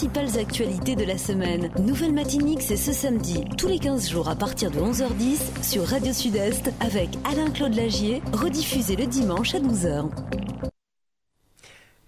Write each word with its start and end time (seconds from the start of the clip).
principales 0.00 0.38
actualités 0.38 0.96
de 0.96 1.04
la 1.04 1.18
semaine. 1.18 1.70
Nouvelle 1.78 2.14
Matinique, 2.14 2.62
c'est 2.62 2.78
ce 2.78 2.90
samedi, 2.90 3.44
tous 3.58 3.68
les 3.68 3.78
15 3.78 4.08
jours 4.08 4.30
à 4.30 4.34
partir 4.34 4.70
de 4.70 4.78
11h10 4.78 5.62
sur 5.62 5.84
Radio 5.84 6.10
Sud-Est 6.10 6.72
avec 6.80 7.10
Alain-Claude 7.30 7.74
Lagier, 7.74 8.22
rediffusé 8.32 8.96
le 8.96 9.04
dimanche 9.04 9.54
à 9.54 9.60
12h. 9.60 10.08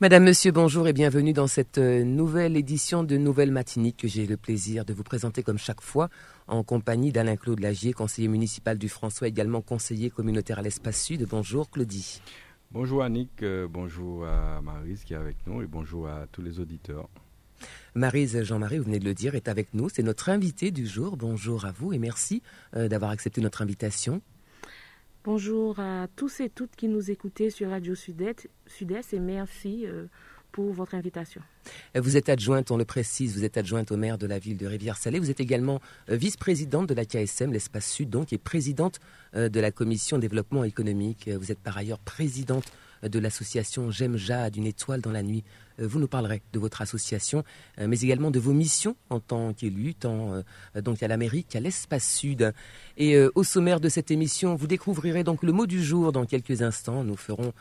Madame, 0.00 0.24
Monsieur, 0.24 0.52
bonjour 0.52 0.88
et 0.88 0.94
bienvenue 0.94 1.34
dans 1.34 1.46
cette 1.46 1.76
euh, 1.76 2.02
nouvelle 2.02 2.56
édition 2.56 3.04
de 3.04 3.18
Nouvelle 3.18 3.52
Matinique 3.52 3.98
que 3.98 4.08
j'ai 4.08 4.26
le 4.26 4.38
plaisir 4.38 4.86
de 4.86 4.94
vous 4.94 5.04
présenter 5.04 5.42
comme 5.42 5.58
chaque 5.58 5.82
fois 5.82 6.08
en 6.46 6.62
compagnie 6.62 7.12
d'Alain-Claude 7.12 7.60
Lagier, 7.60 7.92
conseiller 7.92 8.28
municipal 8.28 8.78
du 8.78 8.88
François, 8.88 9.28
également 9.28 9.60
conseiller 9.60 10.08
communautaire 10.08 10.60
à 10.60 10.62
l'Espace 10.62 11.02
Sud. 11.02 11.26
Bonjour 11.28 11.68
Claudie. 11.68 12.22
Bonjour 12.70 13.02
Annick, 13.02 13.42
euh, 13.42 13.68
bonjour 13.70 14.24
à 14.24 14.62
Marise 14.62 15.04
qui 15.04 15.12
est 15.12 15.18
avec 15.18 15.36
nous 15.46 15.60
et 15.60 15.66
bonjour 15.66 16.08
à 16.08 16.26
tous 16.32 16.40
les 16.40 16.58
auditeurs. 16.58 17.10
Marise 17.94 18.42
Jean-Marie, 18.42 18.78
vous 18.78 18.84
venez 18.84 18.98
de 18.98 19.04
le 19.04 19.12
dire, 19.12 19.34
est 19.34 19.48
avec 19.48 19.74
nous. 19.74 19.90
C'est 19.90 20.02
notre 20.02 20.30
invité 20.30 20.70
du 20.70 20.86
jour. 20.86 21.18
Bonjour 21.18 21.66
à 21.66 21.72
vous 21.72 21.92
et 21.92 21.98
merci 21.98 22.42
euh, 22.74 22.88
d'avoir 22.88 23.10
accepté 23.10 23.42
notre 23.42 23.60
invitation. 23.60 24.22
Bonjour 25.24 25.78
à 25.78 26.08
tous 26.16 26.40
et 26.40 26.48
toutes 26.48 26.74
qui 26.74 26.88
nous 26.88 27.10
écoutez 27.10 27.50
sur 27.50 27.68
Radio 27.68 27.94
Sud-Est 27.94 28.48
et 29.12 29.18
merci 29.20 29.86
euh, 29.86 30.06
pour 30.52 30.72
votre 30.72 30.94
invitation. 30.94 31.42
Vous 31.94 32.16
êtes 32.16 32.30
adjointe, 32.30 32.70
on 32.70 32.78
le 32.78 32.86
précise, 32.86 33.36
vous 33.36 33.44
êtes 33.44 33.58
adjointe 33.58 33.92
au 33.92 33.98
maire 33.98 34.16
de 34.16 34.26
la 34.26 34.38
ville 34.38 34.56
de 34.56 34.66
Rivière-Salée. 34.66 35.18
Vous 35.18 35.30
êtes 35.30 35.40
également 35.40 35.82
euh, 36.08 36.16
vice-présidente 36.16 36.88
de 36.88 36.94
la 36.94 37.04
KSM, 37.04 37.52
l'espace 37.52 37.86
Sud, 37.86 38.08
donc, 38.08 38.32
et 38.32 38.38
présidente 38.38 39.00
de 39.34 39.60
la 39.60 39.70
commission 39.70 40.18
développement 40.18 40.64
économique. 40.64 41.28
Vous 41.28 41.52
êtes 41.52 41.60
par 41.60 41.76
ailleurs 41.76 41.98
présidente 41.98 42.72
de 43.02 43.18
l'association 43.18 43.90
J'aime 43.90 44.16
Jade, 44.16 44.56
une 44.56 44.66
étoile 44.66 45.00
dans 45.00 45.12
la 45.12 45.22
nuit. 45.22 45.44
Euh, 45.82 45.86
vous 45.86 45.98
nous 45.98 46.08
parlerez 46.08 46.42
de 46.52 46.58
votre 46.58 46.80
association, 46.80 47.44
euh, 47.78 47.86
mais 47.88 48.00
également 48.00 48.30
de 48.30 48.38
vos 48.38 48.52
missions 48.52 48.96
en 49.10 49.20
tant 49.20 49.52
qu'élu, 49.52 49.94
tant 49.94 50.34
euh, 50.34 50.80
donc 50.80 51.02
à 51.02 51.08
l'Amérique 51.08 51.48
qu'à 51.48 51.60
l'espace 51.60 52.08
sud. 52.08 52.52
Et 52.96 53.18
au 53.34 53.42
sommaire 53.42 53.80
de 53.80 53.88
cette 53.88 54.10
émission, 54.10 54.54
vous 54.54 54.66
découvrirez 54.66 55.24
donc 55.24 55.42
le 55.42 55.52
mot 55.52 55.66
du 55.66 55.82
jour 55.82 56.12
dans 56.12 56.26
quelques 56.26 56.62
instants. 56.62 57.04
Nous 57.04 57.16
ferons 57.16 57.52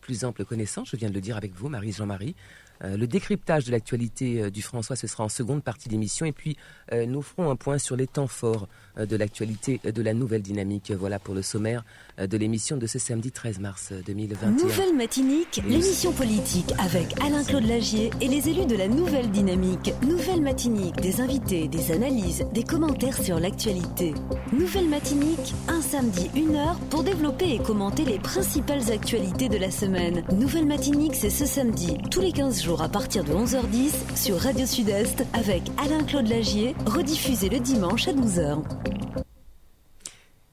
plus 0.00 0.24
ample 0.24 0.44
connaissance, 0.44 0.90
je 0.90 0.96
viens 0.96 1.08
de 1.08 1.14
le 1.14 1.20
dire 1.20 1.36
avec 1.36 1.54
vous, 1.54 1.68
Marie 1.68 1.92
Jean-Marie. 1.92 2.34
Euh, 2.82 2.96
le 2.96 3.06
décryptage 3.06 3.66
de 3.66 3.72
l'actualité 3.72 4.50
du 4.50 4.62
François, 4.62 4.96
ce 4.96 5.06
sera 5.06 5.24
en 5.24 5.28
seconde 5.28 5.62
partie 5.62 5.88
d'émission. 5.88 6.26
Et 6.26 6.32
puis, 6.32 6.56
nous 6.92 7.22
ferons 7.22 7.50
un 7.50 7.56
point 7.56 7.78
sur 7.78 7.96
les 7.96 8.06
temps 8.06 8.26
forts 8.26 8.68
de 8.98 9.16
l'actualité 9.16 9.80
de 9.84 10.02
la 10.02 10.12
nouvelle 10.12 10.42
dynamique. 10.42 10.90
Voilà 10.90 11.18
pour 11.18 11.34
le 11.34 11.42
sommaire 11.42 11.84
de 12.26 12.36
l'émission 12.36 12.76
de 12.76 12.86
ce 12.86 12.98
samedi 12.98 13.32
13 13.32 13.60
mars 13.60 13.92
2021. 14.06 14.50
Nouvelle 14.50 14.94
Matinique, 14.94 15.62
l'émission 15.68 16.12
politique 16.12 16.72
avec 16.78 17.20
Alain-Claude 17.22 17.66
Lagier 17.66 18.10
et 18.20 18.28
les 18.28 18.48
élus 18.48 18.66
de 18.66 18.76
la 18.76 18.88
nouvelle 18.88 19.30
dynamique. 19.30 19.92
Nouvelle 20.06 20.42
Matinique, 20.42 20.96
des 21.00 21.20
invités, 21.20 21.68
des 21.68 21.92
analyses, 21.92 22.44
des 22.52 22.64
commentaires 22.64 23.22
sur 23.22 23.40
l'actualité. 23.40 24.14
Nouvelle 24.52 24.88
Matinique, 24.88 25.54
un 25.68 25.80
samedi, 25.80 26.30
une 26.34 26.56
heure 26.56 26.78
pour 26.90 27.02
développer 27.02 27.54
et 27.54 27.58
commenter 27.58 28.04
les 28.04 28.18
principales 28.18 28.90
actualités 28.90 29.48
de 29.48 29.58
la 29.58 29.70
semaine. 29.70 30.22
Nouvelle 30.32 30.66
Matinique, 30.66 31.14
c'est 31.14 31.30
ce 31.30 31.46
samedi, 31.46 31.96
tous 32.10 32.20
les 32.20 32.32
15 32.32 32.62
jours 32.62 32.82
à 32.82 32.88
partir 32.88 33.24
de 33.24 33.32
11h10 33.32 34.16
sur 34.16 34.38
Radio 34.38 34.66
Sud-Est 34.66 35.24
avec 35.32 35.62
Alain-Claude 35.78 36.28
Lagier, 36.28 36.74
rediffusé 36.86 37.48
le 37.48 37.60
dimanche 37.60 38.08
à 38.08 38.12
12h. 38.12 38.62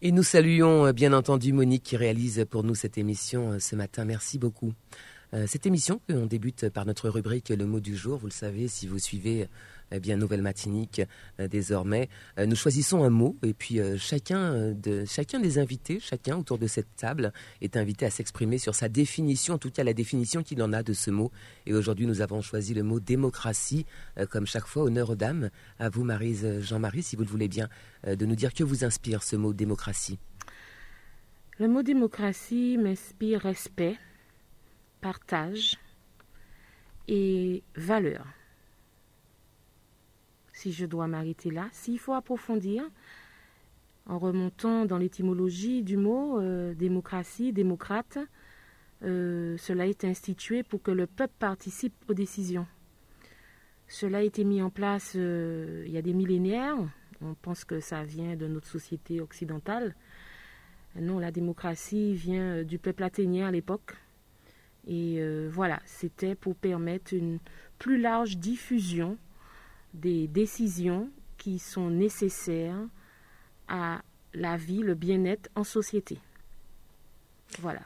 Et 0.04 0.12
nous 0.12 0.22
saluons 0.22 0.86
euh, 0.86 0.94
bien 0.94 1.12
entendu 1.12 1.54
Monique 1.54 1.82
qui 1.82 1.98
réalise 1.98 2.46
pour 2.52 2.64
nous 2.64 2.76
cette 2.76 3.00
émission 3.00 3.54
euh, 3.54 3.60
ce 3.60 3.76
matin. 3.76 4.06
Merci 4.06 4.38
beaucoup. 4.38 4.74
Euh, 5.34 5.46
cette 5.48 5.66
émission, 5.66 6.02
on 6.10 6.28
débute 6.28 6.70
par 6.70 6.86
notre 6.86 7.10
rubrique 7.10 7.50
Le 7.50 7.66
mot 7.66 7.80
du 7.80 7.96
jour. 7.98 8.20
Vous 8.20 8.28
le 8.28 8.32
savez, 8.32 8.68
si 8.68 8.86
vous 8.86 9.00
suivez 9.00 9.48
eh 9.92 10.00
bien, 10.00 10.18
Nouvelle 10.18 10.42
Matinique 10.42 11.02
euh, 11.40 11.48
désormais. 11.48 12.10
Euh, 12.38 12.46
nous 12.46 12.56
choisissons 12.56 13.04
un 13.04 13.10
mot 13.10 13.36
et 13.44 13.54
puis 13.54 13.80
euh, 13.80 13.98
chacun, 13.98 14.72
de, 14.72 15.06
chacun 15.06 15.40
des 15.40 15.60
invités, 15.60 16.00
chacun 16.00 16.38
autour 16.38 16.58
de 16.58 16.68
cette 16.68 16.96
table 16.96 17.32
est 17.62 17.78
invité 17.78 18.06
à 18.06 18.10
s'exprimer 18.10 18.58
sur 18.58 18.76
sa 18.76 18.90
définition, 18.90 19.56
en 19.56 19.58
tout 19.58 19.72
cas 19.72 19.84
la 19.84 19.94
définition 19.94 20.44
qu'il 20.44 20.62
en 20.62 20.74
a 20.74 20.84
de 20.84 20.94
ce 20.94 21.12
mot. 21.12 21.32
Et 21.66 21.74
aujourd'hui, 21.74 22.06
nous 22.06 22.22
avons 22.22 22.42
choisi 22.42 22.74
le 22.74 22.84
mot 22.84 23.00
démocratie, 23.00 23.86
comme 24.30 24.46
chaque 24.46 24.66
fois, 24.66 24.84
honneur 24.84 25.12
aux 25.12 25.16
dames. 25.16 25.50
À 25.80 25.90
vous, 25.90 26.04
Marise 26.04 26.62
Jean-Marie, 26.62 27.04
si 27.04 27.16
vous 27.16 27.24
le 27.24 27.30
voulez 27.30 27.48
bien, 27.48 27.70
de 28.06 28.26
nous 28.26 28.36
dire 28.36 28.54
que 28.54 28.64
vous 28.64 28.84
inspire 28.84 29.24
ce 29.24 29.36
mot 29.36 29.54
démocratie. 29.54 30.20
Le 31.60 31.68
mot 31.68 31.84
démocratie 31.84 32.78
m'inspire 32.78 33.42
respect, 33.42 33.98
partage 35.02 35.78
et 37.08 37.64
valeur 37.76 38.26
si 40.58 40.72
je 40.72 40.86
dois 40.86 41.08
m'arrêter 41.08 41.52
là. 41.52 41.70
S'il 41.72 42.00
faut 42.00 42.14
approfondir, 42.14 42.84
en 44.08 44.18
remontant 44.18 44.86
dans 44.86 44.98
l'étymologie 44.98 45.84
du 45.84 45.98
mot 45.98 46.40
euh, 46.40 46.74
démocratie, 46.74 47.54
démocrate, 47.54 48.18
euh, 49.04 49.56
cela 49.58 49.86
est 49.86 50.04
institué 50.04 50.64
pour 50.64 50.82
que 50.82 50.90
le 50.90 51.06
peuple 51.06 51.34
participe 51.38 51.94
aux 52.10 52.16
décisions. 52.16 52.66
Cela 53.88 54.18
a 54.18 54.22
été 54.22 54.44
mis 54.44 54.62
en 54.62 54.72
place 54.72 55.14
euh, 55.16 55.84
il 55.86 55.92
y 55.92 55.98
a 55.98 56.02
des 56.02 56.14
millénaires. 56.14 56.78
On 57.22 57.36
pense 57.36 57.64
que 57.64 57.80
ça 57.80 58.04
vient 58.04 58.36
de 58.36 58.48
notre 58.48 58.68
société 58.68 59.22
occidentale. 59.22 59.96
Non, 61.00 61.20
la 61.20 61.32
démocratie 61.32 62.16
vient 62.16 62.64
du 62.64 62.80
peuple 62.80 63.04
athénien 63.04 63.48
à 63.48 63.52
l'époque. 63.52 63.96
Et 64.88 65.20
voilà, 65.50 65.82
c'était 65.86 66.34
pour 66.34 66.56
permettre 66.56 67.14
une 67.14 67.40
plus 67.78 68.00
large 68.00 68.38
diffusion 68.38 69.18
des 69.94 70.28
décisions 70.28 71.10
qui 71.38 71.60
sont 71.60 71.90
nécessaires 71.90 72.88
à 73.68 74.02
la 74.34 74.58
vie, 74.58 74.80
le 74.80 74.96
bien-être 74.96 75.50
en 75.56 75.64
société. 75.64 76.20
Voilà. 77.60 77.82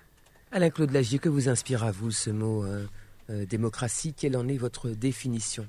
Alain-Claude 0.51 0.91
Lagier, 0.91 1.19
que 1.19 1.29
vous 1.29 1.49
inspire 1.49 1.83
à 1.83 1.91
vous 1.91 2.11
ce 2.11 2.29
mot 2.29 2.65
euh, 2.65 2.85
euh, 3.29 3.45
démocratie? 3.45 4.13
Quelle 4.13 4.35
en 4.35 4.47
est 4.47 4.57
votre 4.57 4.89
définition? 4.89 5.67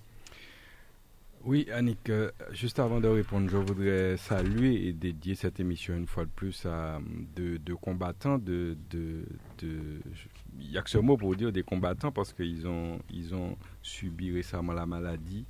Oui, 1.44 1.68
Annick, 1.72 2.08
euh, 2.08 2.30
juste 2.52 2.78
avant 2.78 3.00
de 3.00 3.08
répondre, 3.08 3.48
je 3.50 3.56
voudrais 3.56 4.16
saluer 4.16 4.86
et 4.86 4.92
dédier 4.92 5.34
cette 5.34 5.58
émission 5.58 5.96
une 5.96 6.06
fois 6.06 6.24
de 6.24 6.30
plus 6.30 6.66
à 6.66 7.00
deux 7.34 7.58
de 7.58 7.74
combattants. 7.74 8.38
De, 8.38 8.76
de, 8.90 9.24
il 9.60 10.70
n'y 10.70 10.78
a 10.78 10.82
que 10.82 10.90
ce 10.90 10.98
mot 10.98 11.16
pour 11.16 11.34
dire 11.34 11.50
des 11.50 11.64
combattants 11.64 12.12
parce 12.12 12.32
qu'ils 12.32 12.66
ont, 12.68 13.00
ils 13.10 13.34
ont 13.34 13.56
subi 13.82 14.32
récemment 14.32 14.72
la 14.72 14.86
maladie 14.86 15.44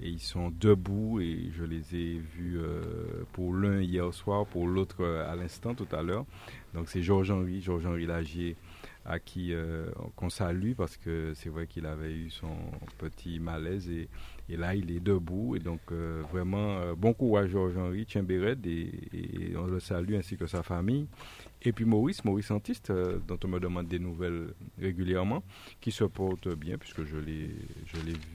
et 0.00 0.08
ils 0.08 0.20
sont 0.20 0.50
debout 0.50 1.20
et 1.20 1.50
je 1.56 1.64
les 1.64 1.96
ai 1.96 2.18
vus 2.18 2.58
euh, 2.58 3.24
pour 3.32 3.52
l'un 3.52 3.80
hier 3.80 4.12
soir, 4.14 4.46
pour 4.46 4.66
l'autre 4.66 5.02
euh, 5.02 5.30
à 5.30 5.34
l'instant 5.34 5.74
tout 5.74 5.88
à 5.92 6.02
l'heure. 6.02 6.24
Donc 6.74 6.88
c'est 6.88 7.02
Georges-Henri, 7.02 7.60
Georges-Henri 7.60 8.06
Lagier 8.06 8.56
à 9.04 9.18
qui 9.18 9.54
euh, 9.54 9.90
qu'on 10.16 10.28
salue 10.28 10.72
parce 10.76 10.96
que 10.96 11.32
c'est 11.34 11.48
vrai 11.48 11.66
qu'il 11.66 11.86
avait 11.86 12.12
eu 12.12 12.30
son 12.30 12.54
petit 12.98 13.40
malaise 13.40 13.88
et, 13.88 14.08
et 14.50 14.56
là 14.56 14.74
il 14.74 14.90
est 14.90 15.00
debout 15.00 15.56
et 15.56 15.60
donc 15.60 15.80
vraiment 16.30 16.92
bon 16.94 17.14
courage 17.14 17.50
Georges-Henri, 17.50 18.04
tiens 18.06 18.24
et, 18.28 18.90
et, 19.14 19.56
on 19.56 19.66
le 19.66 19.80
salue 19.80 20.14
ainsi 20.14 20.36
que 20.36 20.46
sa 20.46 20.62
famille. 20.62 21.06
Et 21.62 21.72
puis 21.72 21.84
Maurice, 21.84 22.24
Maurice 22.24 22.50
Antiste, 22.50 22.92
dont 23.26 23.38
on 23.44 23.48
me 23.48 23.58
demande 23.58 23.88
des 23.88 23.98
nouvelles 23.98 24.54
régulièrement, 24.80 25.42
qui 25.80 25.90
se 25.90 26.04
porte 26.04 26.48
bien 26.48 26.78
puisque 26.78 27.04
je 27.04 27.16
l'ai, 27.16 27.50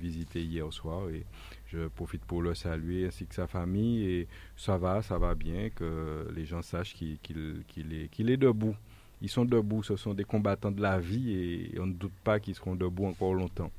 visité 0.01 0.41
hier 0.41 0.71
soir 0.73 1.09
et 1.09 1.25
je 1.67 1.87
profite 1.87 2.25
pour 2.25 2.41
le 2.41 2.53
saluer 2.53 3.07
ainsi 3.07 3.25
que 3.25 3.33
sa 3.33 3.47
famille 3.47 4.05
et 4.05 4.27
ça 4.57 4.77
va, 4.77 5.01
ça 5.01 5.17
va 5.17 5.35
bien, 5.35 5.69
que 5.69 6.27
les 6.35 6.45
gens 6.45 6.61
sachent 6.61 6.93
qu'il 6.95 7.17
est, 7.23 8.19
est 8.19 8.37
debout. 8.37 8.75
Ils 9.21 9.29
sont 9.29 9.45
debout, 9.45 9.83
ce 9.83 9.95
sont 9.95 10.13
des 10.13 10.25
combattants 10.25 10.71
de 10.71 10.81
la 10.81 10.99
vie 10.99 11.31
et 11.31 11.79
on 11.79 11.85
ne 11.85 11.93
doute 11.93 12.13
pas 12.25 12.41
qu'ils 12.41 12.55
seront 12.55 12.75
debout 12.75 13.05
encore 13.05 13.33
longtemps. 13.33 13.71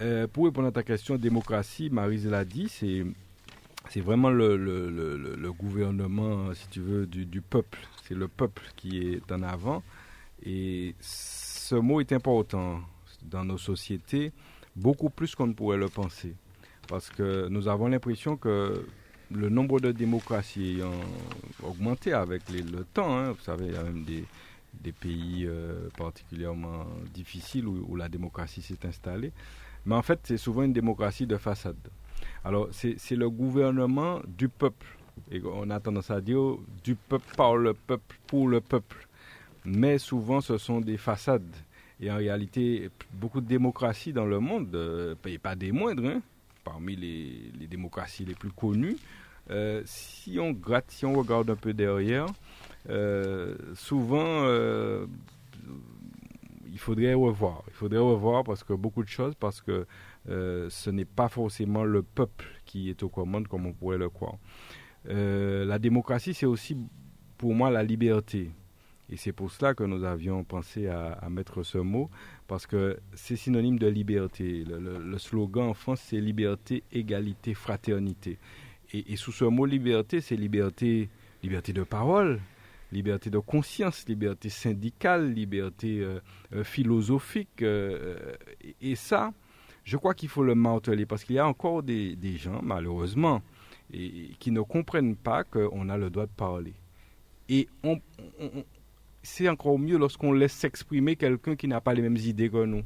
Euh, 0.00 0.26
pour 0.26 0.46
répondre 0.46 0.68
à 0.68 0.72
ta 0.72 0.82
question, 0.82 1.16
démocratie, 1.16 1.90
Marise 1.90 2.26
l'a 2.26 2.44
dit, 2.44 2.68
c'est 2.68 3.04
c'est 3.88 4.00
vraiment 4.00 4.30
le, 4.30 4.56
le, 4.56 4.90
le, 4.90 5.52
gouvernement, 5.52 6.52
si 6.54 6.68
tu 6.68 6.80
veux, 6.80 7.06
du, 7.06 7.24
du 7.24 7.40
peuple. 7.40 7.78
C'est 8.06 8.14
le 8.14 8.28
peuple 8.28 8.62
qui 8.76 8.98
est 8.98 9.32
en 9.32 9.42
avant. 9.42 9.82
Et 10.44 10.94
ce 11.00 11.74
mot 11.74 12.00
est 12.00 12.12
important 12.12 12.80
dans 13.22 13.44
nos 13.44 13.58
sociétés, 13.58 14.32
beaucoup 14.74 15.10
plus 15.10 15.34
qu'on 15.34 15.48
ne 15.48 15.54
pourrait 15.54 15.78
le 15.78 15.88
penser 15.88 16.34
parce 16.86 17.10
que 17.10 17.48
nous 17.48 17.68
avons 17.68 17.88
l'impression 17.88 18.36
que 18.36 18.86
le 19.30 19.48
nombre 19.48 19.80
de 19.80 19.92
démocraties 19.92 20.80
a 20.82 21.66
augmenté 21.66 22.12
avec 22.12 22.42
le 22.50 22.84
temps. 22.84 23.18
Hein. 23.18 23.32
Vous 23.32 23.42
savez, 23.42 23.66
il 23.66 23.72
y 23.72 23.76
a 23.76 23.82
même 23.82 24.04
des, 24.04 24.24
des 24.80 24.92
pays 24.92 25.44
euh, 25.46 25.88
particulièrement 25.96 26.86
difficiles 27.12 27.66
où, 27.66 27.96
la 27.96 28.08
démocratie 28.08 28.62
s'est 28.62 28.86
installée. 28.86 29.32
Mais 29.84 29.94
en 29.94 30.02
fait, 30.02 30.20
c'est 30.24 30.36
souvent 30.36 30.62
une 30.62 30.72
démocratie 30.72 31.26
de 31.26 31.36
façade. 31.36 31.76
Alors, 32.44 32.68
c'est 32.72 33.16
le 33.16 33.28
gouvernement 33.28 34.20
du 34.26 34.48
peuple. 34.48 34.86
Et 35.30 35.42
on 35.44 35.70
a 35.70 35.80
tendance 35.80 36.10
à 36.10 36.20
dire 36.20 36.56
du 36.84 36.94
peuple, 36.94 37.34
par 37.36 37.56
le 37.56 37.74
peuple, 37.74 38.16
pour 38.26 38.48
le 38.48 38.60
peuple. 38.60 39.08
Mais 39.64 39.98
souvent, 39.98 40.40
ce 40.40 40.58
sont 40.58 40.80
des 40.80 40.96
façades. 40.96 41.54
Et 42.00 42.10
en 42.10 42.16
réalité, 42.16 42.90
beaucoup 43.12 43.40
de 43.40 43.46
démocraties 43.46 44.12
dans 44.12 44.26
le 44.26 44.38
monde, 44.38 44.74
euh, 44.74 45.14
et 45.24 45.38
pas 45.38 45.56
des 45.56 45.72
moindres, 45.72 46.06
hein, 46.06 46.22
parmi 46.62 46.94
les, 46.94 47.66
démocraties 47.66 48.24
les 48.24 48.34
plus 48.34 48.50
connues. 48.50 48.96
si 49.84 50.38
on 50.38 50.52
gratte, 50.52 50.90
si 50.90 51.06
on 51.06 51.14
regarde 51.14 51.50
un 51.50 51.56
peu 51.56 51.72
derrière, 51.72 52.26
souvent 53.74 54.44
il 56.70 56.78
faudrait 56.78 57.14
revoir. 57.14 57.62
Il 57.68 57.74
faudrait 57.74 57.98
revoir 57.98 58.44
parce 58.44 58.62
que 58.62 58.72
beaucoup 58.72 59.02
de 59.02 59.08
choses, 59.08 59.34
parce 59.34 59.62
que 59.62 59.86
ce 60.26 60.90
n'est 60.90 61.04
pas 61.04 61.28
forcément 61.28 61.84
le 61.84 62.02
peuple 62.02 62.44
qui 62.64 62.90
est 62.90 63.02
aux 63.02 63.08
commandes 63.08 63.48
comme 63.48 63.66
on 63.66 63.72
pourrait 63.72 63.98
le 63.98 64.10
croire. 64.10 64.36
La 65.08 65.78
démocratie, 65.78 66.34
c'est 66.34 66.46
aussi 66.46 66.76
pour 67.38 67.54
moi 67.54 67.70
la 67.70 67.82
liberté. 67.82 68.50
Et 69.08 69.16
c'est 69.16 69.32
pour 69.32 69.52
cela 69.52 69.74
que 69.74 69.84
nous 69.84 70.04
avions 70.04 70.42
pensé 70.42 70.88
à, 70.88 71.28
mettre 71.30 71.62
ce 71.62 71.78
mot, 71.78 72.10
parce 72.48 72.66
que 72.66 72.98
c'est 73.14 73.36
synonyme 73.36 73.78
de 73.78 73.86
liberté. 73.86 74.64
Le, 74.64 75.18
slogan 75.18 75.68
en 75.68 75.74
France, 75.74 76.00
c'est 76.04 76.20
liberté, 76.20 76.82
égalité, 76.92 77.54
fraternité. 77.54 78.38
Et, 78.92 79.16
sous 79.16 79.32
ce 79.32 79.44
mot 79.44 79.64
liberté, 79.64 80.20
c'est 80.20 80.36
liberté, 80.36 81.08
liberté 81.42 81.72
de 81.72 81.84
parole, 81.84 82.40
liberté 82.90 83.30
de 83.30 83.38
conscience, 83.38 84.08
liberté 84.08 84.48
syndicale, 84.48 85.32
liberté 85.32 86.00
euh, 86.00 86.20
euh, 86.52 86.64
philosophique. 86.64 87.62
Euh, 87.62 88.34
et, 88.80 88.96
ça, 88.96 89.32
je 89.84 89.96
crois 89.96 90.14
qu'il 90.14 90.28
faut 90.28 90.42
le 90.42 90.56
marteler, 90.56 91.06
parce 91.06 91.22
qu'il 91.22 91.36
y 91.36 91.40
a 91.40 91.46
encore 91.46 91.84
des, 91.84 92.16
gens, 92.38 92.60
malheureusement, 92.60 93.40
et, 93.92 94.30
qui 94.38 94.50
ne 94.50 94.60
comprennent 94.60 95.16
pas 95.16 95.44
qu'on 95.44 95.88
a 95.88 95.96
le 95.96 96.10
droit 96.10 96.26
de 96.26 96.32
parler. 96.32 96.74
Et 97.48 97.68
on, 97.82 98.00
c'est 99.22 99.48
encore 99.48 99.78
mieux 99.78 99.98
lorsqu'on 99.98 100.32
laisse 100.32 100.52
s'exprimer 100.52 101.16
quelqu'un 101.16 101.56
qui 101.56 101.68
n'a 101.68 101.80
pas 101.80 101.94
les 101.94 102.02
mêmes 102.02 102.16
idées 102.16 102.48
que 102.48 102.64
nous. 102.64 102.82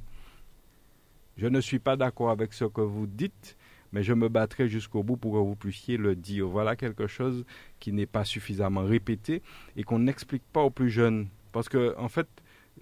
Je 1.37 1.47
ne 1.47 1.61
suis 1.61 1.79
pas 1.79 1.97
d'accord 1.97 2.31
avec 2.31 2.53
ce 2.53 2.65
que 2.65 2.81
vous 2.81 3.07
dites, 3.07 3.57
mais 3.93 4.03
je 4.03 4.13
me 4.13 4.29
battrai 4.29 4.69
jusqu'au 4.69 5.03
bout 5.03 5.17
pour 5.17 5.33
que 5.33 5.39
vous 5.39 5.57
puissiez 5.57 5.97
le 5.97 6.15
dire. 6.15 6.47
Voilà 6.47 6.77
quelque 6.77 7.07
chose 7.07 7.45
qui 7.79 7.93
n'est 7.93 8.07
pas 8.07 8.25
suffisamment 8.25 8.85
répété 8.85 9.43
et 9.77 9.83
qu'on 9.83 10.01
n'explique 10.01 10.43
pas 10.53 10.63
aux 10.63 10.71
plus 10.71 10.91
jeunes. 10.91 11.29
Parce 11.53 11.69
que, 11.69 11.95
en 11.99 12.09
fait, 12.09 12.29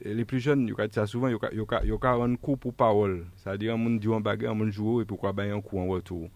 les 0.05 0.25
plus 0.25 0.41
jeunes, 0.41 0.73
ça 0.93 1.07
souvent, 1.07 1.29
il 1.29 1.33
y 1.33 1.91
a 1.91 2.13
un 2.13 2.37
coup 2.37 2.57
pour 2.57 2.75
parole. 2.75 3.27
C'est-à-dire, 3.37 3.75
on 3.77 3.91
dit 3.91 4.09
un 4.13 4.21
bagarre, 4.21 4.55
on 4.55 4.71
joue 4.71 5.01
et 5.01 5.05
pourquoi 5.05 5.33
ben 5.33 5.53
un 5.53 5.61
coup 5.61 5.79
en 5.79 5.87
retour? 5.87 6.29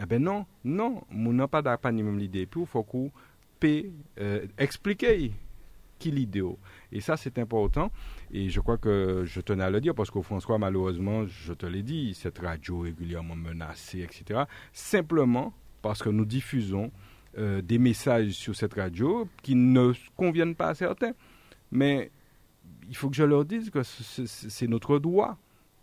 Eh 0.00 0.06
bien 0.06 0.18
non, 0.20 0.46
non, 0.64 1.02
on 1.10 1.32
n'a 1.32 1.48
pas 1.48 1.62
pas 1.62 1.78
la 1.90 1.92
même 1.92 2.20
idée. 2.20 2.46
Puis 2.46 2.60
il 2.60 2.66
faut 2.66 2.82
qu'on 2.82 3.10
euh, 3.64 4.46
expliquer 4.58 5.32
qui 5.98 6.10
l'idéal. 6.10 6.54
Et 6.92 7.00
ça, 7.00 7.16
c'est 7.16 7.38
important. 7.38 7.90
Et 8.30 8.48
je 8.48 8.60
crois 8.60 8.78
que 8.78 9.24
je 9.24 9.40
tenais 9.40 9.64
à 9.64 9.70
le 9.70 9.80
dire 9.80 9.94
parce 9.94 10.10
qu'au 10.10 10.22
François, 10.22 10.58
malheureusement, 10.58 11.26
je 11.26 11.52
te 11.52 11.66
l'ai 11.66 11.82
dit, 11.82 12.14
cette 12.14 12.38
radio 12.38 12.80
régulièrement 12.80 13.34
menacée, 13.34 14.00
etc. 14.00 14.44
Simplement 14.72 15.52
parce 15.82 16.02
que 16.02 16.08
nous 16.08 16.24
diffusons 16.24 16.90
euh, 17.36 17.60
des 17.62 17.78
messages 17.78 18.30
sur 18.30 18.54
cette 18.54 18.74
radio 18.74 19.28
qui 19.42 19.54
ne 19.54 19.92
conviennent 20.16 20.54
pas 20.54 20.68
à 20.68 20.74
certains. 20.74 21.12
Mais 21.70 22.10
il 22.88 22.96
faut 22.96 23.10
que 23.10 23.16
je 23.16 23.24
leur 23.24 23.44
dise 23.44 23.70
que 23.70 23.82
c'est 23.82 24.68
notre 24.68 24.98
droit. 24.98 25.36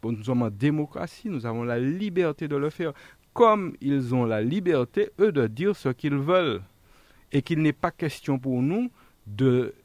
Nous 0.04 0.24
sommes 0.24 0.44
en 0.44 0.52
démocratie, 0.52 1.30
nous 1.30 1.48
avons 1.48 1.64
la 1.64 1.80
liberté 1.80 2.48
de 2.48 2.56
le 2.56 2.70
faire. 2.70 2.94
Comme 3.36 3.76
ils 3.82 4.16
ont 4.16 4.24
la 4.24 4.42
liberté, 4.42 5.10
eux, 5.20 5.34
de 5.34 5.46
dire 5.46 5.76
ce 5.76 5.90
qu'ils 5.90 6.16
veulent. 6.16 6.62
Et 7.34 7.42
qu'il 7.42 7.62
n'est 7.62 7.74
pas 7.74 7.92
question 7.92 8.40
pour 8.40 8.62
nous 8.62 8.90
de 9.28 9.76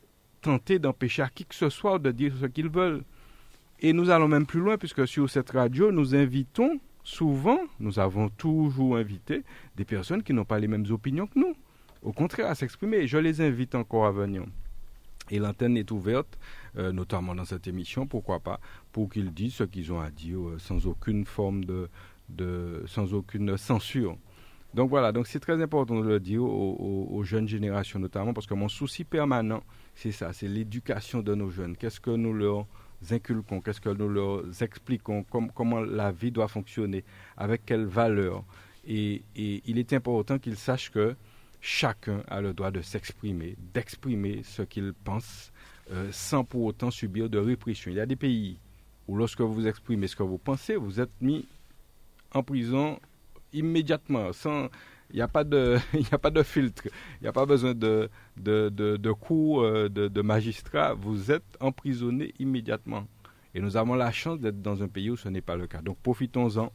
tenter 0.40 0.78
d'empêcher 0.78 1.22
à 1.22 1.28
qui 1.28 1.44
que 1.44 1.56
ce 1.56 1.68
soit 1.68 1.98
de 1.98 2.12
dire 2.12 2.32
ce 2.40 2.46
qu'ils 2.46 2.68
veulent. 2.68 3.02
Et 3.80 3.92
nous 3.92 4.08
allons 4.08 4.28
même 4.28 4.46
plus 4.46 4.60
loin, 4.60 4.78
puisque 4.78 5.08
sur 5.08 5.28
cette 5.28 5.50
radio, 5.50 5.90
nous 5.90 6.14
invitons 6.14 6.78
souvent, 7.02 7.58
nous 7.80 7.98
avons 7.98 8.28
toujours 8.28 8.96
invité 8.96 9.42
des 9.74 9.84
personnes 9.84 10.22
qui 10.22 10.32
n'ont 10.32 10.44
pas 10.44 10.60
les 10.60 10.68
mêmes 10.68 10.86
opinions 10.88 11.26
que 11.26 11.40
nous. 11.40 11.56
Au 12.02 12.12
contraire, 12.12 12.46
à 12.46 12.54
s'exprimer. 12.54 13.08
Je 13.08 13.18
les 13.18 13.40
invite 13.40 13.74
encore 13.74 14.06
à 14.06 14.12
venir. 14.12 14.44
Et 15.28 15.40
l'antenne 15.40 15.76
est 15.76 15.90
ouverte, 15.90 16.38
euh, 16.76 16.92
notamment 16.92 17.34
dans 17.34 17.44
cette 17.44 17.66
émission, 17.66 18.06
pourquoi 18.06 18.38
pas, 18.38 18.60
pour 18.92 19.10
qu'ils 19.10 19.32
disent 19.32 19.54
ce 19.54 19.64
qu'ils 19.64 19.92
ont 19.92 20.00
à 20.00 20.10
dire 20.10 20.38
euh, 20.38 20.58
sans 20.60 20.86
aucune 20.86 21.24
forme 21.24 21.64
de, 21.64 21.88
sans 22.86 23.14
aucune 23.14 23.56
censure. 23.56 24.16
Donc 24.72 24.88
voilà, 24.88 25.10
donc 25.10 25.26
c'est 25.26 25.40
très 25.40 25.60
important 25.60 26.00
de 26.00 26.06
le 26.06 26.20
dire 26.20 26.44
aux, 26.44 27.22
jeunes 27.24 27.48
générations 27.48 27.98
notamment, 27.98 28.32
parce 28.32 28.46
que 28.46 28.54
mon 28.54 28.68
souci 28.68 29.04
permanent, 29.04 29.62
c'est 29.94 30.12
ça, 30.12 30.32
c'est 30.32 30.46
l'éducation 30.46 31.22
de 31.22 31.34
nos 31.34 31.50
jeunes. 31.50 31.76
Qu'est-ce 31.76 31.98
que 32.00 32.10
nous 32.10 32.32
leur 32.32 32.66
inculquons, 33.10 33.60
qu'est-ce 33.60 33.80
que 33.80 33.88
nous 33.88 34.08
leur 34.08 34.44
expliquons, 34.62 35.24
comment 35.54 35.80
la 35.80 36.12
vie 36.12 36.30
doit 36.30 36.48
fonctionner, 36.48 37.04
avec 37.36 37.66
quelles 37.66 37.86
valeurs. 37.86 38.44
Et, 38.86 39.22
il 39.34 39.78
est 39.78 39.92
important 39.92 40.38
qu'ils 40.38 40.56
sachent 40.56 40.90
que 40.90 41.16
chacun 41.60 42.22
a 42.28 42.40
le 42.40 42.54
droit 42.54 42.70
de 42.70 42.80
s'exprimer, 42.80 43.56
d'exprimer 43.74 44.42
ce 44.44 44.62
qu'il 44.62 44.92
pense, 45.04 45.52
euh, 45.90 46.08
sans 46.12 46.44
pour 46.44 46.62
autant 46.64 46.90
subir 46.90 47.28
de 47.28 47.38
répression. 47.38 47.90
Il 47.90 47.96
y 47.96 48.00
a 48.00 48.06
des 48.06 48.16
pays 48.16 48.58
où 49.08 49.16
lorsque 49.16 49.40
vous 49.40 49.66
exprimez 49.66 50.06
ce 50.06 50.14
que 50.14 50.22
vous 50.22 50.38
pensez, 50.38 50.76
vous 50.76 51.00
êtes 51.00 51.10
mis 51.20 51.46
en 52.32 52.42
prison 52.42 52.98
immédiatement, 53.52 54.32
sans, 54.32 54.68
il 55.10 55.16
n'y 55.16 55.22
a, 55.22 55.28
pas 55.28 55.44
de, 55.44 55.78
a 56.12 56.18
pas 56.18 56.30
de 56.30 56.42
filtre, 56.42 56.84
il 57.20 57.22
n'y 57.22 57.28
a 57.28 57.32
pas 57.32 57.46
besoin 57.46 57.74
de, 57.74 58.08
de, 58.36 58.68
de, 58.68 59.12
cours 59.12 59.62
euh, 59.62 59.88
de, 59.88 60.08
de 60.08 60.22
magistrats, 60.22 60.94
vous 60.94 61.30
êtes 61.30 61.56
emprisonné 61.60 62.32
immédiatement. 62.38 63.06
Et 63.54 63.60
nous 63.60 63.76
avons 63.76 63.94
la 63.94 64.12
chance 64.12 64.38
d'être 64.38 64.62
dans 64.62 64.82
un 64.82 64.88
pays 64.88 65.10
où 65.10 65.16
ce 65.16 65.28
n'est 65.28 65.40
pas 65.40 65.56
le 65.56 65.66
cas. 65.66 65.82
Donc 65.82 65.98
profitons-en, 65.98 66.72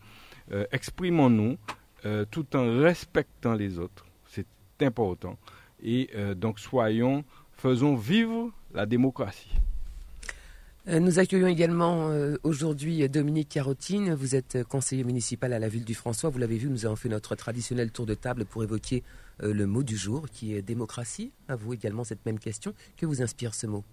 euh, 0.52 0.66
exprimons-nous 0.74 1.58
euh, 2.06 2.26
tout 2.30 2.54
en 2.56 2.80
respectant 2.82 3.54
les 3.54 3.80
autres. 3.80 4.06
C'est 4.28 4.48
important. 4.82 5.38
Et 5.82 6.10
donc 6.36 6.60
soyons, 6.60 7.24
faisons 7.52 7.96
vivre 7.96 8.50
la 8.74 8.86
démocratie. 8.86 9.52
Euh, 10.88 11.00
nous 11.00 11.18
accueillons 11.18 11.48
également 11.48 12.10
euh, 12.10 12.36
aujourd'hui 12.44 13.10
Dominique 13.10 13.50
Carotine. 13.50 14.14
Vous 14.14 14.36
êtes 14.36 14.64
conseiller 14.66 15.04
municipal 15.04 15.52
à 15.52 15.58
la 15.58 15.68
ville 15.68 15.84
du 15.84 15.96
François. 15.96 16.30
Vous 16.30 16.38
l'avez 16.38 16.58
vu, 16.58 16.70
nous 16.70 16.86
avons 16.86 16.96
fait 16.96 17.10
notre 17.10 17.36
traditionnel 17.36 17.92
tour 17.92 18.06
de 18.06 18.14
table 18.14 18.46
pour 18.46 18.64
évoquer 18.64 19.02
euh, 19.42 19.52
le 19.52 19.66
mot 19.66 19.82
du 19.82 19.98
jour 19.98 20.30
qui 20.30 20.54
est 20.54 20.62
démocratie. 20.62 21.32
À 21.48 21.56
vous 21.56 21.74
également 21.74 22.04
cette 22.04 22.24
même 22.28 22.38
question. 22.38 22.76
Que 22.98 23.08
vous 23.08 23.24
inspire 23.24 23.56
ce 23.56 23.66
mot? 23.66 23.84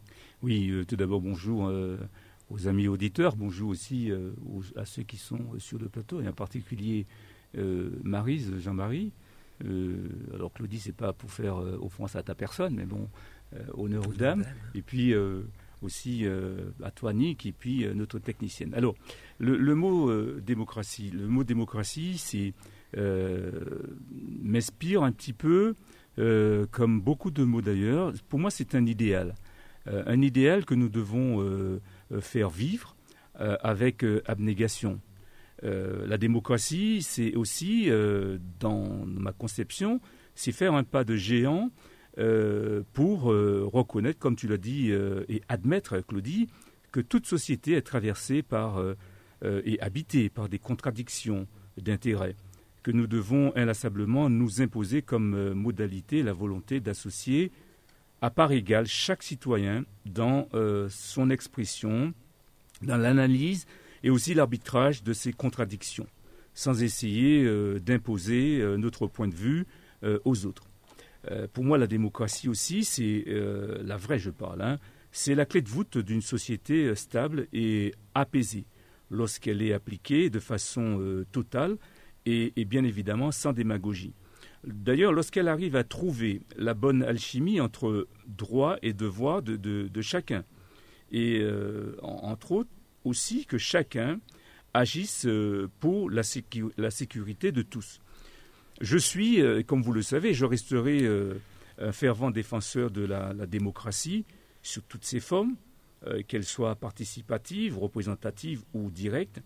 Oui, 0.42 0.70
tout 0.86 0.96
d'abord 0.96 1.20
bonjour 1.20 1.72
aux 2.50 2.66
amis 2.66 2.88
auditeurs. 2.88 3.36
Bonjour 3.36 3.70
aussi 3.70 4.10
à 4.74 4.84
ceux 4.84 5.04
qui 5.04 5.16
sont 5.16 5.38
sur 5.58 5.78
le 5.78 5.88
plateau 5.88 6.20
et 6.20 6.26
en 6.26 6.32
particulier 6.32 7.06
Marise, 8.02 8.52
Jean-Marie. 8.58 9.12
alors 10.34 10.52
Claudie, 10.52 10.80
c'est 10.80 10.96
pas 10.96 11.12
pour 11.12 11.30
faire 11.30 11.58
offense 11.80 12.16
à 12.16 12.24
ta 12.24 12.34
personne, 12.34 12.74
mais 12.74 12.86
bon, 12.86 13.08
honneur 13.74 14.08
aux 14.08 14.14
dames. 14.14 14.44
Et 14.74 14.82
puis 14.82 15.14
aussi 15.82 16.24
euh, 16.24 16.70
à 16.82 16.90
toi 16.90 17.12
Nick 17.12 17.46
et 17.46 17.52
puis 17.52 17.84
euh, 17.84 17.94
notre 17.94 18.18
technicienne. 18.18 18.74
Alors 18.74 18.94
le, 19.38 19.74
mot 19.74 20.08
euh, 20.08 20.42
démocratie, 20.44 21.10
le 21.10 21.26
mot 21.26 21.44
démocratie, 21.44 22.18
c'est 22.18 22.54
m'inspire 24.42 25.02
un 25.02 25.12
petit 25.12 25.32
peu 25.32 25.74
comme 26.70 27.00
beaucoup 27.00 27.30
de 27.30 27.42
mots 27.42 27.62
d'ailleurs. 27.62 28.12
Pour 28.28 28.38
moi, 28.38 28.50
c'est 28.50 28.74
un 28.74 28.84
idéal, 28.84 29.34
un 29.86 30.20
idéal 30.20 30.66
que 30.66 30.74
nous 30.74 30.90
devons 30.90 31.80
faire 32.20 32.50
vivre 32.50 32.94
avec 33.34 34.04
abnégation. 34.26 35.00
la 35.62 36.18
démocratie, 36.18 37.00
c'est 37.00 37.34
aussi, 37.34 37.88
dans 38.60 39.06
ma 39.06 39.32
conception, 39.32 39.98
c'est 40.34 40.52
faire 40.52 40.74
un 40.74 40.84
pas 40.84 41.04
de 41.04 41.16
géant 41.16 41.70
pour 42.92 43.32
euh, 43.32 43.68
reconnaître, 43.72 44.18
comme 44.18 44.36
tu 44.36 44.48
l'as 44.48 44.58
dit, 44.58 44.90
euh, 44.90 45.24
et 45.28 45.42
admettre, 45.48 46.00
Claudie, 46.00 46.48
que 46.90 47.00
toute 47.00 47.26
société 47.26 47.72
est 47.72 47.82
traversée 47.82 48.42
par 48.42 48.82
et 49.64 49.80
habitée 49.80 50.28
par 50.28 50.48
des 50.48 50.58
contradictions 50.58 51.48
d'intérêts, 51.78 52.36
que 52.82 52.90
nous 52.90 53.06
devons 53.06 53.50
inlassablement 53.56 54.28
nous 54.28 54.60
imposer 54.60 55.00
comme 55.00 55.54
modalité 55.54 56.22
la 56.22 56.34
volonté 56.34 56.80
d'associer 56.80 57.50
à 58.20 58.30
part 58.30 58.52
égale 58.52 58.86
chaque 58.86 59.22
citoyen 59.22 59.84
dans 60.04 60.48
son 60.90 61.30
expression, 61.30 62.12
dans 62.82 62.98
l'analyse 62.98 63.64
et 64.04 64.10
aussi 64.10 64.34
l'arbitrage 64.34 65.02
de 65.02 65.14
ces 65.14 65.32
contradictions, 65.32 66.06
sans 66.52 66.82
essayer 66.82 67.42
d'imposer 67.80 68.62
notre 68.76 69.06
point 69.06 69.28
de 69.28 69.34
vue 69.34 69.66
aux 70.24 70.44
autres. 70.44 70.71
Euh, 71.30 71.46
pour 71.52 71.64
moi, 71.64 71.78
la 71.78 71.86
démocratie 71.86 72.48
aussi, 72.48 72.84
c'est 72.84 73.24
euh, 73.28 73.82
la 73.84 73.96
vraie, 73.96 74.18
je 74.18 74.30
parle, 74.30 74.62
hein, 74.62 74.78
c'est 75.12 75.34
la 75.34 75.46
clé 75.46 75.62
de 75.62 75.68
voûte 75.68 75.98
d'une 75.98 76.22
société 76.22 76.86
euh, 76.86 76.94
stable 76.94 77.46
et 77.52 77.94
apaisée 78.14 78.64
lorsqu'elle 79.10 79.62
est 79.62 79.72
appliquée 79.72 80.30
de 80.30 80.40
façon 80.40 81.22
totale 81.32 81.76
et, 82.24 82.64
bien 82.64 82.82
évidemment 82.82 83.30
sans 83.30 83.52
démagogie. 83.52 84.14
D'ailleurs, 84.64 85.12
lorsqu'elle 85.12 85.48
arrive 85.48 85.76
à 85.76 85.84
trouver 85.84 86.40
la 86.56 86.72
bonne 86.72 87.02
alchimie 87.02 87.60
entre 87.60 88.08
droit 88.26 88.78
et 88.80 88.94
devoir 88.94 89.42
de, 89.42 90.00
chacun, 90.00 90.44
et 91.10 91.46
entre 92.00 92.52
autres 92.52 92.70
aussi 93.04 93.44
que 93.44 93.58
chacun 93.58 94.18
agissent 94.72 95.28
pour 95.78 96.08
la, 96.08 96.22
sécurité 96.22 97.52
de 97.52 97.60
tous. 97.60 98.00
Je 98.80 98.98
suis, 98.98 99.42
comme 99.66 99.82
vous 99.82 99.92
le 99.92 100.02
savez, 100.02 100.34
je 100.34 100.44
resterai 100.44 101.06
un 101.78 101.92
fervent 101.92 102.30
défenseur 102.30 102.90
de 102.90 103.04
la, 103.04 103.32
démocratie 103.46 104.24
sous 104.62 104.80
toutes 104.80 105.04
ses 105.04 105.20
formes, 105.20 105.54
qu'elles 106.26 106.44
soient 106.44 106.74
participatives, 106.74 107.78
représentatives 107.78 108.62
ou 108.74 108.90
directes 108.90 109.40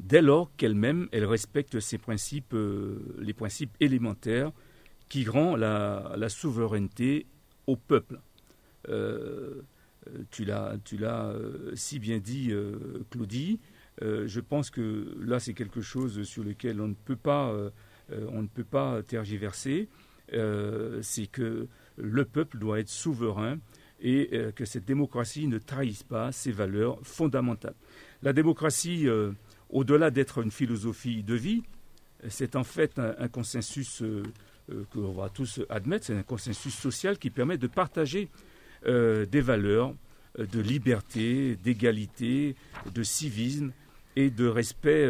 dès 0.00 0.22
lors 0.22 0.50
qu'elle-même, 0.56 1.08
elle 1.12 1.24
respecte 1.24 1.80
ces 1.80 1.98
principes, 1.98 2.54
les 3.18 3.34
principes 3.34 3.76
élémentaires 3.80 4.52
qui 5.08 5.26
rend 5.26 5.56
la, 5.56 6.28
souveraineté 6.28 7.26
au 7.66 7.76
peuple. 7.76 8.20
Euh, 8.88 9.62
tu 10.30 10.44
l'as, 10.44 10.78
euh, 11.02 11.72
si 11.74 11.98
bien 11.98 12.18
dit, 12.18 12.52
euh, 14.02 14.26
je 14.26 14.40
pense 14.40 14.70
que 14.70 15.16
là, 15.20 15.40
c'est 15.40 15.54
quelque 15.54 15.80
chose 15.80 16.22
sur 16.22 16.44
lequel 16.44 16.80
on 16.80 16.88
ne 16.88 16.94
peut 16.94 17.16
pas, 17.16 17.54
peut 18.54 18.64
pas 18.64 19.02
tergiverser. 19.02 19.88
c'est 20.30 21.26
que 21.30 21.68
le 21.96 22.24
peuple 22.24 22.58
doit 22.58 22.80
être 22.80 22.88
souverain 22.88 23.58
et 24.00 24.30
que 24.56 24.64
cette 24.64 24.86
démocratie 24.86 25.46
ne 25.46 25.58
trahisse 25.58 26.02
pas 26.02 26.32
ses 26.32 26.52
valeurs 26.52 26.98
fondamentales. 27.02 27.74
La 28.22 28.32
démocratie, 28.32 29.06
au-delà 29.68 30.10
d'être 30.10 30.38
une 30.42 30.50
philosophie 30.50 31.22
de 31.22 31.34
vie, 31.34 31.62
c'est 32.28 32.56
en 32.56 32.64
fait 32.64 32.98
un 32.98 33.28
consensus 33.28 34.02
euh, 34.70 34.84
qu'on 34.92 35.12
va 35.12 35.28
tous 35.28 35.60
admettre, 35.68 36.06
c'est 36.06 36.16
un 36.16 36.22
consensus 36.22 36.74
social 36.74 37.18
qui 37.18 37.30
permet 37.30 37.58
de 37.58 37.66
partager 37.66 38.28
euh, 38.86 39.26
des 39.26 39.40
valeurs 39.40 39.94
euh, 40.38 40.46
de 40.46 40.60
liberté, 40.60 41.56
d'égalité, 41.56 42.54
de 42.92 43.02
civisme 43.02 43.72
et 44.16 44.30
de 44.30 44.46
respect 44.46 45.08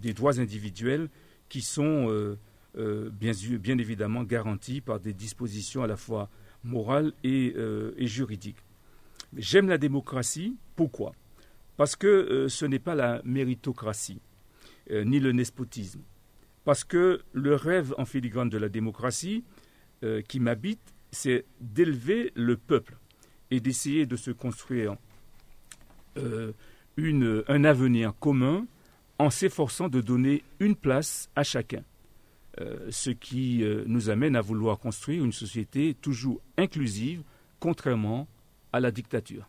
des 0.00 0.14
droits 0.14 0.40
individuels 0.40 1.08
qui 1.48 1.60
sont 1.60 2.36
bien, 2.74 3.32
bien, 3.60 3.78
évidemment 3.78 4.24
garantis 4.24 4.80
par 4.80 5.00
des 5.00 5.12
dispositions 5.12 5.82
à 5.82 5.86
la 5.86 5.96
fois 5.96 6.30
morales 6.64 7.12
et, 7.24 7.54
et 7.96 8.06
juridiques. 8.06 8.64
J'aime 9.36 9.68
la 9.68 9.78
démocratie. 9.78 10.56
Pourquoi? 10.76 11.12
Parce 11.76 11.94
que 11.94 12.46
ce 12.48 12.64
n'est 12.64 12.78
pas 12.78 12.94
la 12.94 13.20
méritocratie, 13.24 14.20
ni 14.90 15.20
le 15.20 15.32
nespotisme 15.32 16.00
parce 16.68 16.84
que 16.84 17.22
le 17.32 17.54
rêve 17.54 17.94
en 17.96 18.04
filigrane 18.04 18.50
de 18.50 18.58
la 18.58 18.68
démocratie 18.68 19.42
euh, 20.02 20.20
qui 20.20 20.38
m'habite, 20.38 20.92
c'est 21.10 21.46
d'élever 21.62 22.30
le 22.34 22.58
peuple 22.58 22.98
et 23.50 23.58
d'essayer 23.58 24.04
de 24.04 24.16
se 24.16 24.30
construire 24.30 24.96
euh, 26.98 27.44
un 27.48 27.64
avenir 27.64 28.14
commun 28.18 28.66
en 29.18 29.30
s'efforçant 29.30 29.88
de 29.88 30.00
donner 30.00 30.42
une 30.60 30.76
place 30.76 31.28
à 31.36 31.42
chacun. 31.42 31.82
Euh, 32.60 32.88
ce 32.90 33.10
qui 33.10 33.64
nous 33.86 34.10
amène 34.10 34.34
à 34.34 34.40
vouloir 34.40 34.78
construire 34.78 35.24
une 35.24 35.32
société 35.32 35.94
toujours 35.94 36.40
inclusive, 36.56 37.22
contrairement 37.60 38.26
à 38.72 38.80
la 38.80 38.90
dictature. 38.90 39.48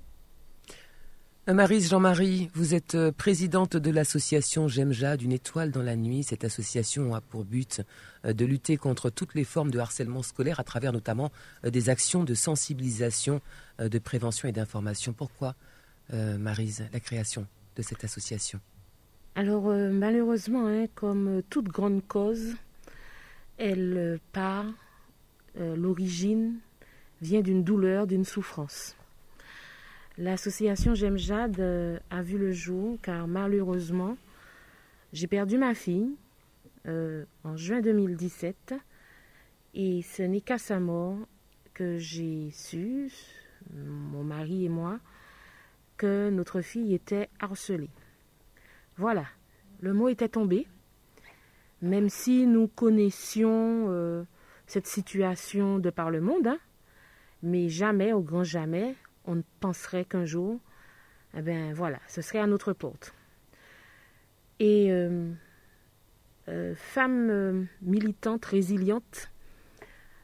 Euh, 1.49 1.53
Marise 1.55 1.89
Jean-Marie, 1.89 2.51
vous 2.53 2.75
êtes 2.75 2.93
euh, 2.93 3.11
présidente 3.11 3.75
de 3.75 3.89
l'association 3.89 4.67
J'aime 4.67 4.91
d'une 5.17 5.31
étoile 5.31 5.71
dans 5.71 5.81
la 5.81 5.95
nuit. 5.95 6.21
Cette 6.21 6.43
association 6.43 7.15
a 7.15 7.21
pour 7.21 7.45
but 7.45 7.81
euh, 8.25 8.33
de 8.33 8.45
lutter 8.45 8.77
contre 8.77 9.09
toutes 9.09 9.33
les 9.33 9.43
formes 9.43 9.71
de 9.71 9.79
harcèlement 9.79 10.21
scolaire 10.21 10.59
à 10.59 10.63
travers 10.63 10.93
notamment 10.93 11.31
des 11.63 11.89
actions 11.89 12.23
de 12.23 12.35
sensibilisation, 12.35 13.41
de 13.79 13.99
prévention 13.99 14.47
et 14.49 14.51
d'information. 14.51 15.13
Pourquoi, 15.13 15.55
Marise, 16.13 16.85
la 16.91 16.99
création 16.99 17.47
de 17.75 17.81
cette 17.81 18.03
association? 18.03 18.59
Alors, 19.35 19.63
malheureusement, 19.69 20.67
hein, 20.67 20.85
comme 20.93 21.41
toute 21.49 21.65
grande 21.65 22.05
cause, 22.07 22.55
elle 23.57 24.19
part, 24.33 24.65
l'origine 25.55 26.55
vient 27.21 27.41
d'une 27.41 27.63
douleur, 27.63 28.07
d'une 28.07 28.25
souffrance. 28.25 28.95
L'association 30.17 30.93
J'aime 30.93 31.17
Jade 31.17 31.59
euh, 31.59 31.97
a 32.09 32.21
vu 32.21 32.37
le 32.37 32.51
jour 32.51 32.97
car 33.01 33.27
malheureusement, 33.27 34.17
j'ai 35.13 35.27
perdu 35.27 35.57
ma 35.57 35.73
fille 35.73 36.15
euh, 36.87 37.23
en 37.43 37.55
juin 37.55 37.79
2017 37.79 38.73
et 39.73 40.01
ce 40.01 40.23
n'est 40.23 40.41
qu'à 40.41 40.57
sa 40.57 40.79
mort 40.79 41.17
que 41.73 41.97
j'ai 41.97 42.49
su, 42.51 43.09
mon 43.73 44.23
mari 44.23 44.65
et 44.65 44.69
moi, 44.69 44.99
que 45.95 46.29
notre 46.29 46.61
fille 46.61 46.93
était 46.93 47.29
harcelée. 47.39 47.89
Voilà, 48.97 49.25
le 49.79 49.93
mot 49.93 50.09
était 50.09 50.29
tombé. 50.29 50.67
Même 51.81 52.09
si 52.09 52.45
nous 52.45 52.67
connaissions 52.67 53.85
euh, 53.89 54.23
cette 54.67 54.87
situation 54.87 55.79
de 55.79 55.89
par 55.89 56.11
le 56.11 56.19
monde, 56.19 56.47
hein, 56.47 56.59
mais 57.43 57.69
jamais, 57.69 58.13
au 58.13 58.21
grand 58.21 58.43
jamais, 58.43 58.95
on 59.25 59.35
ne 59.35 59.41
penserait 59.59 60.05
qu'un 60.05 60.25
jour, 60.25 60.59
eh 61.35 61.41
bien 61.41 61.73
voilà, 61.73 61.99
ce 62.07 62.21
serait 62.21 62.39
à 62.39 62.47
notre 62.47 62.73
porte. 62.73 63.13
Et 64.59 64.91
euh, 64.91 65.31
euh, 66.49 66.75
femme 66.75 67.29
euh, 67.29 67.63
militante, 67.81 68.45
résiliente, 68.45 69.31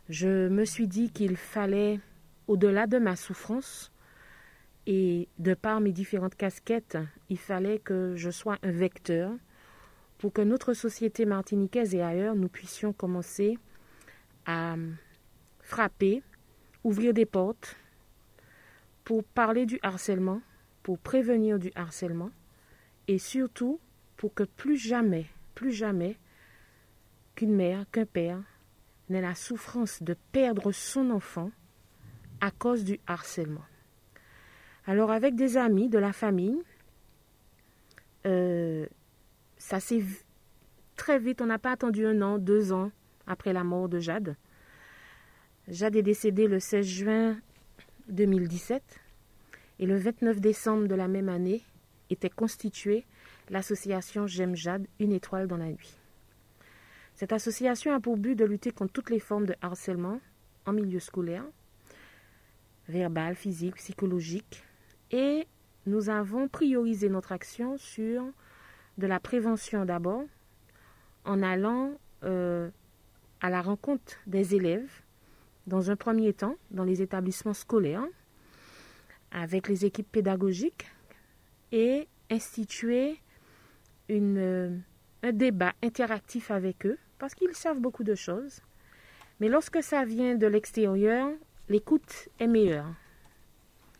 je 0.09 0.47
me 0.47 0.65
suis 0.65 0.87
dit 0.87 1.11
qu'il 1.11 1.37
fallait, 1.37 1.99
au-delà 2.47 2.87
de 2.87 2.97
ma 2.97 3.15
souffrance, 3.15 3.91
et 4.85 5.27
de 5.37 5.53
par 5.53 5.81
mes 5.81 5.91
différentes 5.91 6.35
casquettes, 6.35 6.97
il 7.29 7.37
fallait 7.37 7.79
que 7.79 8.13
je 8.15 8.29
sois 8.29 8.57
un 8.63 8.71
vecteur 8.71 9.31
pour 10.17 10.31
que 10.31 10.41
notre 10.41 10.73
société 10.73 11.25
martiniquaise 11.25 11.93
et 11.93 12.01
ailleurs, 12.01 12.35
nous 12.35 12.47
puissions 12.47 12.93
commencer 12.93 13.59
à 14.45 14.75
frapper, 15.61 16.23
ouvrir 16.83 17.13
des 17.13 17.25
portes, 17.25 17.75
pour 19.07 19.23
parler 19.23 19.65
du 19.65 19.79
harcèlement, 19.83 20.41
pour 20.83 20.99
prévenir 20.99 21.59
du 21.59 21.71
harcèlement 21.75 22.29
et 23.07 23.19
surtout 23.19 23.79
pour 24.17 24.33
que 24.33 24.43
plus 24.43 24.75
jamais, 24.75 25.27
plus 25.55 25.71
jamais 25.71 26.17
qu'une 27.33 27.55
mère, 27.55 27.89
qu'un 27.89 28.05
père 28.05 28.43
n'ait 29.07 29.21
la 29.21 29.33
souffrance 29.33 30.03
de 30.03 30.13
perdre 30.33 30.73
son 30.73 31.09
enfant 31.09 31.51
à 32.41 32.51
cause 32.51 32.83
du 32.83 32.99
harcèlement. 33.07 33.63
Alors 34.85 35.11
avec 35.11 35.35
des 35.35 35.55
amis, 35.55 35.87
de 35.87 35.99
la 35.99 36.11
famille, 36.11 36.61
euh, 38.25 38.87
ça 39.57 39.79
s'est 39.79 40.03
très 40.97 41.17
vite, 41.17 41.41
on 41.41 41.45
n'a 41.45 41.59
pas 41.59 41.71
attendu 41.71 42.05
un 42.05 42.21
an, 42.21 42.39
deux 42.39 42.73
ans 42.73 42.91
après 43.25 43.53
la 43.53 43.63
mort 43.63 43.87
de 43.87 43.99
Jade. 43.99 44.35
Jade 45.69 45.95
est 45.95 46.03
décédée 46.03 46.47
le 46.47 46.59
16 46.59 46.85
juin 46.85 47.37
2017 48.09 48.81
et 49.79 49.85
le 49.85 49.97
29 49.97 50.39
décembre 50.39 50.87
de 50.87 50.95
la 50.95 51.07
même 51.07 51.29
année 51.29 51.61
était 52.09 52.29
constituée 52.29 53.05
l'association 53.49 54.27
J'aime 54.27 54.55
Jade, 54.55 54.87
une 54.99 55.11
étoile 55.11 55.47
dans 55.47 55.57
la 55.57 55.67
nuit. 55.67 55.97
Cette 57.13 57.33
association 57.33 57.93
a 57.93 57.99
pour 57.99 58.17
but 58.17 58.35
de 58.35 58.45
lutter 58.45 58.71
contre 58.71 58.93
toutes 58.93 59.09
les 59.09 59.19
formes 59.19 59.45
de 59.45 59.55
harcèlement 59.61 60.19
en 60.65 60.73
milieu 60.73 60.99
scolaire, 60.99 61.45
verbal, 62.87 63.35
physique, 63.35 63.75
psychologique, 63.75 64.63
et 65.11 65.47
nous 65.85 66.09
avons 66.09 66.47
priorisé 66.47 67.09
notre 67.09 67.31
action 67.31 67.77
sur 67.77 68.23
de 68.97 69.07
la 69.07 69.19
prévention 69.19 69.85
d'abord, 69.85 70.23
en 71.25 71.41
allant 71.41 71.97
euh, 72.23 72.69
à 73.41 73.49
la 73.49 73.61
rencontre 73.61 74.17
des 74.25 74.55
élèves 74.55 75.01
dans 75.67 75.91
un 75.91 75.95
premier 75.95 76.33
temps 76.33 76.55
dans 76.71 76.83
les 76.83 77.01
établissements 77.01 77.53
scolaires 77.53 78.05
avec 79.31 79.67
les 79.67 79.85
équipes 79.85 80.11
pédagogiques 80.11 80.89
et 81.71 82.07
instituer 82.31 83.17
une, 84.09 84.81
un 85.23 85.31
débat 85.33 85.73
interactif 85.83 86.49
avec 86.51 86.85
eux 86.85 86.97
parce 87.19 87.35
qu'ils 87.35 87.53
savent 87.53 87.79
beaucoup 87.79 88.03
de 88.03 88.15
choses. 88.15 88.61
Mais 89.39 89.49
lorsque 89.49 89.83
ça 89.83 90.05
vient 90.05 90.35
de 90.35 90.47
l'extérieur, 90.47 91.29
l'écoute 91.69 92.29
est 92.39 92.47
meilleure. 92.47 92.87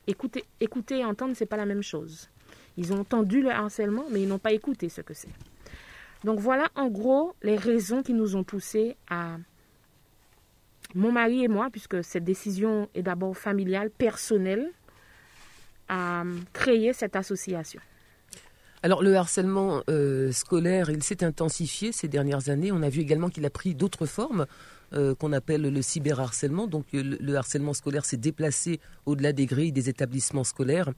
Écouter, 0.07 0.45
écouter 0.61 0.99
et 0.99 1.05
entendre, 1.05 1.35
ce 1.35 1.43
n'est 1.43 1.47
pas 1.47 1.57
la 1.57 1.65
même 1.65 1.83
chose. 1.83 2.29
Ils 2.77 2.93
ont 2.93 2.99
entendu 2.99 3.41
le 3.41 3.51
harcèlement, 3.51 4.05
mais 4.09 4.21
ils 4.21 4.27
n'ont 4.27 4.39
pas 4.39 4.53
écouté 4.53 4.87
ce 4.87 5.01
que 5.01 5.13
c'est. 5.13 5.33
Donc 6.23 6.39
voilà 6.39 6.69
en 6.75 6.87
gros 6.87 7.35
les 7.43 7.57
raisons 7.57 8.01
qui 8.01 8.13
nous 8.13 8.35
ont 8.35 8.43
poussés 8.43 8.95
à, 9.09 9.37
mon 10.95 11.11
mari 11.11 11.43
et 11.43 11.47
moi, 11.47 11.69
puisque 11.71 12.03
cette 12.03 12.23
décision 12.23 12.89
est 12.95 13.03
d'abord 13.03 13.37
familiale, 13.37 13.89
personnelle, 13.89 14.71
à 15.89 16.23
créer 16.53 16.93
cette 16.93 17.15
association. 17.15 17.79
Alors 18.83 19.01
le 19.01 19.15
harcèlement 19.15 19.81
euh, 19.89 20.31
scolaire, 20.31 20.89
il 20.89 21.01
s'est 21.01 21.23
intensifié 21.23 21.91
ces 21.91 22.07
dernières 22.07 22.49
années. 22.49 22.71
On 22.71 22.83
a 22.83 22.89
vu 22.89 23.01
également 23.01 23.29
qu'il 23.29 23.45
a 23.45 23.49
pris 23.49 23.73
d'autres 23.73 24.05
formes 24.05 24.45
euh, 24.93 25.15
qu'on 25.15 25.33
appelle 25.33 25.63
le 25.63 25.81
cyberharcèlement. 25.81 26.67
Donc 26.67 26.85
le 26.93 27.35
harcèlement 27.35 27.73
scolaire 27.73 28.05
s'est 28.05 28.17
déplacé 28.17 28.79
au-delà 29.05 29.33
des 29.33 29.45
grilles 29.45 29.71
des 29.71 29.89
établissements 29.89 30.43
scolaires. 30.43 30.91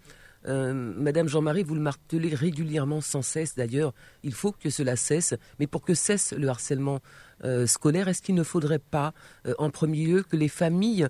Euh, 0.46 0.74
Madame 0.74 1.28
Jean-Marie, 1.28 1.64
vous 1.64 1.76
le 1.76 1.82
martelez 1.82 2.34
régulièrement, 2.34 3.02
sans 3.02 3.22
cesse 3.22 3.56
d'ailleurs, 3.56 3.94
il 4.24 4.34
faut 4.34 4.52
que 4.52 4.70
cela 4.70 4.96
cesse. 4.96 5.36
Mais 5.60 5.68
pour 5.68 5.82
que 5.82 5.94
cesse 5.94 6.34
le 6.34 6.48
harcèlement 6.48 7.00
euh, 7.44 7.66
scolaire, 7.66 8.08
est-ce 8.08 8.22
qu'il 8.22 8.36
ne 8.36 8.44
faudrait 8.44 8.80
pas, 8.80 9.14
euh, 9.46 9.54
en 9.58 9.70
premier 9.70 10.06
lieu, 10.06 10.24
que 10.24 10.36
les 10.36 10.50
familles 10.50 11.08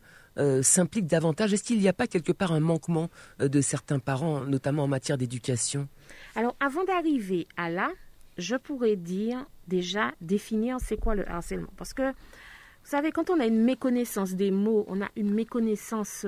s'impliquent 0.61 1.07
davantage? 1.07 1.51
Est-ce 1.53 1.65
qu'il 1.65 1.79
n'y 1.79 1.89
a 1.89 1.93
pas 1.93 2.07
quelque 2.07 2.31
part 2.31 2.53
un 2.53 2.61
manquement 2.61 3.09
de 3.39 3.59
certains 3.59 3.99
parents, 3.99 4.45
notamment 4.45 4.83
en 4.85 4.87
matière 4.87 5.17
d'éducation? 5.17 5.89
Alors, 6.33 6.55
avant 6.61 6.85
d'arriver 6.85 7.45
à 7.57 7.69
là, 7.69 7.91
je 8.37 8.55
pourrais 8.55 8.95
dire 8.95 9.45
déjà 9.67 10.13
définir 10.21 10.77
c'est 10.79 10.95
quoi 10.95 11.13
le 11.13 11.29
harcèlement. 11.29 11.67
Parce 11.75 11.93
que, 11.93 12.11
vous 12.11 12.89
savez, 12.89 13.11
quand 13.11 13.29
on 13.29 13.41
a 13.41 13.47
une 13.47 13.61
méconnaissance 13.61 14.35
des 14.35 14.49
mots, 14.49 14.85
on 14.87 15.01
a 15.01 15.09
une 15.17 15.33
méconnaissance 15.33 16.25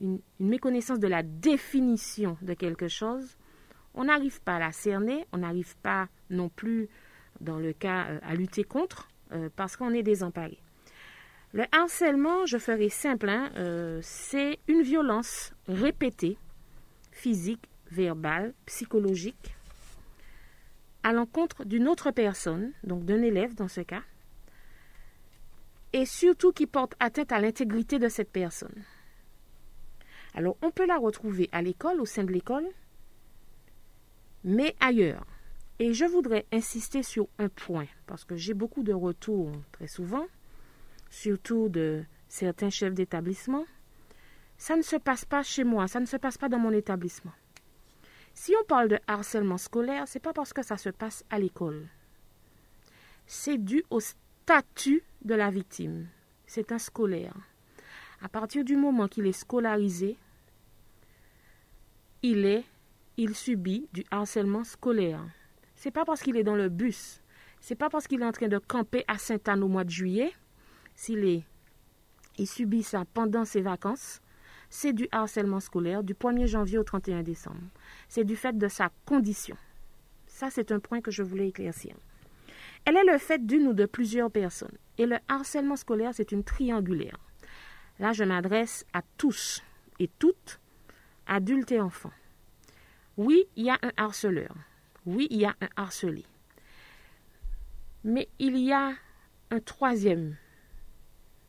une, 0.00 0.20
méconnaissance 0.38 0.98
de 0.98 1.08
la 1.08 1.22
définition 1.22 2.36
de 2.42 2.54
quelque 2.54 2.88
chose, 2.88 3.36
on 3.94 4.04
n'arrive 4.04 4.40
pas 4.40 4.56
à 4.56 4.58
la 4.58 4.72
cerner, 4.72 5.26
on 5.32 5.38
n'arrive 5.38 5.76
pas 5.78 6.08
non 6.30 6.48
plus, 6.48 6.88
dans 7.40 7.58
le 7.58 7.72
cas, 7.72 8.06
euh, 8.06 8.18
à 8.22 8.34
lutter 8.34 8.64
contre, 8.64 9.08
euh, 9.32 9.48
parce 9.56 9.76
qu'on 9.76 9.92
est 9.92 10.02
désemparé. 10.02 10.58
Le 11.52 11.64
harcèlement, 11.72 12.46
je 12.46 12.58
ferai 12.58 12.88
simple, 12.88 13.28
hein, 13.28 13.50
euh, 13.56 13.98
c'est 14.02 14.58
une 14.68 14.82
violence 14.82 15.52
répétée, 15.66 16.38
physique, 17.10 17.68
verbale, 17.90 18.54
psychologique, 18.66 19.56
à 21.02 21.12
l'encontre 21.12 21.64
d'une 21.64 21.88
autre 21.88 22.10
personne, 22.12 22.72
donc 22.84 23.04
d'un 23.04 23.22
élève 23.22 23.54
dans 23.54 23.68
ce 23.68 23.80
cas, 23.80 24.02
et 25.92 26.06
surtout 26.06 26.52
qui 26.52 26.66
porte 26.66 26.94
atteinte 27.00 27.32
à 27.32 27.40
l'intégrité 27.40 27.98
de 27.98 28.08
cette 28.08 28.30
personne. 28.30 28.84
Alors, 30.34 30.56
on 30.62 30.70
peut 30.70 30.86
la 30.86 30.98
retrouver 30.98 31.48
à 31.52 31.62
l'école, 31.62 32.00
au 32.00 32.06
sein 32.06 32.24
de 32.24 32.32
l'école, 32.32 32.66
mais 34.44 34.74
ailleurs. 34.80 35.26
Et 35.78 35.92
je 35.94 36.04
voudrais 36.04 36.46
insister 36.52 37.02
sur 37.02 37.28
un 37.38 37.48
point, 37.48 37.86
parce 38.06 38.24
que 38.24 38.36
j'ai 38.36 38.54
beaucoup 38.54 38.82
de 38.82 38.92
retours 38.92 39.52
très 39.72 39.86
souvent, 39.86 40.26
surtout 41.08 41.68
de 41.68 42.04
certains 42.28 42.70
chefs 42.70 42.94
d'établissement. 42.94 43.64
Ça 44.58 44.76
ne 44.76 44.82
se 44.82 44.96
passe 44.96 45.24
pas 45.24 45.42
chez 45.42 45.64
moi, 45.64 45.88
ça 45.88 46.00
ne 46.00 46.06
se 46.06 46.18
passe 46.18 46.36
pas 46.36 46.50
dans 46.50 46.58
mon 46.58 46.72
établissement. 46.72 47.32
Si 48.34 48.54
on 48.60 48.64
parle 48.64 48.88
de 48.88 48.98
harcèlement 49.06 49.58
scolaire, 49.58 50.06
c'est 50.06 50.20
pas 50.20 50.32
parce 50.32 50.52
que 50.52 50.62
ça 50.62 50.76
se 50.76 50.90
passe 50.90 51.24
à 51.30 51.38
l'école. 51.38 51.88
C'est 53.26 53.58
dû 53.58 53.84
au 53.90 54.00
statut 54.00 55.02
de 55.24 55.34
la 55.34 55.50
victime. 55.50 56.08
C'est 56.46 56.72
un 56.72 56.78
scolaire. 56.78 57.34
À 58.22 58.28
partir 58.28 58.64
du 58.64 58.76
moment 58.76 59.08
qu'il 59.08 59.26
est 59.26 59.32
scolarisé, 59.32 60.16
il 62.22 62.44
est, 62.44 62.64
il 63.16 63.34
subit 63.34 63.88
du 63.92 64.04
harcèlement 64.10 64.64
scolaire. 64.64 65.24
C'est 65.74 65.90
pas 65.90 66.04
parce 66.04 66.22
qu'il 66.22 66.36
est 66.36 66.44
dans 66.44 66.56
le 66.56 66.68
bus, 66.68 67.22
c'est 67.60 67.74
pas 67.74 67.88
parce 67.88 68.06
qu'il 68.06 68.20
est 68.20 68.26
en 68.26 68.32
train 68.32 68.48
de 68.48 68.58
camper 68.58 69.04
à 69.08 69.16
Sainte-Anne 69.16 69.62
au 69.62 69.68
mois 69.68 69.84
de 69.84 69.90
juillet, 69.90 70.32
s'il 70.94 71.24
est, 71.24 71.44
il 72.36 72.46
subit 72.46 72.82
ça 72.82 73.04
pendant 73.14 73.44
ses 73.44 73.62
vacances, 73.62 74.20
c'est 74.68 74.92
du 74.92 75.08
harcèlement 75.12 75.60
scolaire 75.60 76.02
du 76.02 76.14
1er 76.14 76.46
janvier 76.46 76.78
au 76.78 76.84
31 76.84 77.22
décembre. 77.22 77.60
C'est 78.08 78.24
du 78.24 78.36
fait 78.36 78.56
de 78.56 78.68
sa 78.68 78.90
condition. 79.04 79.56
Ça, 80.26 80.48
c'est 80.48 80.72
un 80.72 80.78
point 80.78 81.00
que 81.00 81.10
je 81.10 81.22
voulais 81.22 81.48
éclaircir. 81.48 81.96
Elle 82.84 82.96
est 82.96 83.12
le 83.12 83.18
fait 83.18 83.44
d'une 83.44 83.66
ou 83.66 83.74
de 83.74 83.84
plusieurs 83.84 84.30
personnes. 84.30 84.76
Et 84.96 85.06
le 85.06 85.16
harcèlement 85.28 85.76
scolaire, 85.76 86.12
c'est 86.14 86.32
une 86.32 86.44
triangulaire. 86.44 87.18
Là, 88.00 88.14
je 88.14 88.24
m'adresse 88.24 88.86
à 88.94 89.02
tous 89.18 89.62
et 89.98 90.08
toutes, 90.18 90.58
adultes 91.26 91.70
et 91.70 91.80
enfants. 91.80 92.12
Oui, 93.18 93.44
il 93.56 93.66
y 93.66 93.70
a 93.70 93.78
un 93.82 93.92
harceleur. 93.98 94.54
Oui, 95.04 95.28
il 95.30 95.40
y 95.40 95.44
a 95.44 95.54
un 95.60 95.68
harcelé. 95.76 96.24
Mais 98.02 98.28
il 98.38 98.56
y 98.56 98.72
a 98.72 98.94
un 99.50 99.60
troisième 99.60 100.36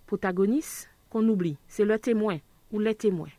protagoniste 0.08 0.90
qu'on 1.10 1.26
oublie. 1.30 1.58
C'est 1.70 1.86
le 1.86 1.98
témoin 1.98 2.40
ou 2.74 2.80
les 2.80 2.96
témoins. 2.96 3.32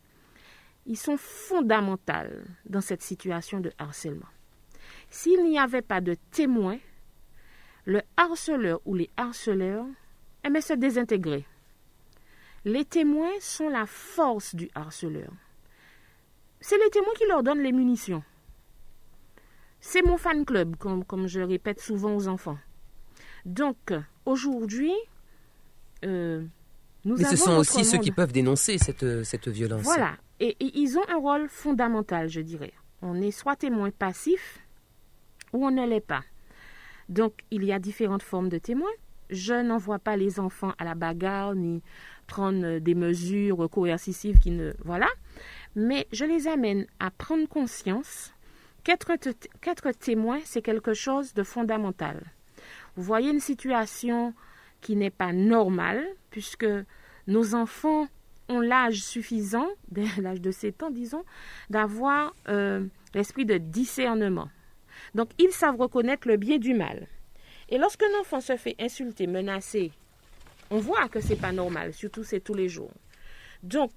Ils 0.86 0.96
sont 0.96 1.18
fondamentaux 1.18 2.32
dans 2.64 2.80
cette 2.80 3.02
situation 3.02 3.60
de 3.60 3.72
harcèlement. 3.76 4.28
S'il 5.10 5.44
n'y 5.44 5.58
avait 5.58 5.82
pas 5.82 6.00
de 6.00 6.16
témoin, 6.30 6.78
le 7.84 8.00
harceleur 8.16 8.80
ou 8.86 8.94
les 8.94 9.10
harceleurs 9.18 9.84
aimaient 10.44 10.62
se 10.62 10.72
désintégrer. 10.72 11.44
Les 12.64 12.84
témoins 12.84 13.32
sont 13.40 13.68
la 13.68 13.86
force 13.86 14.54
du 14.54 14.70
harceleur. 14.74 15.30
C'est 16.60 16.78
les 16.78 16.90
témoins 16.90 17.12
qui 17.16 17.26
leur 17.26 17.42
donnent 17.42 17.62
les 17.62 17.72
munitions. 17.72 18.22
C'est 19.80 20.02
mon 20.02 20.16
fan 20.16 20.44
club, 20.44 20.76
comme, 20.76 21.04
comme, 21.04 21.26
je 21.26 21.40
répète 21.40 21.80
souvent 21.80 22.14
aux 22.14 22.28
enfants. 22.28 22.58
Donc, 23.44 23.92
aujourd'hui, 24.24 24.92
euh, 26.04 26.44
nous 27.04 27.16
Mais 27.16 27.24
ce 27.24 27.36
sont 27.36 27.56
aussi 27.56 27.84
ceux 27.84 27.98
qui 27.98 28.12
peuvent 28.12 28.32
dénoncer 28.32 28.78
cette, 28.78 29.24
cette 29.24 29.48
violence. 29.48 29.82
Voilà. 29.82 30.16
Et, 30.38 30.56
et, 30.60 30.78
ils 30.78 30.96
ont 30.98 31.08
un 31.08 31.18
rôle 31.18 31.48
fondamental, 31.48 32.28
je 32.28 32.40
dirais. 32.40 32.72
On 33.00 33.20
est 33.20 33.32
soit 33.32 33.56
témoin 33.56 33.90
passif 33.90 34.60
ou 35.52 35.66
on 35.66 35.72
ne 35.72 35.84
l'est 35.84 36.00
pas. 36.00 36.22
Donc, 37.08 37.34
il 37.50 37.64
y 37.64 37.72
a 37.72 37.80
différentes 37.80 38.22
formes 38.22 38.48
de 38.48 38.58
témoins. 38.58 38.92
Je 39.32 39.54
n'envoie 39.54 39.98
pas 39.98 40.16
les 40.16 40.38
enfants 40.38 40.74
à 40.78 40.84
la 40.84 40.94
bagarre 40.94 41.54
ni 41.54 41.82
prendre 42.26 42.78
des 42.78 42.94
mesures 42.94 43.68
coercitives 43.70 44.38
qui 44.38 44.50
ne... 44.50 44.72
Voilà. 44.84 45.08
Mais 45.74 46.06
je 46.12 46.24
les 46.24 46.46
amène 46.46 46.86
à 47.00 47.10
prendre 47.10 47.48
conscience 47.48 48.34
qu'être 48.84 49.90
témoin, 49.98 50.38
c'est 50.44 50.62
quelque 50.62 50.92
chose 50.92 51.32
de 51.34 51.42
fondamental. 51.42 52.22
Vous 52.96 53.02
voyez 53.02 53.30
une 53.30 53.40
situation 53.40 54.34
qui 54.82 54.96
n'est 54.96 55.10
pas 55.10 55.32
normale, 55.32 56.04
puisque 56.30 56.66
nos 57.26 57.54
enfants 57.54 58.08
ont 58.48 58.60
l'âge 58.60 59.02
suffisant, 59.02 59.68
l'âge 60.18 60.40
de 60.40 60.50
7 60.50 60.82
ans, 60.82 60.90
disons, 60.90 61.24
d'avoir 61.70 62.34
euh, 62.48 62.84
l'esprit 63.14 63.46
de 63.46 63.56
discernement. 63.56 64.48
Donc, 65.14 65.30
ils 65.38 65.52
savent 65.52 65.76
reconnaître 65.76 66.28
le 66.28 66.36
bien 66.36 66.58
du 66.58 66.74
mal. 66.74 67.06
Et 67.72 67.78
lorsqu'un 67.78 68.12
enfant 68.20 68.42
se 68.42 68.54
fait 68.58 68.76
insulter, 68.78 69.26
menacer, 69.26 69.92
on 70.70 70.78
voit 70.78 71.08
que 71.08 71.22
c'est 71.22 71.40
pas 71.40 71.52
normal, 71.52 71.94
surtout 71.94 72.22
c'est 72.22 72.40
tous 72.40 72.52
les 72.52 72.68
jours. 72.68 72.92
Donc, 73.62 73.92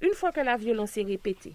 une 0.00 0.14
fois 0.14 0.30
que 0.30 0.38
la 0.38 0.56
violence 0.56 0.96
est 0.96 1.02
répétée, 1.02 1.54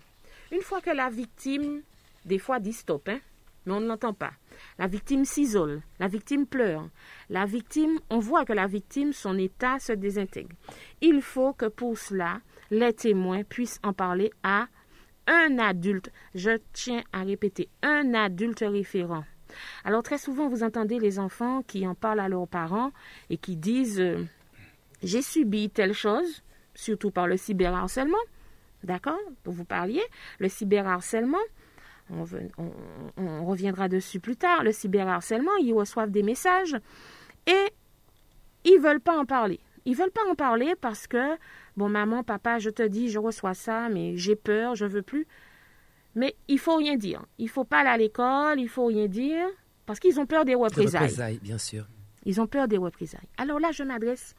une 0.51 0.59
fois 0.59 0.81
que 0.81 0.89
la 0.89 1.09
victime, 1.09 1.81
des 2.25 2.39
fois 2.39 2.59
dit 2.59 2.73
stop, 2.73 3.07
hein, 3.07 3.21
mais 3.65 3.71
on 3.71 3.79
ne 3.79 3.87
l'entend 3.87 4.13
pas. 4.13 4.33
La 4.77 4.87
victime 4.87 5.23
s'isole, 5.23 5.81
la 5.97 6.09
victime 6.09 6.45
pleure, 6.45 6.89
la 7.29 7.45
victime, 7.45 8.01
on 8.09 8.19
voit 8.19 8.43
que 8.43 8.51
la 8.51 8.67
victime, 8.67 9.13
son 9.13 9.37
état 9.37 9.79
se 9.79 9.93
désintègre. 9.93 10.53
Il 10.99 11.21
faut 11.21 11.53
que 11.53 11.67
pour 11.67 11.97
cela, 11.97 12.41
les 12.69 12.91
témoins 12.91 13.45
puissent 13.45 13.79
en 13.81 13.93
parler 13.93 14.29
à 14.43 14.67
un 15.25 15.57
adulte. 15.57 16.11
Je 16.35 16.57
tiens 16.73 17.03
à 17.13 17.23
répéter, 17.23 17.69
un 17.81 18.13
adulte 18.13 18.65
référent. 18.67 19.23
Alors 19.83 20.03
très 20.03 20.17
souvent, 20.17 20.47
vous 20.47 20.63
entendez 20.63 20.99
les 20.99 21.19
enfants 21.19 21.61
qui 21.63 21.87
en 21.87 21.95
parlent 21.95 22.19
à 22.19 22.29
leurs 22.29 22.47
parents 22.47 22.91
et 23.29 23.37
qui 23.37 23.55
disent 23.55 23.99
euh, 23.99 24.23
j'ai 25.03 25.21
subi 25.21 25.69
telle 25.69 25.93
chose, 25.93 26.43
surtout 26.75 27.11
par 27.11 27.27
le 27.27 27.37
cyberharcèlement, 27.37 28.17
d'accord, 28.83 29.19
dont 29.43 29.51
vous 29.51 29.65
parliez, 29.65 30.03
le 30.39 30.49
cyberharcèlement, 30.49 31.37
on, 33.17 33.45
reviendra 33.45 33.87
dessus 33.87 34.19
plus 34.19 34.35
tard, 34.35 34.63
le 34.63 34.71
cyberharcèlement, 34.71 35.55
ils 35.61 35.73
reçoivent 35.73 36.11
des 36.11 36.23
messages 36.23 36.75
et 37.47 37.73
ils 38.65 38.79
veulent 38.79 38.99
pas 38.99 39.17
en 39.17 39.25
parler. 39.25 39.59
Ils 39.85 39.95
veulent 39.95 40.11
pas 40.11 40.29
en 40.29 40.35
parler 40.35 40.75
parce 40.79 41.07
que, 41.07 41.37
bon, 41.77 41.89
maman, 41.89 42.23
papa, 42.23 42.59
je 42.59 42.69
te 42.69 42.83
dis, 42.83 43.09
je 43.09 43.17
reçois 43.17 43.53
ça, 43.53 43.89
mais 43.89 44.15
j'ai 44.17 44.35
peur, 44.35 44.75
je 44.75 44.85
veux 44.85 45.01
plus. 45.01 45.25
Mais 46.15 46.35
il 46.47 46.59
faut 46.59 46.75
rien 46.75 46.97
dire. 46.97 47.25
Il 47.37 47.49
faut 47.49 47.63
pas 47.63 47.79
aller 47.79 47.89
à 47.89 47.97
l'école, 47.97 48.59
il 48.59 48.67
faut 48.67 48.85
rien 48.85 49.07
dire, 49.07 49.45
parce 49.85 49.99
qu'ils 49.99 50.19
ont 50.19 50.25
peur 50.25 50.45
des 50.45 50.55
représailles. 50.55 50.91
Des 50.91 50.97
représailles, 50.97 51.39
bien 51.41 51.57
sûr. 51.57 51.85
Ils 52.25 52.39
ont 52.39 52.47
peur 52.47 52.67
des 52.67 52.77
représailles. 52.77 53.27
Alors 53.37 53.59
là, 53.59 53.71
je 53.71 53.83
m'adresse 53.83 54.35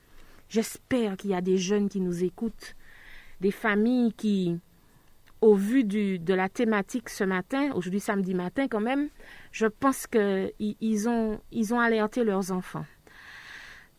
J'espère 0.52 1.16
qu'il 1.16 1.30
y 1.30 1.35
a 1.35 1.40
des 1.40 1.56
jeunes 1.56 1.88
qui 1.88 1.98
nous 1.98 2.24
écoutent, 2.24 2.76
des 3.40 3.50
familles 3.50 4.12
qui 4.12 4.61
au 5.40 5.54
vu 5.54 5.82
de 5.82 6.35
la 6.35 6.50
thématique 6.50 7.08
ce 7.08 7.24
matin, 7.24 7.72
aujourd'hui 7.74 8.00
samedi 8.00 8.35
matin 8.35 8.68
quand 8.68 8.80
même, 8.80 9.08
je 9.50 9.66
pense 9.66 10.06
qu'ils 10.06 11.08
ont, 11.08 11.40
ils 11.52 11.72
ont 11.72 11.80
alerté 11.80 12.22
leurs 12.22 12.52
enfants. 12.52 12.85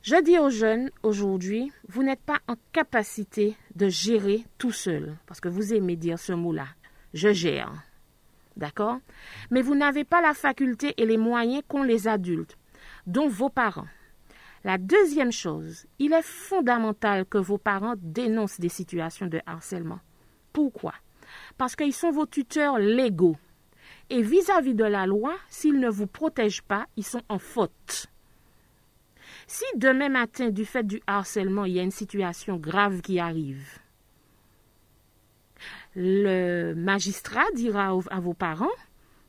Je 0.04 0.22
dis 0.24 0.38
aux 0.38 0.52
jeunes 0.52 0.92
aujourd'hui, 1.02 1.72
vous 1.88 2.04
n'êtes 2.04 2.22
pas 2.22 2.40
en 2.48 2.56
capacité 2.72 3.58
de 3.76 3.90
gérer 3.90 4.46
tout 4.60 4.72
seul, 4.72 5.18
parce 5.26 5.42
que 5.42 5.50
vous 5.50 5.74
aimez 5.74 5.96
dire 5.96 6.20
ce 6.20 6.34
mot-là, 6.34 6.68
je 7.14 7.32
gère. 7.32 7.74
D'accord? 8.58 9.00
Mais 9.50 9.62
vous 9.62 9.76
n'avez 9.76 10.04
pas 10.04 10.22
la 10.22 10.34
faculté 10.34 10.94
et 10.98 11.06
les 11.06 11.18
moyens 11.18 11.64
qu'ont 11.68 11.84
les 11.84 12.08
adultes, 12.08 12.58
dont 13.08 13.28
vos 13.28 13.50
parents. 13.50 13.88
La 14.64 14.78
deuxième 14.78 15.32
chose, 15.32 15.86
il 16.00 16.14
est 16.14 16.26
fondamental 16.26 17.26
que 17.26 17.38
vos 17.38 17.58
parents 17.58 17.96
dénoncent 17.98 18.60
des 18.60 18.70
situations 18.70 19.28
de 19.28 19.42
harcèlement. 19.46 20.00
Pourquoi? 20.54 20.94
Parce 21.58 21.76
qu'ils 21.76 21.94
sont 21.94 22.12
vos 22.12 22.26
tuteurs 22.26 22.78
légaux. 22.78 23.38
Et 24.10 24.22
vis-à-vis 24.22 24.76
de 24.76 24.86
la 24.86 25.06
loi, 25.06 25.36
s'ils 25.50 25.80
ne 25.80 25.90
vous 25.90 26.08
protègent 26.08 26.62
pas, 26.62 26.86
ils 26.96 27.06
sont 27.06 27.24
en 27.28 27.40
faute. 27.40 28.08
Si 29.48 29.66
demain 29.76 30.10
matin, 30.10 30.50
du 30.50 30.66
fait 30.66 30.84
du 30.84 31.02
harcèlement, 31.08 31.66
il 31.66 31.74
y 31.74 31.80
a 31.80 31.84
une 31.84 31.92
situation 31.92 32.56
grave 32.58 33.02
qui 33.02 33.20
arrive, 33.20 33.80
le 35.96 36.74
magistrat 36.74 37.46
dira 37.56 37.98
à 38.10 38.20
vos 38.20 38.34
parents, 38.34 38.68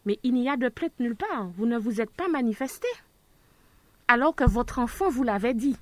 mais 0.05 0.19
il 0.23 0.35
n'y 0.35 0.49
a 0.49 0.57
de 0.57 0.69
plainte 0.69 0.99
nulle 0.99 1.17
part, 1.17 1.49
vous 1.57 1.67
ne 1.67 1.79
vous 1.79 2.01
êtes 2.01 2.11
pas 2.11 2.29
manifesté, 2.29 2.89
alors 4.09 4.35
que 4.35 4.45
votre 4.45 4.79
enfant 4.79 5.09
vous 5.09 5.23
l'avait 5.23 5.55
dit. 5.55 5.77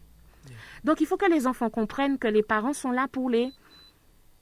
Donc 0.85 1.01
il 1.01 1.07
faut 1.07 1.17
que 1.17 1.31
les 1.31 1.47
enfants 1.47 1.71
comprennent 1.71 2.19
que 2.19 2.29
les 2.29 2.43
parents 2.43 2.73
sont 2.73 2.91
là 2.91 3.07
pour 3.09 3.31
les, 3.31 3.51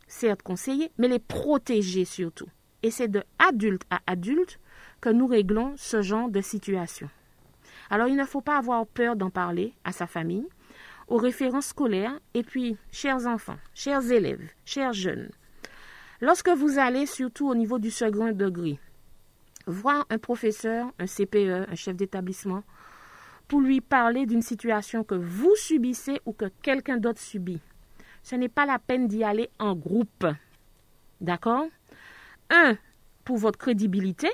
certes 0.06 0.42
conseiller, 0.42 0.90
mais 0.98 1.08
les 1.08 1.18
protéger 1.18 2.04
surtout. 2.04 2.48
Et 2.82 2.90
c'est 2.90 3.08
de 3.08 3.22
adulte 3.38 3.82
à 3.90 4.00
adulte 4.06 4.58
que 5.00 5.10
nous 5.10 5.26
réglons 5.26 5.74
ce 5.76 6.02
genre 6.02 6.30
de 6.30 6.40
situation. 6.40 7.08
Alors 7.90 8.08
il 8.08 8.16
ne 8.16 8.24
faut 8.24 8.40
pas 8.40 8.56
avoir 8.56 8.86
peur 8.86 9.16
d'en 9.16 9.30
parler 9.30 9.74
à 9.84 9.92
sa 9.92 10.06
famille, 10.06 10.46
aux 11.08 11.16
références 11.16 11.66
scolaires, 11.66 12.18
et 12.34 12.44
puis, 12.44 12.76
chers 12.92 13.26
enfants, 13.26 13.58
chers 13.74 14.12
élèves, 14.12 14.48
chers 14.64 14.92
jeunes, 14.92 15.28
lorsque 16.20 16.50
vous 16.50 16.78
allez 16.78 17.06
surtout 17.06 17.48
au 17.48 17.54
niveau 17.54 17.78
du 17.78 17.90
second 17.90 18.32
degré, 18.32 18.78
voir 19.66 20.06
un 20.10 20.18
professeur, 20.18 20.92
un 20.98 21.06
CPE, 21.06 21.70
un 21.70 21.74
chef 21.74 21.96
d'établissement, 21.96 22.62
pour 23.48 23.60
lui 23.60 23.80
parler 23.80 24.26
d'une 24.26 24.42
situation 24.42 25.02
que 25.02 25.14
vous 25.14 25.54
subissez 25.56 26.20
ou 26.24 26.32
que 26.32 26.46
quelqu'un 26.62 26.98
d'autre 26.98 27.20
subit. 27.20 27.60
Ce 28.22 28.36
n'est 28.36 28.48
pas 28.48 28.66
la 28.66 28.78
peine 28.78 29.08
d'y 29.08 29.24
aller 29.24 29.50
en 29.58 29.74
groupe. 29.74 30.26
D'accord? 31.20 31.66
Un, 32.50 32.76
pour 33.24 33.38
votre 33.38 33.58
crédibilité, 33.58 34.28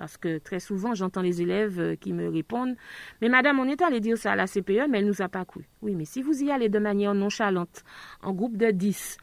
parce 0.00 0.16
que 0.16 0.38
très 0.38 0.60
souvent, 0.60 0.94
j'entends 0.94 1.20
les 1.20 1.42
élèves 1.42 1.78
euh, 1.78 1.94
qui 1.94 2.14
me 2.14 2.30
répondent 2.30 2.74
Mais 3.20 3.28
madame, 3.28 3.58
on 3.58 3.66
est 3.66 3.82
allé 3.82 4.00
dire 4.00 4.16
ça 4.16 4.32
à 4.32 4.36
la 4.36 4.46
CPE, 4.46 4.88
mais 4.88 4.98
elle 4.98 5.04
ne 5.04 5.10
nous 5.10 5.20
a 5.20 5.28
pas 5.28 5.44
cru. 5.44 5.68
Oui, 5.82 5.94
mais 5.94 6.06
si 6.06 6.22
vous 6.22 6.42
y 6.42 6.50
allez 6.50 6.70
de 6.70 6.78
manière 6.78 7.12
nonchalante, 7.12 7.84
en 8.22 8.32
groupe 8.32 8.56
de 8.56 8.70
10, 8.70 9.18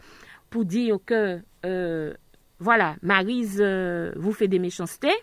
pour 0.52 0.66
dire 0.66 0.98
que, 1.04 1.42
euh, 1.66 2.14
voilà, 2.60 2.96
Marise 3.02 3.60
euh, 3.62 4.12
vous 4.16 4.34
fait 4.34 4.48
des 4.48 4.60
méchancetés, 4.60 5.14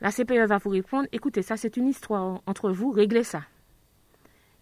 la 0.00 0.12
CPE 0.12 0.46
va 0.46 0.58
vous 0.58 0.70
répondre 0.70 1.08
Écoutez, 1.12 1.42
ça, 1.42 1.56
c'est 1.56 1.76
une 1.76 1.88
histoire 1.88 2.42
entre 2.46 2.70
vous, 2.70 2.90
réglez 2.90 3.24
ça. 3.24 3.42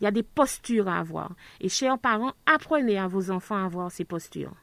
Il 0.00 0.04
y 0.04 0.06
a 0.06 0.10
des 0.10 0.22
postures 0.22 0.88
à 0.88 0.98
avoir. 0.98 1.34
Et 1.60 1.68
chers 1.68 1.98
parents, 1.98 2.32
apprenez 2.46 2.98
à 2.98 3.06
vos 3.06 3.30
enfants 3.30 3.56
à 3.56 3.64
avoir 3.64 3.90
ces 3.90 4.04
postures. 4.04 4.54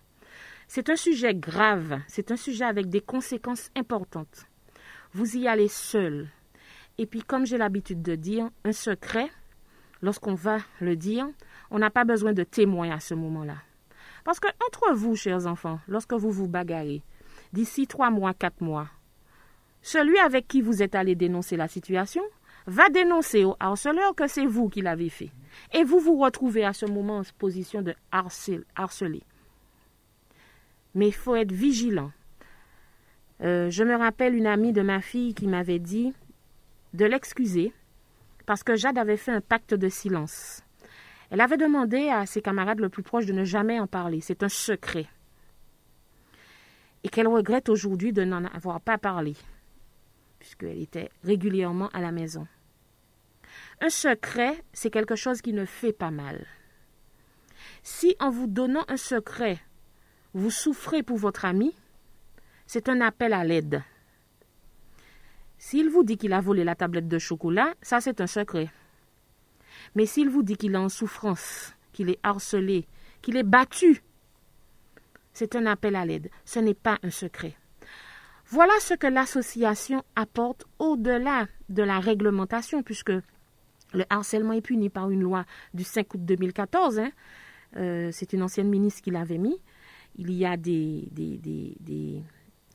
C'est 0.68 0.90
un 0.90 0.96
sujet 0.96 1.36
grave, 1.36 2.00
c'est 2.08 2.32
un 2.32 2.38
sujet 2.38 2.64
avec 2.64 2.88
des 2.90 3.02
conséquences 3.02 3.70
importantes. 3.76 4.46
Vous 5.14 5.36
y 5.36 5.48
allez 5.48 5.68
seul. 5.68 6.30
Et 6.98 7.06
puis, 7.06 7.22
comme 7.22 7.46
j'ai 7.46 7.58
l'habitude 7.58 8.02
de 8.02 8.16
dire, 8.16 8.50
un 8.64 8.72
secret, 8.72 9.30
lorsqu'on 10.02 10.36
va 10.36 10.60
le 10.80 10.96
dire, 10.96 11.28
on 11.70 11.80
n'a 11.80 11.90
pas 11.90 12.06
besoin 12.06 12.34
de 12.34 12.44
témoins 12.44 12.92
à 12.92 13.00
ce 13.00 13.14
moment-là. 13.14 13.58
Parce 14.24 14.40
que 14.40 14.48
entre 14.68 14.94
vous, 14.94 15.16
chers 15.16 15.48
enfants, 15.48 15.80
lorsque 15.88 16.14
vous 16.14 16.32
vous 16.32 16.48
bagarrez, 16.48 17.02
d'ici 17.54 17.88
trois 17.88 18.10
mois, 18.10 18.34
quatre 18.34 18.62
mois, 18.62 18.88
celui 19.82 20.18
avec 20.20 20.48
qui 20.48 20.62
vous 20.62 20.84
êtes 20.84 20.96
allé 20.96 21.16
dénoncer 21.16 21.58
la 21.58 21.68
situation 21.68 22.22
va 22.68 22.90
dénoncer 22.90 23.44
au 23.44 23.56
harceleur 23.60 24.14
que 24.16 24.28
c'est 24.28 24.46
vous 24.46 24.70
qui 24.70 24.82
l'avez 24.82 25.10
fait. 25.10 25.32
Et 25.74 25.84
vous 25.84 26.00
vous 26.00 26.18
retrouvez 26.18 26.64
à 26.64 26.74
ce 26.74 26.86
moment 26.86 27.20
en 27.20 27.24
position 27.38 27.82
de 27.82 27.96
harceler. 28.12 29.24
Mais 30.94 31.08
il 31.08 31.14
faut 31.14 31.36
être 31.36 31.52
vigilant. 31.52 32.12
Euh, 33.42 33.70
je 33.72 33.84
me 33.84 33.96
rappelle 33.96 34.36
une 34.36 34.46
amie 34.46 34.74
de 34.74 34.82
ma 34.82 35.02
fille 35.02 35.34
qui 35.34 35.48
m'avait 35.48 35.80
dit 35.80 36.14
de 36.94 37.06
l'excuser 37.06 37.74
parce 38.46 38.64
que 38.64 38.76
Jade 38.76 38.98
avait 38.98 39.18
fait 39.18 39.32
un 39.32 39.42
pacte 39.42 39.74
de 39.74 39.90
silence. 39.90 40.64
Elle 41.32 41.40
avait 41.40 41.58
demandé 41.58 42.10
à 42.10 42.26
ses 42.26 42.42
camarades 42.42 42.82
le 42.82 42.90
plus 42.90 43.04
proches 43.04 43.26
de 43.26 43.32
ne 43.32 43.46
jamais 43.46 43.80
en 43.80 43.88
parler. 43.88 44.20
C'est 44.20 44.44
un 44.44 44.50
secret. 44.50 45.08
Et 47.04 47.10
qu'elle 47.10 47.30
regrette 47.30 47.70
aujourd'hui 47.70 48.12
de 48.12 48.26
n'en 48.26 48.44
avoir 48.44 48.82
pas 48.82 48.98
parlé, 48.98 49.36
puisqu'elle 50.40 50.82
était 50.82 51.10
régulièrement 51.24 51.88
à 51.94 52.02
la 52.02 52.12
maison. 52.12 52.48
Un 53.80 53.90
secret, 53.90 54.62
c'est 54.74 54.92
quelque 54.92 55.16
chose 55.16 55.42
qui 55.42 55.54
ne 55.54 55.66
fait 55.66 55.94
pas 55.94 56.12
mal. 56.12 56.46
Si 57.82 58.16
en 58.20 58.30
vous 58.30 58.48
donnant 58.48 58.84
un 58.90 58.98
secret, 58.98 59.58
vous 60.34 60.52
souffrez 60.52 61.02
pour 61.02 61.18
votre 61.18 61.46
ami, 61.46 61.74
c'est 62.68 62.90
un 62.90 63.00
appel 63.00 63.34
à 63.34 63.46
l'aide. 63.46 63.84
S'il 65.58 65.90
vous 65.90 66.04
dit 66.04 66.18
qu'il 66.18 66.34
a 66.34 66.42
volé 66.42 66.64
la 66.66 66.76
tablette 66.76 67.08
de 67.08 67.20
chocolat, 67.20 67.74
ça 67.82 68.02
c'est 68.02 68.20
un 68.20 68.28
secret. 68.28 68.70
Mais 69.96 70.06
s'il 70.06 70.30
vous 70.30 70.44
dit 70.44 70.58
qu'il 70.58 70.74
est 70.74 70.78
en 70.78 70.90
souffrance, 70.90 71.74
qu'il 71.94 72.10
est 72.10 72.20
harcelé, 72.24 72.88
qu'il 73.22 73.38
est 73.38 73.44
battu, 73.44 74.02
c'est 75.34 75.56
un 75.56 75.66
appel 75.66 75.96
à 75.96 76.06
l'aide. 76.06 76.30
Ce 76.46 76.60
n'est 76.60 76.74
pas 76.74 76.98
un 77.04 77.10
secret. 77.10 77.56
Voilà 78.48 78.74
ce 78.82 78.94
que 78.94 79.08
l'association 79.08 80.04
apporte 80.16 80.66
au-delà 80.80 81.48
de 81.70 81.84
la 81.84 82.00
réglementation, 82.00 82.84
puisque 82.84 83.14
le 83.94 84.04
harcèlement 84.10 84.54
est 84.54 84.62
puni 84.62 84.90
par 84.90 85.10
une 85.10 85.22
loi 85.22 85.46
du 85.74 85.84
5 85.84 86.14
août 86.14 86.26
2014. 86.26 87.00
Hein. 87.00 87.12
Euh, 87.78 88.10
c'est 88.12 88.34
une 88.34 88.44
ancienne 88.44 88.70
ministre 88.70 89.02
qui 89.02 89.12
l'avait 89.12 89.38
mis. 89.38 89.58
Il 90.18 90.34
y 90.34 90.46
a 90.46 90.58
des, 90.58 91.08
des, 91.12 91.38
des 91.80 92.24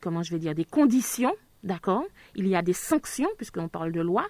comment 0.00 0.22
je 0.22 0.30
vais 0.32 0.38
dire, 0.38 0.54
des 0.54 0.64
conditions, 0.64 1.34
d'accord 1.62 2.04
Il 2.34 2.46
y 2.48 2.56
a 2.56 2.62
des 2.62 2.72
sanctions, 2.72 3.28
puisqu'on 3.36 3.68
parle 3.68 3.92
de 3.92 4.00
loi, 4.00 4.26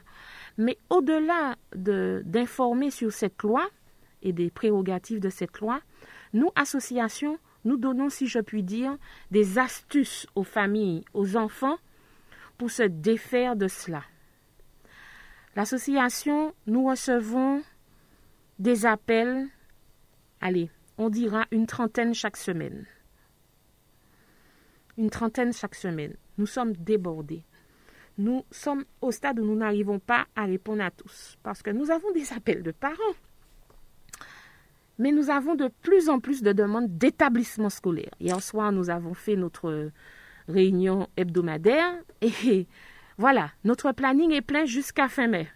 mais 0.58 0.78
au-delà 0.90 1.56
d'informer 1.74 2.90
sur 2.90 3.12
cette 3.12 3.42
loi 3.42 3.68
et 4.22 4.32
des 4.32 4.50
prérogatives 4.50 5.20
de 5.20 5.28
cette 5.28 5.60
loi, 5.60 5.80
nous, 6.32 6.50
associations, 6.54 7.38
nous 7.64 7.76
donnons, 7.76 8.08
si 8.08 8.26
je 8.26 8.38
puis 8.38 8.62
dire, 8.62 8.96
des 9.30 9.58
astuces 9.58 10.26
aux 10.34 10.44
familles, 10.44 11.04
aux 11.14 11.36
enfants, 11.36 11.78
pour 12.58 12.70
se 12.70 12.82
défaire 12.82 13.56
de 13.56 13.68
cela. 13.68 14.02
L'association, 15.54 16.54
nous 16.66 16.86
recevons 16.86 17.62
des 18.58 18.86
appels, 18.86 19.46
allez, 20.40 20.70
on 20.96 21.10
dira 21.10 21.44
une 21.50 21.66
trentaine 21.66 22.14
chaque 22.14 22.36
semaine 22.36 22.86
une 24.98 25.10
trentaine 25.10 25.52
chaque 25.52 25.74
semaine. 25.74 26.16
Nous 26.38 26.46
sommes 26.46 26.74
débordés. 26.74 27.42
Nous 28.18 28.44
sommes 28.50 28.84
au 29.02 29.12
stade 29.12 29.38
où 29.38 29.44
nous 29.44 29.56
n'arrivons 29.56 29.98
pas 29.98 30.26
à 30.36 30.44
répondre 30.44 30.82
à 30.82 30.90
tous 30.90 31.36
parce 31.42 31.62
que 31.62 31.70
nous 31.70 31.90
avons 31.90 32.10
des 32.12 32.32
appels 32.32 32.62
de 32.62 32.70
parents. 32.70 32.94
Mais 34.98 35.12
nous 35.12 35.28
avons 35.28 35.54
de 35.54 35.70
plus 35.82 36.08
en 36.08 36.20
plus 36.20 36.42
de 36.42 36.52
demandes 36.52 36.96
d'établissements 36.96 37.68
scolaires. 37.68 38.14
Hier 38.18 38.42
soir, 38.42 38.72
nous 38.72 38.88
avons 38.88 39.12
fait 39.12 39.36
notre 39.36 39.90
réunion 40.48 41.08
hebdomadaire 41.18 41.92
et 42.22 42.66
voilà, 43.18 43.50
notre 43.64 43.92
planning 43.92 44.32
est 44.32 44.40
plein 44.40 44.64
jusqu'à 44.64 45.08
fin 45.08 45.26
mai. 45.26 45.48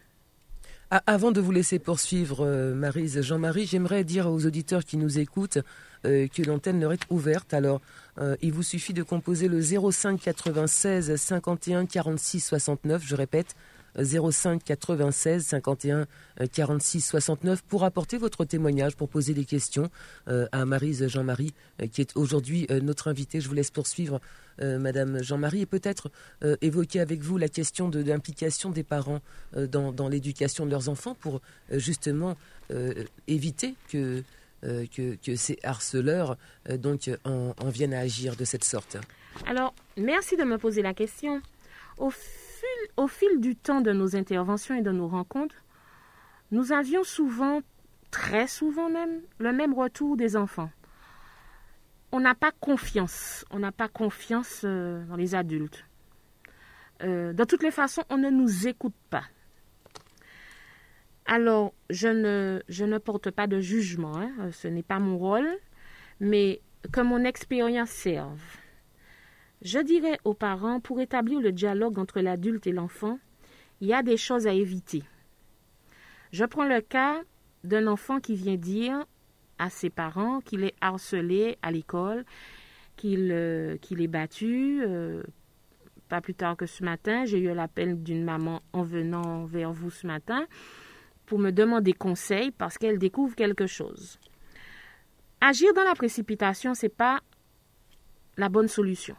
Avant 0.90 1.30
de 1.30 1.40
vous 1.40 1.52
laisser 1.52 1.78
poursuivre, 1.78 2.44
euh, 2.44 2.74
Marise, 2.74 3.20
Jean-Marie, 3.22 3.64
j'aimerais 3.64 4.02
dire 4.02 4.28
aux 4.28 4.44
auditeurs 4.44 4.84
qui 4.84 4.96
nous 4.96 5.20
écoutent 5.20 5.58
euh, 6.06 6.28
que 6.28 6.42
l'antenne 6.42 6.80
leur 6.80 6.94
est 6.94 7.02
ouverte. 7.10 7.52
Alors, 7.52 7.82
euh, 8.18 8.34
il 8.40 8.52
vous 8.52 8.62
suffit 8.62 8.94
de 8.94 9.02
composer 9.02 9.48
le 9.48 9.60
05 9.60 10.18
96 10.18 11.14
51 11.14 11.84
46 11.84 12.40
69. 12.40 13.02
Je 13.04 13.14
répète, 13.14 13.54
05 14.02 14.64
96 14.64 15.44
51 15.44 16.06
46 16.52 17.02
69 17.02 17.62
pour 17.62 17.84
apporter 17.84 18.16
votre 18.16 18.46
témoignage, 18.46 18.96
pour 18.96 19.10
poser 19.10 19.34
des 19.34 19.44
questions 19.44 19.90
euh, 20.28 20.46
à 20.52 20.64
Marise 20.64 21.06
Jean-Marie, 21.06 21.52
qui 21.92 22.00
est 22.00 22.16
aujourd'hui 22.16 22.66
notre 22.82 23.08
invitée. 23.08 23.40
Je 23.40 23.48
vous 23.48 23.54
laisse 23.54 23.70
poursuivre, 23.70 24.20
Madame 24.62 25.22
Jean-Marie, 25.22 25.62
et 25.62 25.66
peut-être 25.66 26.10
évoquer 26.60 27.00
avec 27.00 27.22
vous 27.22 27.38
la 27.38 27.48
question 27.48 27.88
de 27.88 28.02
l'implication 28.02 28.70
des 28.70 28.82
parents 28.82 29.20
dans, 29.56 30.08
l'éducation 30.08 30.66
de 30.66 30.70
leurs 30.70 30.90
enfants 30.90 31.14
pour 31.14 31.40
justement 31.70 32.36
éviter 33.26 33.74
que, 33.88 34.22
que, 34.62 35.36
ces 35.36 35.58
harceleurs 35.62 36.36
donc, 36.78 37.10
en 37.24 37.68
viennent 37.68 37.94
à 37.94 38.00
agir 38.00 38.36
de 38.36 38.44
cette 38.44 38.64
sorte. 38.64 38.98
Alors, 39.46 39.74
merci 39.96 40.36
de 40.36 40.44
me 40.44 40.58
poser 40.58 40.82
la 40.82 40.94
question. 40.94 41.40
Au 41.98 42.10
fil, 42.10 43.40
du 43.40 43.56
temps 43.56 43.80
de 43.80 43.92
nos 43.92 44.16
interventions 44.16 44.74
et 44.74 44.82
de 44.82 44.90
nos 44.90 45.08
rencontres, 45.08 45.56
nous 46.50 46.72
avions 46.72 47.04
souvent, 47.04 47.60
très 48.10 48.46
souvent 48.46 48.88
même, 48.90 49.20
le 49.38 49.52
même 49.52 49.74
retour 49.74 50.16
des 50.16 50.36
enfants. 50.36 50.70
On 52.12 52.20
n'a 52.20 52.34
pas 52.34 52.50
confiance, 52.50 53.44
on 53.50 53.60
n'a 53.60 53.70
pas 53.70 53.88
confiance 53.88 54.62
euh, 54.64 55.04
dans 55.04 55.16
les 55.16 55.34
adultes. 55.34 55.84
Euh, 57.02 57.32
de 57.32 57.44
toutes 57.44 57.62
les 57.62 57.70
façons, 57.70 58.02
on 58.10 58.18
ne 58.18 58.30
nous 58.30 58.66
écoute 58.66 58.96
pas. 59.10 59.24
Alors, 61.26 61.74
je 61.90 62.08
ne, 62.08 62.98
porte 62.98 63.30
pas 63.30 63.46
de 63.46 63.60
jugement, 63.60 64.16
hein, 64.16 64.50
ce 64.52 64.68
n'est 64.68 64.82
pas 64.82 64.98
mon 64.98 65.18
rôle, 65.18 65.48
mais 66.18 66.60
que 66.92 67.00
mon 67.00 67.24
expérience 67.24 67.90
serve. 67.90 68.40
Je 69.62 69.78
dirais 69.78 70.18
aux 70.24 70.34
parents, 70.34 70.80
pour 70.80 71.00
établir 71.00 71.40
le 71.40 71.52
dialogue 71.52 71.98
entre 71.98 72.20
l'adulte 72.20 72.66
et 72.66 72.72
l'enfant, 72.72 73.18
il 73.80 73.88
y 73.88 73.94
a 73.94 74.02
des 74.02 74.16
choses 74.16 74.46
à 74.46 74.52
éviter. 74.52 75.02
Je 76.32 76.44
prends 76.44 76.64
le 76.64 76.80
cas 76.80 77.20
d'un 77.64 77.86
enfant 77.86 78.20
qui 78.20 78.34
vient 78.34 78.56
dire 78.56 79.04
à 79.58 79.68
ses 79.68 79.90
parents 79.90 80.40
qu'il 80.40 80.64
est 80.64 80.74
harcelé 80.80 81.58
à 81.62 81.70
l'école, 81.70 82.24
qu'il 82.96 83.30
euh, 83.32 83.76
est 83.76 84.06
battu. 84.06 84.82
Euh, 84.82 85.22
pas 86.08 86.20
plus 86.20 86.34
tard 86.34 86.56
que 86.56 86.66
ce 86.66 86.82
matin, 86.82 87.24
j'ai 87.24 87.38
eu 87.38 87.54
l'appel 87.54 88.02
d'une 88.02 88.24
maman 88.24 88.62
en 88.72 88.82
venant 88.82 89.44
vers 89.44 89.72
vous 89.72 89.90
ce 89.90 90.06
matin 90.06 90.46
pour 91.30 91.38
me 91.38 91.52
demander 91.52 91.92
conseil 91.92 92.50
parce 92.50 92.76
qu'elle 92.76 92.98
découvre 92.98 93.36
quelque 93.36 93.68
chose. 93.68 94.18
Agir 95.40 95.72
dans 95.74 95.84
la 95.84 95.94
précipitation, 95.94 96.74
c'est 96.74 96.88
pas 96.88 97.20
la 98.36 98.48
bonne 98.48 98.66
solution. 98.66 99.14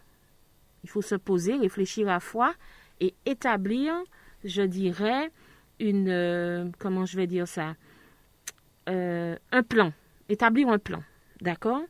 Il 0.84 0.90
faut 0.90 1.02
se 1.02 1.16
poser, 1.16 1.56
réfléchir 1.56 2.10
à 2.10 2.20
foi 2.20 2.54
et 3.00 3.14
établir, 3.26 3.94
je 4.44 4.62
dirais, 4.62 5.32
une 5.80 6.10
euh, 6.10 6.66
comment 6.80 7.06
je 7.06 7.16
vais 7.16 7.28
dire 7.28 7.48
ça, 7.48 7.78
euh, 8.90 9.38
un 9.54 9.64
plan, 9.64 9.94
établir 10.28 10.68
un 10.68 10.80
plan, 10.80 11.02
d'accord? 11.40 11.84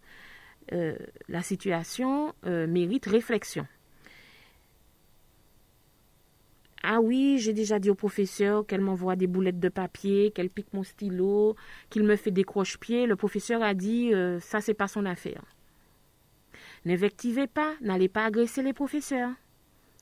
Euh, 0.71 0.95
la 1.29 1.41
situation 1.41 2.35
mérite 2.43 3.07
réflexion. 3.07 3.65
Ah 6.83 6.99
oui, 6.99 7.37
j'ai 7.39 7.53
déjà 7.53 7.79
dit 7.79 7.89
au 7.89 7.95
professeur 7.95 8.65
qu'elle 8.65 8.81
m'envoie 8.81 9.15
des 9.15 9.27
boulettes 9.27 9.59
de 9.59 9.69
papier, 9.69 10.31
qu'elle 10.31 10.49
pique 10.49 10.73
mon 10.73 10.83
stylo, 10.83 11.55
qu'il 11.89 12.03
me 12.03 12.15
fait 12.15 12.31
des 12.31 12.43
croche-pieds. 12.43 13.05
Le 13.05 13.15
professeur 13.15 13.61
a 13.61 13.73
dit 13.73 14.11
ça 14.39 14.61
c'est 14.61 14.73
pas 14.73 14.87
son 14.87 15.05
affaire. 15.05 15.43
N'invectivez 16.85 17.47
pas, 17.47 17.73
n'allez 17.81 18.09
pas 18.09 18.25
agresser 18.25 18.63
les 18.63 18.73
professeurs. 18.73 19.31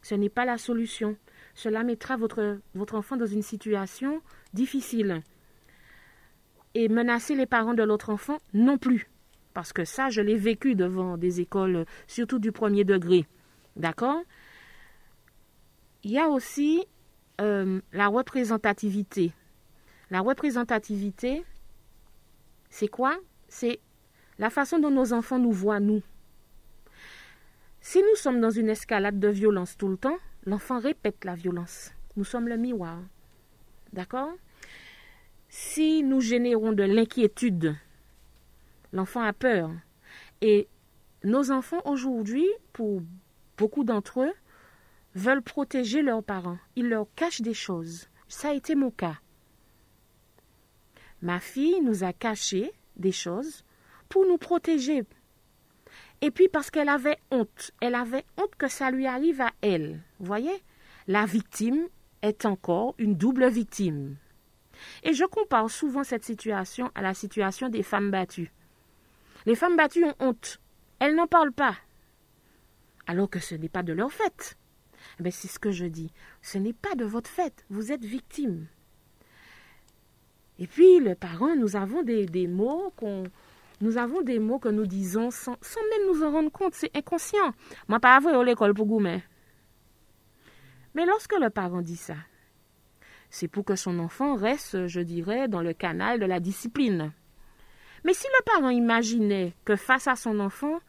Ce 0.01 0.15
n'est 0.15 0.29
pas 0.29 0.45
la 0.45 0.57
solution. 0.57 1.17
Cela 1.53 1.83
mettra 1.83 2.15
votre, 2.15 2.59
votre 2.73 2.95
enfant 2.95 3.17
dans 3.17 3.25
une 3.25 3.41
situation 3.41 4.21
difficile. 4.53 5.21
Et 6.75 6.87
menacer 6.87 7.35
les 7.35 7.45
parents 7.45 7.73
de 7.73 7.83
l'autre 7.83 8.09
enfant 8.09 8.37
non 8.53 8.77
plus. 8.77 9.09
Parce 9.53 9.73
que 9.73 9.83
ça, 9.83 10.09
je 10.09 10.21
l'ai 10.21 10.37
vécu 10.37 10.75
devant 10.75 11.17
des 11.17 11.41
écoles, 11.41 11.85
surtout 12.07 12.39
du 12.39 12.51
premier 12.51 12.85
degré. 12.85 13.25
D'accord? 13.75 14.21
Il 16.03 16.11
y 16.11 16.19
a 16.19 16.29
aussi 16.29 16.85
euh, 17.41 17.81
la 17.91 18.07
représentativité. 18.07 19.33
La 20.09 20.21
représentativité, 20.21 21.43
c'est 22.69 22.87
quoi? 22.87 23.17
C'est 23.47 23.79
la 24.37 24.49
façon 24.49 24.79
dont 24.79 24.91
nos 24.91 25.13
enfants 25.13 25.39
nous 25.39 25.51
voient, 25.51 25.79
nous. 25.79 26.01
Si 27.81 27.99
nous 27.99 28.15
sommes 28.15 28.41
dans 28.41 28.49
une 28.49 28.69
escalade 28.69 29.19
de 29.19 29.27
violence 29.27 29.77
tout 29.77 29.87
le 29.87 29.97
temps, 29.97 30.17
l'enfant 30.45 30.79
répète 30.79 31.25
la 31.25 31.35
violence. 31.35 31.91
Nous 32.15 32.23
sommes 32.23 32.47
le 32.47 32.57
miroir. 32.57 32.99
D'accord? 33.93 34.31
Si 35.49 36.03
nous 36.03 36.21
générons 36.21 36.71
de 36.71 36.83
l'inquiétude, 36.83 37.75
l'enfant 38.93 39.21
a 39.21 39.33
peur. 39.33 39.71
Et 40.41 40.67
nos 41.23 41.51
enfants 41.51 41.81
aujourd'hui, 41.85 42.47
pour 42.73 43.01
beaucoup 43.57 43.83
d'entre 43.83 44.21
eux, 44.21 44.33
veulent 45.19 45.43
protéger 45.43 46.01
leurs 46.01 46.23
parents. 46.23 46.57
Ils 46.75 46.89
leur 46.89 47.07
cachent 47.15 47.41
des 47.41 47.53
choses. 47.53 48.07
Ça 48.27 48.49
a 48.49 48.53
été 48.53 48.75
mon 48.75 48.91
cas. 48.91 49.19
Ma 51.21 51.39
fille 51.39 51.81
nous 51.81 52.03
a 52.03 52.13
caché 52.13 52.71
des 52.95 53.11
choses 53.11 53.63
pour 54.07 54.25
nous 54.25 54.37
protéger, 54.37 55.03
et 56.21 56.31
puis 56.31 56.49
parce 56.49 56.69
qu'elle 56.69 56.89
avait 56.89 57.17
honte, 57.31 57.71
elle 57.81 57.95
avait 57.95 58.25
honte 58.37 58.55
que 58.57 58.67
ça 58.67 58.91
lui 58.91 59.07
arrive 59.07 59.41
à 59.41 59.51
elle. 59.61 60.01
Vous 60.19 60.25
voyez? 60.25 60.63
La 61.07 61.25
victime 61.25 61.87
est 62.21 62.45
encore 62.45 62.93
une 62.97 63.15
double 63.15 63.47
victime. 63.47 64.17
Et 65.03 65.13
je 65.13 65.25
compare 65.25 65.69
souvent 65.69 66.03
cette 66.03 66.25
situation 66.25 66.91
à 66.93 67.01
la 67.01 67.13
situation 67.13 67.69
des 67.69 67.83
femmes 67.83 68.11
battues. 68.11 68.51
Les 69.45 69.55
femmes 69.55 69.77
battues 69.77 70.05
ont 70.05 70.15
honte. 70.19 70.59
Elles 70.99 71.15
n'en 71.15 71.27
parlent 71.27 71.53
pas. 71.53 71.75
Alors 73.07 73.29
que 73.29 73.39
ce 73.39 73.55
n'est 73.55 73.69
pas 73.69 73.83
de 73.83 73.93
leur 73.93 74.11
fait. 74.11 74.57
Mais 75.19 75.31
c'est 75.31 75.47
ce 75.47 75.59
que 75.59 75.71
je 75.71 75.85
dis. 75.85 76.11
Ce 76.41 76.57
n'est 76.57 76.73
pas 76.73 76.95
de 76.95 77.05
votre 77.05 77.29
fait. 77.29 77.65
Vous 77.69 77.91
êtes 77.91 78.05
victime. 78.05 78.67
Et 80.57 80.67
puis, 80.67 80.99
le 80.99 81.15
parent, 81.15 81.55
nous 81.55 81.75
avons 81.75 82.03
des, 82.03 82.47
mots 82.47 82.91
qu'on 82.95 83.23
que 83.79 84.69
nous 84.69 84.85
disons 84.85 85.31
sans, 85.31 85.51
même 85.51 86.07
nous 86.07 86.23
en 86.23 86.31
rendre 86.31 86.51
compte. 86.51 86.73
C'est 86.73 86.95
inconscient. 86.95 87.53
Moi, 87.87 87.99
pas 87.99 88.17
à 88.17 88.43
l'école 88.43 88.73
pour 88.73 88.85
gourmet. 88.85 89.23
Mais 90.95 91.05
lorsque 91.05 91.37
le 91.39 91.49
parent 91.49 91.81
dit 91.81 91.95
ça, 91.95 92.15
c'est 93.29 93.47
pour 93.47 93.63
que 93.63 93.75
son 93.75 93.99
enfant 93.99 94.35
reste, 94.35 94.87
je 94.87 95.01
dirais, 95.01 95.47
dans 95.47 95.61
le 95.61 95.73
canal 95.73 96.19
de 96.19 96.25
la 96.25 96.39
discipline. 96.39 97.11
Mais 98.03 98.13
si 98.13 98.27
le 98.27 98.43
parent 98.43 98.69
imaginait 98.69 99.53
que 99.65 99.75
face 99.75 100.07
à 100.07 100.15
son 100.15 100.39
enfant, 100.39 100.79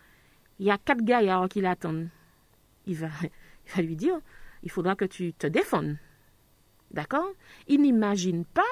il 0.59 0.66
y 0.66 0.71
a 0.71 0.79
quatre 0.79 1.03
gaillards 1.03 1.49
qui 1.49 1.61
l'attendent, 1.61 2.09
il 2.87 2.97
va, 2.97 3.09
il 3.70 3.76
va 3.76 3.83
lui 3.83 3.96
dire, 3.96 4.18
il 4.62 4.70
faudra 4.70 4.94
que 4.96 5.04
tu 5.04 5.33
te 5.33 5.46
défendes. 5.46 5.96
D'accord? 6.90 7.30
Il 7.68 7.83
n'imagine 7.83 8.44
pas 8.44 8.62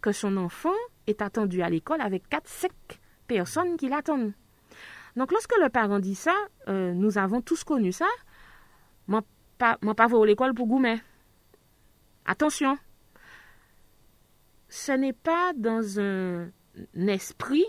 que 0.00 0.12
son 0.12 0.36
enfant 0.36 0.74
est 1.06 1.22
attendu 1.22 1.62
à 1.62 1.70
l'école 1.70 2.00
avec 2.00 2.28
quatre 2.28 2.48
secs 2.48 3.00
personne 3.26 3.76
qui 3.76 3.88
l'attendent. 3.88 4.32
Donc, 5.16 5.32
lorsque 5.32 5.54
le 5.60 5.68
parent 5.68 5.98
dit 5.98 6.14
ça, 6.14 6.34
euh, 6.68 6.92
nous 6.92 7.18
avons 7.18 7.40
tous 7.40 7.64
connu 7.64 7.92
ça. 7.92 8.08
Mon 9.06 9.22
pas, 9.58 9.76
pas 9.78 10.24
l'école 10.24 10.54
pour 10.54 10.66
goumer. 10.66 11.00
Attention. 12.26 12.76
Ce 14.68 14.92
n'est 14.92 15.12
pas 15.12 15.52
dans 15.54 16.00
un 16.00 16.50
esprit 16.94 17.64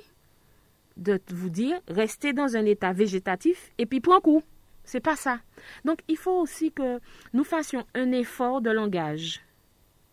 de 0.97 1.19
vous 1.29 1.49
dire 1.49 1.79
restez 1.87 2.33
dans 2.33 2.55
un 2.55 2.65
état 2.65 2.93
végétatif 2.93 3.71
et 3.77 3.85
puis 3.85 4.01
point 4.01 4.21
coup. 4.21 4.41
C'est 4.85 5.01
pas 5.01 5.15
ça. 5.15 5.39
Donc, 5.83 5.99
il 6.07 6.17
faut 6.17 6.39
aussi 6.39 6.71
que 6.71 6.99
nous 7.33 7.43
fassions 7.43 7.85
un 7.95 8.11
effort 8.11 8.61
de 8.61 8.69
langage. 8.69 9.41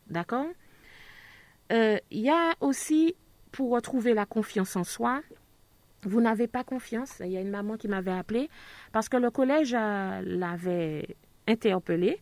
D'accord? 0.09 0.47
Euh, 1.73 1.99
Il 2.11 2.21
y 2.21 2.31
a 2.31 2.55
aussi 2.61 3.15
pour 3.53 3.71
retrouver 3.71 4.15
la 4.15 4.27
confiance 4.27 4.77
en 4.77 4.85
soi, 4.85 5.23
vous 6.05 6.21
n'avez 6.21 6.49
pas 6.49 6.65
confiance. 6.65 7.21
Il 7.21 7.31
y 7.31 7.37
a 7.37 7.41
une 7.41 7.51
maman 7.51 7.77
qui 7.77 7.87
m'avait 7.87 8.13
appelé 8.13 8.49
parce 8.93 9.09
que 9.09 9.17
le 9.17 9.31
collège 9.31 9.73
l'avait 9.73 11.17
interpellée. 11.47 12.21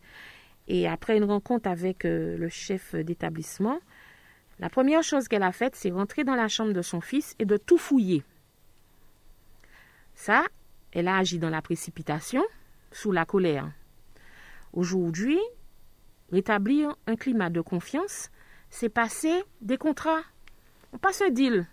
Et 0.67 0.87
après 0.87 1.17
une 1.17 1.23
rencontre 1.23 1.69
avec 1.69 2.05
euh, 2.05 2.37
le 2.37 2.47
chef 2.49 2.95
d'établissement, 2.95 3.79
la 4.59 4.69
première 4.69 5.01
chose 5.03 5.27
qu'elle 5.27 5.43
a 5.43 5.51
faite, 5.51 5.75
c'est 5.75 5.89
rentrer 5.89 6.23
dans 6.23 6.35
la 6.35 6.47
chambre 6.47 6.73
de 6.73 6.81
son 6.83 7.01
fils 7.01 7.35
et 7.39 7.45
de 7.45 7.57
tout 7.57 7.79
fouiller. 7.79 8.23
Ça, 10.13 10.45
elle 10.91 11.07
a 11.07 11.17
agi 11.17 11.39
dans 11.39 11.49
la 11.49 11.61
précipitation, 11.61 12.43
sous 12.91 13.11
la 13.11 13.25
colère. 13.25 13.71
Aujourd'hui, 14.73 15.39
rétablir 16.31 16.95
un 17.07 17.15
climat 17.15 17.49
de 17.49 17.61
confiance, 17.61 18.29
c'est 18.69 18.89
passer 18.89 19.43
des 19.61 19.77
contrats 19.77 20.23
on 20.93 20.97
passe 20.97 21.21
un 21.21 21.29
deal. 21.29 21.65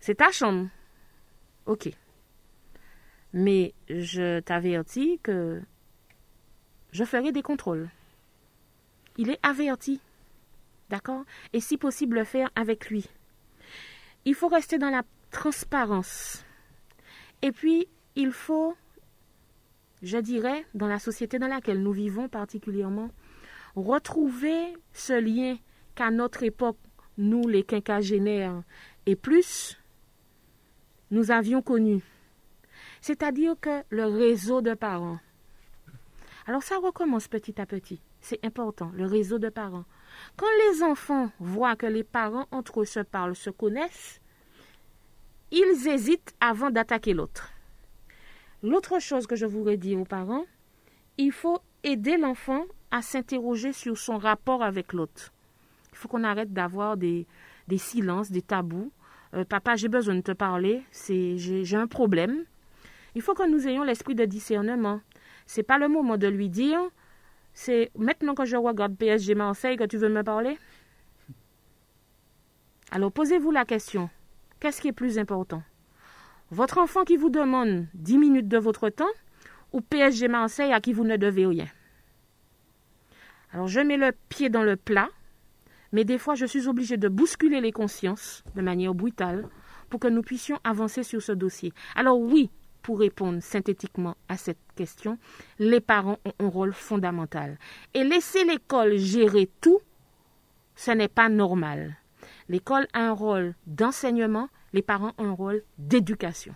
C'est 0.00 0.16
ta 0.16 0.30
chambre. 0.30 0.68
OK. 1.66 1.88
Mais 3.32 3.74
je 3.88 4.40
t'avertis 4.40 5.18
que 5.22 5.60
je 6.92 7.04
ferai 7.04 7.32
des 7.32 7.42
contrôles. 7.42 7.90
Il 9.16 9.30
est 9.30 9.40
averti. 9.42 10.00
D'accord? 10.88 11.24
Et 11.52 11.60
si 11.60 11.76
possible, 11.76 12.16
le 12.16 12.24
faire 12.24 12.50
avec 12.54 12.88
lui. 12.90 13.08
Il 14.24 14.34
faut 14.34 14.48
rester 14.48 14.78
dans 14.78 14.90
la 14.90 15.02
transparence. 15.30 16.44
Et 17.44 17.52
puis, 17.52 17.88
il 18.16 18.32
faut, 18.32 18.74
je 20.02 20.16
dirais, 20.16 20.64
dans 20.72 20.86
la 20.86 20.98
société 20.98 21.38
dans 21.38 21.46
laquelle 21.46 21.82
nous 21.82 21.92
vivons 21.92 22.26
particulièrement, 22.26 23.10
retrouver 23.76 24.74
ce 24.94 25.12
lien 25.12 25.58
qu'à 25.94 26.10
notre 26.10 26.42
époque 26.42 26.78
nous 27.18 27.46
les 27.46 27.62
quinquagénaires 27.62 28.62
et 29.04 29.14
plus, 29.14 29.78
nous 31.10 31.30
avions 31.30 31.60
connu. 31.60 32.02
C'est-à-dire 33.02 33.56
que 33.60 33.82
le 33.90 34.06
réseau 34.06 34.62
de 34.62 34.72
parents. 34.72 35.18
Alors 36.46 36.62
ça 36.62 36.78
recommence 36.78 37.28
petit 37.28 37.60
à 37.60 37.66
petit. 37.66 38.00
C'est 38.22 38.42
important, 38.42 38.90
le 38.94 39.04
réseau 39.04 39.38
de 39.38 39.50
parents. 39.50 39.84
Quand 40.38 40.46
les 40.70 40.82
enfants 40.82 41.30
voient 41.40 41.76
que 41.76 41.84
les 41.84 42.04
parents 42.04 42.46
entre 42.52 42.80
eux 42.80 42.86
se 42.86 43.00
parlent, 43.00 43.36
se 43.36 43.50
connaissent, 43.50 44.22
ils 45.54 45.88
hésitent 45.88 46.34
avant 46.40 46.70
d'attaquer 46.70 47.14
l'autre. 47.14 47.50
L'autre 48.62 48.98
chose 48.98 49.26
que 49.26 49.36
je 49.36 49.46
voudrais 49.46 49.76
dire 49.76 50.00
aux 50.00 50.04
parents, 50.04 50.46
il 51.16 51.30
faut 51.30 51.60
aider 51.84 52.16
l'enfant 52.16 52.64
à 52.90 53.02
s'interroger 53.02 53.72
sur 53.72 53.96
son 53.96 54.18
rapport 54.18 54.62
avec 54.62 54.92
l'autre. 54.92 55.32
Il 55.92 55.98
faut 55.98 56.08
qu'on 56.08 56.24
arrête 56.24 56.52
d'avoir 56.52 56.96
des, 56.96 57.26
silences, 57.76 58.30
des 58.30 58.42
tabous. 58.42 58.90
Euh, 59.34 59.44
papa, 59.44 59.76
j'ai 59.76 59.88
besoin 59.88 60.16
de 60.16 60.22
te 60.22 60.32
parler, 60.32 60.82
j'ai, 61.08 61.76
un 61.76 61.86
problème. 61.86 62.44
Il 63.14 63.22
faut 63.22 63.34
que 63.34 63.48
nous 63.48 63.68
ayons 63.68 63.84
l'esprit 63.84 64.14
de 64.14 64.24
discernement. 64.24 65.00
C'est 65.46 65.62
pas 65.62 65.78
le 65.78 65.88
moment 65.88 66.16
de 66.16 66.26
lui 66.26 66.48
dire, 66.48 66.80
c'est 67.52 67.90
maintenant 67.96 68.34
que 68.34 68.44
je 68.44 68.56
regarde 68.56 68.96
PSG 68.96 69.34
Marseille 69.34 69.76
que 69.76 69.84
tu 69.84 69.98
veux 69.98 70.08
me 70.08 70.22
parler. 70.22 70.58
Alors 72.90 73.12
posez-vous 73.12 73.50
la 73.50 73.64
question, 73.64 74.10
qu'est-ce 74.64 74.80
qui 74.80 74.88
est 74.88 74.92
plus 74.92 75.18
important? 75.18 75.62
Votre 76.50 76.78
enfant 76.78 77.04
qui 77.04 77.18
vous 77.18 77.28
demande 77.28 77.86
10 77.92 78.16
minutes 78.16 78.48
de 78.48 78.56
votre 78.56 78.88
temps 78.88 79.12
ou 79.74 79.82
PSG 79.82 80.26
Marseille 80.26 80.72
à 80.72 80.80
qui 80.80 80.94
vous 80.94 81.04
ne 81.04 81.18
devez 81.18 81.44
rien? 81.44 81.66
Alors 83.52 83.68
je 83.68 83.80
mets 83.80 83.98
le 83.98 84.12
pied 84.30 84.48
dans 84.48 84.62
le 84.62 84.76
plat 84.76 85.10
mais 85.92 86.04
des 86.04 86.16
fois, 86.18 86.34
je 86.34 86.46
suis 86.46 86.66
obligée 86.66 86.96
de 86.96 87.08
bousculer 87.08 87.60
les 87.60 87.70
consciences 87.72 88.42
de 88.56 88.62
manière 88.62 88.94
brutale 88.94 89.46
pour 89.90 90.00
que 90.00 90.08
nous 90.08 90.22
puissions 90.22 90.58
avancer 90.64 91.04
sur 91.04 91.22
ce 91.22 91.30
dossier. 91.30 91.72
Alors 91.94 92.18
oui, 92.18 92.50
pour 92.82 92.98
répondre 92.98 93.40
synthétiquement 93.40 94.16
à 94.28 94.36
cette 94.38 94.58
question, 94.74 95.18
les 95.60 95.80
parents 95.80 96.18
ont 96.24 96.32
un 96.40 96.48
rôle 96.48 96.72
fondamental. 96.72 97.58
Et 97.92 98.02
laisser 98.02 98.44
l'école 98.44 98.96
gérer 98.96 99.48
tout, 99.60 99.78
ce 100.74 100.90
n'est 100.90 101.06
pas 101.06 101.28
normal. 101.28 101.96
L'école 102.48 102.86
a 102.92 103.00
un 103.00 103.12
rôle 103.12 103.54
d'enseignement, 103.66 104.48
les 104.72 104.82
parents 104.82 105.12
ont 105.18 105.28
un 105.28 105.32
rôle 105.32 105.62
d'éducation. 105.78 106.54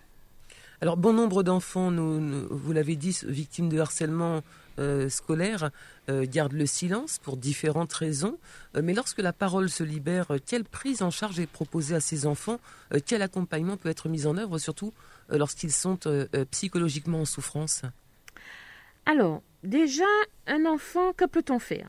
Alors, 0.81 0.97
bon 0.97 1.13
nombre 1.13 1.43
d'enfants, 1.43 1.91
vous 1.91 2.73
l'avez 2.73 2.95
dit, 2.95 3.19
victimes 3.25 3.69
de 3.69 3.81
harcèlement 3.81 4.43
euh, 4.79 5.09
scolaire 5.09 5.71
euh, 6.09 6.25
garde 6.25 6.53
le 6.53 6.67
silence 6.67 7.19
pour 7.19 7.37
différentes 7.37 7.93
raisons. 7.93 8.39
Euh, 8.77 8.83
mais 8.85 8.95
lorsque 8.95 9.19
la 9.19 9.33
parole 9.33 9.71
se 9.71 9.83
libère, 9.83 10.29
quelle 10.47 10.65
prise 10.65 11.03
en 11.03 11.11
charge 11.11 11.41
est 11.41 11.49
proposée 11.49 11.97
à 11.97 12.01
ces 12.01 12.27
enfants? 12.27 12.61
Quel 13.07 13.23
accompagnement 13.23 13.77
peut 13.77 13.89
être 13.89 14.09
mis 14.09 14.27
en 14.27 14.37
œuvre, 14.37 14.59
surtout 14.59 14.93
lorsqu'ils 15.31 15.73
sont 15.73 15.99
psychologiquement 16.53 17.23
en 17.23 17.25
souffrance? 17.25 17.83
Alors, 19.05 19.43
déjà, 19.65 20.05
un 20.47 20.65
enfant, 20.65 21.13
que 21.13 21.25
peut-on 21.25 21.59
faire? 21.59 21.89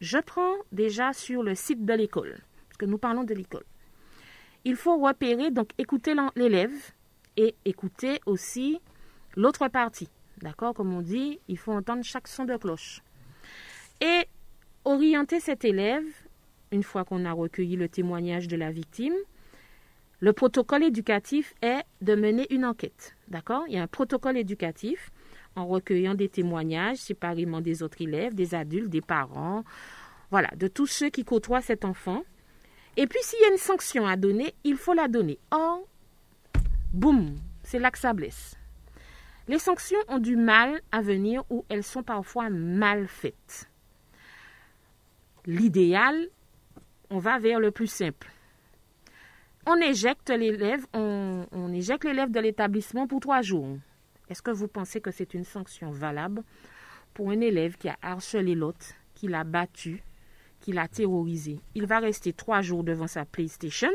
Je 0.00 0.18
prends 0.18 0.54
déjà 0.72 1.12
sur 1.12 1.42
le 1.42 1.54
site 1.54 1.84
de 1.84 1.92
l'école, 1.92 2.38
que 2.78 2.86
nous 2.86 2.98
parlons 2.98 3.24
de 3.24 3.34
l'école. 3.34 3.64
Il 4.64 4.76
faut 4.76 4.98
repérer, 4.98 5.50
donc 5.50 5.70
écouter 5.78 6.14
l'élève 6.36 6.72
et 7.36 7.54
écouter 7.64 8.20
aussi 8.26 8.80
l'autre 9.36 9.68
partie. 9.68 10.08
D'accord? 10.38 10.74
Comme 10.74 10.94
on 10.94 11.02
dit, 11.02 11.40
il 11.48 11.58
faut 11.58 11.72
entendre 11.72 12.04
chaque 12.04 12.28
son 12.28 12.44
de 12.44 12.56
cloche. 12.56 13.02
Et 14.00 14.26
orienter 14.84 15.40
cet 15.40 15.64
élève, 15.64 16.04
une 16.70 16.82
fois 16.82 17.04
qu'on 17.04 17.24
a 17.24 17.32
recueilli 17.32 17.76
le 17.76 17.88
témoignage 17.88 18.48
de 18.48 18.56
la 18.56 18.70
victime, 18.70 19.14
le 20.20 20.32
protocole 20.32 20.82
éducatif 20.82 21.54
est 21.62 21.84
de 22.02 22.14
mener 22.14 22.46
une 22.52 22.64
enquête. 22.64 23.14
D'accord? 23.28 23.64
Il 23.68 23.74
y 23.74 23.78
a 23.78 23.82
un 23.82 23.88
protocole 23.88 24.36
éducatif 24.36 25.10
en 25.54 25.66
recueillant 25.66 26.14
des 26.14 26.28
témoignages 26.28 26.98
séparément 26.98 27.60
des 27.60 27.82
autres 27.82 28.02
élèves, 28.02 28.34
des 28.34 28.54
adultes, 28.54 28.90
des 28.90 29.00
parents, 29.00 29.64
voilà, 30.30 30.48
de 30.56 30.68
tous 30.68 30.86
ceux 30.86 31.08
qui 31.08 31.24
côtoient 31.24 31.60
cet 31.60 31.84
enfant. 31.84 32.24
Et 32.98 33.06
puis 33.06 33.20
s'il 33.22 33.40
y 33.40 33.44
a 33.44 33.52
une 33.52 33.58
sanction 33.58 34.08
à 34.08 34.16
donner, 34.16 34.56
il 34.64 34.76
faut 34.76 34.92
la 34.92 35.06
donner. 35.06 35.38
Or, 35.52 35.86
boum, 36.92 37.36
c'est 37.62 37.78
là 37.78 37.92
que 37.92 37.98
ça 37.98 38.12
blesse. 38.12 38.56
Les 39.46 39.60
sanctions 39.60 40.00
ont 40.08 40.18
du 40.18 40.34
mal 40.34 40.80
à 40.90 41.00
venir 41.00 41.44
ou 41.48 41.64
elles 41.68 41.84
sont 41.84 42.02
parfois 42.02 42.50
mal 42.50 43.06
faites. 43.06 43.70
L'idéal, 45.46 46.28
on 47.08 47.20
va 47.20 47.38
vers 47.38 47.60
le 47.60 47.70
plus 47.70 47.86
simple. 47.86 48.28
On 49.64 49.76
éjecte 49.76 50.30
l'élève, 50.30 50.84
on, 50.92 51.72
éjecte 51.72 52.04
l'élève 52.04 52.32
de 52.32 52.40
l'établissement 52.40 53.06
pour 53.06 53.20
trois 53.20 53.42
jours. 53.42 53.78
Est-ce 54.28 54.42
que 54.42 54.50
vous 54.50 54.66
pensez 54.66 55.00
que 55.00 55.12
c'est 55.12 55.34
une 55.34 55.44
sanction 55.44 55.92
valable 55.92 56.42
pour 57.14 57.30
un 57.30 57.40
élève 57.40 57.76
qui 57.76 57.88
a 57.88 57.96
harcelé 58.02 58.56
l'autre, 58.56 58.86
qui 59.14 59.28
l'a 59.28 59.44
battu, 59.44 60.02
qui 60.68 60.74
l'a 60.74 60.86
terrorisé 60.86 61.60
Il 61.74 61.86
va 61.86 61.98
rester 61.98 62.34
trois 62.34 62.60
jours 62.60 62.84
devant 62.84 63.06
sa 63.06 63.24
PlayStation, 63.24 63.88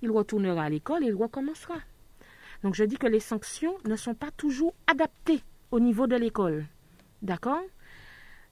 il 0.00 0.10
retournera 0.10 0.62
à 0.62 0.70
l'école 0.70 1.04
et 1.04 1.08
il 1.08 1.14
recommencera. 1.14 1.74
Donc 2.62 2.74
je 2.74 2.84
dis 2.84 2.96
que 2.96 3.06
les 3.06 3.20
sanctions 3.20 3.74
ne 3.86 3.94
sont 3.94 4.14
pas 4.14 4.30
toujours 4.30 4.72
adaptées 4.86 5.42
au 5.70 5.80
niveau 5.80 6.06
de 6.06 6.16
l'école. 6.16 6.64
D'accord? 7.20 7.60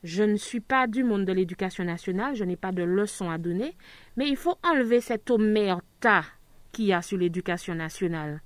Je 0.04 0.22
ne 0.22 0.36
suis 0.36 0.60
pas 0.60 0.86
du 0.86 1.02
monde 1.02 1.24
de 1.24 1.32
l'éducation 1.32 1.82
nationale, 1.82 2.34
je 2.34 2.44
n'ai 2.44 2.56
pas 2.56 2.72
de 2.72 2.82
leçons 2.82 3.30
à 3.30 3.38
donner, 3.38 3.74
mais 4.18 4.28
il 4.28 4.36
faut 4.36 4.58
enlever 4.62 5.00
cette 5.00 5.30
omerta 5.30 6.24
qu'il 6.72 6.84
y 6.84 6.92
a 6.92 7.00
sur 7.00 7.16
l'éducation 7.16 7.74
nationale 7.74 8.42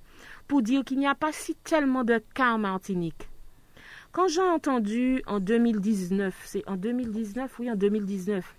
pour 0.47 0.61
dire 0.61 0.85
qu'il 0.85 0.99
n'y 0.99 1.07
a 1.07 1.15
pas 1.15 1.33
si 1.33 1.55
tellement 1.55 2.05
de 2.05 2.23
cas 2.33 2.53
en 2.53 2.59
Martinique. 2.59 3.27
Quand 4.13 4.29
j'ai 4.29 4.39
entendu 4.39 5.21
en 5.27 5.41
2019, 5.41 6.33
c'est 6.45 6.65
en 6.65 6.77
2019, 6.77 7.59
oui, 7.59 7.69
en 7.69 7.75
2019, 7.75 8.55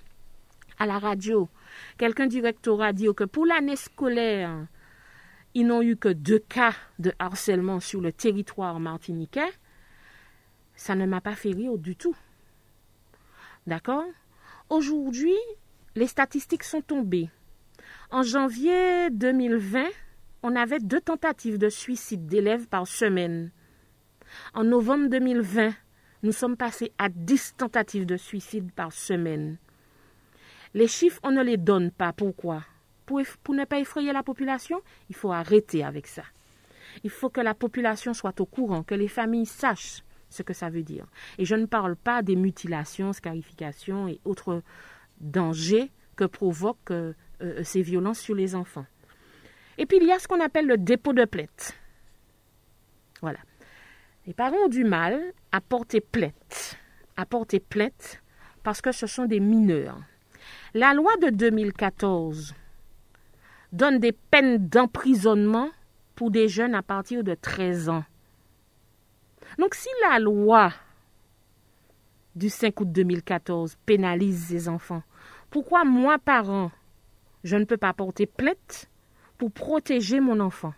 à 0.82 0.86
la 0.86 0.98
radio, 0.98 1.48
quelqu'un 1.96 2.26
du 2.26 2.40
rectorat 2.40 2.92
dire 2.92 3.14
que 3.14 3.22
pour 3.22 3.46
l'année 3.46 3.76
scolaire 3.76 4.66
ils 5.54 5.66
n'ont 5.66 5.82
eu 5.82 5.96
que 5.96 6.08
deux 6.08 6.40
cas 6.40 6.74
de 6.98 7.12
harcèlement 7.18 7.78
sur 7.78 8.00
le 8.00 8.12
territoire 8.12 8.80
martiniquais, 8.80 9.52
ça 10.74 10.94
ne 10.94 11.06
m'a 11.06 11.20
pas 11.20 11.36
fait 11.36 11.52
rire 11.52 11.78
du 11.78 11.94
tout. 11.94 12.16
D'accord? 13.66 14.06
Aujourd'hui, 14.70 15.36
les 15.94 16.06
statistiques 16.06 16.64
sont 16.64 16.80
tombées. 16.80 17.28
En 18.10 18.22
janvier 18.22 19.10
2020, 19.10 19.84
on 20.42 20.56
avait 20.56 20.80
deux 20.80 21.00
tentatives 21.00 21.58
de 21.58 21.68
suicide 21.68 22.26
d'élèves 22.26 22.66
par 22.66 22.88
semaine. 22.88 23.52
En 24.54 24.64
novembre 24.64 25.08
2020, 25.10 25.74
nous 26.22 26.32
sommes 26.32 26.56
passés 26.56 26.92
à 26.98 27.08
dix 27.08 27.54
tentatives 27.56 28.06
de 28.06 28.16
suicide 28.16 28.72
par 28.72 28.92
semaine. 28.92 29.58
Les 30.74 30.88
chiffres, 30.88 31.20
on 31.22 31.30
ne 31.30 31.42
les 31.42 31.56
donne 31.56 31.90
pas. 31.90 32.12
Pourquoi? 32.12 32.64
Pour, 33.06 33.20
ne 33.54 33.64
pas 33.64 33.78
effrayer 33.78 34.12
la 34.12 34.22
population, 34.22 34.80
il 35.10 35.14
faut 35.14 35.32
arrêter 35.32 35.84
avec 35.84 36.06
ça. 36.06 36.22
Il 37.04 37.10
faut 37.10 37.28
que 37.28 37.40
la 37.40 37.54
population 37.54 38.14
soit 38.14 38.40
au 38.40 38.46
courant, 38.46 38.82
que 38.82 38.94
les 38.94 39.08
familles 39.08 39.46
sachent 39.46 40.02
ce 40.30 40.42
que 40.42 40.54
ça 40.54 40.70
veut 40.70 40.82
dire. 40.82 41.06
Et 41.36 41.44
je 41.44 41.54
ne 41.54 41.66
parle 41.66 41.96
pas 41.96 42.22
des 42.22 42.36
mutilations, 42.36 43.12
scarifications 43.12 44.08
et 44.08 44.18
autres 44.24 44.62
dangers 45.20 45.90
que 46.16 46.24
provoquent 46.24 46.90
euh, 46.90 47.12
euh, 47.42 47.62
ces 47.64 47.82
violences 47.82 48.20
sur 48.20 48.34
les 48.34 48.54
enfants. 48.54 48.86
Et 49.78 49.86
puis 49.86 49.98
il 49.98 50.04
y 50.04 50.12
a 50.12 50.18
ce 50.18 50.28
qu'on 50.28 50.40
appelle 50.40 50.66
le 50.66 50.78
dépôt 50.78 51.12
de 51.12 51.24
plainte. 51.24 51.74
Voilà. 53.20 53.38
Les 54.26 54.34
parents 54.34 54.56
ont 54.64 54.68
du 54.68 54.84
mal 54.84 55.20
à 55.50 55.60
porter 55.60 56.00
plainte, 56.00 56.78
à 57.16 57.26
porter 57.26 57.60
plainte 57.60 58.22
parce 58.62 58.80
que 58.80 58.92
ce 58.92 59.06
sont 59.06 59.26
des 59.26 59.40
mineurs. 59.40 59.98
La 60.74 60.94
loi 60.94 61.14
de 61.18 61.28
2014 61.28 62.54
donne 63.72 63.98
des 63.98 64.12
peines 64.12 64.68
d'emprisonnement 64.68 65.68
pour 66.14 66.30
des 66.30 66.48
jeunes 66.48 66.74
à 66.74 66.82
partir 66.82 67.22
de 67.22 67.34
13 67.34 67.90
ans. 67.90 68.04
Donc 69.58 69.74
si 69.74 69.90
la 70.08 70.18
loi 70.18 70.72
du 72.34 72.48
5 72.48 72.80
août 72.80 72.90
2014 72.90 73.76
pénalise 73.84 74.46
ces 74.46 74.70
enfants, 74.70 75.02
pourquoi 75.50 75.84
moi, 75.84 76.18
parent, 76.18 76.70
je 77.44 77.56
ne 77.56 77.66
peux 77.66 77.76
pas 77.76 77.92
porter 77.92 78.24
plainte 78.24 78.88
pour 79.36 79.52
protéger 79.52 80.20
mon 80.20 80.40
enfant? 80.40 80.72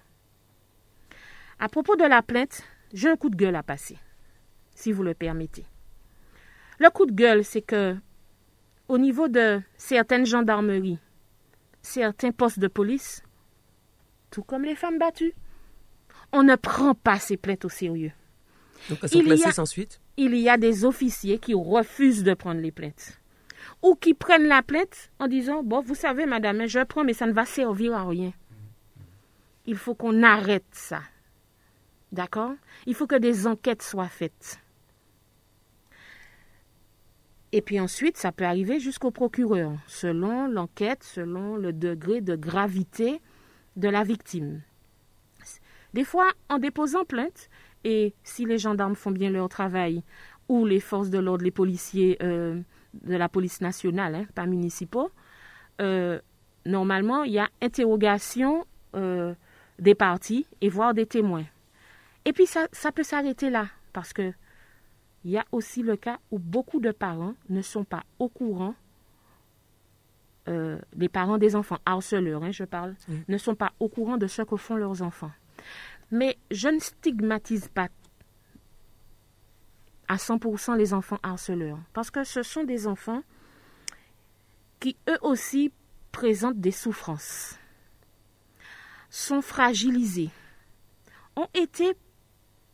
À 1.61 1.69
propos 1.69 1.95
de 1.95 2.03
la 2.03 2.21
plainte, 2.21 2.65
j'ai 2.93 3.11
un 3.11 3.17
coup 3.17 3.31
de 3.31 3.37
gueule 3.37 3.55
à 3.55 3.63
passer, 3.63 3.97
si 4.75 4.91
vous 4.91 5.05
le 5.05 5.15
permettez. 5.15 5.67
Le 6.81 6.91
coup 6.91 7.07
de 7.07 7.13
gueule, 7.13 7.45
c'est 7.45 7.63
que, 7.63 7.97
au 8.89 8.99
niveau 8.99 9.29
de 9.29 9.61
certaines 9.77 10.27
gendarmeries, 10.27 10.99
certains 11.83 12.33
postes 12.33 12.59
de 12.59 12.69
police, 12.69 13.23
tout 14.31 14.43
comme 14.43 14.65
les 14.65 14.75
femmes 14.75 14.99
battues, 14.99 15.35
on 16.33 16.43
ne 16.43 16.57
prend 16.57 16.95
pas 16.95 17.19
ces 17.19 17.37
plaintes 17.37 17.65
au 17.65 17.69
sérieux. 17.69 18.13
Donc 18.89 18.99
elles 19.03 19.09
sont 19.09 19.21
il 19.21 19.25
classées 19.27 19.53
sans 19.53 19.67
suite 19.67 20.01
Il 20.17 20.37
y 20.37 20.49
a 20.49 20.57
des 20.57 20.85
officiers 20.85 21.39
qui 21.39 21.55
refusent 21.55 22.25
de 22.25 22.35
prendre 22.35 22.61
les 22.61 22.73
plaintes. 22.73 23.21
Ou 23.83 23.95
qui 23.95 24.15
prennent 24.15 24.47
la 24.47 24.63
plainte 24.63 25.11
en 25.19 25.29
disant 25.29 25.63
Bon, 25.63 25.81
vous 25.81 25.95
savez, 25.95 26.27
madame, 26.27 26.67
je 26.67 26.81
prends, 26.85 27.05
mais 27.05 27.15
ça 27.15 27.27
ne 27.27 27.33
va 27.33 27.47
servir 27.47 27.95
à 27.95 28.07
rien. 28.07 28.33
Il 29.67 29.77
faut 29.77 29.95
qu'on 29.95 30.23
arrête 30.23 30.65
ça. 30.73 31.01
D'accord? 32.13 32.53
Il 32.87 32.95
faut 32.95 33.07
que 33.07 33.17
des 33.17 33.47
enquêtes 33.47 33.83
soient 33.83 34.09
faites. 34.09 34.59
Et 37.57 37.63
puis 37.63 37.79
ensuite, 37.79 38.17
ça 38.17 38.33
peut 38.33 38.45
arriver 38.45 38.81
jusqu'au 38.81 39.13
procureur, 39.13 39.71
selon 39.87 40.49
l'enquête, 40.49 41.05
selon 41.05 41.55
le 41.55 41.73
degré 41.73 42.21
de 42.21 42.35
gravité 42.35 43.21
de 43.77 43.89
la 43.89 44.03
victime. 44.03 44.61
Des 45.93 46.03
fois, 46.03 46.33
en 46.49 46.59
déposant 46.59 47.05
plainte, 47.05 47.49
et 47.85 48.13
si 48.25 48.45
les 48.45 48.59
gendarmes 48.59 48.97
font 48.97 49.13
bien 49.13 49.31
leur 49.31 49.49
travail, 49.49 50.03
ou 50.49 50.67
les 50.67 50.81
forces 50.81 51.11
de 51.11 51.19
l'ordre, 51.21 51.45
les 51.45 51.53
policiers 51.53 52.19
euh, 52.25 52.61
de 53.05 53.15
la 53.15 53.29
police 53.29 53.61
nationale, 53.61 54.17
hein, 54.17 54.27
pas 54.35 54.47
municipaux, 54.47 55.13
euh, 55.81 56.19
normalement, 56.67 57.23
il 57.23 57.35
y 57.35 57.39
a 57.39 57.49
interrogation 57.63 58.67
euh, 58.97 59.33
des 59.79 59.95
parties 59.95 60.45
et 60.61 60.69
voire 60.69 60.93
des 60.93 61.07
témoins. 61.07 61.47
Et 62.25 62.33
puis 62.33 62.47
ça, 62.47 62.67
ça 62.73 62.91
peut 62.91 63.05
s'arrêter 63.05 63.49
là, 63.49 63.69
parce 63.93 64.13
que 64.13 64.33
il 65.25 65.31
y 65.31 65.39
a 65.39 65.47
aussi 65.53 65.83
le 65.83 65.97
cas 65.97 66.19
où 66.31 66.39
beaucoup 66.39 66.81
de 66.81 66.91
parents 66.91 67.35
ne 67.49 67.63
sont 67.63 67.85
pas 67.85 68.05
au 68.19 68.29
courant, 68.29 68.75
euh, 70.49 70.79
les 70.97 71.09
parents 71.09 71.39
des 71.39 71.57
enfants, 71.57 71.79
harceleurs, 71.87 72.45
hein, 72.45 72.51
je 72.51 72.65
parle, 72.65 72.95
ne 73.29 73.39
sont 73.39 73.55
pas 73.55 73.73
au 73.81 73.89
courant 73.89 74.19
de 74.19 74.27
ce 74.27 74.43
que 74.43 74.57
font 74.57 74.77
leurs 74.77 75.01
enfants. 75.01 75.33
Mais 76.11 76.37
je 76.51 76.69
ne 76.69 76.79
stigmatise 76.79 77.69
pas 77.69 77.89
à 80.09 80.17
100% 80.17 80.77
les 80.77 80.93
enfants 80.93 81.19
harceleurs, 81.23 81.79
parce 81.95 82.11
que 82.11 82.25
ce 82.25 82.43
sont 82.43 82.65
des 82.65 82.87
enfants 82.87 83.23
qui 84.79 84.99
eux 85.09 85.19
aussi 85.23 85.73
présentent 86.13 86.61
des 86.61 86.71
souffrances, 86.71 87.59
sont 89.09 89.41
fragilisés, 89.41 90.29
ont 91.37 91.49
été 91.55 91.95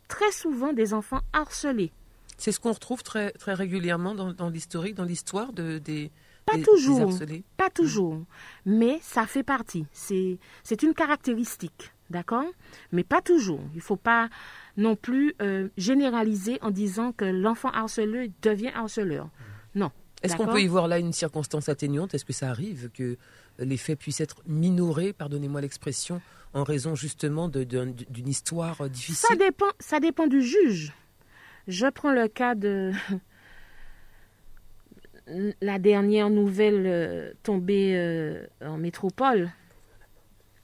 très 0.09 0.33
souvent 0.33 0.73
des 0.73 0.93
enfants 0.93 1.21
harcelés 1.33 1.93
c'est 2.41 2.53
ce 2.53 2.61
qu'on 2.61 2.73
retrouve 2.73 3.03
très, 3.03 3.33
très 3.33 3.55
régulièrement 3.55 4.15
dans, 4.15 4.49
l'historique, 4.49 4.95
dans 4.95 5.05
l'histoire 5.05 5.53
de, 5.53 5.79
des, 5.79 6.11
pas 6.47 6.59
toujours, 6.59 7.13
Pas 7.57 7.71
toujours, 7.71 8.25
mais 8.65 8.99
ça 9.03 9.27
fait 9.27 9.43
partie. 9.43 9.87
C'est, 9.93 10.39
c'est 10.65 10.83
une 10.83 10.95
caractéristique, 10.95 11.93
d'accord? 12.09 12.47
Mais 12.93 13.05
pas 13.05 13.21
toujours. 13.21 13.61
Il 13.73 13.77
ne 13.77 13.83
faut 13.83 13.97
pas 13.97 14.31
non 14.79 14.97
plus 14.97 15.35
euh, 15.43 15.69
généraliser 15.77 16.59
en 16.63 16.71
disant 16.71 17.13
que 17.13 17.27
l'enfant 17.27 17.71
harceleur 17.71 18.27
devient 18.41 18.73
harceleur. 18.75 19.29
Non. 19.75 19.91
Est-ce 20.23 20.37
qu'on 20.37 20.47
peut 20.47 20.63
y 20.63 20.67
voir 20.67 20.89
là 20.89 20.99
une 20.99 21.13
circonstance 21.13 21.69
atténuante? 21.69 22.15
Est-ce 22.15 22.25
que 22.25 22.33
ça 22.33 22.49
arrive 22.49 22.91
que 22.93 23.17
les 23.59 23.77
faits 23.77 23.99
puissent 23.99 24.21
être 24.21 24.43
minorés, 24.47 25.13
pardonnez-moi 25.13 25.61
l'expression, 25.61 26.21
en 26.55 26.65
raison 26.65 26.95
justement 26.95 27.49
d'une 27.49 28.29
histoire 28.29 28.89
difficile? 28.89 29.29
Ça 29.29 29.37
dépend, 29.37 29.71
ça 29.79 30.01
dépend 30.01 30.27
du 30.27 30.43
juge. 30.43 30.93
Je 31.71 31.87
prends 31.87 32.11
le 32.11 32.27
cas 32.27 32.57
de 32.57 32.91
la 35.61 35.79
dernière 35.79 36.29
nouvelle 36.29 36.85
euh, 36.85 37.33
tombée 37.45 37.95
euh, 37.95 38.45
en 38.61 38.77
métropole. 38.77 39.53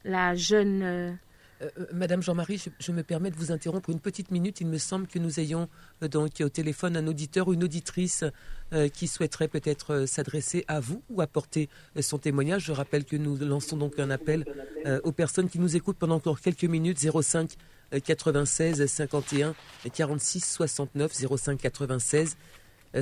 La 0.04 0.34
jeune... 0.34 0.82
Euh, 0.82 1.12
Madame 1.92 2.22
Jean-Marie, 2.22 2.60
je, 2.80 2.92
me 2.92 3.04
permets 3.04 3.30
de 3.30 3.36
vous 3.36 3.52
interrompre 3.52 3.88
une 3.90 4.00
petite 4.00 4.32
minute. 4.32 4.60
Il 4.60 4.66
me 4.66 4.78
semble 4.78 5.06
que 5.06 5.20
nous 5.20 5.38
ayons 5.38 5.68
donc 6.02 6.32
au 6.40 6.48
téléphone 6.48 6.96
un 6.96 7.06
auditeur 7.06 7.48
ou 7.48 7.54
une 7.54 7.64
auditrice 7.64 8.24
qui 8.92 9.08
souhaiterait 9.08 9.48
peut-être 9.48 10.04
s'adresser 10.04 10.66
à 10.68 10.80
vous 10.80 11.02
ou 11.08 11.22
apporter 11.22 11.70
son 11.98 12.18
témoignage. 12.18 12.66
Je 12.66 12.72
rappelle 12.72 13.06
que 13.06 13.16
nous 13.16 13.38
lançons 13.38 13.78
donc 13.78 13.98
un 13.98 14.10
appel 14.10 14.44
aux 15.02 15.12
personnes 15.12 15.48
qui 15.48 15.58
nous 15.58 15.76
écoutent 15.76 15.96
pendant 15.96 16.16
encore 16.16 16.42
quelques 16.42 16.64
minutes 16.64 16.98
05 16.98 17.56
96 17.90 18.86
51 18.86 19.54
46 19.92 20.40
69 20.40 21.12
05 21.36 21.60
96 21.60 22.36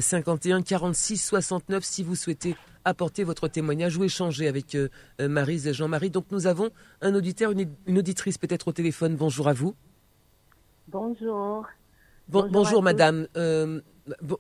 51 0.01 0.63
46 0.63 1.19
69 1.19 1.85
si 1.85 2.03
vous 2.03 2.15
souhaitez 2.15 2.57
apporter 2.85 3.25
votre 3.25 3.49
témoignage 3.49 3.97
ou 3.97 4.05
échanger 4.05 4.47
avec 4.47 4.75
euh, 4.75 4.89
euh, 5.21 5.29
Marise 5.29 5.67
et 5.67 5.73
Jean-Marie. 5.73 6.11
Donc 6.11 6.27
nous 6.31 6.47
avons 6.47 6.71
un 7.01 7.15
auditeur, 7.15 7.53
une, 7.53 7.99
auditrice 7.99 8.39
peut-être 8.39 8.69
au 8.69 8.73
téléphone. 8.73 9.17
Bonjour 9.17 9.49
à 9.49 9.53
vous. 9.53 9.75
Bonjour. 10.89 11.67
bonjour, 12.29 12.83
madame. 12.83 13.27
Euh, 13.37 13.81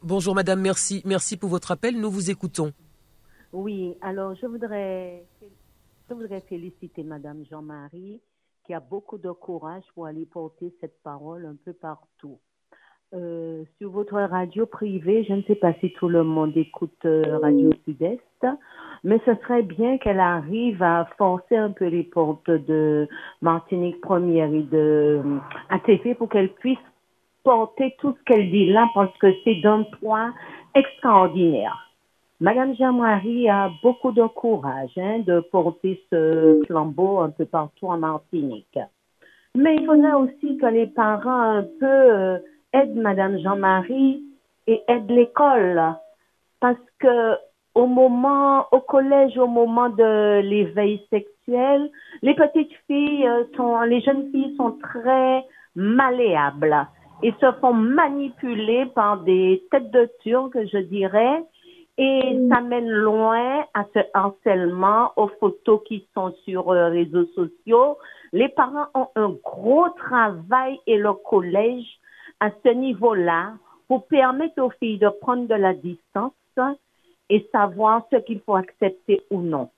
bonjour 0.02 0.34
madame, 0.34 0.60
merci. 0.60 1.02
Merci 1.04 1.36
pour 1.36 1.48
votre 1.48 1.70
appel. 1.70 1.98
Nous 1.98 2.10
vous 2.10 2.30
écoutons. 2.30 2.72
Oui, 3.52 3.96
alors 4.02 4.34
je 4.34 4.46
voudrais, 4.46 5.24
je 6.08 6.14
voudrais 6.14 6.40
féliciter 6.42 7.02
madame 7.02 7.44
Jean-Marie 7.50 8.20
qui 8.64 8.74
a 8.74 8.80
beaucoup 8.80 9.18
de 9.18 9.30
courage 9.30 9.84
pour 9.94 10.06
aller 10.06 10.26
porter 10.26 10.74
cette 10.80 11.02
parole 11.02 11.46
un 11.46 11.56
peu 11.64 11.72
partout. 11.72 12.38
Euh, 13.14 13.62
sur 13.78 13.90
votre 13.90 14.14
radio 14.14 14.66
privée, 14.66 15.24
je 15.28 15.34
ne 15.34 15.42
sais 15.42 15.54
pas 15.54 15.72
si 15.74 15.92
tout 15.92 16.08
le 16.08 16.24
monde 16.24 16.56
écoute 16.56 17.04
euh, 17.04 17.38
Radio 17.38 17.70
Sud-Est, 17.84 18.46
mais 19.04 19.20
ce 19.24 19.34
serait 19.42 19.62
bien 19.62 19.98
qu'elle 19.98 20.18
arrive 20.18 20.82
à 20.82 21.08
forcer 21.16 21.56
un 21.56 21.70
peu 21.70 21.86
les 21.86 22.02
portes 22.02 22.50
de 22.50 23.06
Martinique 23.40 24.00
Première 24.00 24.52
et 24.52 24.62
de 24.62 25.22
euh, 25.24 25.38
ATV 25.68 26.16
pour 26.16 26.28
qu'elle 26.28 26.52
puisse 26.54 26.78
porter 27.44 27.94
tout 28.00 28.16
ce 28.18 28.24
qu'elle 28.24 28.50
dit 28.50 28.72
là 28.72 28.88
parce 28.94 29.16
que 29.18 29.28
c'est 29.44 29.60
d'un 29.60 29.84
poids 30.00 30.32
extraordinaire. 30.74 31.93
Madame 32.40 32.74
Jean-Marie 32.74 33.48
a 33.48 33.70
beaucoup 33.82 34.10
de 34.10 34.26
courage 34.26 34.90
hein, 34.96 35.20
de 35.20 35.40
porter 35.40 36.02
ce 36.10 36.60
flambeau 36.66 37.18
un 37.18 37.30
peu 37.30 37.44
partout 37.44 37.86
en 37.86 37.98
Martinique. 37.98 38.78
Mais 39.56 39.76
il 39.76 39.86
faudrait 39.86 40.14
aussi 40.14 40.56
que 40.58 40.66
les 40.66 40.88
parents 40.88 41.58
un 41.58 41.62
peu 41.62 41.86
euh, 41.86 42.38
aident 42.72 42.96
Madame 42.96 43.38
Jean-Marie 43.38 44.24
et 44.66 44.82
aident 44.88 45.10
l'école. 45.10 45.80
Parce 46.58 46.76
que 46.98 47.36
au 47.74 47.86
moment, 47.86 48.66
au 48.72 48.80
collège, 48.80 49.36
au 49.38 49.46
moment 49.46 49.88
de 49.88 50.40
l'éveil 50.40 51.00
sexuel, 51.10 51.90
les 52.22 52.34
petites 52.34 52.72
filles 52.88 53.28
euh, 53.28 53.44
sont, 53.56 53.80
les 53.82 54.00
jeunes 54.00 54.30
filles 54.32 54.56
sont 54.56 54.72
très 54.82 55.44
malléables 55.76 56.86
et 57.22 57.32
se 57.40 57.52
font 57.60 57.74
manipuler 57.74 58.86
par 58.86 59.22
des 59.22 59.62
têtes 59.70 59.90
de 59.92 60.08
turc, 60.22 60.52
je 60.54 60.78
dirais, 60.78 61.44
et 61.96 62.38
ça 62.50 62.60
mène 62.60 62.88
loin 62.88 63.64
à 63.72 63.84
ce 63.94 64.00
harcèlement, 64.14 65.12
aux 65.16 65.28
photos 65.40 65.80
qui 65.86 66.06
sont 66.14 66.34
sur 66.44 66.72
les 66.74 66.80
euh, 66.80 66.88
réseaux 66.88 67.26
sociaux. 67.34 67.98
Les 68.32 68.48
parents 68.48 68.88
ont 68.94 69.08
un 69.14 69.30
gros 69.44 69.88
travail 69.90 70.78
et 70.86 70.96
le 70.96 71.12
collège 71.12 71.86
à 72.40 72.50
ce 72.64 72.70
niveau-là 72.70 73.52
pour 73.86 74.06
permettre 74.06 74.60
aux 74.60 74.70
filles 74.70 74.98
de 74.98 75.08
prendre 75.20 75.46
de 75.46 75.54
la 75.54 75.72
distance 75.72 76.32
et 77.30 77.48
savoir 77.52 78.02
ce 78.12 78.16
qu'il 78.16 78.40
faut 78.40 78.56
accepter 78.56 79.22
ou 79.30 79.40
non. 79.40 79.70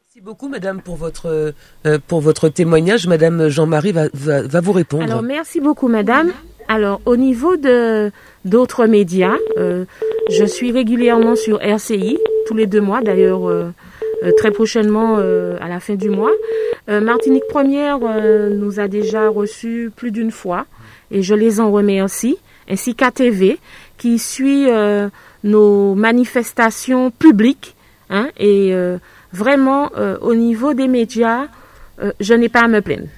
Merci 0.00 0.20
beaucoup, 0.20 0.48
Madame, 0.48 0.80
pour 0.80 0.96
votre, 0.96 1.54
euh, 1.86 1.98
pour 2.06 2.20
votre 2.20 2.48
témoignage. 2.48 3.06
Madame 3.08 3.48
Jean-Marie 3.48 3.92
va, 3.92 4.08
va, 4.12 4.60
vous 4.60 4.72
répondre. 4.72 5.02
Alors, 5.02 5.22
merci 5.22 5.60
beaucoup, 5.60 5.88
Madame. 5.88 6.32
Alors, 6.68 7.00
au 7.04 7.16
niveau 7.16 7.56
de 7.56 8.10
d'autres 8.44 8.86
médias, 8.86 9.36
euh, 9.58 9.84
je 10.30 10.44
suis 10.44 10.72
régulièrement 10.72 11.36
sur 11.36 11.60
RCI, 11.62 12.18
tous 12.46 12.54
les 12.54 12.66
deux 12.66 12.80
mois 12.80 13.02
d'ailleurs, 13.02 13.48
euh, 13.48 13.70
euh, 14.22 14.32
très 14.36 14.50
prochainement 14.50 15.16
à 15.16 15.68
la 15.68 15.80
fin 15.80 15.94
du 15.94 16.10
mois. 16.10 16.32
Martinique 16.86 17.44
Première 17.48 17.98
nous 17.98 18.78
a 18.78 18.88
déjà 18.88 19.28
reçus 19.28 19.90
plus 19.94 20.10
d'une 20.10 20.30
fois 20.30 20.66
et 21.10 21.22
je 21.22 21.34
les 21.34 21.60
en 21.60 21.70
remercie, 21.70 22.36
ainsi 22.68 22.94
qu'ATV 22.94 23.58
qui 23.96 24.18
suit 24.18 24.66
nos 25.44 25.94
manifestations 25.94 27.10
publiques. 27.10 27.74
Hein, 28.10 28.28
et 28.38 28.74
vraiment, 29.32 29.90
au 30.20 30.34
niveau 30.34 30.74
des 30.74 30.88
médias, 30.88 31.46
je 32.20 32.34
n'ai 32.34 32.50
pas 32.50 32.64
à 32.64 32.68
me 32.68 32.80
plaindre. 32.80 33.08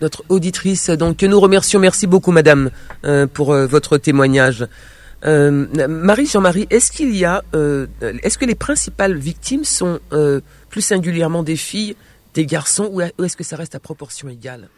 Notre 0.00 0.24
auditrice, 0.28 0.90
donc 0.90 1.22
nous 1.22 1.40
remercions. 1.40 1.78
Merci 1.78 2.06
beaucoup, 2.06 2.32
Madame, 2.32 2.70
euh, 3.04 3.26
pour 3.26 3.52
euh, 3.52 3.66
votre 3.66 3.98
témoignage. 3.98 4.66
Euh, 5.24 5.66
Marie 5.88 6.26
Jean-Marie, 6.26 6.66
est-ce 6.70 6.90
qu'il 6.90 7.14
y 7.16 7.24
a, 7.24 7.44
est-ce 8.00 8.38
que 8.38 8.44
les 8.44 8.56
principales 8.56 9.16
victimes 9.16 9.64
sont 9.64 10.00
plus 10.68 10.80
singulièrement 10.80 11.44
des 11.44 11.56
filles, 11.56 11.96
des 12.34 12.44
garçons, 12.44 12.90
ou 12.92 13.00
est-ce 13.00 13.36
que 13.36 13.44
ça 13.44 13.56
reste 13.56 13.74
à 13.76 13.80
proportion 13.80 14.28
égale? 14.28 14.68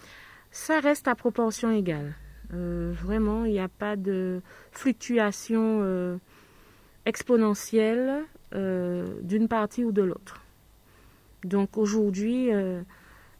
Ça 0.50 0.80
reste 0.80 1.08
à 1.08 1.14
proportion 1.14 1.70
égale. 1.70 2.14
vraiment, 2.50 3.46
il 3.46 3.52
n'y 3.52 3.60
a 3.60 3.68
pas 3.68 3.96
de 3.96 4.42
fluctuation 4.70 6.20
exponentielle 7.06 8.24
d'une 8.52 9.48
partie 9.48 9.82
ou 9.82 9.92
de 9.92 10.02
l'autre. 10.02 10.42
Donc 11.42 11.78
aujourd'hui, 11.78 12.50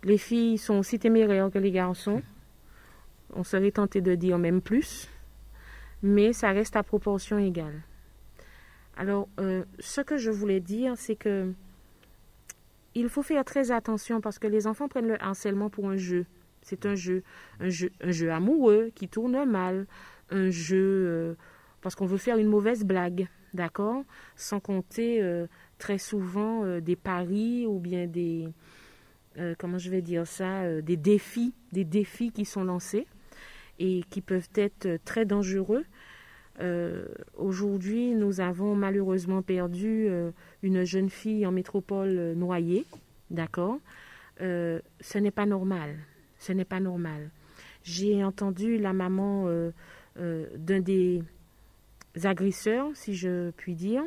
les 0.04 0.18
filles 0.18 0.58
sont 0.58 0.74
aussi 0.74 0.98
téméraires 0.98 1.50
que 1.50 1.58
les 1.58 1.70
garçons. 1.70 2.22
On 3.32 3.42
serait 3.42 3.70
tenté 3.70 4.00
de 4.00 4.14
dire 4.14 4.38
même 4.38 4.60
plus. 4.60 5.08
Mais 6.02 6.32
ça 6.32 6.50
reste 6.50 6.76
à 6.76 6.82
proportion 6.82 7.38
égale. 7.38 7.82
Alors, 8.96 9.28
euh, 9.40 9.64
ce 9.80 10.02
que 10.02 10.18
je 10.18 10.30
voulais 10.30 10.60
dire, 10.60 10.94
c'est 10.96 11.16
que 11.16 11.52
il 12.94 13.08
faut 13.08 13.22
faire 13.22 13.44
très 13.44 13.72
attention 13.72 14.20
parce 14.20 14.38
que 14.38 14.46
les 14.46 14.66
enfants 14.66 14.86
prennent 14.86 15.08
le 15.08 15.20
harcèlement 15.20 15.68
pour 15.68 15.88
un 15.88 15.96
jeu. 15.96 16.26
C'est 16.62 16.86
un 16.86 16.94
jeu, 16.94 17.22
un 17.58 17.70
jeu, 17.70 18.30
amoureux 18.30 18.90
qui 18.94 19.08
tourne 19.08 19.44
mal, 19.44 19.86
un 20.30 20.50
jeu 20.50 20.76
euh, 20.78 21.34
parce 21.80 21.94
qu'on 21.94 22.06
veut 22.06 22.18
faire 22.18 22.38
une 22.38 22.46
mauvaise 22.46 22.84
blague, 22.84 23.26
d'accord? 23.52 24.04
Sans 24.36 24.60
compter 24.60 25.20
euh, 25.22 25.46
très 25.78 25.98
souvent 25.98 26.78
des 26.80 26.96
paris 26.96 27.66
ou 27.66 27.80
bien 27.80 28.06
des, 28.06 28.48
comment 29.58 29.78
je 29.78 29.90
vais 29.90 30.02
dire 30.02 30.26
ça, 30.26 30.80
des 30.82 30.96
défis, 30.96 31.54
des 31.72 31.84
défis 31.84 32.30
qui 32.30 32.44
sont 32.44 32.64
lancés 32.64 33.06
et 33.78 34.02
qui 34.10 34.20
peuvent 34.20 34.48
être 34.54 34.98
très 35.04 35.24
dangereux. 35.24 35.84
Euh, 36.60 37.06
aujourd'hui, 37.36 38.14
nous 38.14 38.40
avons 38.40 38.76
malheureusement 38.76 39.42
perdu 39.42 40.06
euh, 40.08 40.30
une 40.62 40.84
jeune 40.84 41.10
fille 41.10 41.46
en 41.46 41.52
métropole 41.52 42.16
euh, 42.16 42.34
noyée. 42.34 42.84
D'accord? 43.30 43.78
Ce 44.38 45.18
n'est 45.18 45.30
pas 45.30 45.46
normal. 45.46 45.96
Ce 46.38 46.52
n'est 46.52 46.64
pas 46.64 46.80
normal. 46.80 47.30
J'ai 47.82 48.24
entendu 48.24 48.78
la 48.78 48.92
maman 48.92 49.48
d'un 50.16 50.80
des 50.80 51.22
agresseurs, 52.24 52.90
si 52.94 53.14
je 53.14 53.50
puis 53.52 53.74
dire, 53.74 54.02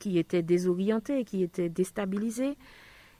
qui 0.00 0.18
était 0.18 0.42
désorienté, 0.42 1.24
qui 1.24 1.44
était 1.44 1.68
déstabilisé, 1.68 2.56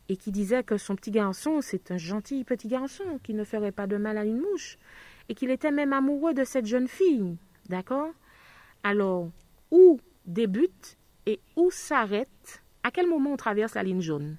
et 0.09 0.17
qui 0.17 0.31
disait 0.31 0.63
que 0.63 0.77
son 0.77 0.97
petit 0.97 1.11
garçon, 1.11 1.61
c'est 1.61 1.91
un 1.91 1.97
gentil 1.97 2.45
petit 2.45 2.69
garçon 2.69 3.19
qui 3.23 3.35
ne 3.35 3.45
ferait 3.45 3.73
pas 3.73 3.87
de 3.87 3.97
mal 3.97 4.19
à 4.19 4.25
une 4.25 4.41
mouche, 4.41 4.79
et 5.29 5.35
qu'il 5.35 5.51
était 5.51 5.73
même 5.73 5.93
amoureux 5.93 6.35
de 6.35 6.45
cette 6.45 6.67
jeune 6.67 6.89
fille. 6.89 7.37
D'accord? 7.69 8.11
Alors, 8.85 9.29
où 9.71 9.99
débute 10.27 10.97
et 11.27 11.41
où 11.57 11.71
s'arrête? 11.71 12.63
À 12.85 12.93
quel 12.93 13.09
moment 13.09 13.33
on 13.33 13.37
traverse 13.37 13.75
la 13.75 13.83
ligne 13.83 14.01
jaune? 14.01 14.37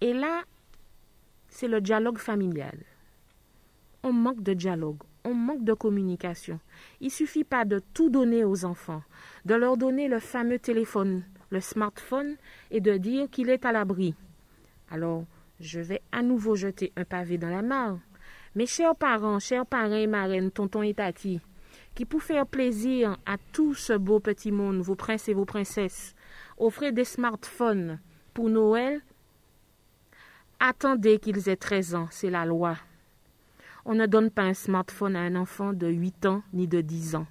Et 0.00 0.12
là, 0.12 0.44
c'est 1.48 1.66
le 1.66 1.80
dialogue 1.80 2.18
familial. 2.18 2.78
On 4.04 4.12
manque 4.12 4.44
de 4.44 4.54
dialogue, 4.54 5.02
on 5.24 5.34
manque 5.34 5.64
de 5.64 5.74
communication. 5.74 6.60
Il 7.00 7.10
suffit 7.10 7.42
pas 7.42 7.64
de 7.64 7.80
tout 7.94 8.08
donner 8.08 8.44
aux 8.44 8.64
enfants, 8.64 9.02
de 9.44 9.54
leur 9.56 9.76
donner 9.76 10.06
le 10.06 10.20
fameux 10.20 10.60
téléphone, 10.60 11.24
le 11.50 11.60
smartphone, 11.60 12.36
et 12.70 12.80
de 12.80 12.96
dire 12.96 13.28
qu'il 13.28 13.50
est 13.50 13.64
à 13.64 13.72
l'abri. 13.72 14.14
Alors, 14.90 15.24
je 15.60 15.80
vais 15.80 16.02
à 16.12 16.22
nouveau 16.22 16.54
jeter 16.54 16.92
un 16.96 17.04
pavé 17.04 17.36
dans 17.36 17.50
la 17.50 17.62
mare. 17.62 17.98
Mes 18.54 18.66
chers 18.66 18.96
parents, 18.96 19.38
chers 19.38 19.66
parents 19.66 19.94
et 19.94 20.06
marraines, 20.06 20.50
tonton 20.50 20.82
et 20.82 20.94
tati, 20.94 21.40
qui? 21.94 22.04
Pour 22.04 22.22
faire 22.22 22.46
plaisir 22.46 23.16
à 23.26 23.36
tout 23.52 23.74
ce 23.74 23.92
beau 23.92 24.20
petit 24.20 24.52
monde, 24.52 24.80
vos 24.80 24.94
princes 24.94 25.28
et 25.28 25.34
vos 25.34 25.44
princesses, 25.44 26.14
offrez 26.56 26.92
des 26.92 27.04
smartphones 27.04 27.98
pour 28.32 28.48
Noël, 28.48 29.02
attendez 30.60 31.18
qu'ils 31.18 31.48
aient 31.48 31.56
13 31.56 31.94
ans, 31.94 32.08
c'est 32.10 32.30
la 32.30 32.46
loi. 32.46 32.76
On 33.84 33.94
ne 33.94 34.06
donne 34.06 34.30
pas 34.30 34.42
un 34.42 34.54
smartphone 34.54 35.16
à 35.16 35.20
un 35.20 35.36
enfant 35.36 35.72
de 35.72 35.88
8 35.88 36.26
ans 36.26 36.42
ni 36.52 36.66
de 36.66 36.80
10 36.80 37.16
ans, 37.16 37.26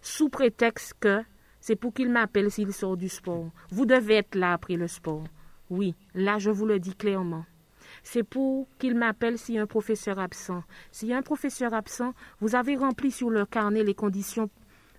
sous 0.00 0.28
prétexte 0.28 0.94
que 1.00 1.22
c'est 1.60 1.76
pour 1.76 1.92
qu'il 1.92 2.10
m'appelle 2.10 2.50
s'il 2.50 2.72
sort 2.72 2.96
du 2.96 3.08
sport. 3.08 3.50
Vous 3.70 3.86
devez 3.86 4.16
être 4.16 4.36
là 4.36 4.52
après 4.52 4.76
le 4.76 4.88
sport. 4.88 5.24
Oui, 5.70 5.94
là 6.14 6.38
je 6.38 6.50
vous 6.50 6.66
le 6.66 6.78
dis 6.78 6.94
clairement 6.94 7.44
c'est 8.02 8.22
pour 8.22 8.68
qu'il 8.78 8.94
m'appelle 8.94 9.38
s'il 9.38 9.56
y 9.56 9.58
a 9.58 9.62
un 9.62 9.66
professeur 9.66 10.18
absent. 10.18 10.62
S'il 10.92 11.08
y 11.08 11.12
a 11.12 11.18
un 11.18 11.22
professeur 11.22 11.74
absent, 11.74 12.14
vous 12.40 12.54
avez 12.54 12.76
rempli 12.76 13.10
sur 13.10 13.30
le 13.30 13.44
carnet 13.46 13.82
les 13.82 13.94
conditions 13.94 14.48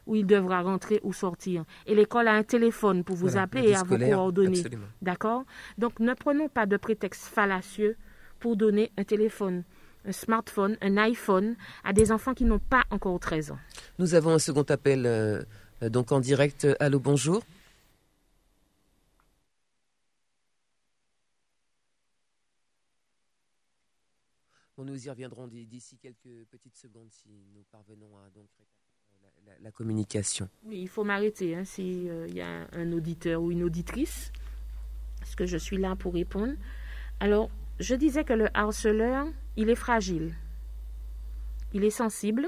où 0.06 0.16
il 0.16 0.26
devra 0.26 0.62
rentrer 0.62 1.00
ou 1.04 1.14
sortir. 1.14 1.64
Et 1.86 1.96
l'école 1.96 2.28
a 2.28 2.34
un 2.34 2.44
téléphone 2.44 3.04
pour 3.04 3.16
vous 3.16 3.38
appeler 3.38 3.70
et 3.70 3.76
à 3.76 3.84
vous 3.84 3.98
coordonner. 3.98 4.64
D'accord? 5.02 5.44
Donc 5.78 6.00
ne 6.00 6.14
prenons 6.14 6.48
pas 6.50 6.66
de 6.66 6.78
prétexte 6.78 7.26
fallacieux 7.26 7.96
pour 8.40 8.56
donner 8.56 8.92
un 8.98 9.04
téléphone 9.04 9.64
un 10.06 10.14
smartphone, 10.14 10.78
un 10.82 10.96
iPhone 10.96 11.56
à 11.84 11.92
des 11.92 12.14
enfants 12.14 12.34
qui 12.34 12.46
n'ont 12.46 12.60
pas 12.60 12.84
encore 12.92 13.20
13 13.20 13.52
ans. 13.52 13.58
Nous 14.00 14.16
avons 14.16 14.32
un 14.32 14.40
second 14.40 14.64
appel 14.64 15.04
euh, 15.06 15.44
donc 15.82 16.14
en 16.14 16.22
direct. 16.22 16.66
Allô, 16.80 17.00
bonjour. 17.00 17.44
Nous 24.86 25.08
y 25.08 25.10
reviendrons 25.10 25.48
d'ici 25.48 25.98
quelques 25.98 26.46
petites 26.52 26.78
secondes 26.78 27.10
si 27.12 27.30
nous 27.54 27.64
parvenons 27.72 28.18
à 28.18 28.30
la, 29.46 29.54
la, 29.62 29.72
communication. 29.72 30.50
Oui, 30.64 30.82
il 30.82 30.88
faut 30.88 31.04
m'arrêter 31.04 31.56
hein, 31.56 31.64
s'il 31.64 32.10
euh, 32.10 32.28
y 32.28 32.42
a 32.42 32.68
un 32.72 32.92
auditeur 32.92 33.42
ou 33.42 33.52
une 33.52 33.64
auditrice, 33.64 34.32
parce 35.20 35.36
que 35.36 35.46
je 35.46 35.58
suis 35.58 35.78
là 35.78 35.96
pour 35.96 36.14
répondre? 36.14 36.54
Alors, 37.20 37.50
je 37.80 37.96
disais 37.96 38.24
que 38.24 38.34
le 38.34 38.50
harceleur, 38.56 39.28
il 39.56 39.70
est 39.70 39.76
fragile, 39.76 40.36
il 41.74 41.84
est 41.84 41.90
sensible 41.90 42.48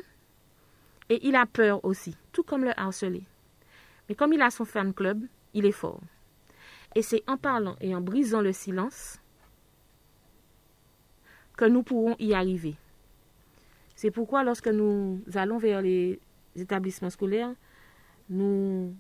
et 1.10 1.26
il 1.28 1.36
a 1.36 1.46
peur 1.46 1.84
aussi, 1.84 2.16
tout 2.32 2.44
comme 2.44 2.64
le 2.64 2.80
harcelé. 2.80 3.24
Mais 4.08 4.16
comme 4.16 4.34
il 4.34 4.42
a 4.42 4.50
son 4.50 4.66
fan 4.66 4.94
club, 4.94 5.24
il 5.54 5.66
est 5.66 5.72
fort. 5.72 6.02
Et 6.96 7.02
c'est 7.02 7.24
en 7.28 7.38
parlant 7.38 7.76
et 7.82 7.96
en 7.96 8.02
brisant 8.02 8.42
le 8.42 8.54
silence 8.54 9.20
que 11.60 11.66
nous 11.66 11.84
pourrons 11.84 12.16
y 12.20 12.34
arriver. 12.34 12.78
C'est 13.94 14.12
pourquoi 14.12 14.46
lorsque 14.46 14.70
nous 14.70 15.22
allons 15.36 15.58
vers 15.58 15.82
les 15.82 16.18
établissements 16.56 17.10
scolaires, 17.10 17.54
nous, 18.30 18.96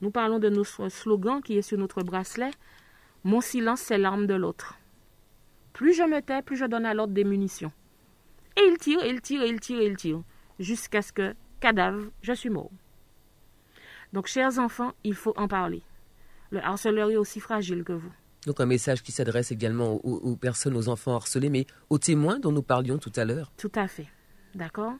nous 0.00 0.10
parlons 0.10 0.38
de 0.38 0.48
notre 0.48 0.88
slogan 0.88 1.42
qui 1.42 1.58
est 1.58 1.62
sur 1.62 1.76
notre 1.76 2.02
bracelet. 2.02 2.52
Mon 3.22 3.42
silence, 3.42 3.82
c'est 3.82 3.98
l'arme 3.98 4.26
de 4.26 4.32
l'autre. 4.32 4.78
Plus 5.74 5.92
je 5.92 6.04
me 6.04 6.22
tais, 6.22 6.40
plus 6.40 6.56
je 6.56 6.64
donne 6.64 6.86
à 6.86 6.94
l'autre 6.94 7.12
des 7.12 7.24
munitions. 7.24 7.72
Et 8.56 8.62
il 8.66 8.78
tire, 8.78 9.04
il 9.04 9.20
tire, 9.20 9.44
il 9.44 9.60
tire, 9.60 9.82
il 9.82 9.98
tire, 9.98 10.22
jusqu'à 10.58 11.02
ce 11.02 11.12
que, 11.12 11.34
cadavre, 11.60 12.06
je 12.22 12.32
suis 12.32 12.48
mort. 12.48 12.70
Donc, 14.14 14.26
chers 14.26 14.58
enfants, 14.58 14.92
il 15.04 15.14
faut 15.14 15.34
en 15.36 15.48
parler. 15.48 15.82
Le 16.48 16.64
harceleur 16.64 17.10
est 17.10 17.16
aussi 17.16 17.40
fragile 17.40 17.84
que 17.84 17.92
vous. 17.92 18.12
Donc 18.46 18.60
un 18.60 18.66
message 18.66 19.02
qui 19.02 19.12
s'adresse 19.12 19.52
également 19.52 19.94
aux, 20.04 20.36
personnes, 20.36 20.76
aux 20.76 20.88
enfants 20.88 21.14
harcelés, 21.14 21.48
mais 21.48 21.66
aux 21.88 21.98
témoins 21.98 22.38
dont 22.38 22.52
nous 22.52 22.62
parlions 22.62 22.98
tout 22.98 23.12
à 23.16 23.24
l'heure. 23.24 23.50
Tout 23.56 23.72
à 23.74 23.88
fait. 23.88 24.06
D'accord? 24.54 24.92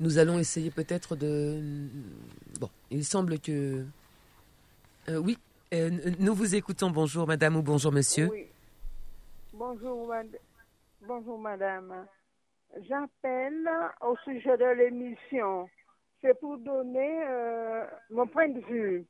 Nous 0.00 0.18
allons 0.18 0.38
essayer 0.38 0.70
peut-être 0.70 1.16
de... 1.16 1.60
Bon, 2.58 2.70
il 2.90 3.04
semble 3.04 3.38
que... 3.38 3.84
Euh, 5.08 5.16
oui, 5.16 5.38
euh, 5.72 5.90
nous 6.18 6.34
vous 6.34 6.54
écoutons. 6.54 6.90
Bonjour 6.90 7.26
madame 7.26 7.56
ou 7.56 7.62
bonjour 7.62 7.92
monsieur. 7.92 8.28
Oui. 8.30 8.46
Bonjour, 9.52 10.12
bonjour 11.06 11.38
madame. 11.38 12.06
J'appelle 12.88 13.68
au 14.00 14.16
sujet 14.24 14.56
de 14.56 14.76
l'émission. 14.78 15.68
C'est 16.20 16.38
pour 16.38 16.58
donner 16.58 17.24
euh, 17.28 17.84
mon 18.10 18.26
point 18.26 18.48
de 18.48 18.60
vue 18.60 19.06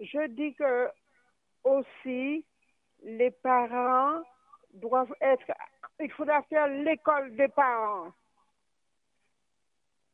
je 0.00 0.26
dis 0.28 0.54
que 0.54 0.88
aussi 1.64 2.44
les 3.02 3.30
parents 3.30 4.22
doivent 4.74 5.14
être, 5.20 5.52
il 6.00 6.10
faudra 6.12 6.42
faire 6.42 6.66
l'école 6.68 7.34
des 7.36 7.48
parents. 7.48 8.12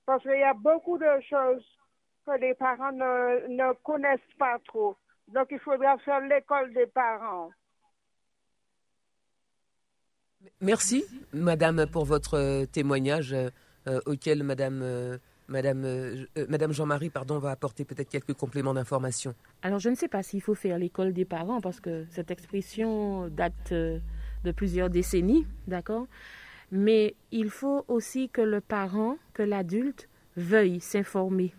Parce 0.06 0.22
qu'il 0.22 0.38
y 0.38 0.42
a 0.42 0.54
beaucoup 0.54 0.98
de 0.98 1.20
choses 1.28 1.64
que 2.26 2.38
les 2.38 2.54
parents 2.54 2.92
ne, 2.92 3.72
connaissent 3.82 4.20
pas 4.38 4.58
trop. 4.66 4.96
Donc 5.28 5.48
il 5.50 5.58
faudra 5.60 5.96
faire 5.98 6.20
l'école 6.20 6.72
des 6.74 6.86
parents. 6.86 7.50
Merci, 10.60 11.04
Madame, 11.32 11.86
pour 11.90 12.04
votre 12.04 12.66
témoignage 12.66 13.32
euh, 13.32 14.00
auquel 14.04 14.42
Madame 14.42 14.82
euh, 14.82 15.16
Madame, 15.48 15.84
euh, 15.84 16.24
euh, 16.38 16.46
Madame 16.48 16.72
Jean-Marie, 16.72 17.10
pardon, 17.10 17.38
va 17.38 17.50
apporter 17.50 17.84
peut-être 17.84 18.08
quelques 18.08 18.32
compléments 18.32 18.74
d'information. 18.74 19.34
Alors, 19.62 19.78
je 19.78 19.90
ne 19.90 19.94
sais 19.94 20.08
pas 20.08 20.22
s'il 20.22 20.40
faut 20.40 20.54
faire 20.54 20.78
l'école 20.78 21.12
des 21.12 21.24
parents, 21.24 21.60
parce 21.60 21.80
que 21.80 22.06
cette 22.10 22.30
expression 22.30 23.28
date 23.28 23.72
euh, 23.72 23.98
de 24.44 24.52
plusieurs 24.52 24.88
décennies, 24.88 25.46
d'accord? 25.66 26.06
Mais 26.72 27.14
il 27.30 27.50
faut 27.50 27.84
aussi 27.88 28.30
que 28.30 28.40
le 28.40 28.60
parent, 28.60 29.16
que 29.34 29.42
l'adulte, 29.42 30.08
veuille 30.36 30.80
s'informer. 30.80 31.54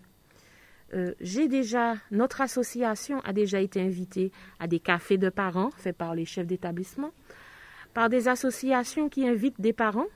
J'ai 1.19 1.49
déjà, 1.49 1.95
notre 2.09 2.39
association 2.39 3.19
a 3.21 3.33
déjà 3.33 3.59
été 3.59 3.81
invitée 3.81 4.31
à 4.59 4.67
des 4.67 4.79
cafés 4.79 5.17
de 5.17 5.27
parents 5.27 5.71
faits 5.71 5.97
par 5.97 6.15
les 6.15 6.23
chefs 6.23 6.47
d'établissement, 6.47 7.11
par 7.93 8.07
des 8.07 8.29
associations 8.29 9.09
qui 9.09 9.27
invitent 9.27 9.59
des 9.59 9.73
parents 9.73 10.07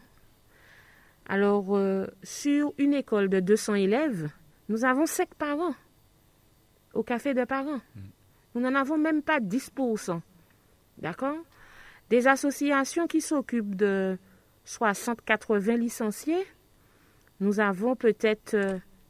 alors, 1.29 1.77
euh, 1.77 2.07
sur 2.23 2.73
une 2.79 2.95
école 2.95 3.29
de 3.29 3.39
200 3.39 3.75
élèves, 3.75 4.29
nous 4.67 4.83
avons 4.83 5.05
5 5.05 5.35
parents 5.35 5.75
au 6.95 7.03
café 7.03 7.35
de 7.35 7.45
parents. 7.45 7.81
Mm. 7.95 8.01
Nous 8.55 8.61
n'en 8.61 8.73
avons 8.73 8.97
même 8.97 9.21
pas 9.21 9.39
10%. 9.39 10.21
D'accord? 10.97 11.37
Des 12.09 12.27
associations 12.27 13.05
qui 13.05 13.21
s'occupent 13.21 13.75
de 13.75 14.17
60-80 14.65 15.77
licenciés, 15.77 16.43
nous 17.39 17.59
avons 17.59 17.95
peut-être 17.95 18.57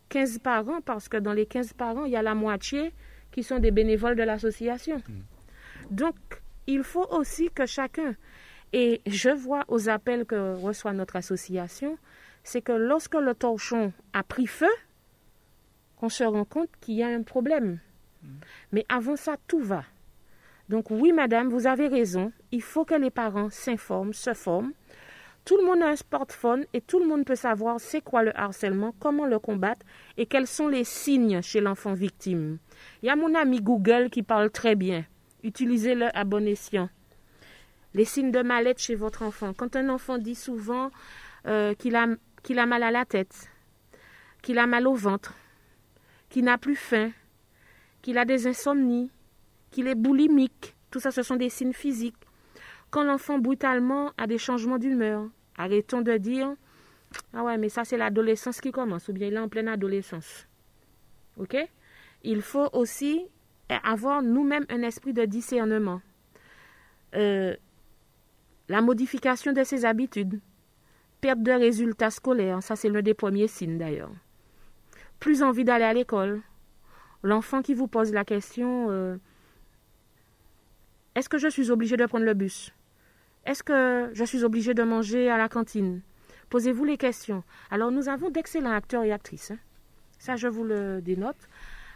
15 0.09 0.39
parents 0.39 0.81
parce 0.81 1.07
que 1.07 1.15
dans 1.15 1.33
les 1.33 1.45
15 1.45 1.71
parents, 1.71 2.03
il 2.03 2.11
y 2.11 2.17
a 2.17 2.21
la 2.21 2.35
moitié 2.35 2.91
qui 3.31 3.43
sont 3.43 3.59
des 3.59 3.71
bénévoles 3.71 4.17
de 4.17 4.23
l'association. 4.23 4.97
Mm. 4.97 5.95
Donc, 5.95 6.15
il 6.67 6.83
faut 6.83 7.07
aussi 7.11 7.49
que 7.49 7.65
chacun, 7.65 8.13
et 8.73 9.01
je 9.07 9.29
vois 9.29 9.63
aux 9.69 9.87
appels 9.87 10.25
que 10.25 10.55
reçoit 10.55 10.91
notre 10.91 11.15
association, 11.15 11.97
c'est 12.43 12.61
que 12.61 12.71
lorsque 12.71 13.15
le 13.15 13.33
torchon 13.33 13.93
a 14.13 14.23
pris 14.23 14.47
feu, 14.47 14.69
qu'on 15.97 16.09
se 16.09 16.23
rend 16.23 16.45
compte 16.45 16.69
qu'il 16.79 16.95
y 16.95 17.03
a 17.03 17.07
un 17.07 17.23
problème. 17.23 17.79
Mm. 18.23 18.27
Mais 18.71 18.85
avant 18.89 19.15
ça, 19.15 19.37
tout 19.47 19.59
va. 19.59 19.83
Donc 20.69 20.91
oui, 20.91 21.11
madame, 21.11 21.49
vous 21.49 21.67
avez 21.67 21.87
raison. 21.87 22.31
Il 22.51 22.61
faut 22.61 22.85
que 22.85 22.95
les 22.95 23.09
parents 23.09 23.49
s'informent, 23.49 24.13
se 24.13 24.33
forment. 24.33 24.71
Tout 25.45 25.57
le 25.57 25.65
monde 25.65 25.81
a 25.81 25.87
un 25.87 25.95
smartphone 25.95 26.65
et 26.73 26.81
tout 26.81 26.99
le 26.99 27.07
monde 27.07 27.25
peut 27.25 27.35
savoir 27.35 27.79
c'est 27.79 28.01
quoi 28.01 28.21
le 28.23 28.37
harcèlement, 28.39 28.93
comment 28.99 29.25
le 29.25 29.39
combattre 29.39 29.85
et 30.17 30.27
quels 30.27 30.45
sont 30.45 30.67
les 30.67 30.83
signes 30.83 31.41
chez 31.41 31.59
l'enfant 31.59 31.93
victime. 31.93 32.59
Il 33.01 33.07
y 33.07 33.09
a 33.09 33.15
mon 33.15 33.33
ami 33.33 33.59
Google 33.59 34.09
qui 34.11 34.21
parle 34.21 34.51
très 34.51 34.75
bien. 34.75 35.05
Utilisez-le 35.43 36.15
à 36.15 36.23
bon 36.23 36.45
escient. 36.47 36.89
Les 37.95 38.05
signes 38.05 38.31
de 38.31 38.43
mal-être 38.43 38.79
chez 38.79 38.93
votre 38.93 39.23
enfant. 39.23 39.53
Quand 39.53 39.75
un 39.75 39.89
enfant 39.89 40.19
dit 40.19 40.35
souvent 40.35 40.91
euh, 41.47 41.73
qu'il 41.73 41.95
a, 41.95 42.05
qu'il 42.43 42.59
a 42.59 42.65
mal 42.65 42.83
à 42.83 42.91
la 42.91 43.05
tête, 43.05 43.49
qu'il 44.41 44.59
a 44.59 44.67
mal 44.67 44.87
au 44.87 44.93
ventre, 44.93 45.33
qu'il 46.29 46.45
n'a 46.45 46.57
plus 46.57 46.75
faim, 46.75 47.11
qu'il 48.01 48.17
a 48.17 48.25
des 48.25 48.47
insomnies, 48.47 49.11
qu'il 49.71 49.87
est 49.87 49.95
boulimique, 49.95 50.75
tout 50.91 50.99
ça 50.99 51.11
ce 51.11 51.23
sont 51.23 51.35
des 51.35 51.49
signes 51.49 51.73
physiques. 51.73 52.15
Quand 52.89 53.03
l'enfant 53.03 53.37
brutalement 53.37 54.11
a 54.17 54.25
des 54.25 54.37
changements 54.37 54.79
d'humeur, 54.79 55.29
arrêtons 55.57 56.01
de 56.01 56.17
dire 56.17 56.55
Ah 57.33 57.43
ouais, 57.43 57.57
mais 57.57 57.69
ça 57.69 57.85
c'est 57.85 57.97
l'adolescence 57.97 58.61
qui 58.61 58.71
commence, 58.71 59.07
ou 59.09 59.13
bien 59.13 59.27
il 59.27 59.33
est 59.35 59.39
en 59.39 59.49
pleine 59.49 59.67
adolescence. 59.67 60.47
Ok? 61.37 61.55
Il 62.23 62.41
faut 62.41 62.69
aussi 62.73 63.27
avoir 63.83 64.21
nous-mêmes 64.21 64.65
un 64.69 64.81
esprit 64.81 65.13
de 65.13 65.25
discernement. 65.25 66.01
Euh, 67.15 67.55
la 68.67 68.81
modification 68.81 69.53
de 69.53 69.63
ses 69.63 69.85
habitudes, 69.85 70.39
perte 71.21 71.41
de 71.41 71.51
résultats 71.51 72.09
scolaires, 72.09 72.63
ça 72.63 72.75
c'est 72.75 72.89
l'un 72.89 73.01
des 73.01 73.13
premiers 73.13 73.47
signes 73.47 73.77
d'ailleurs. 73.77 74.11
Plus 75.19 75.43
envie 75.43 75.63
d'aller 75.63 75.85
à 75.85 75.93
l'école. 75.93 76.41
L'enfant 77.23 77.61
qui 77.61 77.73
vous 77.73 77.87
pose 77.87 78.13
la 78.13 78.23
question 78.23 78.87
euh, 78.89 79.17
Est-ce 81.15 81.27
que 81.27 81.37
je 81.37 81.49
suis 81.49 81.71
obligé 81.71 81.97
de 81.97 82.05
prendre 82.05 82.25
le 82.25 82.33
bus? 82.33 82.73
Est-ce 83.45 83.63
que 83.63 84.09
je 84.13 84.23
suis 84.23 84.43
obligé 84.43 84.73
de 84.73 84.83
manger 84.83 85.29
à 85.29 85.37
la 85.37 85.49
cantine? 85.49 86.01
Posez-vous 86.49 86.85
les 86.85 86.97
questions. 86.97 87.43
Alors 87.69 87.91
nous 87.91 88.09
avons 88.09 88.29
d'excellents 88.29 88.71
acteurs 88.71 89.03
et 89.03 89.11
actrices. 89.11 89.51
Hein. 89.51 89.57
Ça, 90.17 90.35
je 90.35 90.47
vous 90.47 90.63
le 90.63 91.01
dénote. 91.01 91.37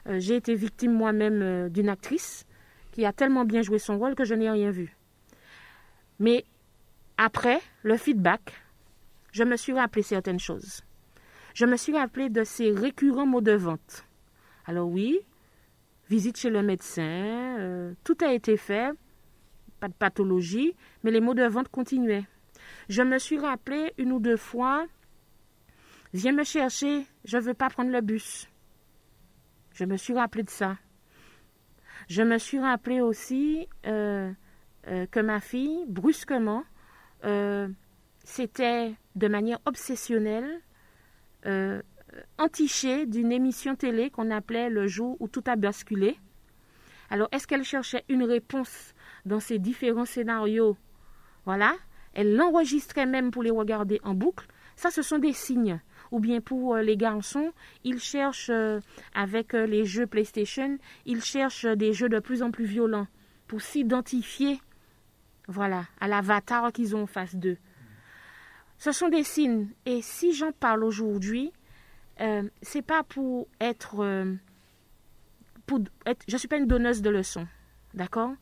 Euh, 0.07 0.19
j'ai 0.19 0.35
été 0.35 0.55
victime 0.55 0.93
moi-même 0.93 1.41
euh, 1.41 1.69
d'une 1.69 1.89
actrice 1.89 2.45
qui 2.91 3.05
a 3.05 3.13
tellement 3.13 3.45
bien 3.45 3.61
joué 3.61 3.79
son 3.79 3.97
rôle 3.97 4.15
que 4.15 4.25
je 4.25 4.33
n'ai 4.33 4.49
rien 4.49 4.71
vu. 4.71 4.95
Mais 6.19 6.45
après 7.17 7.59
le 7.83 7.97
feedback, 7.97 8.62
je 9.33 9.43
me 9.43 9.57
suis 9.57 9.73
rappelé 9.73 10.03
certaines 10.03 10.39
choses. 10.39 10.83
Je 11.55 11.65
me 11.65 11.75
suis 11.75 11.97
rappelé 11.97 12.29
de 12.29 12.43
ces 12.43 12.71
récurrents 12.71 13.25
mots 13.25 13.41
de 13.41 13.51
vente. 13.51 14.05
Alors 14.65 14.87
oui, 14.87 15.19
visite 16.07 16.37
chez 16.37 16.51
le 16.51 16.61
médecin, 16.61 17.57
euh, 17.59 17.93
tout 18.03 18.17
a 18.21 18.31
été 18.31 18.57
fait, 18.57 18.91
pas 19.79 19.87
de 19.87 19.93
pathologie, 19.93 20.75
mais 21.03 21.11
les 21.11 21.19
mots 21.19 21.33
de 21.33 21.43
vente 21.43 21.67
continuaient. 21.69 22.25
Je 22.89 23.01
me 23.01 23.17
suis 23.17 23.39
rappelé 23.39 23.93
une 23.97 24.11
ou 24.13 24.19
deux 24.19 24.37
fois, 24.37 24.85
viens 26.13 26.31
me 26.31 26.43
chercher, 26.43 27.05
je 27.25 27.37
ne 27.37 27.41
veux 27.41 27.53
pas 27.55 27.69
prendre 27.69 27.91
le 27.91 28.01
bus. 28.01 28.47
Je 29.73 29.85
me 29.85 29.97
suis 29.97 30.13
rappelé 30.13 30.43
de 30.43 30.51
ça. 30.51 30.77
Je 32.07 32.21
me 32.21 32.37
suis 32.37 32.59
rappelé 32.59 33.01
aussi 33.01 33.67
euh, 33.87 34.31
euh, 34.87 35.07
que 35.07 35.19
ma 35.19 35.39
fille, 35.39 35.85
brusquement, 35.87 36.63
c'était 38.25 38.93
de 39.15 39.27
manière 39.27 39.59
obsessionnelle 39.65 40.61
euh, 41.45 41.81
entichée 42.37 43.05
d'une 43.05 43.31
émission 43.31 43.75
télé 43.75 44.09
qu'on 44.09 44.31
appelait 44.31 44.69
Le 44.69 44.87
jour 44.87 45.17
où 45.19 45.27
tout 45.27 45.43
a 45.47 45.55
basculé. 45.55 46.17
Alors, 47.09 47.27
est-ce 47.31 47.47
qu'elle 47.47 47.63
cherchait 47.63 48.05
une 48.09 48.23
réponse 48.23 48.93
dans 49.25 49.39
ces 49.39 49.59
différents 49.59 50.05
scénarios? 50.05 50.77
Voilà. 51.45 51.73
Elle 52.13 52.35
l'enregistrait 52.35 53.05
même 53.05 53.31
pour 53.31 53.43
les 53.43 53.51
regarder 53.51 53.99
en 54.03 54.13
boucle. 54.13 54.47
Ça, 54.75 54.91
ce 54.91 55.01
sont 55.01 55.19
des 55.19 55.33
signes. 55.33 55.79
Ou 56.11 56.19
bien 56.19 56.41
pour 56.41 56.75
euh, 56.75 56.81
les 56.81 56.97
garçons, 56.97 57.51
ils 57.83 57.99
cherchent, 57.99 58.51
euh, 58.51 58.79
avec 59.15 59.53
les 59.53 59.85
jeux 59.85 60.07
PlayStation, 60.07 60.77
ils 61.05 61.23
cherchent 61.23 61.65
des 61.65 61.93
jeux 61.93 62.09
de 62.09 62.19
plus 62.19 62.43
en 62.43 62.51
plus 62.51 62.65
violents 62.65 63.07
pour 63.47 63.61
s'identifier, 63.61 64.59
voilà, 65.47 65.85
à 65.99 66.07
l'avatar 66.07 66.71
qu'ils 66.71 66.95
ont 66.95 67.03
en 67.03 67.07
face 67.07 67.35
d'eux. 67.35 67.57
Ce 68.83 68.91
sont 68.91 69.07
des 69.07 69.23
signes. 69.23 69.69
Et 69.85 70.01
si 70.01 70.33
j'en 70.33 70.51
parle 70.51 70.83
aujourd'hui, 70.83 71.53
euh, 72.19 72.43
c'est 72.61 72.81
pas 72.81 73.01
pour 73.03 73.47
être, 73.61 74.03
euh, 74.03 74.35
pour 75.65 75.79
être. 76.05 76.21
Je 76.27 76.33
ne 76.33 76.37
suis 76.37 76.49
pas 76.49 76.57
une 76.57 76.67
donneuse 76.67 77.01
de 77.01 77.09
leçons. 77.09 77.47
D'accord? 77.93 78.33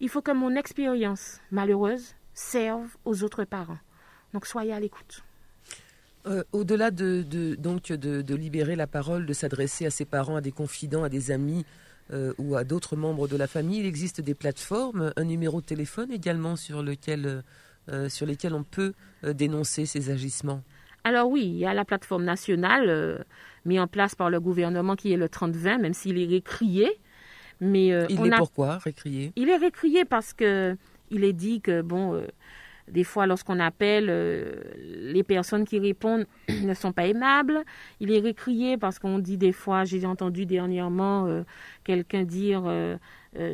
Il 0.00 0.08
faut 0.08 0.22
que 0.22 0.30
mon 0.30 0.56
expérience 0.56 1.42
malheureuse 1.50 2.14
serve 2.32 2.88
aux 3.04 3.22
autres 3.22 3.44
parents. 3.44 3.76
Donc 4.32 4.46
soyez 4.46 4.72
à 4.72 4.80
l'écoute. 4.80 5.22
Euh, 6.24 6.44
au-delà 6.52 6.90
de, 6.90 7.22
donc 7.56 7.92
de, 7.92 8.34
libérer 8.34 8.74
la 8.74 8.86
parole, 8.86 9.26
de 9.26 9.34
s'adresser 9.34 9.84
à 9.84 9.90
ses 9.90 10.06
parents, 10.06 10.36
à 10.36 10.40
des 10.40 10.52
confidents, 10.52 11.04
à 11.04 11.10
des 11.10 11.30
amis 11.30 11.66
ou 12.38 12.56
à 12.56 12.64
d'autres 12.64 12.96
membres 12.96 13.28
de 13.28 13.36
la 13.36 13.46
famille, 13.46 13.80
il 13.80 13.86
existe 13.86 14.22
des 14.22 14.32
plateformes, 14.32 15.12
un 15.14 15.24
numéro 15.24 15.60
de 15.60 15.66
téléphone 15.66 16.10
également 16.10 16.56
sur 16.56 16.82
lequel 16.82 17.44
euh, 17.90 18.10
sur 18.10 18.26
lesquels 18.26 18.52
on 18.52 18.64
peut 18.64 18.92
euh, 19.24 19.32
dénoncer 19.32 19.86
ces 19.86 20.10
agissements 20.10 20.62
Alors 21.04 21.30
oui, 21.30 21.44
il 21.44 21.56
y 21.56 21.64
a 21.64 21.72
la 21.72 21.86
plateforme 21.86 22.24
nationale 22.24 22.84
euh, 22.88 23.18
mise 23.64 23.80
en 23.80 23.86
place 23.86 24.14
par 24.14 24.28
le 24.28 24.40
gouvernement 24.40 24.94
qui 24.94 25.10
est 25.10 25.16
le 25.16 25.26
30-20, 25.26 25.80
même 25.80 25.94
s'il 25.94 26.18
est 26.18 26.26
récrié. 26.26 26.90
Mais, 27.60 27.86
il 28.10 28.26
est 28.26 28.36
pourquoi 28.36 28.76
récrié? 28.76 29.32
Il 29.36 29.48
est 29.48 29.56
récrié 29.56 30.04
parce 30.04 30.34
que 30.34 30.76
il 31.10 31.24
est 31.24 31.32
dit 31.32 31.62
que 31.62 31.80
bon, 31.80 32.22
des 32.88 33.04
fois 33.04 33.26
lorsqu'on 33.26 33.58
appelle, 33.58 34.06
les 34.76 35.22
personnes 35.24 35.64
qui 35.64 35.78
répondent 35.78 36.26
ne 36.62 36.74
sont 36.74 36.92
pas 36.92 37.06
aimables. 37.06 37.64
Il 38.00 38.12
est 38.12 38.20
récrié 38.20 38.76
parce 38.76 38.98
qu'on 38.98 39.18
dit 39.18 39.38
des 39.38 39.52
fois, 39.52 39.84
j'ai 39.84 40.04
entendu 40.06 40.46
dernièrement 40.46 41.42
quelqu'un 41.82 42.22
dire, 42.22 42.62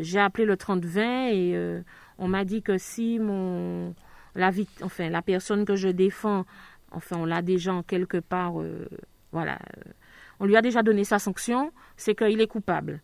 j'ai 0.01 0.19
appelé 0.19 0.45
le 0.45 0.57
30-20 0.57 1.33
et 1.33 1.83
on 2.19 2.29
m'a 2.29 2.45
dit 2.45 2.63
que 2.63 2.77
si 2.77 3.19
mon 3.19 3.95
la, 4.35 5.23
personne 5.23 5.65
que 5.65 5.77
je 5.77 5.89
défends, 5.89 6.45
enfin, 6.91 7.17
on 7.19 7.25
l'a 7.25 7.43
déjà 7.43 7.83
quelque 7.87 8.19
part, 8.19 8.61
euh, 8.61 8.89
voilà, 9.33 9.59
euh, 9.77 9.93
on 10.41 10.47
lui 10.47 10.57
a 10.57 10.63
déjà 10.63 10.83
donné 10.83 11.05
sa 11.05 11.19
sanction, 11.19 11.73
c'est 11.97 12.15
qu'il 12.15 12.41
est 12.41 12.47
coupable. 12.47 13.01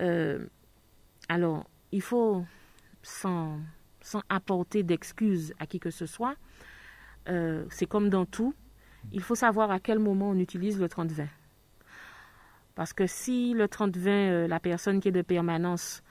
Euh, 0.00 0.46
alors, 1.28 1.64
il 1.92 2.02
faut, 2.02 2.44
sans, 3.02 3.58
sans 4.00 4.22
apporter 4.28 4.82
d'excuses 4.82 5.54
à 5.58 5.66
qui 5.66 5.80
que 5.80 5.90
ce 5.90 6.06
soit, 6.06 6.34
c'est 7.68 7.84
comme 7.84 8.08
dans 8.08 8.24
tout, 8.24 8.54
il 9.12 9.20
faut 9.20 9.34
savoir 9.34 9.70
à 9.70 9.80
quel 9.80 9.98
moment 9.98 10.30
on 10.30 10.38
utilise 10.38 10.80
le 10.80 10.86
30-20. 10.86 11.26
Parce 12.74 12.94
que 12.94 13.06
si 13.06 13.52
le 13.52 13.66
30-20, 13.66 14.46
la 14.46 14.58
personne 14.58 14.98
qui 14.98 15.08
est 15.08 15.12
de 15.12 15.20
permanence, 15.20 16.02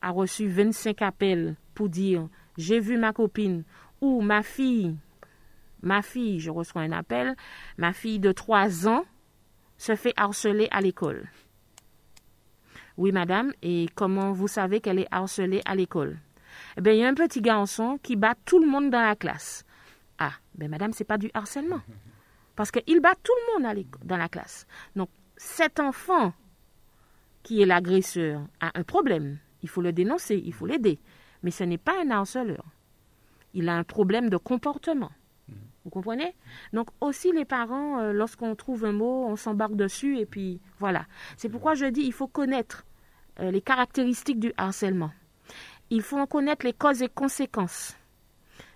a 0.00 0.10
reçu 0.10 0.48
25 0.48 1.02
appels 1.02 1.56
pour 1.74 1.88
dire 1.88 2.28
j'ai 2.56 2.80
vu 2.80 2.96
ma 2.98 3.12
copine 3.12 3.64
où 4.00 4.20
ma 4.20 4.42
fille, 4.42 4.96
ma 5.82 6.02
fille, 6.02 6.40
je 6.40 6.50
reçois 6.50 6.82
un 6.82 6.92
appel, 6.92 7.36
ma 7.78 7.92
fille 7.92 8.18
de 8.18 8.32
3 8.32 8.88
ans 8.88 9.04
se 9.78 9.94
fait 9.96 10.14
harceler 10.16 10.68
à 10.70 10.80
l'école. 10.80 11.28
Oui, 12.96 13.12
madame, 13.12 13.52
et 13.62 13.88
comment 13.94 14.32
vous 14.32 14.48
savez 14.48 14.80
qu'elle 14.80 14.98
est 14.98 15.08
harcelée 15.10 15.62
à 15.64 15.74
l'école? 15.74 16.18
Eh 16.76 16.80
bien, 16.80 16.92
il 16.92 16.98
y 16.98 17.04
a 17.04 17.08
un 17.08 17.14
petit 17.14 17.40
garçon 17.40 17.98
qui 18.02 18.16
bat 18.16 18.34
tout 18.44 18.58
le 18.58 18.68
monde 18.68 18.90
dans 18.90 19.00
la 19.00 19.16
classe. 19.16 19.64
Ah, 20.18 20.32
ben 20.54 20.68
madame, 20.68 20.92
c'est 20.92 21.04
pas 21.04 21.16
du 21.16 21.30
harcèlement. 21.32 21.80
Parce 22.56 22.70
qu'il 22.70 23.00
bat 23.00 23.14
tout 23.22 23.32
le 23.32 23.64
monde 23.64 23.84
dans 24.04 24.16
la 24.18 24.28
classe. 24.28 24.66
Donc, 24.96 25.08
cet 25.36 25.80
enfant 25.80 26.34
qui 27.42 27.62
est 27.62 27.66
l'agresseur 27.66 28.42
a 28.60 28.70
un 28.78 28.82
problème. 28.82 29.38
Il 29.62 29.68
faut 29.70 29.80
le 29.80 29.92
dénoncer, 29.92 30.42
il 30.44 30.52
faut 30.52 30.66
l'aider. 30.66 30.98
Mais 31.42 31.50
ce 31.50 31.64
n'est 31.64 31.78
pas 31.78 32.02
un 32.02 32.10
harceleur 32.10 32.64
il 33.54 33.68
a 33.68 33.76
un 33.76 33.84
problème 33.84 34.30
de 34.30 34.36
comportement. 34.36 35.10
Vous 35.84 35.90
comprenez? 35.90 36.34
Donc 36.72 36.88
aussi 37.00 37.32
les 37.32 37.44
parents, 37.44 38.00
euh, 38.00 38.12
lorsqu'on 38.12 38.54
trouve 38.54 38.84
un 38.84 38.92
mot, 38.92 39.26
on 39.26 39.36
s'embarque 39.36 39.76
dessus 39.76 40.18
et 40.18 40.26
puis 40.26 40.60
voilà. 40.78 41.06
C'est 41.36 41.48
pourquoi 41.48 41.74
je 41.74 41.86
dis 41.86 42.02
il 42.02 42.12
faut 42.12 42.28
connaître 42.28 42.84
euh, 43.40 43.50
les 43.50 43.62
caractéristiques 43.62 44.40
du 44.40 44.52
harcèlement. 44.56 45.10
Il 45.88 46.02
faut 46.02 46.18
en 46.18 46.26
connaître 46.26 46.66
les 46.66 46.74
causes 46.74 47.02
et 47.02 47.08
conséquences. 47.08 47.96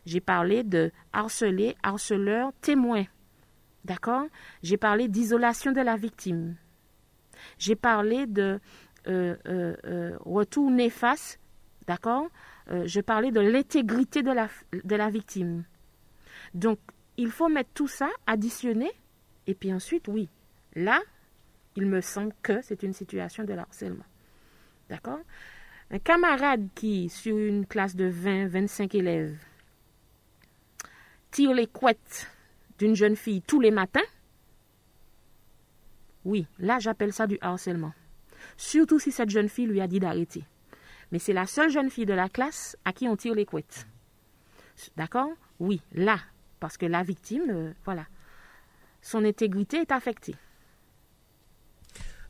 J'ai 0.07 0.21
parlé 0.21 0.63
de 0.63 0.91
harceler, 1.13 1.77
harceleur, 1.83 2.53
témoin. 2.61 3.05
D'accord? 3.85 4.25
J'ai 4.63 4.79
parlé 4.79 5.09
d'isolation 5.09 5.73
de 5.73 5.81
la 5.81 5.97
victime. 5.97 6.57
J'ai 7.59 7.77
parlé 7.77 8.27
de 8.27 8.59
euh, 9.07 10.17
retour 10.25 10.71
néfaste. 10.71 11.39
D'accord? 11.87 12.29
Je 12.69 13.01
parlais 13.01 13.31
de 13.31 13.41
l'intégrité 13.41 14.23
de 14.23 14.31
la, 14.31 14.49
de 14.73 14.97
la 14.97 15.11
victime. 15.11 15.65
Donc, 16.55 16.79
il 17.17 17.31
faut 17.31 17.49
mettre 17.49 17.71
tout 17.75 17.89
ça, 17.89 18.09
additionner, 18.27 18.91
et 19.47 19.55
puis 19.55 19.73
ensuite, 19.73 20.09
oui, 20.09 20.29
là, 20.75 21.01
il 21.77 21.87
me 21.87 22.01
semble 22.01 22.33
que 22.43 22.63
c'est 22.63 22.83
une 22.83 22.93
situation 22.93 23.45
de 23.45 23.53
harcèlement. 23.53 24.05
D'accord? 24.89 25.21
Un 25.91 25.99
camarade 25.99 26.69
qui, 26.75 27.09
sur 27.09 27.37
une 27.37 27.67
classe 27.67 27.97
de 27.97 28.07
20, 28.07 28.49
25 28.49 28.95
élèves, 28.95 29.37
tire 31.31 31.53
les 31.53 31.67
couettes 31.67 32.31
d'une 32.79 32.95
jeune 32.95 33.17
fille 33.17 33.43
tous 33.43 33.61
les 33.61 33.71
matins, 33.71 34.01
oui, 36.25 36.47
là 36.59 36.79
j'appelle 36.79 37.13
ça 37.13 37.27
du 37.27 37.39
harcèlement. 37.41 37.93
Surtout 38.57 38.99
si 38.99 39.13
cette 39.13 39.31
jeune 39.31 39.49
fille 39.49 39.67
lui 39.67 39.81
a 39.81 39.87
dit 39.87 40.01
d'arrêter. 40.01 40.45
Mais 41.13 41.19
c'est 41.19 41.33
la 41.33 41.47
seule 41.47 41.71
jeune 41.71 41.91
fille 41.91 42.07
de 42.07 42.15
la 42.15 42.29
classe 42.29 42.77
à 42.85 42.93
qui 42.93 43.09
on 43.09 43.17
tire 43.17 43.35
les 43.35 43.45
couettes. 43.47 43.87
D'accord? 44.97 45.31
Oui, 45.61 45.81
là, 45.93 46.19
parce 46.61 46.77
que 46.77 46.87
la 46.87 47.03
victime, 47.03 47.45
euh, 47.51 47.73
voilà, 47.85 48.07
son 49.03 49.25
intégrité 49.25 49.79
est 49.79 49.93
affectée. 49.93 50.35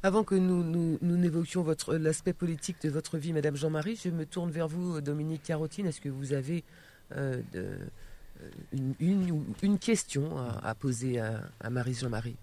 Avant 0.03 0.23
que 0.23 0.35
nous, 0.35 0.63
nous, 0.63 0.99
n'évoquions 1.01 1.65
l'aspect 1.89 2.35
politique 2.35 2.77
de 2.83 2.91
votre 2.91 3.17
vie, 3.17 3.33
Madame 3.33 3.57
Jean-Marie, 3.57 3.97
je 3.97 4.11
me 4.11 4.27
tourne 4.27 4.51
vers 4.51 4.69
vous, 4.69 5.01
Dominique 5.01 5.43
Carotine. 5.43 5.87
Est-ce 5.87 6.03
que 6.03 6.11
vous 6.11 6.35
avez 6.35 6.63
euh, 7.13 7.41
de, 7.53 7.79
une, 8.73 8.95
une, 9.01 9.45
une, 9.63 9.79
question 9.79 10.37
à, 10.37 10.75
poser 10.75 11.21
à, 11.21 11.71
Marie 11.71 11.95
Jean-Marie? 11.95 12.37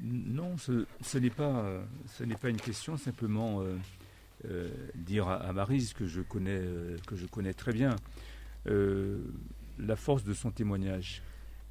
Non, 0.00 0.56
ce, 0.56 0.86
ce 1.00 1.18
n'est 1.18 1.30
pas, 1.30 1.64
ce 2.06 2.24
pas 2.24 2.48
une 2.48 2.60
question, 2.60 2.96
simplement 2.96 3.60
euh, 3.60 3.76
euh, 4.48 4.70
dire 4.94 5.28
à, 5.28 5.52
Marie 5.52 5.92
que 5.96 6.06
je 6.06 6.20
connais, 6.20 6.60
euh, 6.60 6.96
que 7.06 7.16
je 7.16 7.26
connais 7.26 7.54
très 7.54 7.72
bien, 7.72 7.96
la 8.66 9.96
force 9.96 10.24
de 10.24 10.32
son 10.32 10.50
témoignage. 10.50 11.22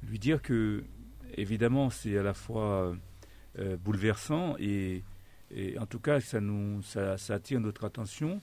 Lui 0.02 0.18
dire 0.18 0.42
que, 0.42 0.84
évidemment, 1.36 1.90
c'est 1.90 2.16
à 2.18 2.22
la 2.22 2.34
fois 2.34 2.96
bouleversant 3.82 4.56
et, 4.58 5.02
en 5.78 5.86
tout 5.86 5.98
cas, 5.98 6.20
ça, 6.20 6.40
nous, 6.40 6.82
ça, 6.82 7.16
attire 7.30 7.60
notre 7.60 7.84
attention 7.84 8.40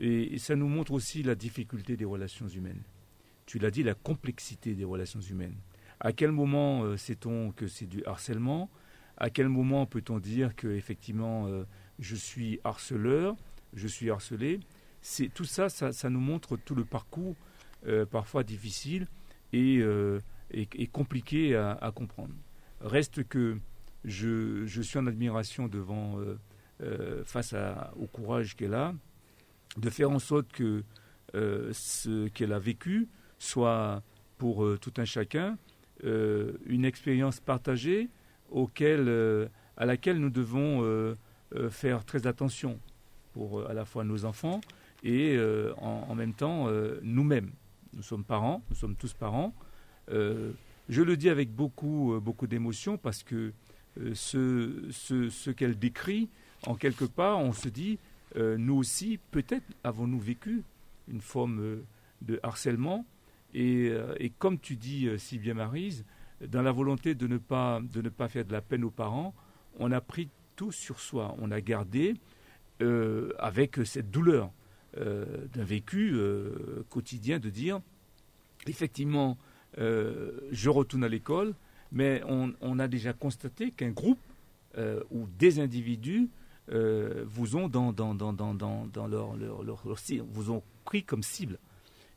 et 0.00 0.38
ça 0.38 0.56
nous 0.56 0.68
montre 0.68 0.92
aussi 0.92 1.22
la 1.22 1.34
difficulté 1.34 1.96
des 1.96 2.04
relations 2.04 2.48
humaines 2.48 2.82
tu 3.46 3.58
l'as 3.58 3.70
dit, 3.70 3.82
la 3.82 3.94
complexité 3.94 4.74
des 4.74 4.84
relations 4.84 5.20
humaines. 5.20 5.56
À 6.00 6.12
quel 6.12 6.32
moment 6.32 6.84
euh, 6.84 6.96
sait-on 6.96 7.52
que 7.52 7.66
c'est 7.66 7.86
du 7.86 8.04
harcèlement? 8.06 8.70
À 9.16 9.30
quel 9.30 9.48
moment 9.48 9.86
peut-on 9.86 10.18
dire 10.18 10.56
que 10.56 10.68
effectivement 10.68 11.46
euh, 11.46 11.64
je 11.98 12.16
suis 12.16 12.60
harceleur, 12.64 13.36
je 13.72 13.88
suis 13.88 14.10
harcelé 14.10 14.60
C'est 15.00 15.28
tout 15.32 15.44
ça, 15.44 15.68
ça, 15.68 16.10
nous 16.10 16.20
montre 16.20 16.56
tout 16.56 16.74
le 16.74 16.84
parcours 16.84 17.34
euh, 17.86 18.06
parfois 18.06 18.44
difficile 18.44 19.06
et, 19.52 19.82
et, 20.50 20.86
compliqué 20.86 21.56
à, 21.56 21.92
comprendre. 21.94 22.34
Reste 22.80 23.24
que 23.24 23.58
je, 24.04 24.64
je, 24.64 24.82
suis 24.82 24.98
en 24.98 25.06
admiration 25.06 25.68
devant 25.68 26.18
face 27.24 27.52
à, 27.52 27.92
au 27.96 28.06
courage 28.06 28.56
qu'elle 28.56 28.74
a 28.74 28.94
de 29.76 29.90
faire 29.90 30.10
en 30.10 30.18
sorte 30.18 30.50
que 30.52 30.84
ce 31.34 32.28
qu'elle 32.28 32.54
a 32.54 32.58
vécu 32.58 33.08
soit 33.42 34.02
pour 34.38 34.64
euh, 34.64 34.76
tout 34.76 34.92
un 34.96 35.04
chacun 35.04 35.56
euh, 36.04 36.52
une 36.66 36.84
expérience 36.84 37.38
partagée 37.38 38.08
auquel, 38.50 39.04
euh, 39.08 39.46
à 39.76 39.86
laquelle 39.86 40.18
nous 40.18 40.30
devons 40.30 41.16
faire 41.70 42.04
très 42.04 42.26
attention 42.26 42.80
pour 43.32 43.68
à 43.68 43.72
la 43.72 43.84
fois 43.84 44.04
nos 44.04 44.24
enfants 44.24 44.60
et 45.02 45.38
en, 45.78 46.14
même 46.14 46.32
temps 46.32 46.68
nous-mêmes. 47.02 47.50
Nous 47.92 48.02
sommes 48.02 48.24
parents, 48.24 48.62
nous 48.70 48.76
sommes 48.76 48.94
tous 48.94 49.14
parents. 49.14 49.52
je 50.08 51.02
le 51.02 51.16
dis 51.16 51.28
avec 51.28 51.52
beaucoup, 51.52 52.20
beaucoup 52.22 52.46
d'émotion 52.46 52.98
parce 52.98 53.24
que 53.24 53.52
ce, 54.14 54.88
ce, 54.90 55.50
qu'elle 55.50 55.78
décrit, 55.78 56.28
en 56.66 56.76
quelque 56.76 57.04
part, 57.04 57.40
on 57.40 57.52
se 57.52 57.68
dit, 57.68 57.98
nous 58.36 58.76
aussi, 58.76 59.18
peut-être 59.32 59.66
avons-nous 59.82 60.20
vécu 60.20 60.62
une 61.08 61.20
forme 61.20 61.82
de 62.20 62.38
harcèlement 62.44 63.04
euh, 63.54 64.14
et, 64.18 64.30
comme 64.30 64.58
tu 64.58 64.76
dis 64.76 65.06
euh, 65.06 65.18
si 65.18 65.38
bien 65.38 65.54
Marise, 65.54 66.04
dans 66.46 66.62
la 66.62 66.72
volonté 66.72 67.14
de 67.14 67.26
ne, 67.26 67.38
pas, 67.38 67.80
de 67.80 68.00
ne 68.00 68.08
pas 68.08 68.28
faire 68.28 68.44
de 68.44 68.52
la 68.52 68.60
peine 68.60 68.84
aux 68.84 68.90
parents, 68.90 69.34
on 69.78 69.92
a 69.92 70.00
pris 70.00 70.28
tout 70.56 70.72
sur 70.72 71.00
soi. 71.00 71.34
On 71.38 71.50
a 71.50 71.60
gardé 71.60 72.14
euh, 72.82 73.32
avec 73.38 73.80
cette 73.84 74.10
douleur 74.10 74.50
d'un 74.94 75.64
vécu 75.64 76.18
quotidien 76.90 77.38
de 77.38 77.48
dire, 77.48 77.80
effectivement, 78.66 79.38
je 79.78 80.68
retourne 80.68 81.02
à 81.02 81.08
l'école, 81.08 81.54
mais 81.92 82.22
on, 82.28 82.78
a 82.78 82.88
déjà 82.88 83.14
constaté 83.14 83.70
qu'un 83.70 83.92
groupe 83.92 84.20
ou 85.10 85.26
des 85.38 85.60
individus 85.60 86.28
vous 86.68 87.56
ont 87.56 87.70
dans, 87.70 87.94
dans, 87.94 88.14
dans, 88.14 88.34
dans, 88.34 88.52
leur, 89.08 89.34
leur, 89.34 89.62
leur, 89.64 89.82
vous 90.30 90.50
ont 90.50 90.62
pris 90.84 91.04
comme 91.04 91.22
cible. 91.22 91.58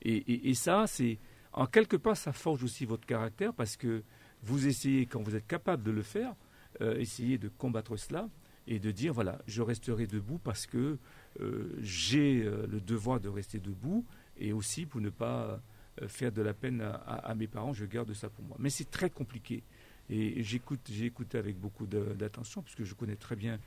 Et, 0.05 0.53
ça, 0.53 0.85
c'est 0.85 1.17
en 1.51 1.65
quelque 1.65 1.97
part, 1.97 2.15
ça 2.15 2.31
forge 2.31 2.63
aussi 2.63 2.85
votre 2.85 3.07
caractère 3.07 3.53
parce 3.53 3.75
que 3.75 4.03
vous 4.43 4.67
essayez, 4.67 5.07
quand 5.07 5.21
vous 5.21 5.35
êtes 5.35 5.47
capable 5.47 5.81
de 5.83 5.91
le 5.91 6.03
faire, 6.03 6.35
euh, 6.81 6.97
essayer 6.99 7.37
de 7.37 7.47
combattre 7.47 7.97
cela 7.97 8.29
et 8.67 8.79
de 8.79 8.91
dire 8.91 9.13
voilà, 9.13 9.39
je 9.47 9.61
resterai 9.61 10.07
debout 10.07 10.39
parce 10.43 10.65
que 10.65 10.97
euh, 11.39 11.75
j'ai 11.81 12.43
euh, 12.43 12.65
le 12.67 12.81
devoir 12.81 13.19
de 13.19 13.29
rester 13.29 13.59
debout 13.59 14.05
et 14.37 14.53
aussi 14.53 14.85
pour 14.85 15.01
ne 15.01 15.09
pas 15.09 15.61
faire 16.07 16.33
de 16.33 16.41
la 16.41 16.53
peine 16.53 16.81
à, 16.81 17.33
mes 17.35 17.47
parents, 17.47 17.71
je 17.71 17.85
garde 17.85 18.11
ça 18.11 18.27
pour 18.27 18.43
moi. 18.43 18.57
Mais 18.59 18.69
c'est 18.69 18.91
très 18.91 19.09
compliqué. 19.09 19.63
Et 20.09 20.43
j'écoute, 20.43 20.81
j'ai 20.91 21.05
écouté 21.05 21.37
avec 21.37 21.57
beaucoup 21.57 21.85
d'attention, 21.85 22.61
puisque 22.61 22.83
je 22.83 22.93
connais 22.95 23.15
très 23.15 23.37
bien 23.37 23.57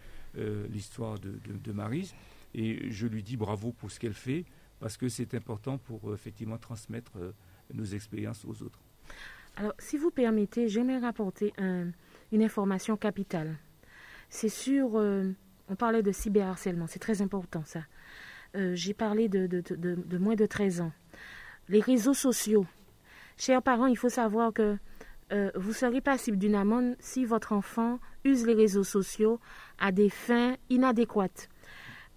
l'histoire 0.68 1.18
de, 1.18 1.40
de, 1.46 1.72
Marise, 1.72 2.14
et 2.52 2.90
je 2.90 3.06
lui 3.06 3.22
dis 3.22 3.38
bravo 3.38 3.72
pour 3.72 3.90
ce 3.90 3.98
qu'elle 3.98 4.12
fait, 4.12 4.44
parce 4.80 4.96
que 4.96 5.08
c'est 5.08 5.34
important 5.34 5.78
pour 5.78 6.10
euh, 6.10 6.14
effectivement 6.14 6.58
transmettre 6.58 7.12
euh, 7.16 7.32
nos 7.72 7.84
expériences 7.84 8.44
aux 8.44 8.62
autres. 8.62 8.80
Alors, 9.56 9.74
si 9.78 9.96
vous 9.96 10.10
permettez, 10.10 10.68
j'aimerais 10.68 10.98
rapporter 10.98 11.52
une 11.58 12.42
information 12.42 12.96
capitale. 12.96 13.56
C'est 14.28 14.48
sur, 14.48 14.96
euh, 14.96 15.30
on 15.68 15.76
parlait 15.76 16.02
de 16.02 16.12
cyberharcèlement, 16.12 16.86
c'est 16.86 16.98
très 16.98 17.22
important 17.22 17.62
ça. 17.64 17.80
J'ai 18.54 18.94
parlé 18.94 19.28
de, 19.28 20.18
moins 20.18 20.34
de 20.34 20.46
13 20.46 20.80
ans. 20.80 20.92
Les 21.68 21.80
réseaux 21.80 22.14
sociaux. 22.14 22.66
Chers 23.36 23.62
parents, 23.62 23.86
il 23.86 23.96
faut 23.96 24.08
savoir 24.08 24.52
que 24.52 24.76
vous 25.54 25.72
serez 25.72 26.00
passible 26.00 26.38
d'une 26.38 26.56
amende 26.56 26.96
si 26.98 27.24
votre 27.24 27.52
enfant 27.52 28.00
use 28.24 28.46
les 28.46 28.54
réseaux 28.54 28.84
sociaux 28.84 29.38
à 29.78 29.92
des 29.92 30.08
fins 30.08 30.56
inadéquates. 30.70 31.48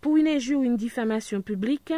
Pour 0.01 0.17
une 0.17 0.27
injure 0.27 0.59
ou 0.59 0.63
une 0.63 0.77
diffamation 0.77 1.41
publique, 1.41 1.93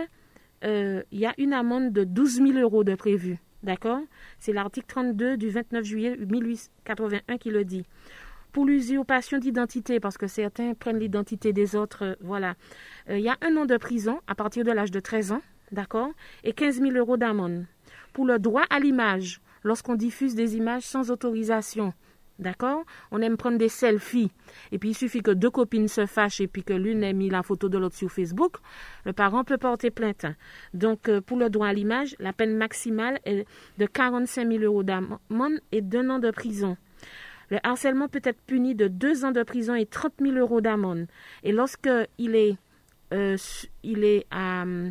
euh, 0.64 1.04
il 1.12 1.20
y 1.20 1.26
a 1.26 1.34
une 1.38 1.54
amende 1.54 1.92
de 1.92 2.04
12 2.04 2.36
000 2.36 2.52
euros 2.60 2.84
de 2.84 2.96
prévu. 2.96 3.38
D'accord? 3.64 4.02
C'est 4.40 4.52
l'article 4.52 4.88
32 4.88 5.38
du 5.38 5.50
29 5.50 5.86
juillet 5.86 6.18
1881 6.18 7.38
qui 7.38 7.50
le 7.50 7.64
dit. 7.64 7.86
Pour 8.54 8.66
l'usurpation 8.66 9.40
d'identité, 9.40 10.00
parce 10.00 10.16
que 10.16 10.28
certains 10.28 10.76
prennent 10.76 11.00
l'identité 11.00 11.54
des 11.54 11.76
autres, 11.76 12.04
euh, 12.06 12.16
voilà. 12.22 12.54
Euh, 13.10 13.18
il 13.18 13.24
y 13.24 13.30
a 13.30 13.38
un 13.42 13.58
an 13.58 13.66
de 13.66 13.78
prison 13.78 14.20
à 14.28 14.36
partir 14.36 14.64
de 14.64 14.72
l'âge 14.72 14.92
de 14.92 15.00
13 15.00 15.32
ans, 15.32 15.42
d'accord 15.72 16.12
Et 16.44 16.54
15 16.54 16.80
000 16.80 16.92
euros 16.92 17.18
d'amende. 17.18 17.66
Pour 18.14 18.26
le 18.26 18.38
droit 18.38 18.62
à 18.70 18.80
l'image, 18.80 19.42
lorsqu'on 19.64 19.96
diffuse 19.96 20.36
des 20.36 20.56
images 20.56 20.84
sans 20.84 21.10
autorisation, 21.10 21.94
D'accord 22.40 22.84
On 23.12 23.22
aime 23.22 23.38
prendre 23.38 23.60
des 23.60 23.70
selfies. 23.70 24.32
Et 24.72 24.80
puis 24.80 24.90
il 24.90 24.96
suffit 24.96 25.22
que 25.22 25.32
deux 25.32 25.52
copines 25.52 25.88
se 25.88 26.08
fâchent 26.08 26.42
et 26.42 26.48
puis 26.48 26.64
que 26.64 26.74
l'une 26.74 27.04
ait 27.04 27.14
mis 27.14 27.30
la 27.30 27.44
photo 27.44 27.70
de 27.70 27.78
l'autre 27.78 27.96
sur 27.96 28.12
Facebook. 28.12 28.58
Le 29.06 29.14
parent 29.14 29.44
peut 29.44 29.60
porter 29.60 29.92
plainte. 29.92 30.26
Donc 30.74 31.10
euh, 31.10 31.22
pour 31.22 31.38
le 31.38 31.50
droit 31.50 31.68
à 31.68 31.74
l'image, 31.74 32.16
la 32.20 32.34
peine 32.34 32.56
maximale 32.58 33.20
est 33.26 33.46
de 33.78 33.86
45 33.86 34.48
000 34.48 34.64
euros 34.64 34.84
d'amende 34.84 35.60
et 35.72 35.82
d'un 35.82 36.10
an 36.10 36.20
de 36.20 36.32
prison. 36.32 36.76
Le 37.54 37.60
harcèlement 37.62 38.08
peut 38.08 38.22
être 38.24 38.42
puni 38.48 38.74
de 38.74 38.88
deux 38.88 39.26
ans 39.26 39.32
de 39.32 39.44
prison 39.44 39.76
et 39.76 39.86
30 39.86 40.14
000 40.20 40.38
euros 40.38 40.60
d'amende. 40.60 41.06
Et 41.44 41.52
lorsque 41.52 41.88
il 42.18 42.36
est, 42.36 42.58
euh, 43.14 43.38
il 43.84 44.04
est, 44.04 44.26
euh, 44.34 44.90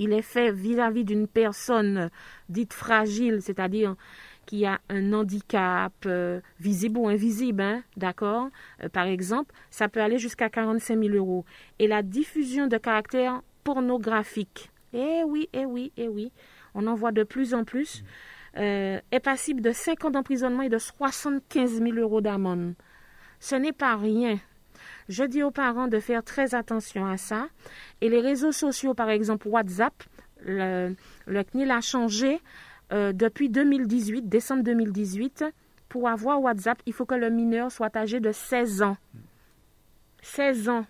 il 0.00 0.12
est 0.12 0.22
fait 0.22 0.50
vis-à-vis 0.50 1.04
d'une 1.04 1.28
personne 1.28 2.10
dite 2.48 2.72
fragile, 2.72 3.40
c'est-à-dire 3.40 3.94
qui 4.46 4.66
a 4.66 4.80
un 4.88 5.12
handicap 5.12 5.92
euh, 6.06 6.40
visible 6.58 6.98
ou 6.98 7.06
invisible, 7.06 7.62
hein, 7.62 7.84
d'accord 7.96 8.48
Par 8.92 9.06
exemple, 9.06 9.54
ça 9.70 9.88
peut 9.88 10.02
aller 10.02 10.18
jusqu'à 10.18 10.50
45 10.50 11.00
000 11.00 11.14
euros. 11.14 11.44
Et 11.78 11.86
la 11.86 12.02
diffusion 12.02 12.66
de 12.66 12.78
caractères 12.78 13.42
pornographiques. 13.62 14.72
Eh 14.92 15.22
oui, 15.24 15.48
eh 15.52 15.66
oui, 15.66 15.92
eh 15.98 16.08
oui. 16.08 16.32
On 16.74 16.88
en 16.88 16.96
voit 16.96 17.12
de 17.12 17.22
plus 17.22 17.54
en 17.54 17.62
plus. 17.62 18.02
Euh, 18.56 19.00
est 19.10 19.20
passible 19.20 19.60
de 19.60 19.72
5 19.72 20.04
ans 20.06 20.10
d'emprisonnement 20.10 20.62
et 20.62 20.68
de 20.68 20.78
75 20.78 21.82
000 21.82 21.92
euros 21.96 22.20
d'amende. 22.20 22.74
Ce 23.40 23.54
n'est 23.54 23.72
pas 23.72 23.96
rien. 23.96 24.38
Je 25.08 25.24
dis 25.24 25.42
aux 25.42 25.50
parents 25.50 25.88
de 25.88 26.00
faire 26.00 26.22
très 26.22 26.54
attention 26.54 27.06
à 27.06 27.16
ça. 27.16 27.48
Et 28.00 28.08
les 28.08 28.20
réseaux 28.20 28.52
sociaux, 28.52 28.94
par 28.94 29.10
exemple 29.10 29.48
WhatsApp, 29.48 29.94
le, 30.44 30.94
CNIL 31.26 31.70
a 31.70 31.80
changé 31.80 32.40
euh, 32.92 33.12
depuis 33.12 33.48
2018, 33.48 34.28
décembre 34.28 34.62
2018. 34.62 35.44
Pour 35.88 36.08
avoir 36.08 36.42
WhatsApp, 36.42 36.78
il 36.86 36.92
faut 36.92 37.06
que 37.06 37.14
le 37.14 37.30
mineur 37.30 37.72
soit 37.72 37.96
âgé 37.96 38.20
de 38.20 38.32
16 38.32 38.82
ans. 38.82 38.96
16 40.22 40.68
ans. 40.68 40.86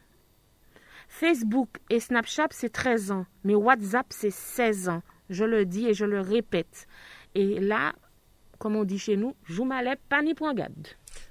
Facebook 1.08 1.68
et 1.88 2.00
Snapchat, 2.00 2.48
c'est 2.50 2.72
13 2.72 3.12
ans. 3.12 3.26
Mais 3.44 3.54
WhatsApp, 3.54 4.06
c'est 4.10 4.30
16 4.30 4.88
ans. 4.88 5.02
Je 5.30 5.44
le 5.44 5.64
dis 5.64 5.86
et 5.86 5.94
je 5.94 6.04
le 6.04 6.20
répète. 6.20 6.86
Et 7.34 7.60
là, 7.60 7.94
comme 8.58 8.76
on 8.76 8.84
dit 8.84 8.98
chez 8.98 9.16
nous, 9.16 9.34
Joumalet, 9.44 9.96
pani 10.08 10.34
point 10.34 10.54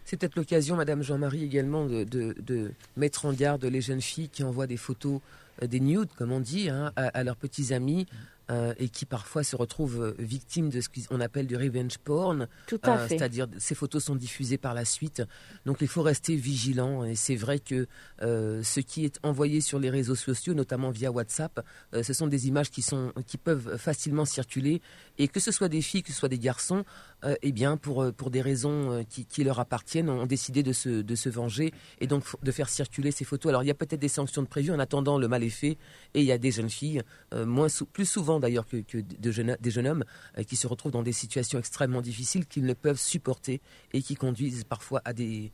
C'est 0.05 0.17
peut-être 0.17 0.35
l'occasion, 0.35 0.75
Madame 0.75 1.03
Jean-Marie, 1.03 1.43
également 1.43 1.85
de, 1.85 2.71
mettre 2.95 3.25
en 3.25 3.33
garde 3.33 3.65
les 3.65 3.81
jeunes 3.81 4.01
filles 4.01 4.29
qui 4.29 4.43
envoient 4.43 4.67
des 4.67 4.77
photos, 4.77 5.19
euh, 5.61 5.67
des 5.67 5.79
nudes, 5.79 6.09
comme 6.17 6.31
on 6.31 6.39
dit, 6.39 6.69
hein, 6.69 6.91
à, 6.95 7.23
leurs 7.23 7.37
petits 7.37 7.73
amis. 7.73 8.07
Euh, 8.49 8.73
et 8.79 8.87
qui 8.87 9.03
parfois 9.03 9.43
se 9.43 9.57
retrouvent 9.57 10.01
euh, 10.01 10.15
victimes 10.19 10.69
de 10.69 10.79
ce 10.79 10.87
qu'on 10.87 11.19
appelle 11.19 11.47
du 11.47 11.57
revenge 11.57 11.97
porn. 11.97 12.47
Tout 12.65 12.79
à 12.83 12.97
fait. 12.97 13.17
C'est-à-dire, 13.17 13.47
ces 13.57 13.75
photos 13.75 14.05
sont 14.05 14.15
diffusées 14.15 14.57
par 14.57 14.73
la 14.73 14.85
suite. 14.85 15.21
Donc, 15.65 15.79
il 15.81 15.89
faut 15.89 16.01
rester 16.01 16.33
vigilant. 16.37 17.03
Et 17.03 17.15
c'est 17.15 17.35
vrai 17.35 17.59
que 17.59 17.87
ce 18.21 18.79
qui 18.79 19.03
est 19.03 19.19
envoyé 19.21 19.59
sur 19.59 19.79
les 19.79 19.89
réseaux 19.89 20.15
sociaux, 20.15 20.53
notamment 20.53 20.91
via 20.91 21.11
WhatsApp, 21.11 21.59
ce 21.91 22.13
sont 22.13 22.27
des 22.27 22.47
images 22.47 22.71
qui, 22.71 22.81
sont, 22.81 23.11
qui 23.25 23.35
peuvent 23.37 23.75
facilement 23.75 24.23
circuler. 24.23 24.81
Et 25.17 25.27
que 25.27 25.39
ce 25.39 25.51
soit 25.51 25.69
des 25.69 25.81
filles, 25.81 26.03
que 26.03 26.11
ce 26.11 26.19
soit 26.19 26.29
des 26.29 26.39
garçons, 26.39 26.83
euh, 27.23 27.35
eh 27.41 27.51
bien, 27.51 27.77
pour, 27.77 28.03
euh, 28.03 28.11
pour 28.11 28.29
des 28.29 28.41
raisons 28.41 28.91
euh, 28.91 29.03
qui, 29.03 29.25
qui, 29.25 29.43
leur 29.43 29.59
appartiennent, 29.59 30.09
ont 30.09 30.25
décidé 30.25 30.63
de 30.63 30.73
se, 30.73 31.01
de 31.01 31.15
se 31.15 31.29
venger 31.29 31.73
et 31.99 32.07
donc 32.07 32.23
de 32.43 32.51
faire 32.51 32.69
circuler 32.69 33.11
ces 33.11 33.25
photos. 33.25 33.49
Alors, 33.49 33.63
il 33.63 33.67
y 33.67 33.71
a 33.71 33.75
peut-être 33.75 33.99
des 33.99 34.07
sanctions 34.07 34.43
de 34.43 34.47
prévues 34.47 34.71
en 34.71 34.79
attendant 34.79 35.17
le 35.17 35.27
mal 35.27 35.43
est 35.43 35.49
fait. 35.49 35.77
Et 36.13 36.21
il 36.21 36.25
y 36.25 36.31
a 36.31 36.37
des 36.37 36.51
jeunes 36.51 36.69
filles, 36.69 37.01
moins 37.33 37.67
plus 37.91 38.05
souvent 38.05 38.39
d'ailleurs 38.39 38.67
que, 38.67 38.77
que 38.77 38.97
de 38.97 39.31
jeunes, 39.31 39.57
des 39.59 39.71
jeunes 39.71 39.87
hommes, 39.87 40.03
qui 40.47 40.55
se 40.55 40.67
retrouvent 40.67 40.91
dans 40.91 41.03
des 41.03 41.11
situations 41.11 41.59
extrêmement 41.59 42.01
difficiles 42.01 42.45
qu'ils 42.45 42.65
ne 42.65 42.73
peuvent 42.73 42.99
supporter 42.99 43.61
et 43.93 44.01
qui 44.01 44.15
conduisent 44.15 44.63
parfois 44.63 45.01
à 45.05 45.13
des, 45.13 45.51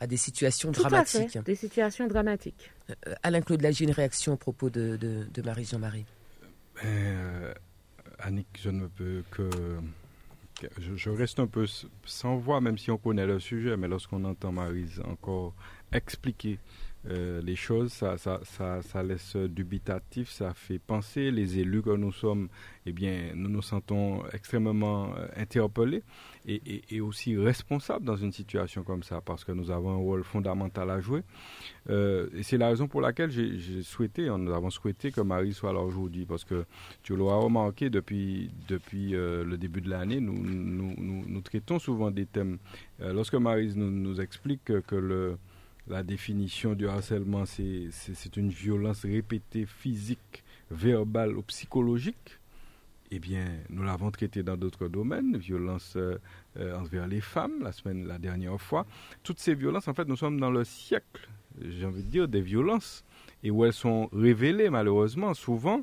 à 0.00 0.06
des 0.06 0.16
situations 0.16 0.72
Tout 0.72 0.82
dramatiques. 0.82 1.36
À 1.36 1.40
fait, 1.40 1.42
des 1.42 1.54
situations 1.54 2.06
dramatiques. 2.06 2.70
Alain-Claude 3.22 3.62
Lagier, 3.62 3.86
une 3.86 3.92
réaction 3.92 4.34
à 4.34 4.36
propos 4.36 4.70
de, 4.70 4.96
de, 4.96 5.26
de 5.32 5.42
Marie-Jean-Marie 5.42 6.06
Annick, 8.20 8.60
je 8.62 8.70
ne 8.70 8.86
peux 8.86 9.22
que 9.30 9.48
je, 10.78 11.10
reste 11.10 11.40
un 11.40 11.46
peu 11.46 11.66
sans 12.04 12.36
voix, 12.36 12.60
même 12.60 12.78
si 12.78 12.90
on 12.90 12.98
connaît 12.98 13.26
le 13.26 13.40
sujet, 13.40 13.76
mais 13.76 13.88
lorsqu'on 13.88 14.24
entend 14.24 14.52
Marise 14.52 15.00
encore 15.04 15.54
expliquer 15.92 16.58
euh, 17.08 17.40
les 17.40 17.56
choses, 17.56 17.92
ça, 17.92 18.18
ça, 18.18 18.40
ça, 18.44 19.02
laisse 19.02 19.34
dubitatif, 19.34 20.28
ça 20.30 20.52
fait 20.52 20.78
penser. 20.78 21.30
Les 21.30 21.58
élus 21.58 21.80
que 21.80 21.96
nous 21.96 22.12
sommes, 22.12 22.48
eh 22.84 22.92
bien, 22.92 23.32
nous 23.34 23.48
nous 23.48 23.62
sentons 23.62 24.22
extrêmement 24.34 25.14
euh, 25.16 25.26
interpellés 25.36 26.02
et, 26.46 27.00
aussi 27.00 27.36
responsables 27.36 28.04
dans 28.04 28.16
une 28.16 28.32
situation 28.32 28.82
comme 28.82 29.02
ça, 29.02 29.22
parce 29.22 29.44
que 29.44 29.52
nous 29.52 29.70
avons 29.70 29.90
un 29.90 29.96
rôle 29.96 30.24
fondamental 30.24 30.90
à 30.90 31.00
jouer. 31.00 31.22
Euh, 31.88 32.28
et 32.34 32.42
c'est 32.42 32.58
la 32.58 32.68
raison 32.68 32.86
pour 32.86 33.00
laquelle 33.00 33.30
j'ai 33.30 33.82
souhaité, 33.82 34.26
nous 34.26 34.52
avons 34.52 34.70
souhaité 34.70 35.10
que 35.10 35.20
Marie 35.22 35.54
soit 35.54 35.72
là 35.72 35.80
aujourd'hui, 35.80 36.26
parce 36.26 36.44
que 36.44 36.64
tu 37.02 37.16
l'auras 37.16 37.36
remarqué 37.36 37.88
depuis, 37.88 38.50
depuis 38.68 39.10
le 39.10 39.56
début 39.56 39.80
de 39.80 39.88
l'année, 39.88 40.20
nous 40.20 40.34
nous, 40.34 41.40
traitons 41.40 41.78
souvent 41.78 42.10
des 42.10 42.26
thèmes. 42.26 42.58
lorsque 42.98 43.34
Marie 43.34 43.72
nous, 43.74 44.20
explique 44.20 44.64
que, 44.64 44.80
que 44.80 44.96
le 44.96 45.38
la 45.86 46.02
définition 46.02 46.74
du 46.74 46.88
harcèlement, 46.88 47.44
c'est 47.46 48.36
une 48.36 48.50
violence 48.50 49.02
répétée 49.02 49.66
physique, 49.66 50.44
verbale 50.70 51.36
ou 51.36 51.42
psychologique. 51.42 52.38
Eh 53.10 53.18
bien, 53.18 53.44
nous 53.70 53.82
l'avons 53.82 54.10
traité 54.12 54.44
dans 54.44 54.56
d'autres 54.56 54.86
domaines, 54.86 55.36
violence 55.36 55.96
euh, 55.96 56.18
envers 56.76 57.08
les 57.08 57.20
femmes, 57.20 57.60
la 57.62 57.72
semaine, 57.72 58.06
la 58.06 58.18
dernière 58.18 58.60
fois. 58.60 58.86
Toutes 59.24 59.40
ces 59.40 59.54
violences, 59.54 59.88
en 59.88 59.94
fait, 59.94 60.06
nous 60.06 60.16
sommes 60.16 60.38
dans 60.38 60.52
le 60.52 60.62
siècle, 60.62 61.28
j'ai 61.60 61.84
envie 61.86 62.04
de 62.04 62.08
dire, 62.08 62.28
des 62.28 62.40
violences, 62.40 63.04
et 63.42 63.50
où 63.50 63.64
elles 63.64 63.72
sont 63.72 64.08
révélées, 64.12 64.70
malheureusement, 64.70 65.34
souvent. 65.34 65.82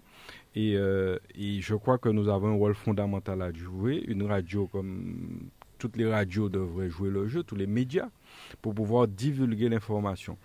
Et, 0.56 0.78
euh, 0.78 1.18
et 1.36 1.60
je 1.60 1.76
crois 1.76 1.98
que 1.98 2.08
nous 2.08 2.30
avons 2.30 2.48
un 2.48 2.56
rôle 2.56 2.76
fondamental 2.76 3.42
à 3.42 3.52
jouer. 3.52 4.06
Une 4.08 4.24
radio 4.24 4.68
comme 4.68 5.50
toutes 5.80 5.98
les 5.98 6.10
radios 6.10 6.48
devraient 6.48 6.90
jouer 6.90 7.10
le 7.10 7.28
jeu, 7.28 7.44
tous 7.44 7.56
les 7.56 7.68
médias 7.68 8.10
pour 8.62 8.74
pouvoir 8.74 9.08
divulguer 9.08 9.70
l'information. 9.70 10.38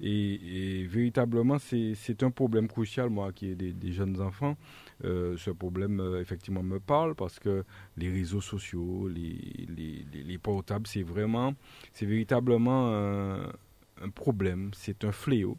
Et, 0.00 0.86
véritablement, 0.88 1.58
c'est 1.58 2.22
un 2.22 2.30
problème 2.30 2.68
crucial, 2.68 3.10
moi 3.10 3.32
qui 3.32 3.48
ai 3.48 3.54
des, 3.54 3.92
jeunes 3.92 4.20
enfants. 4.20 4.56
Euh, 5.04 5.36
ce 5.36 5.50
problème, 5.50 6.00
euh, 6.00 6.20
effectivement, 6.20 6.62
me 6.62 6.80
parle 6.80 7.14
parce 7.14 7.38
que 7.38 7.64
les 7.96 8.10
réseaux 8.10 8.40
sociaux, 8.40 9.08
les, 9.08 9.66
les, 10.12 10.38
portables, 10.38 10.86
c'est 10.86 11.02
vraiment, 11.02 11.54
c'est 11.92 12.06
véritablement 12.06 12.92
un, 12.94 14.08
problème, 14.14 14.70
c'est 14.74 15.04
un 15.04 15.12
fléau. 15.12 15.56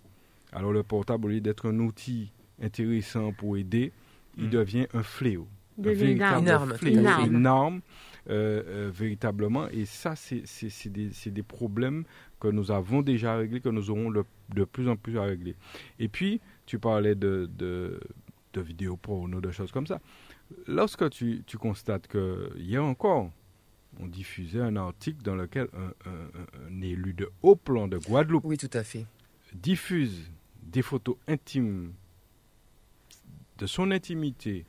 Alors 0.52 0.72
le 0.72 0.84
portable, 0.84 1.26
au 1.26 1.30
lieu 1.30 1.42
d'être 1.42 1.68
un 1.70 1.80
outil 1.80 2.32
intéressant 2.62 3.32
pour 3.34 3.58
aider, 3.58 3.92
il 4.38 4.48
mm. 4.48 4.50
devient 4.50 4.88
un 4.94 5.04
fléau. 5.04 5.48
un 5.80 5.94
véritable 5.94 6.78
fléau, 6.78 7.08
une 7.26 7.40
norme 7.40 7.76
euh, 7.78 7.80
euh, 7.80 8.15
véritablement. 8.28 9.68
Et 9.70 9.86
ça, 9.86 10.16
c'est 10.16 10.90
des, 10.90 11.12
des, 11.26 11.44
problèmes 11.44 12.04
que 12.40 12.48
nous 12.48 12.72
avons 12.72 13.02
déjà 13.02 13.36
réglés, 13.38 13.62
que 13.62 13.70
nous 13.70 13.90
aurons 13.90 14.12
de 14.12 14.64
plus 14.64 14.88
en 14.88 14.96
plus 14.96 15.18
à 15.18 15.24
régler. 15.24 15.56
Et 16.00 16.08
puis, 16.08 16.42
tu 16.66 16.80
parlais 16.80 17.16
de, 17.16 17.50
de, 17.58 18.00
de 18.54 18.62
vidéos 18.62 18.98
porno, 18.98 19.42
de 19.42 19.52
choses 19.52 19.72
comme 19.72 19.88
ça. 19.88 20.00
Lorsque 20.68 21.10
tu, 21.10 21.44
tu 21.46 21.58
constates 21.58 22.08
qu'il 22.08 22.76
a 22.78 22.84
encore, 22.84 23.32
on 24.00 24.08
diffusait 24.08 24.62
un 24.62 24.76
article 24.76 25.22
dans 25.24 25.36
lequel 25.36 25.68
un, 25.74 26.10
un, 26.10 26.82
élu 26.82 27.14
de 27.14 27.30
haut 27.42 27.56
plan 27.56 27.88
de 27.88 27.98
Guadeloupe 27.98 28.44
oui, 28.46 28.58
tout 28.58 28.70
à 28.74 28.84
fait. 28.84 29.06
diffuse 29.54 30.30
des 30.64 30.82
photos 30.82 31.16
intimes 31.28 31.94
de 33.58 33.66
son 33.66 33.92
intimité 33.92 34.66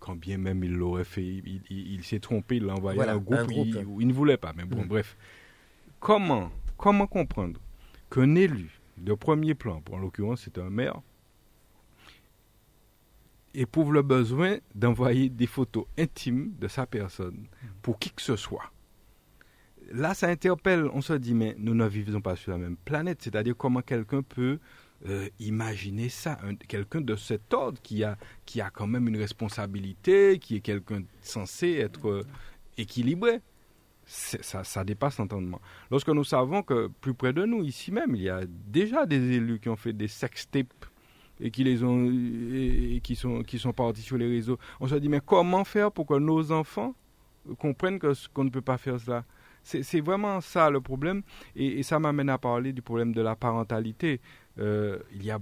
quand 0.00 0.16
bien 0.16 0.38
même 0.38 0.64
il 0.64 0.72
l'aurait 0.72 1.04
fait, 1.04 1.24
il, 1.24 2.04
s'est 2.04 2.20
trompé, 2.20 2.56
il 2.56 2.64
l'a 2.64 2.74
envoyé 2.74 3.00
à 3.00 3.12
un 3.12 3.18
groupe, 3.18 3.50
où 3.86 4.00
il 4.00 4.06
ne 4.06 4.12
voulait 4.12 4.36
pas. 4.36 4.52
Mais 4.56 4.64
bon, 4.64 4.84
mm. 4.84 4.88
bref. 4.88 5.16
Comment, 6.00 6.50
comment 6.76 7.06
comprendre 7.06 7.60
qu'un 8.10 8.34
élu 8.34 8.80
de 8.96 9.14
premier 9.14 9.54
plan, 9.54 9.82
en 9.90 9.98
l'occurrence 9.98 10.42
c'est 10.44 10.58
un 10.58 10.70
maire, 10.70 11.00
éprouve 13.54 13.92
le 13.92 14.02
besoin 14.02 14.58
d'envoyer 14.74 15.28
des 15.28 15.46
photos 15.46 15.86
intimes 15.98 16.52
de 16.58 16.68
sa 16.68 16.86
personne 16.86 17.46
pour 17.82 17.98
qui 17.98 18.10
que 18.10 18.22
ce 18.22 18.36
soit? 18.36 18.72
Là, 19.90 20.12
ça 20.12 20.28
interpelle, 20.28 20.88
on 20.92 21.00
se 21.00 21.14
dit, 21.14 21.34
mais 21.34 21.54
nous 21.58 21.74
ne 21.74 21.86
vivons 21.86 22.20
pas 22.20 22.36
sur 22.36 22.52
la 22.52 22.58
même 22.58 22.76
planète, 22.76 23.22
c'est-à-dire 23.22 23.56
comment 23.56 23.80
quelqu'un 23.80 24.22
peut 24.22 24.58
euh, 25.06 25.28
imaginez 25.38 26.08
ça, 26.08 26.38
quelqu'un 26.66 27.00
de 27.00 27.14
cet 27.14 27.54
ordre 27.54 27.80
qui 27.82 28.02
a, 28.02 28.18
qui 28.44 28.60
a 28.60 28.70
quand 28.70 28.88
même 28.88 29.06
une 29.06 29.16
responsabilité, 29.16 30.38
qui 30.40 30.56
est 30.56 30.60
quelqu'un 30.60 31.02
censé 31.22 31.74
être 31.74 32.08
euh, 32.08 32.26
équilibré. 32.76 33.40
Ça, 34.06 34.64
ça, 34.64 34.84
dépasse 34.84 35.18
l'entendement. 35.18 35.60
Lorsque 35.90 36.08
nous 36.08 36.24
savons 36.24 36.62
que 36.62 36.88
plus 37.02 37.12
près 37.12 37.34
de 37.34 37.44
nous, 37.44 37.62
ici 37.62 37.92
même, 37.92 38.14
il 38.16 38.22
y 38.22 38.30
a 38.30 38.40
déjà 38.46 39.04
des 39.04 39.32
élus 39.32 39.60
qui 39.60 39.68
ont 39.68 39.76
fait 39.76 39.92
des 39.92 40.08
sextapes 40.08 40.86
et 41.40 41.50
qui 41.50 41.62
les 41.62 41.84
ont 41.84 42.10
et 42.10 43.00
qui 43.02 43.14
sont 43.14 43.42
qui 43.42 43.58
sont 43.58 43.74
partis 43.74 44.00
sur 44.00 44.16
les 44.16 44.26
réseaux, 44.26 44.58
on 44.80 44.88
se 44.88 44.94
dit 44.94 45.10
mais 45.10 45.20
comment 45.24 45.62
faire 45.62 45.92
pour 45.92 46.06
que 46.06 46.14
nos 46.14 46.52
enfants 46.52 46.94
comprennent 47.58 47.98
que 47.98 48.12
qu'on 48.32 48.44
ne 48.44 48.50
peut 48.50 48.62
pas 48.62 48.78
faire 48.78 48.98
cela? 48.98 49.24
C'est 49.62 50.00
vraiment 50.00 50.40
ça 50.40 50.70
le 50.70 50.80
problème 50.80 51.22
et 51.54 51.82
ça 51.82 51.98
m'amène 51.98 52.30
à 52.30 52.38
parler 52.38 52.72
du 52.72 52.80
problème 52.80 53.12
de 53.12 53.20
la 53.20 53.36
parentalité. 53.36 54.18
Euh, 54.58 54.98
il 55.14 55.24
y 55.24 55.30
a 55.30 55.38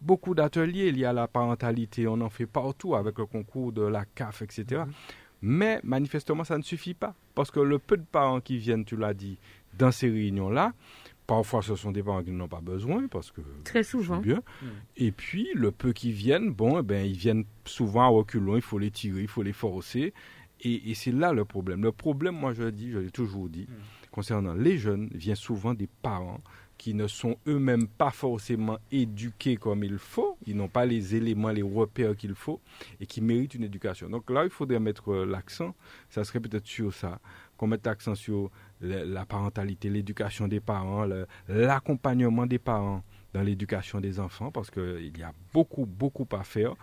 beaucoup 0.00 0.34
d'ateliers, 0.34 0.88
il 0.88 0.98
y 0.98 1.04
a 1.04 1.12
la 1.12 1.28
parentalité, 1.28 2.06
on 2.06 2.20
en 2.20 2.30
fait 2.30 2.46
partout 2.46 2.94
avec 2.94 3.18
le 3.18 3.26
concours 3.26 3.72
de 3.72 3.82
la 3.82 4.04
CAF, 4.04 4.42
etc. 4.42 4.64
Mm-hmm. 4.82 4.86
Mais 5.42 5.80
manifestement, 5.82 6.44
ça 6.44 6.56
ne 6.56 6.62
suffit 6.62 6.94
pas. 6.94 7.14
Parce 7.34 7.50
que 7.50 7.60
le 7.60 7.78
peu 7.78 7.96
de 7.96 8.04
parents 8.04 8.40
qui 8.40 8.58
viennent, 8.58 8.84
tu 8.84 8.96
l'as 8.96 9.14
dit, 9.14 9.38
dans 9.76 9.90
ces 9.90 10.08
réunions-là, 10.08 10.72
parfois 11.26 11.62
ce 11.62 11.74
sont 11.74 11.90
des 11.90 12.02
parents 12.02 12.22
qui 12.22 12.30
n'ont 12.30 12.48
pas 12.48 12.60
besoin, 12.60 13.08
parce 13.08 13.32
que... 13.32 13.40
Très 13.64 13.82
souvent. 13.82 14.18
Bien. 14.18 14.42
Mm. 14.62 14.66
Et 14.98 15.12
puis, 15.12 15.48
le 15.54 15.72
peu 15.72 15.92
qui 15.92 16.12
viennent, 16.12 16.52
bon, 16.52 16.78
eh 16.78 16.82
ben, 16.82 17.04
ils 17.04 17.16
viennent 17.16 17.44
souvent 17.64 18.02
à 18.02 18.08
reculons, 18.08 18.56
il 18.56 18.62
faut 18.62 18.78
les 18.78 18.90
tirer, 18.90 19.22
il 19.22 19.28
faut 19.28 19.42
les 19.42 19.52
forcer. 19.52 20.12
Et, 20.64 20.94
c'est 20.94 21.10
là 21.10 21.32
le 21.32 21.44
problème. 21.44 21.82
Le 21.82 21.90
problème, 21.90 22.36
moi 22.36 22.52
je 22.52 22.70
dis, 22.70 22.92
je 22.92 22.98
l'ai 22.98 23.10
toujours 23.10 23.48
dit, 23.48 23.66
concernant 24.12 24.54
les 24.54 24.78
jeunes, 24.78 25.08
vient 25.12 25.34
souvent 25.34 25.74
des 25.74 25.88
parents 25.88 26.40
qui 26.82 26.94
ne 26.94 27.06
sont 27.06 27.36
eux-mêmes 27.46 27.86
pas 27.86 28.10
forcément 28.10 28.76
éduqués 28.90 29.56
comme 29.56 29.84
il 29.84 29.98
faut, 29.98 30.36
ils 30.48 30.56
n'ont 30.56 30.66
pas 30.66 30.84
les 30.84 31.14
éléments, 31.14 31.50
les 31.50 31.62
repères 31.62 32.16
qu'il 32.16 32.34
faut, 32.34 32.60
et 32.98 33.06
qui 33.06 33.20
méritent 33.20 33.54
une 33.54 33.62
éducation. 33.62 34.08
Donc 34.10 34.28
là, 34.28 34.42
il 34.42 34.50
faudrait 34.50 34.80
mettre 34.80 35.12
euh, 35.12 35.24
l'accent, 35.24 35.76
ça 36.10 36.24
serait 36.24 36.40
peut-être 36.40 36.66
sur 36.66 36.92
ça, 36.92 37.20
qu'on 37.56 37.68
mette 37.68 37.86
l'accent 37.86 38.16
sur 38.16 38.50
la 38.80 39.24
parentalité, 39.24 39.90
l'éducation 39.90 40.48
des 40.48 40.58
parents, 40.58 41.06
l'accompagnement 41.46 42.46
des 42.46 42.58
parents 42.58 43.04
dans 43.32 43.42
l'éducation 43.42 44.00
des 44.00 44.18
enfants, 44.18 44.50
parce 44.50 44.68
qu'il 44.68 45.16
y 45.16 45.22
a 45.22 45.32
beaucoup, 45.52 45.86
beaucoup 45.86 46.26
à 46.32 46.42
faire. 46.42 46.74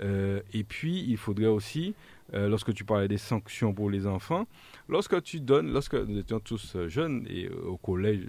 Euh, 0.00 0.40
et 0.52 0.64
puis, 0.64 1.04
il 1.08 1.16
faudrait 1.16 1.46
aussi, 1.46 1.94
euh, 2.34 2.48
lorsque 2.48 2.72
tu 2.74 2.84
parlais 2.84 3.08
des 3.08 3.18
sanctions 3.18 3.72
pour 3.72 3.90
les 3.90 4.06
enfants, 4.06 4.46
lorsque 4.88 5.22
tu 5.22 5.40
donnes, 5.40 5.72
lorsque 5.72 5.94
nous 5.94 6.18
étions 6.18 6.40
tous 6.40 6.76
jeunes 6.88 7.26
et 7.28 7.48
au 7.48 7.76
collège, 7.76 8.28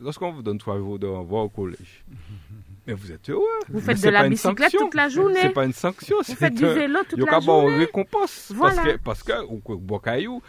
lorsqu'on 0.00 0.32
vous 0.32 0.42
donne 0.42 0.58
trois 0.58 0.78
jours 0.78 0.98
de 0.98 1.06
au 1.06 1.48
collège, 1.48 2.04
mais 2.86 2.92
vous 2.92 3.12
êtes 3.12 3.28
heureux. 3.30 3.44
Vous 3.68 3.80
faites 3.80 4.02
de 4.02 4.08
la 4.08 4.28
bicyclette 4.28 4.72
toute 4.72 4.94
la 4.94 5.08
journée. 5.08 5.40
C'est 5.42 5.50
pas 5.50 5.64
une 5.64 5.72
sanction. 5.72 6.16
Vous 6.26 6.34
faites 6.34 6.54
du 6.54 6.64
vélo 6.64 7.00
toute 7.08 7.18
la 7.18 7.40
journée. 7.40 7.74
Il 7.74 7.78
récompense. 7.80 8.52
Voilà. 8.54 8.82
Parce 9.04 9.22
que, 9.22 9.32
parce 9.32 9.44
que 9.44 9.72
au 9.72 9.78
Bocaillou, 9.78 10.42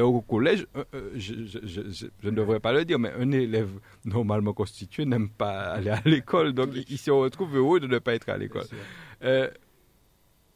au 0.00 0.20
collège, 0.22 0.66
euh, 0.76 1.10
je, 1.14 1.34
je, 1.44 1.58
je, 1.64 1.80
je, 1.90 2.06
ne 2.28 2.30
devrais 2.30 2.60
pas 2.60 2.72
le 2.72 2.84
dire, 2.84 2.98
mais 2.98 3.12
un 3.18 3.30
élève 3.30 3.70
normalement 4.04 4.52
constitué 4.52 5.04
n'aime 5.04 5.28
pas 5.28 5.72
aller 5.72 5.90
à 5.90 6.00
l'école. 6.04 6.52
Donc, 6.52 6.70
il, 6.88 6.98
se 6.98 7.10
retrouve 7.10 7.56
heureux 7.56 7.80
de 7.80 7.86
ne 7.86 7.98
pas 7.98 8.14
être 8.14 8.28
à 8.28 8.36
l'école 8.36 8.66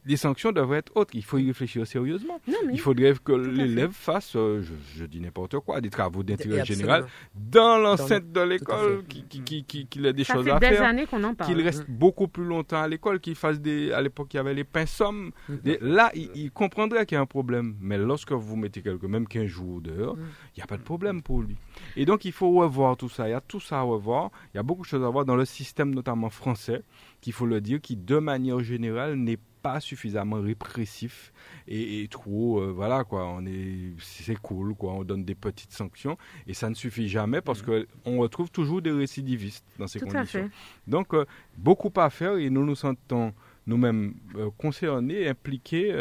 les 0.05 0.17
sanctions 0.17 0.51
devraient 0.51 0.79
être 0.79 0.91
autres. 0.95 1.11
Il 1.15 1.23
faut 1.23 1.37
y 1.37 1.47
réfléchir 1.47 1.85
sérieusement. 1.87 2.39
il 2.71 2.79
faudrait 2.79 3.13
que 3.23 3.31
l'élève 3.33 3.91
fasse, 3.91 4.35
euh, 4.35 4.61
je, 4.95 5.05
dis 5.05 5.19
n'importe 5.19 5.59
quoi, 5.59 5.81
des 5.81 5.89
travaux 5.89 6.23
d'intérêt 6.23 6.65
général 6.65 7.05
dans 7.35 7.77
l'enceinte 7.77 8.31
de 8.31 8.41
l'école, 8.41 9.03
qu'il 9.07 9.25
qui, 9.27 9.63
qui, 9.63 9.85
qui, 9.85 10.05
ait 10.05 10.13
des 10.13 10.23
choses 10.23 10.47
à 10.49 10.59
des 10.59 10.67
faire. 10.67 10.83
années 10.83 11.05
qu'on 11.05 11.23
en 11.23 11.33
parle. 11.33 11.49
Qu'il 11.49 11.61
reste 11.61 11.89
beaucoup 11.89 12.27
plus 12.27 12.43
longtemps 12.45 12.81
à 12.81 12.87
l'école, 12.87 13.19
qu'il 13.19 13.35
fasse 13.35 13.59
des. 13.59 13.91
À 13.91 14.01
l'époque, 14.01 14.33
il 14.33 14.37
y 14.37 14.39
avait 14.39 14.53
les 14.53 14.63
pinsomes. 14.63 15.31
Mm-hmm. 15.49 15.77
Là, 15.81 16.11
il, 16.15 16.51
comprendrait 16.51 17.05
qu'il 17.05 17.15
y 17.15 17.19
a 17.19 17.21
un 17.21 17.25
problème. 17.25 17.75
Mais 17.79 17.97
lorsque 17.97 18.31
vous 18.31 18.55
mettez 18.55 18.81
quelque, 18.81 19.05
même 19.05 19.27
15 19.27 19.45
jours 19.45 19.81
dehors, 19.81 20.15
mm. 20.15 20.21
il 20.55 20.59
n'y 20.59 20.63
a 20.63 20.67
pas 20.67 20.77
de 20.77 20.83
problème 20.83 21.21
pour 21.21 21.41
lui. 21.41 21.55
Et 21.95 22.05
donc, 22.05 22.25
il 22.25 22.31
faut 22.31 22.51
revoir 22.51 22.97
tout 22.97 23.09
ça. 23.09 23.27
Il 23.27 23.31
y 23.31 23.35
a 23.35 23.41
tout 23.41 23.59
ça 23.59 23.79
à 23.79 23.81
revoir. 23.81 24.31
Il 24.53 24.57
y 24.57 24.59
a 24.59 24.63
beaucoup 24.63 24.83
de 24.83 24.87
choses 24.87 25.03
à 25.03 25.09
voir 25.09 25.25
dans 25.25 25.35
le 25.35 25.45
système, 25.45 25.93
notamment 25.93 26.29
français, 26.29 26.83
qu'il 27.21 27.33
faut 27.33 27.45
le 27.45 27.61
dire, 27.61 27.79
qui, 27.81 27.95
de 27.95 28.17
manière 28.17 28.59
générale, 28.59 29.15
n'est 29.15 29.37
pas 29.37 29.52
suffisamment 29.79 30.41
répressif 30.41 31.33
et, 31.67 32.07
trop 32.09 32.59
euh, 32.59 32.71
voilà 32.71 33.03
quoi. 33.03 33.27
On 33.27 33.45
est 33.45 33.93
c'est 33.99 34.39
cool 34.39 34.75
quoi. 34.75 34.93
On 34.93 35.03
donne 35.03 35.23
des 35.23 35.35
petites 35.35 35.71
sanctions 35.71 36.17
et 36.47 36.53
ça 36.53 36.69
ne 36.69 36.75
suffit 36.75 37.07
jamais 37.07 37.41
parce 37.41 37.61
mm. 37.61 37.65
que 37.65 37.87
on 38.05 38.19
retrouve 38.19 38.51
toujours 38.51 38.81
des 38.81 38.91
récidivistes 38.91 39.65
dans 39.79 39.87
ces 39.87 39.99
conditions. 39.99 40.49
donc 40.87 41.13
euh, 41.13 41.25
beaucoup 41.57 41.91
à 41.95 42.09
faire 42.09 42.35
et 42.37 42.49
nous 42.49 42.65
nous 42.65 42.75
sentons 42.75 43.33
nous-mêmes 43.65 44.15
euh, 44.35 44.49
concernés, 44.57 45.29
impliqués, 45.29 45.95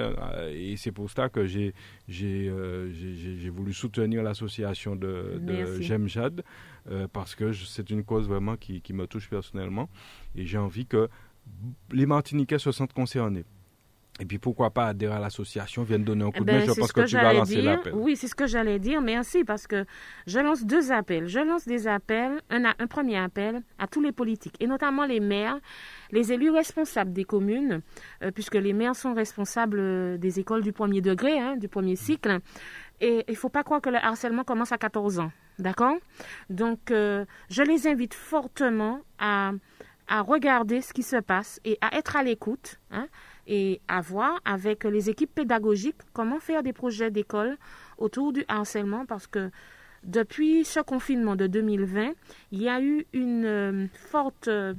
et 0.50 0.76
c'est 0.76 0.90
pour 0.90 1.08
ça 1.08 1.28
que 1.28 1.46
j'ai 1.46 1.72
j'ai 2.08 3.50
voulu 3.50 3.72
soutenir 3.72 4.24
l'association 4.24 4.96
de, 4.96 5.38
de 5.40 5.80
Jemjad, 5.80 6.42
parce 7.12 7.36
que 7.36 7.52
c'est 7.52 7.88
une 7.90 8.02
cause 8.02 8.26
vraiment 8.26 8.56
qui, 8.56 8.80
qui 8.80 8.92
me 8.92 9.06
touche 9.06 9.30
personnellement, 9.30 9.88
et 10.34 10.44
j'ai 10.44 10.58
envie 10.58 10.86
que 10.86 11.08
les 11.92 12.06
Martiniquais 12.06 12.58
se 12.58 12.72
sentent 12.72 12.92
concernés. 12.92 13.44
Et 14.20 14.26
puis 14.26 14.38
pourquoi 14.38 14.70
pas 14.70 14.88
adhérer 14.88 15.14
à 15.14 15.18
l'association, 15.18 15.84
viennent 15.84 16.04
donner 16.04 16.24
un 16.24 16.30
coup 16.30 16.44
de 16.44 16.52
main. 16.52 16.60
Eh 16.62 16.66
ben, 16.66 16.74
je 16.74 16.80
pense 16.80 16.92
que, 16.92 17.06
tu 17.06 17.16
vas 17.16 17.32
lancer 17.32 17.62
l'appel. 17.62 17.94
Oui, 17.94 18.14
c'est 18.14 18.28
ce 18.28 18.34
que 18.34 18.46
j'allais 18.46 18.78
dire. 18.78 19.00
Merci 19.00 19.42
parce 19.42 19.66
que 19.66 19.86
je 20.26 20.38
lance 20.38 20.64
deux 20.64 20.92
appels. 20.92 21.28
Je 21.28 21.40
lance 21.40 21.66
des 21.66 21.88
appels, 21.88 22.40
un, 22.50 22.64
un, 22.66 22.86
premier 22.86 23.16
appel 23.16 23.62
à 23.78 23.86
tous 23.86 24.02
les 24.02 24.12
politiques 24.12 24.54
et 24.60 24.66
notamment 24.66 25.06
les 25.06 25.18
maires, 25.18 25.58
les 26.10 26.30
élus 26.30 26.50
responsables 26.50 27.12
des 27.12 27.24
communes, 27.24 27.80
euh, 28.22 28.30
puisque 28.30 28.54
les 28.54 28.74
maires 28.74 28.96
sont 28.96 29.14
responsables 29.14 29.78
euh, 29.80 30.18
des 30.18 30.38
écoles 30.38 30.62
du 30.62 30.72
premier 30.72 31.00
degré, 31.00 31.38
hein, 31.38 31.56
du 31.56 31.68
premier 31.68 31.96
cycle. 31.96 32.38
Et 33.00 33.24
il 33.26 33.32
ne 33.32 33.36
faut 33.36 33.48
pas 33.48 33.64
croire 33.64 33.80
que 33.80 33.90
le 33.90 33.96
harcèlement 33.96 34.44
commence 34.44 34.72
à 34.72 34.78
14 34.78 35.20
ans. 35.20 35.32
D'accord? 35.58 35.96
Donc, 36.50 36.90
euh, 36.90 37.24
je 37.50 37.62
les 37.62 37.86
invite 37.86 38.14
fortement 38.14 39.00
à 39.18 39.52
à 40.12 40.20
regarder 40.20 40.82
ce 40.82 40.92
qui 40.92 41.02
se 41.02 41.16
passe 41.16 41.58
et 41.64 41.78
à 41.80 41.96
être 41.96 42.16
à 42.16 42.22
l'écoute 42.22 42.78
hein, 42.90 43.08
et 43.46 43.80
à 43.88 44.02
voir 44.02 44.38
avec 44.44 44.84
les 44.84 45.08
équipes 45.08 45.34
pédagogiques 45.34 45.96
comment 46.12 46.38
faire 46.38 46.62
des 46.62 46.74
projets 46.74 47.10
d'école 47.10 47.56
autour 47.96 48.34
du 48.34 48.44
harcèlement 48.46 49.06
parce 49.06 49.26
que 49.26 49.50
depuis 50.04 50.66
ce 50.66 50.80
confinement 50.80 51.34
de 51.34 51.46
2020, 51.46 52.12
il 52.50 52.62
y 52.62 52.68
a 52.68 52.82
eu 52.82 53.06
une 53.14 53.46
euh, 53.46 53.86
forte 53.94 54.48
euh, 54.48 54.74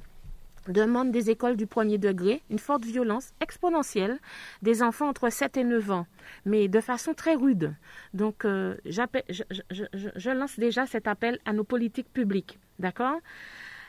demande 0.67 1.11
des 1.11 1.31
écoles 1.31 1.55
du 1.55 1.65
premier 1.65 1.97
degré, 1.97 2.43
une 2.51 2.59
forte 2.59 2.85
violence 2.85 3.31
exponentielle 3.41 4.19
des 4.61 4.83
enfants 4.83 5.09
entre 5.09 5.31
7 5.31 5.57
et 5.57 5.63
9 5.63 5.91
ans, 5.91 6.05
mais 6.45 6.67
de 6.67 6.79
façon 6.79 7.15
très 7.15 7.33
rude. 7.33 7.73
Donc, 8.13 8.45
euh, 8.45 8.75
je, 8.85 9.01
je, 9.31 10.29
lance 10.29 10.59
déjà 10.59 10.85
cet 10.85 11.07
appel 11.07 11.39
à 11.45 11.53
nos 11.53 11.63
politiques 11.63 12.13
publiques, 12.13 12.59
d'accord? 12.77 13.19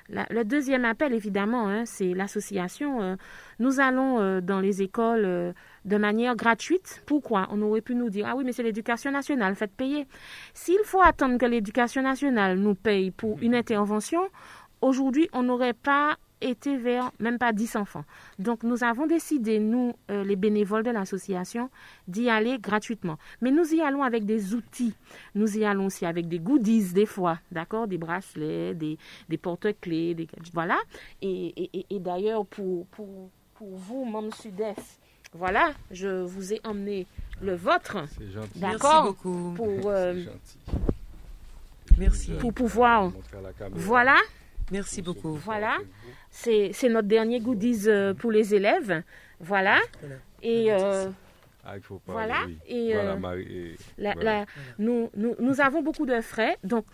Le 0.08 0.42
deuxième 0.44 0.84
appel, 0.84 1.14
évidemment, 1.14 1.68
hein, 1.68 1.84
c'est 1.86 2.12
l'association. 2.12 3.00
Euh, 3.02 3.16
nous 3.58 3.80
allons 3.80 4.20
euh, 4.20 4.40
dans 4.40 4.60
les 4.60 4.82
écoles 4.82 5.24
euh, 5.24 5.52
de 5.84 5.96
manière 5.96 6.36
gratuite. 6.36 7.02
Pourquoi? 7.06 7.48
On 7.50 7.62
aurait 7.62 7.80
pu 7.80 7.94
nous 7.94 8.10
dire, 8.10 8.26
ah 8.28 8.36
oui, 8.36 8.44
mais 8.44 8.52
c'est 8.52 8.62
l'éducation 8.62 9.10
nationale, 9.10 9.54
faites 9.54 9.74
payer. 9.74 10.06
S'il 10.52 10.80
faut 10.84 11.00
attendre 11.00 11.38
que 11.38 11.46
l'éducation 11.46 12.02
nationale 12.02 12.58
nous 12.58 12.74
paye 12.74 13.10
pour 13.10 13.38
une 13.40 13.54
intervention, 13.54 14.28
aujourd'hui, 14.82 15.28
on 15.32 15.42
n'aurait 15.42 15.72
pas 15.72 16.16
été 16.40 16.76
vers 16.76 17.10
même 17.18 17.38
pas 17.38 17.52
10 17.52 17.76
enfants. 17.76 18.04
Donc 18.38 18.62
nous 18.62 18.84
avons 18.84 19.06
décidé, 19.06 19.58
nous, 19.58 19.94
euh, 20.10 20.24
les 20.24 20.36
bénévoles 20.36 20.82
de 20.82 20.90
l'association, 20.90 21.70
d'y 22.08 22.28
aller 22.28 22.58
gratuitement. 22.58 23.18
Mais 23.40 23.50
nous 23.50 23.72
y 23.74 23.80
allons 23.80 24.02
avec 24.02 24.24
des 24.24 24.54
outils. 24.54 24.94
Nous 25.34 25.58
y 25.58 25.64
allons 25.64 25.86
aussi 25.86 26.06
avec 26.06 26.28
des 26.28 26.38
goodies 26.38 26.92
des 26.92 27.06
fois, 27.06 27.38
d'accord 27.50 27.86
Des 27.86 27.98
bracelets, 27.98 28.74
des, 28.74 28.98
des 29.28 29.38
porte-clés, 29.38 30.14
des... 30.14 30.28
voilà. 30.52 30.78
Et, 31.22 31.70
et, 31.72 31.86
et, 31.90 31.98
d'ailleurs, 32.00 32.44
pour, 32.46 32.86
pour, 32.86 33.30
pour 33.54 33.76
vous, 33.76 34.04
membres 34.04 34.34
Sud-Est, 34.34 35.00
voilà, 35.32 35.72
je 35.90 36.22
vous 36.22 36.52
ai 36.52 36.60
emmené 36.64 37.06
le 37.42 37.54
vôtre. 37.54 37.98
C'est 38.16 38.30
gentil. 38.30 38.58
D'accord 38.60 39.04
Merci 39.04 39.28
beaucoup. 39.28 39.54
Pour, 39.56 39.90
euh, 39.90 40.14
Merci. 41.98 42.32
Pour 42.40 42.52
pouvoir. 42.52 43.12
Voilà. 43.72 44.16
Merci 44.70 45.02
beaucoup. 45.02 45.34
Voilà. 45.34 45.78
C'est 46.30 46.88
notre 46.88 47.08
dernier 47.08 47.40
goodies 47.40 47.88
euh, 47.88 48.14
pour 48.14 48.30
les 48.30 48.54
élèves. 48.54 49.02
Voilà. 49.40 49.78
Et. 50.42 50.72
Euh, 50.72 51.08
ah, 51.64 51.76
il 51.76 51.82
faut 51.82 51.98
pas, 51.98 52.12
voilà. 52.12 52.42
Et, 52.66 52.94
euh, 52.94 53.14
nous, 54.78 55.10
nous, 55.16 55.34
nous, 55.38 55.60
avons 55.60 55.82
beaucoup 55.82 56.04
de 56.04 56.20
frais. 56.20 56.58
Donc, 56.62 56.84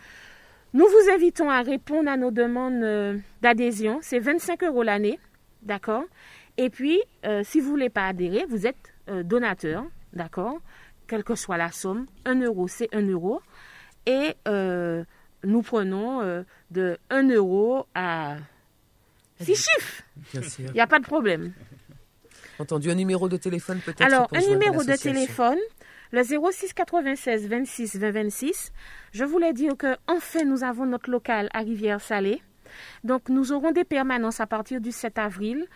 nous 0.74 0.86
vous 0.86 1.10
invitons 1.12 1.50
à 1.50 1.62
répondre 1.62 2.08
à 2.08 2.16
nos 2.16 2.30
demandes 2.30 3.20
d'adhésion. 3.42 3.98
C'est 4.00 4.20
25 4.20 4.62
euros 4.64 4.84
l'année. 4.84 5.18
D'accord? 5.62 6.04
Et 6.56 6.70
puis, 6.70 7.00
si 7.42 7.60
vous 7.60 7.66
ne 7.66 7.70
voulez 7.70 7.88
pas 7.90 8.06
adhérer, 8.06 8.44
vous 8.48 8.66
êtes 8.66 8.94
donateur. 9.24 9.84
D'accord? 10.12 10.60
Quelle 11.08 11.24
que 11.24 11.34
soit 11.34 11.56
la 11.56 11.72
somme. 11.72 12.06
1 12.24 12.40
euro, 12.42 12.68
c'est 12.68 12.94
1 12.94 13.08
euro. 13.08 13.42
Et 14.06 14.34
nous 15.44 15.62
prenons 15.62 16.44
de 16.70 16.98
1 17.10 17.30
euro 17.30 17.86
à 17.94 18.36
Six 19.40 19.56
chiffres. 19.56 20.02
Il 20.58 20.72
n'y 20.72 20.80
a 20.80 20.86
pas 20.86 20.98
de 20.98 21.04
problème. 21.04 21.52
Entendu. 22.58 22.90
Un 22.90 22.94
numéro 22.94 23.28
de 23.28 23.38
téléphone 23.38 23.80
peut-être 23.80 24.02
Alors, 24.02 24.28
un 24.34 24.46
numéro 24.46 24.84
de 24.84 24.94
téléphone, 24.94 25.58
le 26.12 26.22
06 26.22 26.74
96 26.74 27.48
26 27.48 27.96
20 27.96 28.10
26. 28.10 28.72
Je 29.12 29.24
voulais 29.24 29.54
dire 29.54 29.76
que 29.78 29.96
enfin 30.06 30.44
nous 30.44 30.62
avons 30.62 30.84
notre 30.84 31.10
local 31.10 31.48
à 31.54 31.60
Rivière-Salée. 31.60 32.42
Donc, 33.02 33.28
nous 33.28 33.52
aurons 33.52 33.72
des 33.72 33.84
permanences 33.84 34.40
à 34.40 34.46
partir 34.46 34.80
du 34.80 34.92
7 34.92 35.18
avril. 35.18 35.66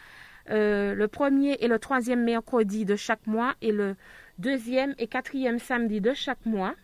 Euh, 0.51 0.95
le 0.95 1.09
premier 1.09 1.57
et 1.61 1.69
le 1.69 1.79
troisième 1.79 2.23
mercredi 2.23 2.85
de 2.85 2.97
chaque 2.97 3.27
mois 3.27 3.55
et 3.63 3.73
le 3.73 3.97
deuxième 4.39 4.95
et 4.99 5.07
quatrième 5.07 5.59
samedi 5.59 6.03
de 6.03 6.13
chaque 6.13 6.45
mois 6.45 6.75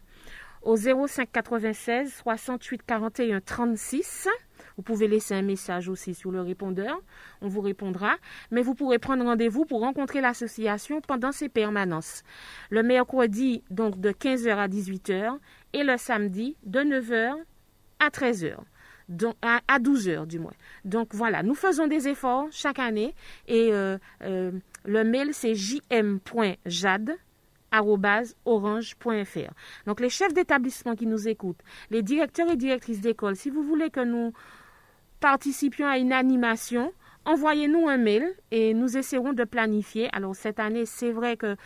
au 0.63 0.77
05 0.77 1.31
96 1.33 2.13
68 2.23 2.83
41 2.87 3.41
36. 3.41 4.29
Vous 4.77 4.83
pouvez 4.83 5.09
laisser 5.09 5.35
un 5.35 5.43
message 5.43 5.89
aussi 5.89 6.15
sur 6.15 6.31
le 6.31 6.41
répondeur, 6.41 7.01
on 7.41 7.49
vous 7.49 7.61
répondra, 7.61 8.17
mais 8.51 8.63
vous 8.63 8.75
pourrez 8.75 8.99
prendre 8.99 9.25
rendez-vous 9.25 9.65
pour 9.65 9.81
rencontrer 9.81 10.21
l'association 10.21 11.01
pendant 11.01 11.33
ses 11.33 11.49
permanences. 11.49 12.23
Le 12.71 12.83
mercredi, 12.83 13.63
donc 13.71 14.01
de 14.01 14.11
15h 14.11 14.57
à 14.57 14.69
18h, 14.69 15.39
et 15.73 15.83
le 15.83 15.97
samedi, 15.97 16.57
de 16.65 16.81
9h 16.81 17.35
à 17.99 18.09
13h. 18.09 18.57
Donc, 19.09 19.35
à, 19.43 19.79
12 19.81 20.09
h 20.09 20.27
du 20.27 20.39
moins. 20.39 20.53
Donc 20.85 21.09
voilà, 21.15 21.43
nous 21.43 21.57
faisons 21.57 21.89
des 21.89 22.07
efforts 22.07 22.47
chaque 22.53 22.79
année 22.79 23.13
et 23.49 23.73
euh, 23.73 23.99
euh, 24.23 24.53
le 24.85 25.05
mail 25.05 25.31
c'est 25.33 25.57
jm.jad 25.57 27.19
orange.fr. 27.73 29.53
Donc 29.87 30.01
les 30.01 30.11
chefs 30.11 30.35
d'établissement 30.35 30.97
qui 30.97 31.07
nous 31.07 31.29
écoutent, 31.29 31.61
les 31.91 32.03
directeurs 32.03 32.51
et 32.51 32.57
directrices 32.57 33.01
d'école, 33.01 33.37
si 33.37 33.51
vous 33.51 33.63
voulez 33.63 33.91
que 33.91 34.05
nous 34.05 34.33
participions 35.21 35.87
à 35.87 35.99
une 35.99 36.13
animation, 36.13 36.93
envoyez-nous 37.25 37.89
un 37.89 37.99
mail 37.99 38.35
et 38.51 38.75
nous 38.75 38.97
essaierons 38.97 39.33
de 39.33 39.45
planifier. 39.45 40.09
Alors 40.13 40.35
cette 40.35 40.59
année, 40.59 40.87
c'est 40.87 41.13
vrai 41.13 41.37
que 41.37 41.57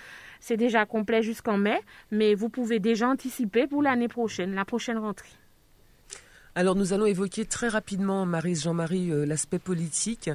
c'est 0.40 0.56
déjà 0.56 0.84
complet 0.84 1.22
jusqu'en 1.22 1.56
mai, 1.56 1.80
mais 2.10 2.34
vous 2.34 2.48
pouvez 2.48 2.80
déjà 2.80 3.08
anticiper 3.08 3.66
pour 3.66 3.82
l'année 3.82 4.08
prochaine, 4.08 4.54
la 4.54 4.64
prochaine 4.64 4.98
rentrée. 4.98 5.30
Alors 6.56 6.76
nous 6.76 6.92
allons 6.92 7.06
évoquer 7.06 7.46
très 7.46 7.68
rapidement, 7.68 8.26
Marie 8.26 8.54
Jean-Marie, 8.54 9.10
euh, 9.10 9.26
l'aspect 9.26 9.58
politique. 9.58 10.30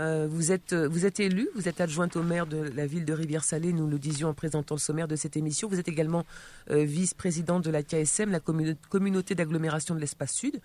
Euh, 0.00 0.26
vous 0.30 0.50
êtes 0.50 0.72
euh, 0.72 0.88
vous 0.88 1.04
êtes 1.04 1.20
élue, 1.20 1.50
vous 1.54 1.68
êtes 1.68 1.82
adjointe 1.82 2.16
au 2.16 2.22
maire 2.22 2.46
de 2.46 2.56
la 2.56 2.86
ville 2.86 3.04
de 3.04 3.12
Rivière-Salée, 3.12 3.74
nous 3.74 3.86
le 3.86 3.98
disions 3.98 4.30
en 4.30 4.34
présentant 4.34 4.74
le 4.74 4.80
sommaire 4.80 5.06
de 5.08 5.14
cette 5.14 5.36
émission. 5.36 5.68
Vous 5.68 5.78
êtes 5.78 5.88
également 5.88 6.24
vice-présidente 6.70 7.64
de 7.64 7.70
la 7.70 7.82
KSM, 7.82 8.30
la 8.30 8.40
communauté 8.40 9.34
d'agglomération 9.34 9.94
de 9.94 10.00
l'espace 10.00 10.32
sud, 10.32 10.60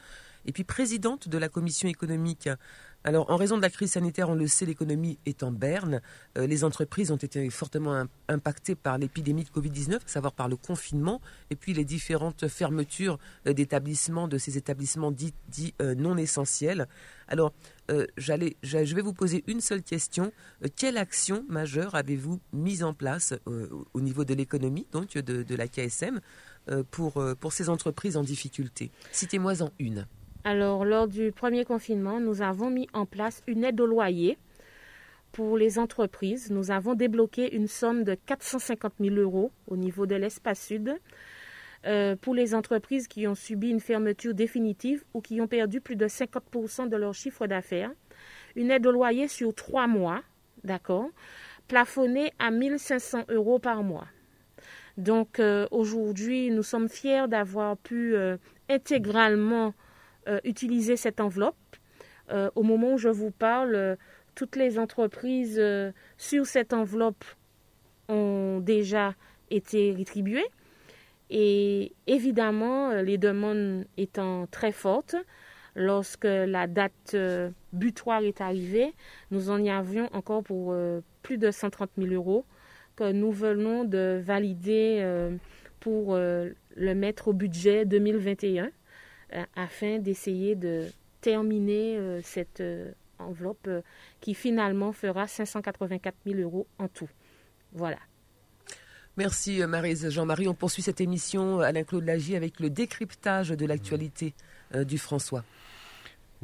et 0.46 0.54
puis 0.54 0.64
présidente 0.64 1.28
de 1.28 1.38
la 1.38 1.50
commission 1.50 1.90
économique 1.90 2.48
alors, 3.06 3.30
en 3.30 3.36
raison 3.36 3.56
de 3.56 3.62
la 3.62 3.70
crise 3.70 3.92
sanitaire, 3.92 4.30
on 4.30 4.36
le 4.36 4.48
sait, 4.48 4.66
l'économie 4.66 5.20
est 5.28 5.44
en 5.44 5.52
berne. 5.52 6.02
Euh, 6.40 6.48
les 6.48 6.64
entreprises 6.64 7.12
ont 7.12 7.18
été 7.18 7.48
fortement 7.52 8.08
impactées 8.28 8.74
par 8.74 8.98
l'épidémie 8.98 9.44
de 9.44 9.50
Covid-19, 9.50 9.98
à 9.98 10.00
savoir 10.08 10.34
par 10.34 10.50
le 10.50 10.56
confinement, 10.56 11.22
et 11.52 11.56
puis 11.56 11.76
les 11.76 11.86
différentes 11.86 12.48
fermetures 12.48 13.20
euh, 13.46 13.54
d'établissements, 13.54 14.28
de 14.28 14.40
ces 14.40 14.58
établissements 14.58 15.12
dits, 15.12 15.36
euh, 15.84 15.94
non 15.94 16.18
essentiels. 16.18 16.88
Alors, 17.28 17.54
je 17.90 18.96
vais 18.96 19.02
vous 19.02 19.14
poser 19.14 19.44
une 19.46 19.62
seule 19.62 19.84
question. 19.84 20.32
quelle 20.76 20.98
action 20.98 21.46
majeure 21.48 21.94
avez-vous 21.94 22.40
mise 22.54 22.84
en 22.84 22.96
place 22.96 23.34
au 23.94 24.02
niveau 24.02 24.26
de 24.26 24.34
l'économie, 24.34 24.88
donc 24.92 25.14
de, 25.14 25.44
de 25.44 25.56
la 25.56 25.68
KSM, 25.68 26.20
pour, 26.92 27.24
pour 27.40 27.54
ces 27.54 27.70
entreprises 27.70 28.18
en 28.18 28.24
difficulté? 28.24 28.92
Citez-moi 29.12 29.62
en 29.62 29.72
une. 29.80 30.08
Alors, 30.48 30.86
lors 30.86 31.08
du 31.08 31.32
premier 31.32 31.66
confinement, 31.66 32.20
nous 32.20 32.44
avons 32.44 32.70
mis 32.70 32.88
en 32.94 33.08
place 33.08 33.42
une 33.48 33.64
aide 33.64 33.82
au 33.82 33.88
loyer 33.88 34.38
pour 35.32 35.58
les 35.58 35.80
entreprises. 35.80 36.52
Nous 36.52 36.70
avons 36.70 36.94
débloqué 36.94 37.56
une 37.56 37.68
somme 37.68 38.04
de 38.04 38.14
450 38.14 38.94
000 39.00 39.16
euros 39.16 39.52
au 39.66 39.76
niveau 39.76 40.06
de 40.06 40.14
l'espace 40.14 40.64
sud 40.64 41.00
euh, 41.88 42.16
pour 42.16 42.36
les 42.36 42.54
entreprises 42.54 43.08
qui 43.08 43.26
ont 43.26 43.34
subi 43.34 43.72
une 43.72 43.80
fermeture 43.80 44.36
définitive 44.36 45.04
ou 45.16 45.22
qui 45.22 45.42
ont 45.42 45.48
perdu 45.48 45.82
plus 45.82 45.96
de 45.96 46.06
50% 46.06 46.90
de 46.90 46.96
leur 46.96 47.16
chiffre 47.16 47.48
d'affaires. 47.48 47.90
Une 48.56 48.70
aide 48.70 48.86
au 48.86 48.92
loyer 48.92 49.28
sur 49.28 49.52
trois 49.56 49.88
mois, 49.88 50.22
d'accord, 50.64 51.10
plafonnée 51.68 52.34
à 52.38 52.52
1500 52.52 53.26
euros 53.30 53.58
par 53.58 53.82
mois. 53.82 54.06
Donc 54.98 55.40
euh, 55.40 55.68
aujourd'hui, 55.72 56.52
nous 56.52 56.62
sommes 56.62 56.88
fiers 56.88 57.28
d'avoir 57.28 57.78
pu 57.78 58.16
euh, 58.16 58.38
intégralement 58.70 59.74
euh, 60.28 60.40
utiliser 60.44 60.98
cette 60.98 61.22
enveloppe. 61.22 61.56
Euh, 62.32 62.50
au 62.56 62.64
moment 62.64 62.94
où 62.94 62.98
je 62.98 63.10
vous 63.10 63.30
parle, 63.30 63.76
euh, 63.76 63.96
toutes 64.34 64.56
les 64.56 64.80
entreprises 64.80 65.62
sur 66.18 66.46
cette 66.46 66.74
enveloppe 66.74 67.24
ont 68.10 68.60
déjà 68.60 69.14
été 69.50 69.94
rétribuées. 69.94 70.48
Et 71.30 71.94
évidemment, 72.08 72.92
les 73.02 73.18
demandes 73.18 73.86
étant 73.98 74.48
très 74.48 74.74
fortes, 74.74 75.16
lorsque 75.76 76.26
la 76.26 76.68
date 76.68 77.16
butoir 77.72 78.24
est 78.24 78.42
arrivée, 78.42 78.94
nous 79.32 79.50
en 79.50 79.66
avions 79.68 80.10
encore 80.12 80.44
pour 80.44 80.76
plus 81.22 81.38
de 81.38 81.50
130 81.50 81.92
000 81.98 82.14
euros 82.14 82.44
que 82.98 83.14
nous 83.14 83.32
venons 83.32 83.86
de 83.86 84.22
valider 84.22 85.30
pour 85.80 86.18
le 86.18 86.94
mettre 86.94 87.30
au 87.30 87.34
budget 87.34 87.86
2021. 87.86 88.70
Euh, 89.34 89.44
afin 89.56 89.98
d'essayer 89.98 90.56
de 90.56 90.86
terminer 91.22 91.98
euh, 91.98 92.22
cette 92.24 92.62
euh, 92.62 92.92
enveloppe 93.18 93.68
qui 94.22 94.36
finalement 94.36 94.92
fera 94.92 95.28
584 95.28 96.16
000 96.28 96.40
euros 96.42 96.68
en 96.78 96.88
tout. 96.88 97.10
Voilà. 97.74 97.98
Merci 99.18 99.66
Marise 99.66 100.10
Jean-Marie. 100.10 100.48
On 100.48 100.54
poursuit 100.54 100.84
cette 100.84 101.02
émission 101.02 101.60
Alain-Claude 101.62 102.04
Lagier 102.04 102.36
avec 102.36 102.60
le 102.60 102.70
décryptage 102.70 103.50
de 103.50 103.66
l'actualité 103.66 104.34
du 104.74 104.98
François. 104.98 105.46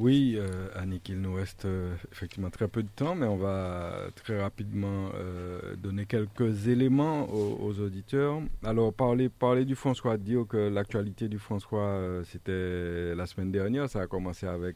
Oui, 0.02 0.34
euh, 0.36 0.66
Annick, 0.74 1.10
il 1.10 1.20
nous 1.20 1.34
reste 1.34 1.64
euh, 1.64 1.94
effectivement 2.10 2.50
très 2.50 2.66
peu 2.66 2.82
de 2.82 2.88
temps, 2.88 3.14
mais 3.14 3.26
on 3.28 3.36
va 3.36 4.08
très 4.16 4.42
rapidement 4.42 5.10
euh, 5.14 5.76
donner 5.76 6.06
quelques 6.06 6.66
éléments 6.66 7.32
aux, 7.32 7.78
auditeurs. 7.78 8.40
Alors, 8.64 8.92
parler, 8.92 9.28
parler 9.28 9.64
du 9.64 9.76
François, 9.76 10.16
dire 10.16 10.44
que 10.48 10.56
l'actualité 10.56 11.28
du 11.28 11.38
François, 11.38 12.00
c'était 12.24 13.14
la 13.14 13.26
semaine 13.26 13.52
dernière. 13.52 13.88
Ça 13.88 14.00
a 14.00 14.08
commencé 14.08 14.44
avec 14.44 14.74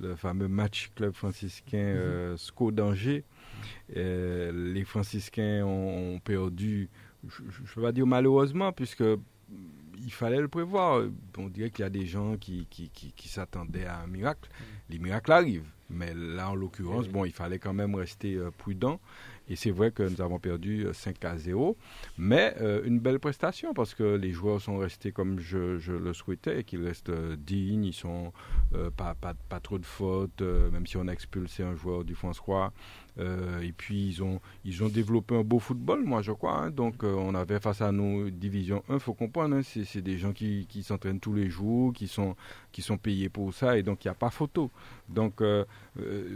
le 0.00 0.16
fameux 0.16 0.48
match 0.48 0.90
club 0.96 1.12
franciscain 1.12 1.94
mm 1.94 2.36
SCO 2.36 2.72
d'Angers. 2.72 3.22
les 3.94 4.84
franciscains 4.84 5.64
ont, 5.64 6.18
perdu, 6.18 6.88
je 7.28 7.42
ne 7.42 7.76
vais 7.76 7.82
pas 7.82 7.92
dire 7.92 8.08
malheureusement, 8.08 8.72
puisque 8.72 9.04
il 10.04 10.12
fallait 10.12 10.40
le 10.40 10.48
prévoir. 10.48 11.02
On 11.36 11.48
dirait 11.48 11.70
qu'il 11.70 11.82
y 11.82 11.86
a 11.86 11.90
des 11.90 12.06
gens 12.06 12.36
qui, 12.36 12.66
qui, 12.70 12.90
qui, 12.90 13.28
s'attendaient 13.28 13.86
à 13.86 14.00
un 14.00 14.06
miracle. 14.06 14.48
Mm. 14.48 14.64
Les 14.90 14.98
miracles 14.98 15.32
arrivent. 15.32 15.70
Mais 15.90 16.12
là, 16.14 16.50
en 16.50 16.54
l'occurrence, 16.54 17.08
bon, 17.08 17.24
il 17.24 17.32
fallait 17.32 17.58
quand 17.58 17.72
même 17.72 17.94
rester 17.94 18.34
euh, 18.34 18.50
prudent. 18.50 19.00
Et 19.48 19.56
c'est 19.56 19.70
vrai 19.70 19.90
que 19.90 20.02
nous 20.02 20.20
avons 20.20 20.38
perdu 20.38 20.86
5 20.92 21.24
euh, 21.24 21.30
à 21.30 21.38
0. 21.38 21.78
Mais 22.18 22.54
euh, 22.60 22.82
une 22.84 23.00
belle 23.00 23.18
prestation 23.18 23.72
parce 23.72 23.94
que 23.94 24.16
les 24.16 24.30
joueurs 24.30 24.60
sont 24.60 24.76
restés 24.76 25.12
comme 25.12 25.40
je, 25.40 25.78
je 25.78 25.92
le 25.92 26.12
souhaitais 26.12 26.64
qu'ils 26.64 26.84
restent 26.84 27.10
dignes. 27.38 27.86
Ils 27.86 27.94
sont 27.94 28.32
pas, 28.98 29.14
pas, 29.14 29.32
pas, 29.48 29.60
trop 29.60 29.78
de 29.78 29.86
fautes, 29.86 30.42
même 30.42 30.86
si 30.86 30.98
on 30.98 31.08
a 31.08 31.12
expulsé 31.12 31.62
un 31.62 31.74
joueur 31.74 32.04
du 32.04 32.14
François. 32.14 32.74
Euh, 33.18 33.60
et 33.62 33.72
puis 33.72 34.08
ils 34.08 34.22
ont, 34.22 34.40
ils 34.64 34.84
ont 34.84 34.88
développé 34.88 35.34
un 35.34 35.42
beau 35.42 35.58
football, 35.58 36.04
moi 36.04 36.22
je 36.22 36.32
crois. 36.32 36.56
Hein. 36.58 36.70
Donc 36.70 37.02
euh, 37.02 37.14
on 37.14 37.34
avait 37.34 37.58
face 37.58 37.80
à 37.80 37.90
nous 37.92 38.30
Division 38.30 38.82
1, 38.88 38.98
faut 38.98 39.14
comprendre, 39.14 39.56
hein. 39.56 39.62
c'est 39.62 40.02
des 40.02 40.18
gens 40.18 40.32
qui, 40.32 40.66
qui 40.68 40.82
s'entraînent 40.82 41.20
tous 41.20 41.34
les 41.34 41.48
jours, 41.48 41.92
qui 41.92 42.06
sont, 42.06 42.36
qui 42.72 42.82
sont 42.82 42.96
payés 42.96 43.28
pour 43.28 43.52
ça, 43.52 43.76
et 43.76 43.82
donc 43.82 44.04
il 44.04 44.08
n'y 44.08 44.12
a 44.12 44.14
pas 44.14 44.30
photo. 44.30 44.70
Donc 45.08 45.40
euh, 45.40 45.64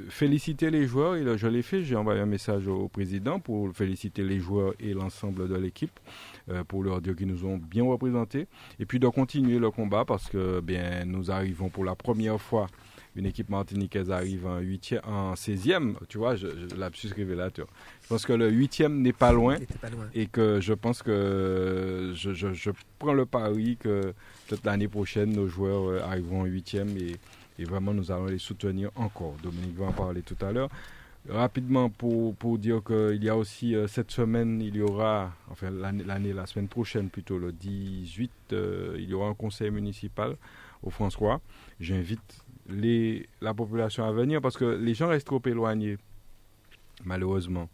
féliciter 0.08 0.70
les 0.70 0.86
joueurs, 0.86 1.14
et 1.14 1.38
je 1.38 1.46
l'ai 1.46 1.62
fait, 1.62 1.82
j'ai 1.82 1.96
envoyé 1.96 2.20
un 2.20 2.26
message 2.26 2.66
au, 2.66 2.88
président 2.88 3.38
pour 3.38 3.72
féliciter 3.74 4.24
les 4.24 4.40
joueurs 4.40 4.74
et 4.80 4.92
l'ensemble 4.92 5.48
de 5.48 5.56
l'équipe, 5.56 5.98
pour 6.68 6.82
leur 6.82 7.00
dire 7.00 7.14
qu'ils 7.14 7.28
nous 7.28 7.44
ont 7.44 7.56
bien 7.56 7.84
représentés, 7.84 8.48
et 8.80 8.86
puis 8.86 8.98
de 8.98 9.08
continuer 9.08 9.58
le 9.58 9.70
combat 9.70 10.04
parce 10.04 10.28
que 10.28 10.60
bien 10.60 11.04
nous 11.04 11.30
arrivons 11.30 11.68
pour 11.68 11.84
la 11.84 11.94
première 11.94 12.40
fois 12.40 12.66
une 13.14 13.26
équipe 13.26 13.50
martiniquaise 13.50 14.10
arrive 14.10 14.46
en, 14.46 14.58
8 14.58 14.96
en 15.04 15.34
16e, 15.34 15.94
tu 16.08 16.18
vois, 16.18 16.34
je, 16.34 16.46
je, 16.46 16.76
lapsus 16.76 17.08
révélateur. 17.14 17.66
Je 18.02 18.08
pense 18.08 18.24
que 18.24 18.32
le 18.32 18.50
8e 18.50 18.92
n'est 19.00 19.12
pas 19.12 19.32
loin, 19.32 19.56
et 20.14 20.26
que 20.26 20.60
je 20.60 20.72
pense 20.72 21.02
que 21.02 22.12
je, 22.14 22.32
je 22.32 22.70
prends 22.98 23.12
le 23.12 23.26
pari 23.26 23.76
que 23.78 24.14
peut-être 24.48 24.64
l'année 24.64 24.88
prochaine, 24.88 25.32
nos 25.32 25.48
joueurs 25.48 25.88
euh, 25.88 26.00
arriveront 26.02 26.42
en 26.42 26.46
8e 26.46 26.97
et, 26.98 27.16
et, 27.59 27.64
vraiment 27.64 27.93
nous 27.93 28.10
allons 28.10 28.26
les 28.26 28.39
soutenir 28.39 28.90
encore. 28.97 29.36
Dominique 29.43 29.76
va 29.76 29.86
en 29.86 29.93
parler 29.93 30.22
tout 30.22 30.36
à 30.44 30.52
l'heure. 30.52 30.70
Rapidement, 31.28 31.89
pour, 31.89 32.34
pour 32.34 32.59
dire 32.59 32.82
qu'il 32.82 33.22
y 33.22 33.28
a 33.28 33.36
aussi 33.36 33.76
euh, 33.76 33.86
cette 33.86 34.10
semaine, 34.10 34.60
il 34.60 34.74
y 34.74 34.82
aura, 34.82 35.32
enfin 35.51 35.70
l'année, 35.70 36.32
la 36.32 36.47
semaine 36.47 36.66
prochaine 36.66 37.10
plutôt, 37.10 37.39
le 37.39 37.52
18, 37.52 38.30
euh, 38.52 38.97
il 38.98 39.09
y 39.09 39.14
aura 39.14 39.28
un 39.28 39.34
conseil 39.34 39.70
municipal 39.70 40.36
au 40.82 40.90
François. 40.90 41.40
J'invite 41.78 42.41
les, 42.68 43.28
la 43.40 43.55
population 43.55 44.05
à 44.05 44.12
venir 44.12 44.40
parce 44.40 44.56
que 44.56 44.64
les 44.64 44.94
gens 44.94 45.09
restent 45.09 45.26
trop 45.26 45.43
éloignés, 45.44 45.98
malheureusement. 47.05 47.68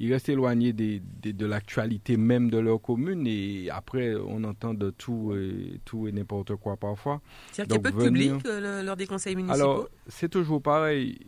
Ils 0.00 0.12
restent 0.12 0.28
éloignés 0.28 0.72
des, 0.72 1.02
de 1.24 1.46
l'actualité 1.46 2.16
même 2.16 2.50
de 2.50 2.58
leur 2.58 2.80
commune 2.80 3.26
et 3.26 3.68
après 3.68 4.14
on 4.14 4.44
entend 4.44 4.72
de 4.72 4.90
tout 4.90 5.34
et, 5.34 5.80
tout 5.84 6.06
et 6.06 6.12
n'importe 6.12 6.54
quoi 6.54 6.76
parfois. 6.76 7.20
C'est-à-dire 7.50 7.76
qu'il 7.78 7.84
y 7.84 7.88
a 7.88 7.92
peu 7.92 7.98
de 7.98 8.04
public 8.04 8.46
euh, 8.46 8.82
lors 8.84 8.96
des 8.96 9.08
conseils 9.08 9.34
municipaux? 9.34 9.60
Alors, 9.60 9.88
c'est 10.06 10.28
toujours 10.28 10.62
pareil. 10.62 11.18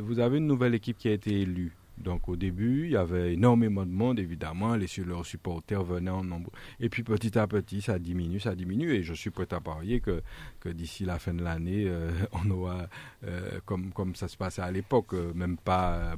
Vous 0.00 0.20
avez 0.20 0.38
une 0.38 0.46
nouvelle 0.46 0.74
équipe 0.74 0.96
qui 0.96 1.08
a 1.08 1.12
été 1.12 1.38
élue. 1.42 1.76
Donc 2.02 2.28
au 2.28 2.36
début, 2.36 2.84
il 2.84 2.92
y 2.92 2.96
avait 2.96 3.34
énormément 3.34 3.84
de 3.84 3.90
monde, 3.90 4.18
évidemment, 4.18 4.76
les, 4.76 4.86
leurs 5.04 5.26
supporters 5.26 5.82
venaient 5.82 6.10
en 6.10 6.24
nombre. 6.24 6.50
Et 6.80 6.88
puis 6.88 7.02
petit 7.02 7.38
à 7.38 7.46
petit, 7.46 7.80
ça 7.80 7.98
diminue, 7.98 8.40
ça 8.40 8.54
diminue, 8.54 8.92
et 8.92 9.02
je 9.02 9.14
suis 9.14 9.30
prêt 9.30 9.48
à 9.52 9.60
parier 9.60 10.00
que, 10.00 10.22
que 10.60 10.68
d'ici 10.68 11.04
la 11.04 11.18
fin 11.18 11.34
de 11.34 11.42
l'année, 11.42 11.84
euh, 11.86 12.10
on 12.32 12.50
aura, 12.50 12.86
euh, 13.24 13.60
comme, 13.64 13.92
comme 13.92 14.14
ça 14.14 14.28
se 14.28 14.36
passait 14.36 14.62
à 14.62 14.70
l'époque, 14.70 15.14
euh, 15.14 15.32
même 15.34 15.56
pas 15.56 16.14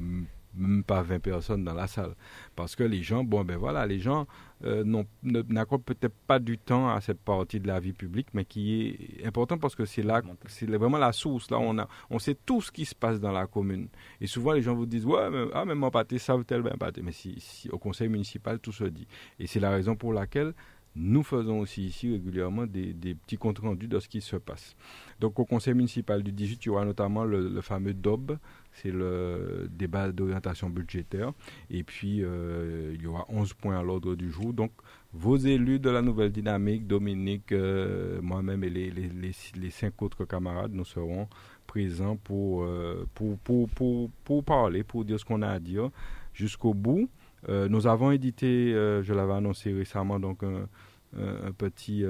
même 0.55 0.85
pas 0.85 1.03
20 1.03 1.21
personnes 1.21 1.65
dans 1.65 1.75
la 1.75 1.87
salle. 1.87 2.15
Parce 2.57 2.77
que 2.77 2.83
les 2.83 3.03
gens, 3.03 3.25
bon 3.25 3.45
ben 3.45 3.57
voilà, 3.57 3.87
les 3.87 4.01
gens 4.01 4.27
euh, 4.65 4.85
n'accordent 5.23 5.85
peut-être 5.85 6.15
pas 6.27 6.39
du 6.39 6.59
temps 6.59 6.91
à 6.91 7.01
cette 7.01 7.21
partie 7.21 7.61
de 7.61 7.67
la 7.67 7.81
vie 7.81 7.93
publique, 7.93 8.29
mais 8.35 8.45
qui 8.45 8.99
est 9.19 9.27
important 9.27 9.59
parce 9.59 9.75
que 9.75 9.85
c'est 9.85 10.03
là, 10.03 10.23
c'est 10.49 10.67
vraiment 10.67 10.99
la 10.99 11.13
source. 11.13 11.51
Là, 11.51 11.59
on, 11.61 11.79
a, 11.79 11.89
on 12.11 12.19
sait 12.19 12.37
tout 12.47 12.61
ce 12.61 12.71
qui 12.71 12.85
se 12.85 12.95
passe 12.95 13.21
dans 13.21 13.33
la 13.33 13.47
commune. 13.47 13.89
Et 14.21 14.27
souvent, 14.27 14.53
les 14.53 14.63
gens 14.63 14.75
vous 14.75 14.87
disent, 14.87 15.07
ouais, 15.07 15.31
mais, 15.31 15.45
ah, 15.55 15.65
même 15.65 15.79
mon 15.79 15.91
pâté 15.91 16.19
savent 16.19 16.45
tel 16.45 16.63
ben 16.63 16.77
pâté. 16.79 17.03
Mais 17.03 17.13
si, 17.13 17.69
au 17.71 17.79
conseil 17.79 18.09
municipal, 18.09 18.59
tout 18.59 18.73
se 18.73 18.85
dit. 18.85 19.07
Et 19.39 19.47
c'est 19.47 19.61
la 19.61 19.71
raison 19.71 19.97
pour 19.97 20.13
laquelle 20.13 20.55
nous 20.97 21.23
faisons 21.23 21.61
aussi 21.61 21.87
ici 21.87 22.11
régulièrement 22.11 22.67
des, 22.67 22.95
petits 23.15 23.37
comptes 23.37 23.61
rendus 23.61 23.87
de 23.89 23.99
ce 24.01 24.09
qui 24.09 24.21
se 24.21 24.37
passe. 24.37 24.75
Donc 25.21 25.39
au 25.39 25.45
conseil 25.45 25.75
municipal 25.75 26.23
du 26.23 26.33
18, 26.33 26.65
il 26.65 26.67
y 26.67 26.71
aura 26.71 26.85
notamment 26.85 27.25
le, 27.25 27.61
fameux 27.61 27.95
DOB, 27.95 28.39
c'est 28.73 28.91
le 28.91 29.69
débat 29.71 30.13
d'orientation 30.13 30.71
budgétaire. 30.71 31.33
Et 31.71 31.83
puis 31.83 32.23
euh, 32.23 32.93
il 32.95 33.03
y 33.03 33.07
aura 33.07 33.25
11 33.29 33.53
points 33.55 33.79
à 33.79 33.83
l'ordre 33.83 34.15
du 34.15 34.31
jour. 34.31 34.53
Donc 34.53 34.73
vos 35.13 35.37
élus 35.37 35.79
de 35.79 35.91
la 35.91 36.03
nouvelle 36.03 36.33
dynamique, 36.33 36.87
Dominique, 36.87 37.53
euh, 37.53 38.21
moi-même 38.23 38.65
et 38.65 38.71
les, 38.71 39.71
cinq 39.71 40.01
autres 40.03 40.25
camarades, 40.25 40.73
nous 40.73 40.85
serons 40.85 41.29
présents 41.67 42.17
pour, 42.17 42.65
euh, 42.65 43.07
pour, 43.15 44.45
parler, 44.45 44.83
pour 44.83 45.05
dire 45.05 45.19
ce 45.19 45.25
qu'on 45.25 45.43
a 45.43 45.49
à 45.49 45.59
dire 45.59 45.91
jusqu'au 46.33 46.75
bout. 46.75 47.09
Nous 47.49 47.87
avons 47.87 48.11
édité, 48.11 48.71
je 49.03 49.15
l'avais 49.15 49.33
annoncé 49.33 49.73
récemment, 49.73 50.21
donc 50.21 50.43
un, 50.43 51.53
petit 51.57 52.05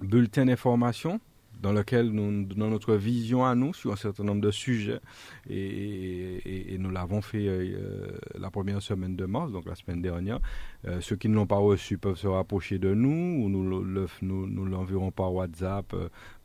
bulletin 0.00 0.46
d'information 0.46 1.20
dans 1.60 1.72
lequel 1.72 2.10
nous 2.10 2.44
donnons 2.44 2.70
notre 2.70 2.94
vision 2.94 3.44
à 3.44 3.54
nous 3.54 3.72
sur 3.74 3.92
un 3.92 3.96
certain 3.96 4.24
nombre 4.24 4.40
de 4.40 4.50
sujets. 4.50 5.00
Et, 5.48 6.76
nous 6.78 6.90
l'avons 6.90 7.22
fait 7.22 7.72
la 8.38 8.50
première 8.50 8.82
semaine 8.82 9.16
de 9.16 9.24
mars, 9.24 9.50
donc 9.50 9.66
la 9.66 9.74
semaine 9.74 10.02
dernière. 10.02 10.38
ceux 11.00 11.16
qui 11.16 11.28
ne 11.28 11.34
l'ont 11.34 11.46
pas 11.46 11.56
reçu 11.56 11.98
peuvent 11.98 12.18
se 12.18 12.26
rapprocher 12.26 12.78
de 12.78 12.92
nous 12.94 13.44
ou 13.44 13.48
nous, 13.48 14.64
l'enverrons 14.66 15.10
par 15.10 15.32
WhatsApp, 15.32 15.94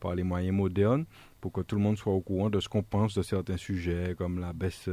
par 0.00 0.14
les 0.14 0.22
moyens 0.22 0.56
modernes, 0.56 1.04
pour 1.40 1.52
que 1.52 1.60
tout 1.60 1.76
le 1.76 1.82
monde 1.82 1.98
soit 1.98 2.12
au 2.12 2.20
courant 2.20 2.50
de 2.50 2.60
ce 2.60 2.68
qu'on 2.68 2.82
pense 2.82 3.14
de 3.14 3.22
certains 3.22 3.58
sujets, 3.58 4.14
comme 4.16 4.40
la 4.40 4.52
baisse 4.52 4.88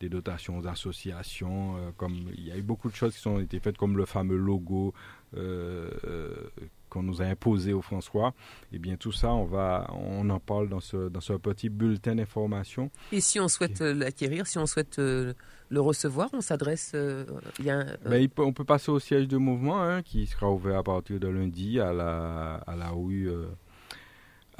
des 0.00 0.08
dotations 0.08 0.58
aux 0.58 0.66
associations, 0.66 1.76
euh, 1.76 1.90
comme 1.96 2.30
il 2.36 2.46
y 2.46 2.50
a 2.50 2.56
eu 2.56 2.62
beaucoup 2.62 2.88
de 2.88 2.94
choses 2.94 3.16
qui 3.16 3.28
ont 3.28 3.38
été 3.38 3.60
faites, 3.60 3.76
comme 3.76 3.96
le 3.96 4.06
fameux 4.06 4.36
logo 4.36 4.94
euh, 5.36 5.90
euh, 6.04 6.50
qu'on 6.90 7.02
nous 7.02 7.22
a 7.22 7.24
imposé 7.24 7.72
au 7.72 7.80
François. 7.80 8.34
Eh 8.72 8.78
bien 8.78 8.96
tout 8.96 9.12
ça, 9.12 9.32
on 9.32 9.44
va, 9.44 9.90
on 9.94 10.28
en 10.28 10.40
parle 10.40 10.68
dans 10.68 10.80
ce 10.80 11.08
dans 11.08 11.22
ce 11.22 11.32
petit 11.32 11.70
bulletin 11.70 12.16
d'information. 12.16 12.90
Et 13.12 13.20
si 13.20 13.40
on 13.40 13.48
souhaite 13.48 13.80
l'acquérir, 13.80 14.46
si 14.46 14.58
on 14.58 14.66
souhaite 14.66 14.98
le 14.98 15.34
recevoir, 15.80 16.28
on 16.34 16.42
s'adresse. 16.42 16.92
Ben, 16.94 18.28
on 18.38 18.52
peut 18.52 18.64
passer 18.64 18.90
au 18.90 18.98
siège 18.98 19.28
de 19.28 19.38
mouvement, 19.38 19.82
hein, 19.82 20.02
qui 20.02 20.26
sera 20.26 20.50
ouvert 20.50 20.78
à 20.78 20.82
partir 20.82 21.18
de 21.18 21.28
lundi 21.28 21.80
à 21.80 21.92
la 21.92 22.56
à 22.66 22.76
la 22.76 22.90
rue 22.90 23.30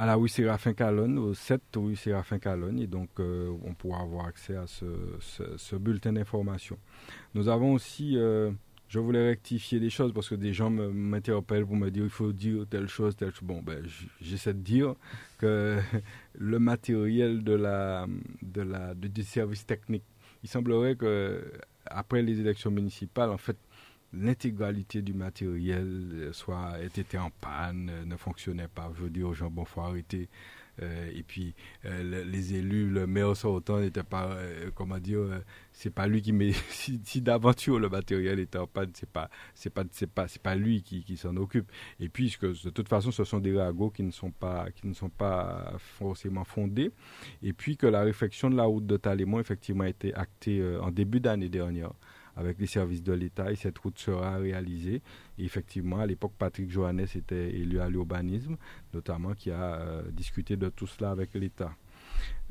à 0.00 0.06
la 0.06 0.14
rue 0.14 0.30
Séraphin 0.30 0.72
Calonne, 0.72 1.18
au 1.18 1.34
7 1.34 1.60
rue 1.76 1.94
Séraphin 1.94 2.38
Calonne, 2.38 2.80
et 2.80 2.86
donc 2.86 3.10
euh, 3.18 3.54
on 3.66 3.74
pourra 3.74 4.00
avoir 4.00 4.24
accès 4.24 4.56
à 4.56 4.64
ce, 4.66 5.76
bulletin 5.76 6.14
d'information. 6.14 6.78
Nous 7.34 7.48
avons 7.48 7.74
aussi, 7.74 8.16
euh, 8.16 8.50
je 8.90 8.98
voulais 8.98 9.24
rectifier 9.28 9.78
des 9.78 9.88
choses 9.88 10.12
parce 10.12 10.28
que 10.28 10.34
des 10.34 10.52
gens 10.52 10.68
m'interpellent 10.68 11.64
pour 11.64 11.76
me 11.76 11.90
dire 11.90 12.02
il 12.02 12.10
faut 12.10 12.32
dire 12.32 12.66
telle 12.68 12.88
chose, 12.88 13.14
telle 13.14 13.30
chose. 13.32 13.44
Bon, 13.44 13.62
ben, 13.62 13.84
j'essaie 14.20 14.52
de 14.52 14.58
dire 14.58 14.96
que 15.38 15.78
le 16.34 16.58
matériel 16.58 17.44
de 17.44 17.52
la, 17.52 18.08
de 18.42 18.62
la, 18.62 18.94
du 18.94 19.22
service 19.22 19.64
technique, 19.64 20.02
il 20.42 20.48
semblerait 20.48 20.96
que 20.96 21.40
après 21.86 22.20
les 22.22 22.40
élections 22.40 22.72
municipales, 22.72 23.30
en 23.30 23.38
fait, 23.38 23.56
l'intégralité 24.12 25.02
du 25.02 25.14
matériel 25.14 26.10
euh, 26.12 26.32
soit 26.32 26.72
était 26.82 27.16
en 27.16 27.30
panne, 27.30 27.90
euh, 27.92 28.04
ne 28.04 28.16
fonctionnait 28.16 28.66
pas. 28.66 28.90
Je 28.96 29.04
veux 29.04 29.10
dire 29.10 29.28
aux 29.28 29.34
gens, 29.34 29.50
bon, 29.50 29.64
faut 29.64 29.82
arrêter. 29.82 30.28
Euh, 30.82 31.10
et 31.14 31.22
puis 31.22 31.54
les 31.84 32.54
élus, 32.54 32.88
le 32.88 33.06
maire 33.06 33.36
sortant 33.36 33.80
n'était 33.80 34.02
pas, 34.02 34.36
comment 34.74 34.98
dire, 34.98 35.20
c'est 35.72 35.90
pas 35.90 36.06
lui 36.06 36.22
qui 36.22 36.32
met. 36.32 36.52
Si, 36.70 37.20
d'aventure 37.20 37.78
le 37.78 37.88
matériel 37.88 38.38
était 38.40 38.58
en 38.58 38.66
panne, 38.66 38.90
c'est 38.94 39.08
pas, 39.08 39.28
c'est 39.54 39.70
pas, 39.70 39.84
c'est 39.90 40.06
pas, 40.06 40.28
c'est 40.28 40.42
pas 40.42 40.54
lui 40.54 40.82
qui, 40.82 41.02
qui 41.02 41.16
s'en 41.16 41.36
occupe. 41.36 41.70
Et 41.98 42.08
puis 42.08 42.34
de 42.40 42.70
toute 42.70 42.88
façon, 42.88 43.10
ce 43.10 43.24
sont 43.24 43.38
des 43.38 43.56
ragots 43.56 43.90
qui 43.90 44.02
ne 44.02 44.10
sont 44.10 44.30
pas, 44.30 44.70
qui 44.74 44.86
ne 44.86 44.94
sont 44.94 45.08
pas 45.10 45.74
forcément 45.78 46.44
fondés. 46.44 46.90
Et 47.42 47.52
puis 47.52 47.76
que 47.76 47.86
la 47.86 48.02
réflexion 48.02 48.50
de 48.50 48.56
la 48.56 48.64
route 48.64 48.86
de 48.86 48.96
Talémont 48.96 49.40
effectivement 49.40 49.84
a 49.84 49.88
été 49.88 50.14
actée 50.14 50.62
en 50.80 50.90
début 50.90 51.20
d'année 51.20 51.48
dernière 51.48 51.92
avec 52.40 52.58
les 52.58 52.66
services 52.66 53.02
de 53.02 53.12
l'État 53.12 53.52
et 53.52 53.56
cette 53.56 53.78
route 53.78 53.98
sera 53.98 54.36
réalisée. 54.38 55.02
Et 55.38 55.44
effectivement, 55.44 55.98
à 55.98 56.06
l'époque, 56.06 56.32
Patrick 56.38 56.70
Johannes 56.70 57.06
était 57.14 57.50
élu 57.54 57.80
à 57.80 57.88
l'urbanisme, 57.88 58.56
notamment 58.94 59.34
qui 59.34 59.50
a 59.50 59.74
euh, 59.74 60.02
discuté 60.10 60.56
de 60.56 60.68
tout 60.70 60.86
cela 60.86 61.10
avec 61.10 61.34
l'État. 61.34 61.72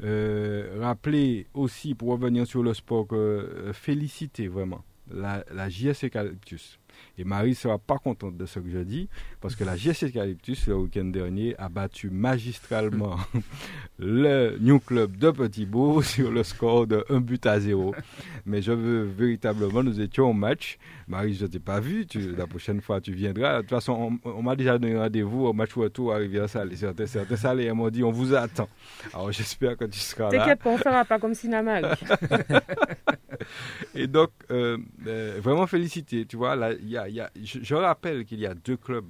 Euh, 0.04 0.78
rappeler 0.80 1.48
aussi, 1.54 1.96
pour 1.96 2.10
revenir 2.10 2.46
sur 2.46 2.64
le 2.64 2.74
sport, 2.74 3.08
euh, 3.12 3.74
féliciter 3.74 4.48
vraiment 4.48 4.84
la, 5.12 5.44
la 5.52 5.70
JS 5.70 6.06
Eucalyptus 6.06 6.80
et 7.20 7.26
Marie 7.26 7.54
sera 7.54 7.78
pas 7.78 7.98
contente 7.98 8.38
de 8.38 8.46
ce 8.46 8.60
que 8.60 8.70
je 8.70 8.80
dis, 8.80 9.10
parce 9.42 9.56
que 9.56 9.66
la 9.66 9.76
GS 9.76 10.06
Eucalyptus, 10.06 10.68
le 10.68 10.76
week-end 10.76 11.04
dernier, 11.06 11.54
a 11.58 11.68
battu 11.68 12.10
magistralement 12.10 13.18
le 14.00 14.58
New 14.60 14.80
Club 14.80 15.18
de 15.18 15.30
Petit-Bourg 15.30 16.04
sur 16.06 16.32
le 16.32 16.44
score 16.44 16.88
de 16.88 17.04
1 17.10 17.20
but 17.20 17.46
à 17.46 17.60
0. 17.60 17.94
Mais 18.46 18.62
je 18.62 18.72
veux 18.72 19.04
véritablement, 19.04 19.84
nous 19.84 20.00
étions 20.00 20.30
au 20.30 20.34
match. 20.34 20.78
Marie, 21.10 21.34
je 21.34 21.44
ne 21.44 21.50
t'ai 21.50 21.60
pas 21.60 21.82
vu. 21.82 22.08
la 22.38 22.48
prochaine 22.48 22.80
fois, 22.80 23.02
tu 23.02 23.12
viendras. 23.12 23.58
De 23.58 23.62
toute 23.62 23.72
façon, 23.72 24.18
on, 24.24 24.42
m'a 24.42 24.56
déjà 24.56 24.78
donné 24.78 24.98
rendez-vous 24.98 25.46
au 25.46 25.54
match 25.54 25.74
retour 25.74 26.14
à 26.14 26.18
Rivière-Salée. 26.18 26.78
Certains, 26.78 27.06
certains 27.06 27.36
salés 27.36 27.72
m'ont 27.74 27.90
dit 27.90 28.04
on 28.04 28.12
vous 28.12 28.34
attend. 28.34 28.70
Alors, 29.14 29.32
j'espère 29.32 29.76
que 29.76 29.86
tu 29.86 30.00
seras 30.00 30.32
là. 30.32 30.38
T'inquiète 30.38 30.64
pas, 30.64 30.70
on 30.70 30.78
ne 30.78 30.78
fera 30.78 31.04
pas 31.04 31.20
comme 31.20 31.34
cinéma. 31.34 31.82
Et 33.96 34.08
donc, 34.08 34.30
euh, 34.52 34.78
euh, 35.08 35.40
vraiment 35.42 35.68
féliciter. 35.68 36.26
Tu 36.26 36.38
vois, 36.38 36.56
là, 36.56 36.74
y 36.74 36.98
a, 36.98 37.09
y 37.16 37.20
a, 37.20 37.32
je, 37.42 37.76
rappelle 37.76 38.26
qu'il 38.26 38.40
y 38.40 38.46
a 38.46 38.54
deux 38.54 38.78
clubs, 38.78 39.06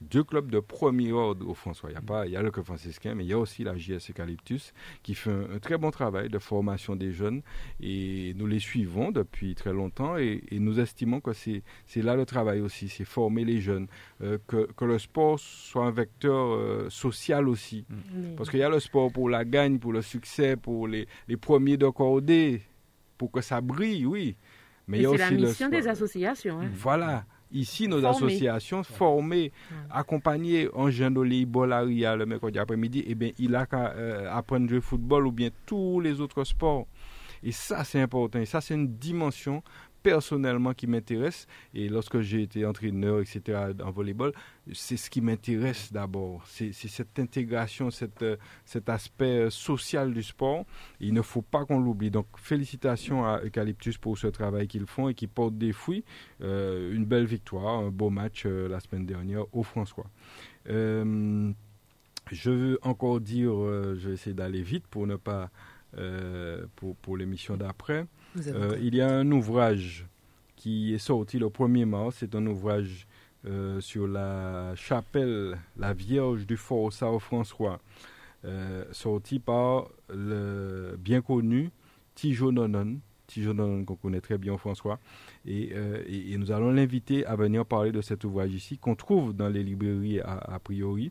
deux 0.00 0.24
clubs 0.24 0.50
de 0.50 0.60
premier 0.60 1.12
ordre 1.12 1.48
au 1.48 1.54
François. 1.54 1.90
Il 1.90 1.94
y 1.94 1.96
a 1.96 2.00
pas, 2.00 2.26
il 2.26 2.32
y 2.32 2.36
a 2.36 2.42
le 2.42 2.50
club 2.50 2.66
franciscain, 2.66 3.14
mais 3.14 3.24
il 3.24 3.28
y 3.28 3.32
a 3.32 3.38
aussi 3.38 3.64
la 3.64 3.76
JS 3.76 4.10
Eucalyptus 4.10 4.72
qui 5.02 5.14
fait 5.14 5.30
un, 5.30 5.58
très 5.58 5.78
bon 5.78 5.90
travail 5.90 6.28
de 6.28 6.38
formation 6.38 6.96
des 6.96 7.12
jeunes 7.12 7.42
et 7.80 8.34
nous 8.36 8.46
les 8.46 8.58
suivons 8.58 9.10
depuis 9.10 9.54
très 9.54 9.72
longtemps 9.72 10.16
et, 10.16 10.42
nous 10.52 10.80
estimons 10.80 11.20
que 11.20 11.32
c'est, 11.32 11.62
c'est 11.86 12.02
là 12.02 12.14
le 12.14 12.24
travail 12.24 12.60
aussi, 12.60 12.88
c'est 12.88 13.04
former 13.04 13.44
les 13.44 13.60
jeunes, 13.60 13.88
euh, 14.22 14.38
que, 14.46 14.70
que, 14.72 14.84
le 14.84 14.98
sport 14.98 15.38
soit 15.38 15.84
un 15.84 15.90
vecteur 15.90 16.90
social 16.90 17.48
aussi. 17.48 17.84
Mm. 17.88 18.36
Parce 18.36 18.50
qu'il 18.50 18.60
y 18.60 18.64
a 18.64 18.68
le 18.68 18.80
sport 18.80 19.12
pour 19.12 19.28
la 19.28 19.44
gagne, 19.44 19.78
pour 19.78 19.92
le 19.92 20.02
succès, 20.02 20.56
pour 20.56 20.86
les, 20.86 21.08
les 21.26 21.36
premiers 21.36 21.76
de 21.76 21.88
cordée 21.88 22.62
pour 23.22 23.30
que 23.30 23.40
ça 23.40 23.60
brille, 23.60 24.04
oui. 24.04 24.36
Mais 24.88 25.02
c'est 25.02 25.16
la 25.16 25.30
mission 25.30 25.68
des 25.68 25.86
associations. 25.88 26.60
Hein. 26.60 26.70
Voilà. 26.74 27.24
Ici, 27.52 27.86
nos 27.86 28.04
associations 28.06 28.82
formées, 28.82 29.52
accompagner 29.90 30.70
un 30.74 30.88
jeune 30.90 31.44
Bolaria 31.44 32.16
le 32.16 32.24
mercredi 32.24 32.58
après-midi, 32.58 33.04
eh 33.06 33.14
bien, 33.14 33.30
il 33.38 33.54
a 33.54 33.66
qu'à 33.66 33.92
euh, 33.92 34.26
apprendre 34.32 34.70
le 34.70 34.80
football 34.80 35.26
ou 35.26 35.32
bien 35.32 35.50
tous 35.66 36.00
les 36.00 36.20
autres 36.20 36.44
sports. 36.44 36.86
Et 37.42 37.52
ça, 37.52 37.84
c'est 37.84 38.00
important. 38.00 38.38
Et 38.38 38.46
ça, 38.46 38.62
c'est 38.62 38.74
une 38.74 38.96
dimension 38.96 39.62
personnellement 40.02 40.74
qui 40.74 40.86
m'intéresse. 40.86 41.46
Et 41.74 41.88
lorsque 41.88 42.20
j'ai 42.20 42.42
été 42.42 42.66
entraîneur, 42.66 43.20
etc., 43.20 43.72
en 43.82 43.90
volleyball, 43.90 44.32
c'est 44.72 44.96
ce 44.96 45.10
qui 45.10 45.20
m'intéresse 45.20 45.92
d'abord. 45.92 46.42
C'est 46.46 46.72
cette 46.72 47.18
intégration, 47.18 47.90
cette, 47.90 48.22
euh, 48.22 48.36
cet 48.64 48.88
aspect 48.88 49.46
euh, 49.46 49.50
social 49.50 50.12
du 50.12 50.22
sport. 50.22 50.64
Il 51.00 51.14
ne 51.14 51.22
faut 51.22 51.42
pas 51.42 51.64
qu'on 51.64 51.80
l'oublie. 51.80 52.10
Donc, 52.10 52.26
félicitations 52.36 53.24
à 53.24 53.40
Eucalyptus 53.44 53.98
pour 53.98 54.18
ce 54.18 54.26
travail 54.26 54.68
qu'ils 54.68 54.86
font 54.86 55.08
et 55.08 55.14
qui 55.14 55.26
porte 55.26 55.56
des 55.56 55.72
fruits. 55.72 56.04
Euh, 56.42 56.94
une 56.94 57.04
belle 57.04 57.26
victoire, 57.26 57.80
un 57.80 57.90
beau 57.90 58.10
match 58.10 58.44
la 58.46 58.80
semaine 58.80 59.06
dernière 59.06 59.44
au 59.52 59.62
François. 59.62 60.06
je 60.66 62.50
veux 62.50 62.78
encore 62.82 63.20
dire, 63.20 63.52
je 63.52 64.08
vais 64.08 64.14
essayer 64.14 64.34
d'aller 64.34 64.62
vite 64.62 64.86
pour 64.86 65.06
ne 65.06 65.16
pas 65.16 65.50
pour, 66.76 66.96
pour 66.96 67.16
l'émission 67.16 67.56
d'après. 67.56 68.06
Euh, 68.36 68.78
il 68.80 68.94
y 68.94 69.00
a 69.00 69.10
un 69.10 69.30
ouvrage 69.30 70.06
qui 70.56 70.94
est 70.94 70.98
sorti 70.98 71.38
le 71.38 71.46
1er 71.46 71.84
mars. 71.84 72.16
C'est 72.20 72.34
un 72.34 72.46
ouvrage 72.46 73.06
euh, 73.46 73.80
sur 73.80 74.06
la 74.06 74.74
chapelle, 74.74 75.58
la 75.76 75.92
Vierge 75.92 76.46
du 76.46 76.56
Fort 76.56 76.92
Sao-François, 76.92 77.80
euh, 78.44 78.84
sorti 78.92 79.38
par 79.38 79.88
le 80.08 80.96
bien 80.98 81.20
connu 81.20 81.70
Tijo 82.14 82.52
Nonon. 82.52 82.98
qu'on 83.86 83.96
connaît 83.96 84.20
très 84.20 84.38
bien, 84.38 84.56
François. 84.56 84.98
Et, 85.46 85.74
nous 86.38 86.52
allons 86.52 86.70
l'inviter 86.70 87.26
à 87.26 87.34
venir 87.34 87.66
parler 87.66 87.92
de 87.92 88.00
cet 88.00 88.24
ouvrage 88.24 88.52
ici, 88.52 88.78
qu'on 88.78 88.94
trouve 88.94 89.34
dans 89.34 89.48
les 89.48 89.62
librairies 89.62 90.20
a, 90.20 90.58
priori. 90.62 91.10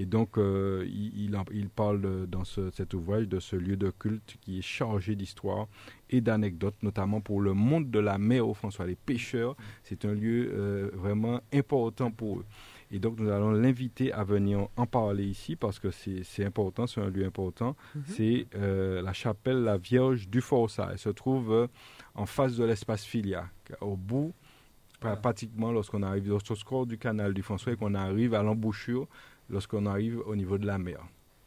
Et 0.00 0.06
donc, 0.06 0.38
il, 0.38 1.38
il, 1.52 1.68
parle 1.68 2.26
dans 2.26 2.44
cet 2.44 2.94
ouvrage 2.94 3.28
de 3.28 3.38
ce 3.38 3.54
lieu 3.54 3.76
de 3.76 3.90
culte 3.90 4.38
qui 4.40 4.58
est 4.58 4.62
chargé 4.62 5.14
d'histoire 5.14 5.66
et 6.08 6.22
d'anecdotes, 6.22 6.82
notamment 6.82 7.20
pour 7.20 7.42
le 7.42 7.52
monde 7.52 7.90
de 7.90 7.98
la 7.98 8.16
mer, 8.16 8.48
au 8.48 8.54
François, 8.54 8.86
les 8.86 8.96
pêcheurs. 8.96 9.56
C'est 9.84 10.06
un 10.06 10.14
lieu 10.14 10.90
vraiment 10.94 11.40
important 11.52 12.10
pour 12.10 12.38
eux. 12.38 12.44
Et 12.92 12.98
donc, 12.98 13.20
nous 13.20 13.30
allons 13.30 13.52
l'inviter 13.52 14.12
à 14.12 14.24
venir 14.24 14.68
en 14.76 14.86
parler 14.86 15.24
ici 15.24 15.54
parce 15.54 15.78
que 15.78 15.90
c'est 15.90 16.44
important, 16.44 16.86
c'est 16.86 17.00
un 17.00 17.08
lieu 17.08 17.24
important. 17.24 17.76
Mhm. 17.94 18.02
C'est 18.06 18.46
euh, 18.56 19.00
la 19.02 19.12
chapelle 19.12 19.62
La 19.62 19.76
Vierge 19.76 20.28
du 20.28 20.40
Forçat. 20.40 20.88
Elle 20.92 20.98
se 20.98 21.10
trouve 21.10 21.52
euh, 21.52 21.66
en 22.14 22.26
face 22.26 22.56
de 22.56 22.64
l'espace 22.64 23.04
Filia, 23.04 23.48
au 23.80 23.96
bout, 23.96 24.34
pratiquement 25.22 25.70
lorsqu'on 25.70 26.02
arrive 26.02 26.32
au 26.32 26.40
score 26.40 26.84
du 26.84 26.98
canal 26.98 27.32
du 27.32 27.42
François 27.42 27.72
et 27.72 27.76
qu'on 27.76 27.94
arrive 27.94 28.34
à 28.34 28.42
l'embouchure 28.42 29.06
lorsqu'on 29.50 29.86
arrive 29.86 30.20
au 30.26 30.36
niveau 30.36 30.58
de 30.58 30.66
la 30.66 30.78
mer. 30.78 31.00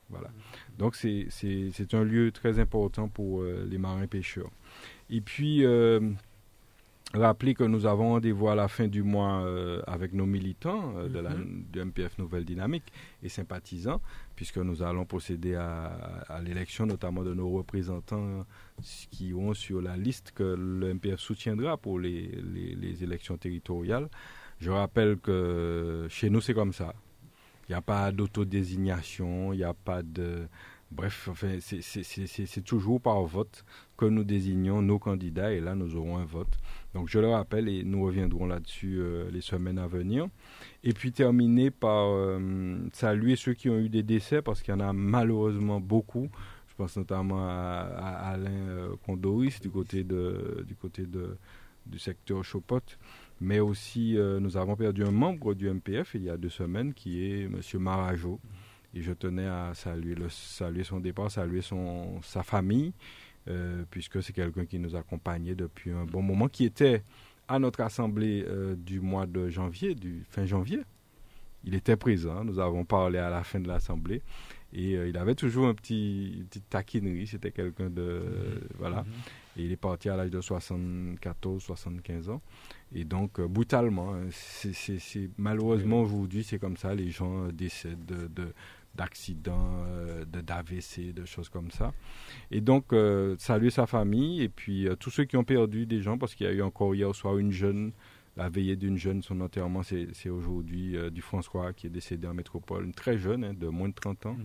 Voilà. 0.09 0.29
Donc, 0.77 0.95
c'est 0.95 1.93
un 1.93 2.03
lieu 2.03 2.31
très 2.31 2.59
important 2.59 3.07
pour 3.07 3.41
euh, 3.41 3.65
les 3.69 3.77
marins 3.77 4.07
pêcheurs. 4.07 4.51
Et 5.09 5.21
puis, 5.21 5.65
Rappeler 7.13 7.53
que 7.53 7.63
nous 7.63 7.85
avons 7.85 8.09
rendez-vous 8.09 8.47
à 8.47 8.55
la 8.55 8.67
fin 8.67 8.87
du 8.87 9.03
mois 9.03 9.43
euh, 9.43 9.83
avec 9.85 10.13
nos 10.13 10.25
militants 10.25 10.97
euh, 10.97 11.07
de 11.07 11.19
la, 11.19 11.35
MPF 11.85 12.17
Nouvelle 12.17 12.43
Dynamique 12.43 12.91
et 13.21 13.29
sympathisants, 13.29 14.01
puisque 14.35 14.57
nous 14.57 14.81
allons 14.81 15.05
procéder 15.05 15.53
à, 15.53 16.41
l'élection 16.43 16.87
notamment 16.87 17.23
de 17.23 17.35
nos 17.35 17.51
représentants 17.51 18.47
qui 19.11 19.31
ont 19.35 19.53
sur 19.53 19.79
la 19.79 19.95
liste 19.95 20.31
que 20.33 20.55
le 20.57 20.91
MPF 20.95 21.19
soutiendra 21.19 21.77
pour 21.77 21.99
les, 21.99 22.31
les, 22.81 23.03
élections 23.03 23.37
territoriales. 23.37 24.09
Je 24.59 24.71
rappelle 24.71 25.17
que 25.17 26.07
chez 26.09 26.31
nous, 26.31 26.41
c'est 26.41 26.55
comme 26.55 26.73
ça. 26.73 26.95
Il 27.67 27.71
n'y 27.71 27.75
a 27.75 27.81
pas 27.81 28.11
d'autodésignation, 28.11 29.53
il 29.53 29.57
n'y 29.57 29.63
a 29.63 29.73
pas 29.73 30.03
de... 30.03 30.47
Bref, 30.91 31.27
enfin, 31.31 31.57
c'est 31.59 32.63
toujours 32.63 33.01
par 33.01 33.23
vote 33.23 33.65
que 33.97 34.05
nous 34.05 34.23
désignons 34.23 34.83
nos 34.83 34.99
candidats 34.99 35.51
et 35.51 35.59
là, 35.59 35.73
nous 35.73 35.95
aurons 35.95 36.17
un 36.17 36.25
vote. 36.25 36.55
Donc 36.93 37.09
je 37.09 37.17
le 37.17 37.29
rappelle 37.29 37.67
et 37.67 37.83
nous 37.83 38.03
reviendrons 38.03 38.45
là-dessus 38.45 38.97
euh, 38.99 39.29
les 39.31 39.41
semaines 39.41 39.79
à 39.79 39.87
venir. 39.87 40.27
Et 40.83 40.93
puis 40.93 41.11
terminer 41.11 41.71
par 41.71 42.09
euh, 42.09 42.77
saluer 42.93 43.35
ceux 43.35 43.53
qui 43.53 43.69
ont 43.69 43.79
eu 43.79 43.89
des 43.89 44.03
décès 44.03 44.43
parce 44.43 44.61
qu'il 44.61 44.71
y 44.71 44.77
en 44.77 44.81
a 44.81 44.93
malheureusement 44.93 45.79
beaucoup. 45.79 46.29
Je 46.67 46.75
pense 46.75 46.95
notamment 46.97 47.47
à, 47.47 47.81
Alain 48.33 48.51
euh, 48.51 48.95
Condoris 49.05 49.59
du 49.61 49.71
côté, 49.71 50.03
de, 50.03 50.63
du, 50.67 50.75
côté 50.75 51.07
de, 51.07 51.37
du 51.87 51.97
secteur 51.97 52.43
Chopot. 52.43 52.81
Mais 53.43 53.59
aussi, 53.59 54.17
nous 54.39 54.57
avons 54.57 54.75
perdu 54.75 55.03
un 55.03 55.11
membre 55.11 55.53
du 55.53 55.69
MPF 55.69 56.15
il 56.15 56.23
y 56.23 56.29
a 56.29 56.37
deux 56.37 56.49
semaines 56.49 56.93
qui 56.93 57.25
est 57.25 57.43
M. 57.43 57.59
Marajo. 57.79 58.39
Et 58.95 59.01
je 59.01 59.11
tenais 59.11 59.47
à 59.47 59.73
saluer, 59.73 60.15
le, 60.15 60.29
saluer 60.29 60.83
son 60.83 60.99
départ, 60.99 61.29
saluer 61.29 61.61
son, 61.61 62.21
sa 62.21 62.43
famille 62.43 62.93
euh, 63.49 63.83
puisque 63.89 64.23
c'est 64.23 64.31
quelqu'un 64.31 64.65
qui 64.65 64.79
nous 64.79 64.95
accompagnait 64.95 65.55
depuis 65.55 65.91
un 65.91 66.05
bon 66.05 66.21
moment, 66.21 66.47
qui 66.47 66.63
était 66.63 67.03
à 67.49 67.59
notre 67.59 67.81
assemblée 67.81 68.45
euh, 68.47 68.73
du 68.75 69.01
mois 69.01 69.25
de 69.25 69.49
janvier, 69.49 69.95
du 69.95 70.23
fin 70.29 70.45
janvier. 70.45 70.79
Il 71.65 71.75
était 71.75 71.97
présent, 71.97 72.45
nous 72.45 72.59
avons 72.59 72.85
parlé 72.85 73.19
à 73.19 73.29
la 73.29 73.43
fin 73.43 73.59
de 73.59 73.67
l'assemblée 73.67 74.21
et 74.71 74.95
euh, 74.95 75.09
il 75.09 75.17
avait 75.17 75.35
toujours 75.35 75.67
un 75.67 75.73
petit, 75.73 76.35
une 76.37 76.45
petite 76.45 76.69
taquinerie, 76.69 77.27
c'était 77.27 77.51
quelqu'un 77.51 77.89
de... 77.89 78.21
voilà. 78.77 79.01
Mhm. 79.01 79.11
Et 79.57 79.63
il 79.65 79.71
est 79.73 79.77
parti 79.77 80.07
à 80.07 80.15
l'âge 80.15 80.31
de 80.31 80.39
74, 80.39 81.61
75 81.61 82.29
ans. 82.29 82.41
Et 82.93 83.05
donc, 83.05 83.41
brutalement, 83.41 84.13
hein, 84.13 84.27
c'est 84.29 85.29
malheureusement 85.37 86.01
aujourd'hui, 86.01 86.43
c'est 86.43 86.59
comme 86.59 86.77
ça, 86.77 86.93
les 86.93 87.09
gens 87.09 87.47
décèdent 87.47 88.05
de 88.05 88.53
d'accidents, 88.95 89.85
euh, 89.87 90.25
de 90.25 90.41
d'AVC, 90.41 91.13
de 91.13 91.25
choses 91.25 91.49
comme 91.49 91.71
ça. 91.71 91.93
Et 92.51 92.61
donc, 92.61 92.93
euh, 92.93 93.35
saluer 93.39 93.69
sa 93.69 93.87
famille 93.87 94.41
et 94.41 94.49
puis 94.49 94.87
euh, 94.87 94.95
tous 94.95 95.09
ceux 95.09 95.23
qui 95.25 95.37
ont 95.37 95.43
perdu 95.43 95.85
des 95.85 96.01
gens, 96.01 96.17
parce 96.17 96.35
qu'il 96.35 96.45
y 96.45 96.49
a 96.49 96.53
eu 96.53 96.61
encore 96.61 96.93
hier 96.93 97.13
soir 97.15 97.37
une 97.37 97.51
jeune, 97.51 97.91
la 98.35 98.49
veillée 98.49 98.75
d'une 98.75 98.97
jeune, 98.97 99.21
son 99.21 99.41
enterrement, 99.41 99.83
c'est 99.83 100.29
aujourd'hui 100.29 100.95
du 101.11 101.21
François 101.21 101.71
qui 101.71 101.85
est 101.85 101.91
décédé 101.91 102.27
en 102.27 102.33
métropole, 102.33 102.83
une 102.83 102.93
très 102.93 103.15
jeune, 103.15 103.43
hein, 103.43 103.53
de 103.53 103.67
moins 103.67 103.89
de 103.89 103.93
30 103.93 104.25
ans. 104.25 104.37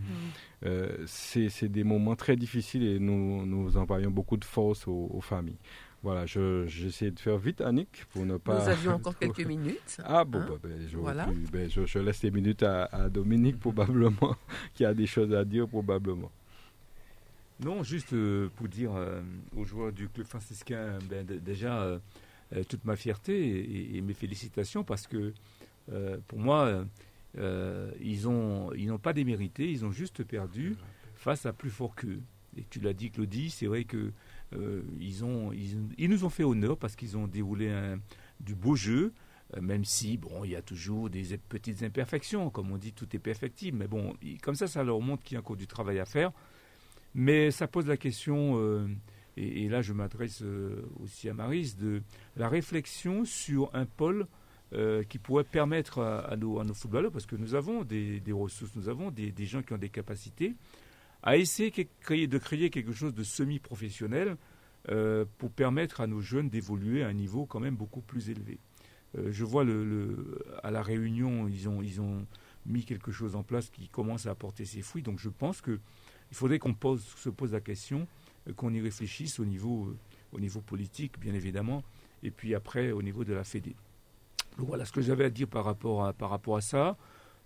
Mhm. 0.62 1.06
c'est 1.06 1.70
des 1.70 1.84
moments 1.84 2.14
très 2.14 2.36
difficiles 2.36 2.82
et 2.82 2.98
nous, 2.98 3.46
nous 3.46 3.78
envoyons 3.78 4.10
beaucoup 4.10 4.36
de 4.36 4.44
force 4.44 4.86
aux 4.86 5.22
familles. 5.22 5.56
Voilà, 6.02 6.26
j'essaie 6.26 7.10
de 7.10 7.18
faire 7.18 7.38
vite, 7.38 7.60
Annick, 7.60 8.04
pour 8.12 8.24
ne 8.24 8.36
pas. 8.36 8.62
Nous 8.62 8.68
avions 8.68 8.92
encore 8.92 9.18
quelques 9.18 9.44
minutes. 9.44 9.98
Ah 10.04 10.24
bon, 10.24 10.38
hein. 10.38 10.46
bah, 10.48 10.56
ben, 10.62 10.88
ben, 11.52 11.68
je, 11.68 11.86
je, 11.86 11.98
laisse 11.98 12.22
les 12.22 12.30
minutes 12.30 12.62
à, 12.62 13.08
Dominique, 13.08 13.58
probablement, 13.58 14.36
qui 14.74 14.84
a 14.84 14.94
des 14.94 15.06
choses 15.06 15.34
à 15.34 15.44
dire, 15.44 15.66
probablement. 15.66 16.30
Non, 17.60 17.82
juste 17.82 18.12
euh, 18.12 18.48
pour 18.54 18.68
dire 18.68 18.94
euh, 18.94 19.20
aux 19.56 19.64
joueurs 19.64 19.92
du 19.92 20.08
club 20.08 20.26
franciscain, 20.26 21.00
ben, 21.10 21.26
déjà, 21.26 21.82
euh, 21.82 21.98
toute 22.68 22.84
ma 22.84 22.94
fierté 22.94 23.96
et, 23.96 24.00
mes 24.00 24.14
félicitations, 24.14 24.84
parce 24.84 25.06
que 25.06 25.32
pour 26.28 26.38
moi, 26.38 26.84
ils 27.36 28.22
n'ont 28.22 28.72
ils 28.72 28.98
pas 28.98 29.12
démérité, 29.12 29.68
ils 29.68 29.84
ont 29.84 29.90
juste 29.90 30.22
perdu 30.22 30.76
face 31.16 31.44
à 31.44 31.52
plus 31.52 31.70
fort 31.70 31.96
qu'eux. 31.96 32.20
Et 32.56 32.64
tu 32.70 32.80
l'as 32.80 32.92
dit, 32.92 33.10
Claudie, 33.10 33.50
c'est 33.50 33.66
vrai 33.66 33.84
que 33.84 33.96
euh, 33.96 34.12
ils, 34.98 35.24
ont, 35.24 35.52
ils, 35.52 36.08
nous 36.08 36.24
ont 36.24 36.30
fait 36.30 36.44
honneur 36.44 36.78
parce 36.78 36.96
qu'ils 36.96 37.16
ont 37.16 37.26
déroulé 37.26 37.70
du 38.40 38.54
beau 38.54 38.76
jeu, 38.76 39.12
euh, 39.56 39.60
même 39.60 39.84
si, 39.84 40.16
bon, 40.16 40.44
il 40.44 40.50
y 40.50 40.56
a 40.56 40.62
toujours 40.62 41.10
des 41.10 41.38
petites 41.48 41.82
imperfections. 41.82 42.50
Comme 42.50 42.70
on 42.70 42.76
dit, 42.76 42.92
tout 42.92 43.08
est 43.14 43.18
perfectible. 43.18 43.78
Mais 43.78 43.88
bon, 43.88 44.14
comme 44.42 44.54
ça, 44.54 44.66
ça 44.66 44.82
leur 44.84 45.00
montre 45.00 45.22
qu'il 45.22 45.34
y 45.34 45.36
a 45.36 45.40
encore 45.40 45.56
du 45.56 45.66
travail 45.66 45.98
à 45.98 46.04
faire. 46.04 46.32
Mais 47.14 47.50
ça 47.50 47.66
pose 47.66 47.86
la 47.86 47.96
question, 47.96 48.58
euh, 48.58 48.86
et, 49.36 49.68
là 49.68 49.80
je 49.80 49.92
m'adresse 49.92 50.42
aussi 51.02 51.28
à 51.28 51.34
Maris, 51.34 51.74
de 51.74 52.02
la 52.36 52.48
réflexion 52.48 53.24
sur 53.24 53.70
un 53.74 53.86
pôle 53.86 54.26
qui 55.08 55.18
pourrait 55.18 55.44
permettre 55.44 56.00
à, 56.00 56.36
nos, 56.36 56.62
footballeurs, 56.74 57.10
parce 57.10 57.24
que 57.24 57.36
nous 57.36 57.54
avons 57.54 57.82
des, 57.82 58.20
ressources, 58.30 58.76
nous 58.76 58.90
avons 58.90 59.10
des, 59.10 59.32
gens 59.46 59.62
qui 59.62 59.72
ont 59.72 59.78
des 59.78 59.88
capacités, 59.88 60.54
à 61.22 61.36
essayer 61.36 61.70
de 61.70 62.38
créer 62.38 62.70
quelque 62.70 62.92
chose 62.92 63.14
de 63.14 63.24
semi-professionnel 63.24 64.36
euh, 64.90 65.24
pour 65.38 65.50
permettre 65.50 66.00
à 66.00 66.06
nos 66.06 66.20
jeunes 66.20 66.48
d'évoluer 66.48 67.02
à 67.02 67.08
un 67.08 67.12
niveau 67.12 67.46
quand 67.46 67.60
même 67.60 67.76
beaucoup 67.76 68.00
plus 68.00 68.30
élevé. 68.30 68.58
Euh, 69.16 69.30
je 69.30 69.44
vois 69.44 69.64
à 70.62 70.70
la 70.70 70.82
Réunion, 70.82 71.48
ils 71.48 71.68
ont, 72.00 72.26
mis 72.66 72.84
quelque 72.84 73.12
chose 73.12 73.34
en 73.34 73.42
place 73.42 73.70
qui 73.70 73.88
commence 73.88 74.26
à 74.26 74.30
apporter 74.30 74.66
ses 74.66 74.82
fruits. 74.82 75.02
Donc 75.02 75.18
je 75.18 75.30
pense 75.30 75.62
qu'il 75.62 75.78
faudrait 76.32 76.58
qu'on 76.58 76.74
se 76.98 77.30
pose 77.30 77.52
la 77.52 77.60
question, 77.60 78.06
euh, 78.48 78.52
qu'on 78.52 78.72
y 78.72 78.80
réfléchisse 78.80 79.40
au 79.40 79.44
niveau, 79.44 79.94
au 80.32 80.40
niveau 80.40 80.60
politique, 80.60 81.18
bien 81.18 81.34
évidemment, 81.34 81.82
et 82.22 82.30
puis 82.30 82.54
après 82.54 82.92
au 82.92 83.02
niveau 83.02 83.24
de 83.24 83.32
la 83.32 83.44
Fédé. 83.44 83.74
Voilà 84.58 84.84
ce 84.84 84.92
que 84.92 85.00
j'avais 85.00 85.24
à 85.24 85.30
dire 85.30 85.48
par 85.48 85.64
rapport 85.64 86.56
à 86.56 86.60
ça. 86.60 86.96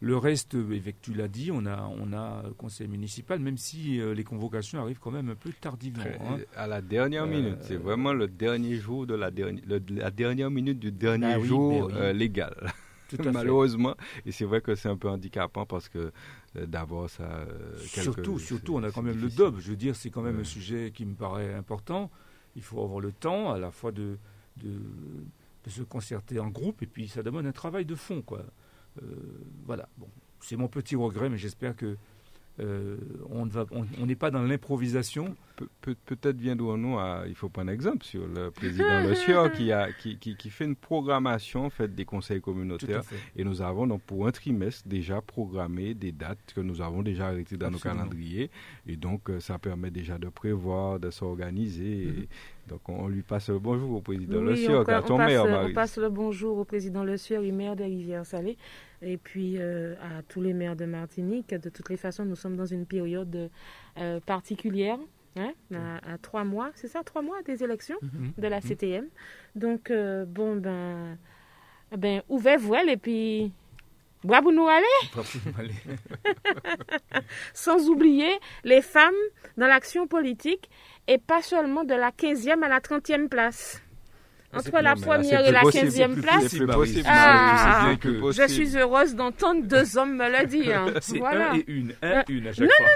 Le 0.03 0.17
reste, 0.17 0.57
tu 1.01 1.15
l'as 1.15 1.29
dit, 1.29 1.53
on 1.53 1.65
a, 1.65 1.89
on 1.97 2.13
a 2.13 2.43
conseil 2.59 2.89
municipal, 2.89 3.39
même 3.39 3.57
si 3.57 4.01
euh, 4.01 4.15
les 4.15 4.25
convocations 4.25 4.81
arrivent 4.81 4.99
quand 4.99 5.13
même 5.13 5.29
un 5.29 5.37
peu 5.37 5.53
tardivement. 5.53 6.03
Hein. 6.03 6.39
À 6.57 6.67
la 6.67 6.83
dernière 6.83 7.25
minute, 7.25 7.59
c'est 7.61 7.77
euh, 7.77 7.79
vraiment 7.79 8.13
le 8.13 8.27
dernier 8.27 8.75
jour 8.75 9.07
de 9.07 9.15
la, 9.15 9.31
dernière, 9.31 9.63
la 9.89 10.11
dernière 10.11 10.51
minute 10.51 10.81
du 10.81 10.91
dernier 10.91 11.35
ah 11.35 11.41
jour 11.41 11.87
ben 11.87 11.95
euh, 11.95 12.13
légal. 12.13 12.73
Malheureusement, 13.33 13.95
et 14.27 14.33
c'est 14.33 14.45
vrai 14.45 14.61
que 14.61 14.75
c'est 14.75 14.89
un 14.89 14.97
peu 14.97 15.09
handicapant 15.09 15.67
parce 15.67 15.89
que 15.89 16.11
d'avoir 16.57 17.09
ça. 17.09 17.47
surtout, 17.85 18.41
surtout, 18.41 18.75
on 18.75 18.83
a 18.83 18.91
quand 18.91 19.03
même 19.03 19.21
le 19.21 19.29
DOB. 19.29 19.61
Je 19.61 19.71
veux 19.71 19.77
dire, 19.77 19.95
c'est 19.95 20.11
quand 20.11 20.23
même 20.23 20.41
un 20.41 20.45
sujet 20.45 20.91
qui 20.93 21.07
me 21.07 21.15
paraît 21.15 21.55
important. 21.55 22.11
Il 22.57 22.63
faut 22.63 22.83
avoir 22.83 22.99
le 22.99 23.13
temps 23.13 23.53
à 23.53 23.59
la 23.59 23.71
fois 23.71 23.93
de, 23.93 24.19
de, 24.57 24.71
de 25.65 25.71
se 25.71 25.83
concerter 25.83 26.41
en 26.41 26.49
groupe 26.49 26.83
et 26.83 26.87
puis 26.87 27.07
ça 27.07 27.23
demande 27.23 27.47
un 27.47 27.53
travail 27.53 27.85
de 27.85 27.95
fond, 27.95 28.21
quoi. 28.21 28.45
Euh, 29.01 29.05
voilà, 29.65 29.89
bon, 29.97 30.09
c'est 30.41 30.57
mon 30.57 30.69
petit 30.69 30.97
regret, 30.97 31.29
mais 31.29 31.39
j'espère 31.39 31.77
que 31.77 31.97
euh, 32.61 32.97
on 33.31 34.07
n'est 34.07 34.15
pas 34.15 34.31
dans 34.31 34.43
l'improvisation. 34.43 35.35
peut-être 35.81 36.37
viendrons-nous 36.37 36.99
à, 36.99 37.25
il 37.27 37.35
faut 37.35 37.49
prendre 37.49 37.71
un 37.71 37.73
exemple 37.73 38.05
sur 38.05 38.27
le 38.27 38.51
président 38.51 39.01
Le 39.01 39.15
Sieur 39.15 39.51
qui, 39.53 39.73
a, 39.73 39.91
qui, 39.93 40.19
qui, 40.19 40.51
fait 40.51 40.67
une 40.67 40.77
programmation 40.77 41.71
faite 41.71 41.95
des 41.95 42.05
conseils 42.05 42.43
communautaires. 42.43 43.03
Et 43.37 43.45
nous 43.45 43.63
avons 43.63 43.87
donc 43.87 44.03
pour 44.03 44.27
un 44.27 44.33
trimestre 44.33 44.87
déjà 44.87 45.23
programmé 45.23 45.95
des 45.95 46.13
dates 46.13 46.53
que 46.55 46.61
nous 46.61 46.83
avons 46.83 47.03
déjà 47.03 47.29
arrêtées 47.29 47.57
dans 47.57 47.71
nos 47.71 47.79
calendriers. 47.79 48.51
Et 48.87 48.97
donc 48.97 49.31
euh, 49.31 49.41
ça 49.41 49.59
permet 49.59 49.91
déjà 49.91 50.19
de 50.19 50.29
prévoir, 50.29 51.01
de 51.01 51.11
s'organiser. 51.11 52.29
Donc 52.73 52.89
on, 52.89 53.07
lui 53.07 53.21
passe 53.21 53.51
le 53.51 53.59
bonjour 53.59 53.97
au 53.97 54.01
président 54.01 54.41
Le 54.41 54.57
Sieur, 54.57 54.89
à 54.89 55.03
ton 55.03 55.19
maire, 55.19 55.45
On 55.45 55.75
passe 55.75 55.99
le 55.99 56.09
bonjour 56.09 56.57
au 56.57 56.65
président 56.65 57.05
Le 57.05 57.19
Sieur, 57.19 57.43
maire 57.43 57.77
des 57.77 57.85
Rivières-Salées 57.85 58.57
et 59.03 59.19
puis 59.19 59.57
euh, 59.59 59.95
à 60.01 60.23
tous 60.23 60.41
les 60.41 60.55
maires 60.55 60.75
de 60.75 60.87
Martinique. 60.87 61.51
De 61.51 61.69
toutes 61.69 61.91
les 61.91 61.99
façons, 61.99 62.25
nous 62.25 62.37
sommes 62.37 62.57
dans 62.57 62.65
une 62.65 62.87
période 62.87 63.51
euh, 63.99 64.21
particulière 64.21 64.99
Hein, 65.35 65.55
à, 66.03 66.19
trois 66.19 66.45
mois, 66.45 66.73
c'est 66.75 66.89
ça, 66.89 67.03
trois 67.03 67.23
mois 67.23 67.41
des 67.43 67.65
élections 67.65 67.97
Mhm. 68.03 68.33
de 68.37 68.49
la 68.49 68.61
CTM. 68.61 69.07
Donc, 69.55 69.91
euh, 69.91 70.27
bon, 70.27 70.57
ben, 70.57 71.17
ben 71.97 72.21
ouvrez 72.29 72.59
voile 72.59 72.91
et 72.91 72.99
puis, 72.99 73.51
bravo 74.25 74.53
nous 74.53 74.69
aller, 74.69 74.85
sans 77.55 77.89
oublier 77.89 78.31
les 78.65 78.83
femmes 78.83 79.15
dans 79.57 79.67
l'action 79.67 80.07
politique 80.07 80.69
et 81.09 81.19
pas 81.19 81.43
seulement 81.43 81.85
de 81.85 81.95
la 81.95 82.11
15e 82.11 82.63
à 82.63 82.69
la 82.69 82.81
30e 82.81 83.29
place. 83.29 83.83
Entre 84.55 84.71
la 84.73 84.95
non, 84.95 85.01
là, 85.01 85.07
première 85.07 85.47
et 85.47 85.51
la 85.51 85.61
plus 85.61 85.67
possible, 85.67 85.87
15e 85.89 85.93
c'est 85.93 86.09
plus 86.09 86.23
place, 86.67 86.77
possible, 86.77 87.09
Ah, 87.09 87.95
je 88.03 88.47
suis 88.49 88.77
heureuse 88.77 89.15
d'entendre 89.15 89.63
deux 89.65 89.97
hommes 89.97 90.17
me 90.17 90.29
le 90.41 90.47
dire. 90.47 90.85
C'est 91.01 91.19
voilà. 91.19 91.53
un 91.53 91.57
et 91.57 91.65
une, 91.67 91.95
un, 92.03 92.19
Euh, 92.19 92.23
une 92.29 92.47
à 92.47 92.53
chaque 92.53 92.69
fois. 92.69 92.87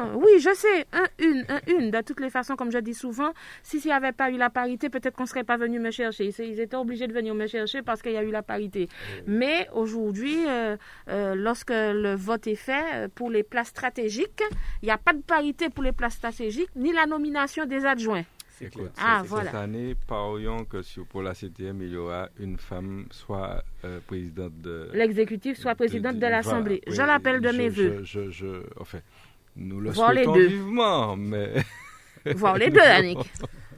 Non, 0.00 0.12
oui, 0.16 0.30
je 0.38 0.54
sais, 0.54 0.86
un, 0.92 1.04
une, 1.18 1.44
un, 1.48 1.60
une. 1.66 1.90
De 1.90 2.00
toutes 2.00 2.20
les 2.20 2.30
façons, 2.30 2.56
comme 2.56 2.72
je 2.72 2.78
dis 2.78 2.94
souvent, 2.94 3.32
si 3.62 3.78
s'il 3.80 3.90
n'y 3.90 3.94
avait 3.94 4.12
pas 4.12 4.30
eu 4.30 4.36
la 4.38 4.48
parité, 4.48 4.88
peut-être 4.88 5.14
qu'on 5.16 5.24
ne 5.24 5.28
serait 5.28 5.44
pas 5.44 5.56
venu 5.58 5.78
me 5.80 5.90
chercher. 5.90 6.30
Ils 6.38 6.60
étaient 6.60 6.76
obligés 6.76 7.06
de 7.06 7.12
venir 7.12 7.34
me 7.34 7.46
chercher 7.46 7.82
parce 7.82 8.00
qu'il 8.00 8.12
y 8.12 8.16
a 8.16 8.22
eu 8.22 8.30
la 8.30 8.42
parité. 8.42 8.88
Mais 9.26 9.68
aujourd'hui, 9.74 10.36
euh, 10.48 10.76
euh, 11.08 11.34
lorsque 11.34 11.70
le 11.70 12.14
vote 12.14 12.46
est 12.46 12.54
fait 12.54 13.08
pour 13.14 13.30
les 13.30 13.42
places 13.42 13.68
stratégiques, 13.68 14.42
il 14.82 14.86
n'y 14.86 14.92
a 14.92 14.98
pas 14.98 15.12
de 15.12 15.20
parité 15.22 15.68
pour 15.68 15.82
les 15.82 15.92
places 15.92 16.14
stratégiques, 16.14 16.70
ni 16.76 16.92
la 16.92 17.06
nomination 17.06 17.66
des 17.66 17.84
adjoints. 17.84 18.22
C'est 18.62 18.70
clair. 18.70 18.84
Écoute, 18.86 18.96
Ah, 18.98 19.18
cette- 19.20 19.28
voilà. 19.30 19.44
cette 19.50 19.54
année, 19.60 19.94
parions 20.06 20.64
que 20.64 20.82
sur, 20.82 21.04
pour 21.06 21.22
la 21.22 21.34
CTM, 21.34 21.82
il 21.82 21.88
y 21.90 21.96
aura 21.96 22.28
une 22.38 22.56
femme, 22.58 23.06
soit 23.10 23.62
euh, 23.84 24.00
présidente 24.06 24.60
de... 24.60 24.88
L'exécutif 24.94 25.58
soit 25.58 25.74
présidente 25.74 26.18
de, 26.18 26.26
l'Assemblée. 26.26 26.80
oui, 26.86 26.94
je 26.94 27.02
l'appelle 27.02 27.40
de 27.40 27.48
je- 27.50 27.56
mes 27.56 27.68
voeux. 27.68 28.00
Je, 28.04 28.30
je, 28.30 28.62
enfin, 28.80 29.00
nous 29.56 29.80
le 29.80 29.90
Voir 29.90 30.12
les 30.12 30.24
souhaitons 30.24 30.34
deux. 30.38 30.46
vivement, 30.46 31.16
mais... 31.16 31.52
Voir 32.36 32.56
les 32.56 32.70
deux, 32.70 32.80
Annick. 32.80 33.18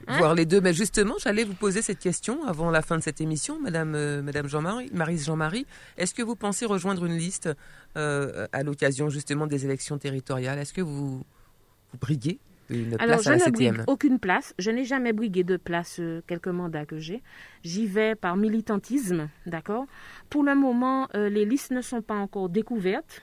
Hein 0.07 0.19
Voir 0.19 0.35
les 0.35 0.45
deux. 0.45 0.61
Mais 0.61 0.71
justement, 0.71 1.15
j'allais 1.19 1.43
vous 1.43 1.55
poser 1.55 1.81
cette 1.81 1.97
question 1.97 2.45
avant 2.45 2.69
la 2.69 2.83
fin 2.83 2.95
de 2.95 3.01
cette 3.01 3.21
émission, 3.21 3.59
Madame, 3.59 3.95
euh, 3.95 4.21
Madame 4.21 4.47
Jean-Marie, 4.47 4.91
Marise 4.93 5.25
Jean-Marie. 5.25 5.65
Est-ce 5.97 6.13
que 6.13 6.21
vous 6.21 6.35
pensez 6.35 6.67
rejoindre 6.67 7.05
une 7.05 7.17
liste 7.17 7.49
euh, 7.97 8.45
à 8.51 8.61
l'occasion 8.61 9.09
justement 9.09 9.47
des 9.47 9.65
élections 9.65 9.97
territoriales? 9.97 10.59
Est-ce 10.59 10.73
que 10.73 10.81
vous, 10.81 11.17
vous 11.17 11.97
briguez? 11.99 12.37
Une 12.69 12.95
Alors, 12.99 13.19
place 13.19 13.23
je 13.23 13.29
la 13.29 13.45
ne 13.47 13.51
brigue 13.51 13.81
aucune 13.87 14.19
place. 14.19 14.53
Je 14.59 14.71
n'ai 14.71 14.85
jamais 14.85 15.13
brigué 15.13 15.43
de 15.43 15.57
place, 15.57 15.97
euh, 15.99 16.21
quelques 16.27 16.47
mandats 16.47 16.85
que 16.85 16.97
j'ai. 16.99 17.21
J'y 17.63 17.85
vais 17.87 18.15
par 18.15 18.37
militantisme, 18.37 19.29
d'accord? 19.45 19.85
Pour 20.29 20.43
le 20.43 20.55
moment, 20.55 21.07
euh, 21.15 21.29
les 21.29 21.45
listes 21.45 21.71
ne 21.71 21.81
sont 21.81 22.01
pas 22.01 22.15
encore 22.15 22.49
découvertes. 22.49 23.21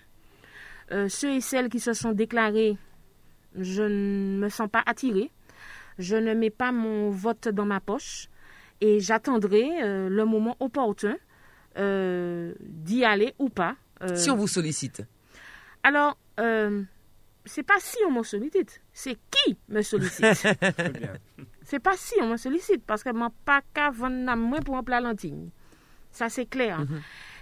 Euh, 0.91 1.09
ceux 1.09 1.33
et 1.33 1.41
celles 1.41 1.69
qui 1.69 1.81
se 1.81 1.93
sont 1.93 2.13
déclarés, 2.13 2.77
je 3.59 3.83
ne 3.83 4.39
me 4.39 4.49
sens 4.49 4.69
pas 4.71 4.83
attirée. 4.87 5.31
Je 5.99 6.17
ne 6.17 6.35
mets 6.35 6.51
pas 6.51 6.73
mon 6.73 7.11
vote 7.11 7.49
dans 7.49 7.67
ma 7.67 7.81
poche 7.81 8.29
et 8.81 8.99
j'attendrai 8.99 9.69
le 10.09 10.25
moment 10.25 10.57
opportun 10.59 11.17
d'y 11.77 13.05
aller 13.05 13.35
ou 13.39 13.51
pas. 13.51 13.77
Si 14.15 14.31
on 14.31 14.37
vous 14.37 14.49
sollicite. 14.49 15.03
Alors, 15.83 16.17
euh, 16.39 16.83
c'est 17.45 17.63
pas 17.63 17.79
si 17.81 17.97
on 18.07 18.11
me 18.13 18.23
sollicite, 18.23 18.81
c'est 18.93 19.17
qui 19.31 19.57
me 19.69 19.83
sollicite? 19.83 20.25
C'est 21.65 21.79
pas 21.79 21.97
si 21.97 22.15
on 22.21 22.27
me 22.27 22.37
sollicite, 22.37 22.85
parce 22.85 23.03
que 23.03 23.11
je 23.11 23.29
pas 23.45 23.61
qu'à 23.73 23.91
vendre 23.91 24.29
à 24.29 24.37
moi 24.37 24.59
pour 24.61 24.77
un 24.77 24.83
plat 24.83 25.01
lentille. 25.01 25.51
Ça, 26.11 26.29
c'est 26.29 26.45
clair. 26.47 26.81
Mhm. 26.81 27.01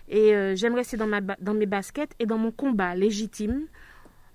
Et 0.08 0.34
euh, 0.36 0.54
j'aime 0.54 0.74
rester 0.74 0.96
dans, 0.96 1.06
ma 1.06 1.20
ba- 1.20 1.36
dans 1.40 1.54
mes 1.54 1.66
baskets 1.66 2.12
et 2.18 2.26
dans 2.26 2.38
mon 2.38 2.52
combat 2.52 2.94
légitime. 2.94 3.66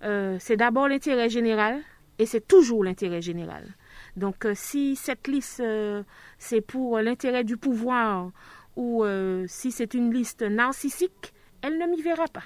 Euh, 0.03 0.37
c'est 0.39 0.57
d'abord 0.57 0.87
l'intérêt 0.89 1.29
général 1.29 1.81
et 2.19 2.25
c'est 2.25 2.45
toujours 2.45 2.83
l'intérêt 2.83 3.21
général. 3.21 3.75
Donc, 4.17 4.45
euh, 4.45 4.53
si 4.55 4.95
cette 4.95 5.27
liste, 5.27 5.59
euh, 5.61 6.03
c'est 6.39 6.61
pour 6.61 6.99
l'intérêt 6.99 7.43
du 7.43 7.55
pouvoir 7.57 8.31
ou 8.75 9.05
si 9.47 9.71
c'est 9.71 9.93
une 9.93 10.13
liste 10.13 10.41
narcissique, 10.41 11.33
elle 11.61 11.77
ne 11.77 11.85
m'y 11.87 12.01
verra 12.01 12.25
pas. 12.27 12.43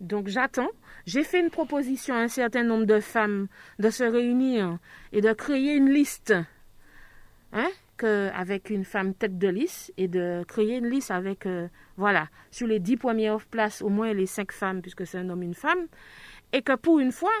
Donc, 0.00 0.28
j'attends. 0.28 0.68
J'ai 1.06 1.22
fait 1.22 1.40
une 1.40 1.50
proposition 1.50 2.14
à 2.14 2.18
un 2.18 2.28
certain 2.28 2.62
nombre 2.62 2.84
de 2.84 3.00
femmes 3.00 3.48
de 3.78 3.90
se 3.90 4.04
réunir 4.04 4.78
et 5.12 5.20
de 5.20 5.32
créer 5.32 5.74
une 5.74 5.90
liste 5.90 6.34
hein, 7.52 7.68
avec 8.04 8.70
une 8.70 8.84
femme 8.84 9.14
tête 9.14 9.38
de 9.38 9.48
liste 9.48 9.92
et 9.96 10.08
de 10.08 10.44
créer 10.46 10.76
une 10.76 10.88
liste 10.88 11.10
avec, 11.10 11.46
euh, 11.46 11.68
voilà, 11.96 12.28
sur 12.50 12.66
les 12.66 12.78
dix 12.78 12.96
premières 12.96 13.40
places, 13.40 13.82
au 13.82 13.88
moins 13.88 14.12
les 14.12 14.26
cinq 14.26 14.52
femmes, 14.52 14.82
puisque 14.82 15.06
c'est 15.06 15.18
un 15.18 15.30
homme 15.30 15.42
une 15.42 15.54
femme, 15.54 15.86
et 16.52 16.62
que 16.62 16.76
pour 16.76 16.98
une 16.98 17.12
fois, 17.12 17.32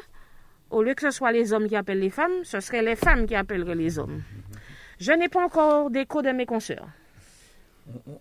au 0.70 0.82
lieu 0.82 0.94
que 0.94 1.02
ce 1.02 1.10
soit 1.10 1.32
les 1.32 1.52
hommes 1.52 1.68
qui 1.68 1.76
appellent 1.76 2.00
les 2.00 2.10
femmes, 2.10 2.44
ce 2.44 2.60
seraient 2.60 2.82
les 2.82 2.96
femmes 2.96 3.26
qui 3.26 3.34
appelleraient 3.34 3.74
les 3.74 3.98
hommes. 3.98 4.22
Je 4.98 5.12
n'ai 5.12 5.28
pas 5.28 5.44
encore 5.44 5.90
d'écho 5.90 6.22
de 6.22 6.30
mes 6.30 6.46
consoeurs. 6.46 6.88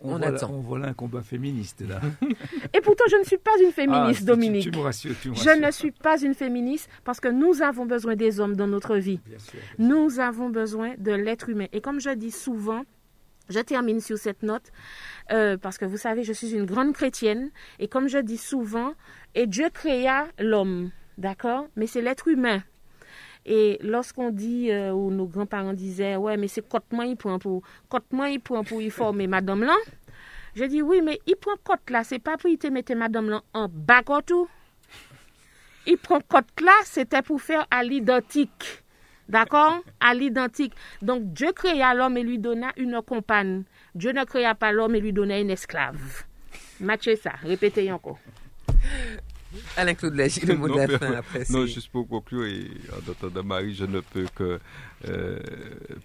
On, 0.02 0.14
On 0.14 0.18
là- 0.20 0.28
attend. 0.28 0.52
on 0.52 0.60
voit 0.62 0.78
là 0.80 0.88
un 0.90 0.94
combat 0.94 1.22
féministe, 1.22 1.82
là. 1.88 2.00
Et 2.74 2.82
pourtant, 2.82 3.04
je 3.10 3.16
ne 3.18 3.24
suis 3.24 3.38
pas 3.38 3.52
une 3.64 3.72
féministe, 3.72 4.10
Ah, 4.10 4.14
tu- 4.20 4.24
Dominique. 4.26 4.72
Tu, 4.72 4.78
me 4.78 4.84
rassures, 4.84 5.16
tu 5.22 5.30
me 5.32 5.36
Je 5.36 5.44
rassures. 5.50 5.66
ne 5.66 5.72
suis 5.72 5.92
pas 5.92 6.22
une 6.22 6.34
féministe 6.36 6.90
parce 7.04 7.20
que 7.20 7.28
nous 7.30 7.62
avons 7.64 7.86
besoin 7.86 8.16
des 8.16 8.40
hommes 8.40 8.56
dans 8.56 8.68
notre 8.68 8.96
vie. 8.98 9.20
Bien 9.26 9.40
sûr. 9.40 9.60
Nous 9.80 10.20
avons 10.20 10.50
besoin 10.50 10.94
de 10.98 11.12
l'être 11.12 11.50
humain. 11.50 11.66
Et 11.74 11.82
comme 11.82 12.00
je 12.00 12.12
dis 12.12 12.32
souvent, 12.32 12.84
je 13.50 13.60
termine 13.60 14.02
sur 14.02 14.18
cette 14.18 14.44
note, 14.44 14.72
euh, 15.32 15.58
parce 15.58 15.78
que 15.78 15.86
vous 15.86 15.98
savez, 15.98 16.24
je 16.24 16.34
suis 16.34 16.54
une 16.54 16.66
grande 16.66 16.94
chrétienne, 16.94 17.50
et 17.80 17.88
comme 17.88 18.08
je 18.08 18.18
dis 18.20 18.38
souvent, 18.38 18.94
et 19.36 19.48
Dieu 19.48 19.70
créa 19.74 20.28
l'homme, 20.40 20.92
d'accord? 21.18 21.68
Mais 21.76 21.88
c'est 21.88 22.02
l'être 22.02 22.28
humain. 22.28 22.62
Et 23.46 23.78
lorsqu'on 23.84 24.32
dit, 24.32 24.72
euh, 24.72 24.92
ou 24.92 25.12
nos 25.12 25.28
grands-parents 25.28 25.74
disaient, 25.74 26.16
ouais, 26.16 26.36
mais 26.36 26.48
c'est 26.48 26.68
cote 26.68 26.86
moi 26.92 27.06
il 27.06 27.16
prend 27.16 27.38
pour, 27.38 27.62
cote 27.90 28.12
moi 28.12 28.30
il 28.30 28.40
prend 28.40 28.64
pour 28.64 28.82
y 28.82 28.90
former 28.90 29.28
madame 29.28 29.64
là. 29.64 29.76
Je 30.56 30.64
dis, 30.64 30.82
oui, 30.82 31.02
mais 31.04 31.20
il 31.28 31.36
prend 31.36 31.56
cote 31.64 31.90
là, 31.90 32.04
c'est 32.04 32.20
pas 32.20 32.38
pour 32.38 32.50
y 32.50 32.58
te 32.58 32.68
mettre 32.68 32.96
madame 32.96 33.30
là 33.30 33.42
en 33.54 33.68
bas 33.70 34.02
tout. 34.26 34.48
Il 35.86 35.98
prend 35.98 36.20
cote 36.22 36.62
là, 36.62 36.74
c'était 36.86 37.22
pour 37.22 37.40
faire 37.40 37.68
à 37.70 37.84
l'identique. 37.84 38.84
D'accord? 39.30 39.82
À 40.00 40.14
l'identique. 40.14 40.74
Donc 41.02 41.34
Dieu 41.34 41.52
créa 41.52 41.94
l'homme 41.94 42.18
et 42.18 42.24
lui 42.24 42.40
donna 42.40 42.72
une 42.78 43.00
compagne. 43.02 43.64
Dieu 43.94 44.12
ne 44.12 44.24
créa 44.24 44.56
pas 44.56 44.72
l'homme 44.72 44.96
et 44.96 45.00
lui 45.00 45.14
donna 45.14 45.40
une 45.40 45.50
esclave. 45.50 46.24
Matchez 46.80 47.16
ça, 47.16 47.32
répétez 47.42 47.92
encore. 47.92 48.20
Alain 49.78 49.94
Claude 49.94 50.16
Lagier, 50.16 50.46
le 50.46 50.56
mot 50.56 50.68
de 50.68 50.78
la 50.78 50.88
fin 50.98 51.14
après. 51.14 51.44
Non, 51.50 51.66
juste 51.66 51.90
pour 51.90 52.08
conclure, 52.08 52.46
et 52.46 52.68
en 52.92 53.12
entendant 53.12 53.44
Marie, 53.44 53.76
je 53.76 53.86
ne 53.86 54.00
peux 54.00 54.26
que 54.34 54.60
euh, 55.08 55.40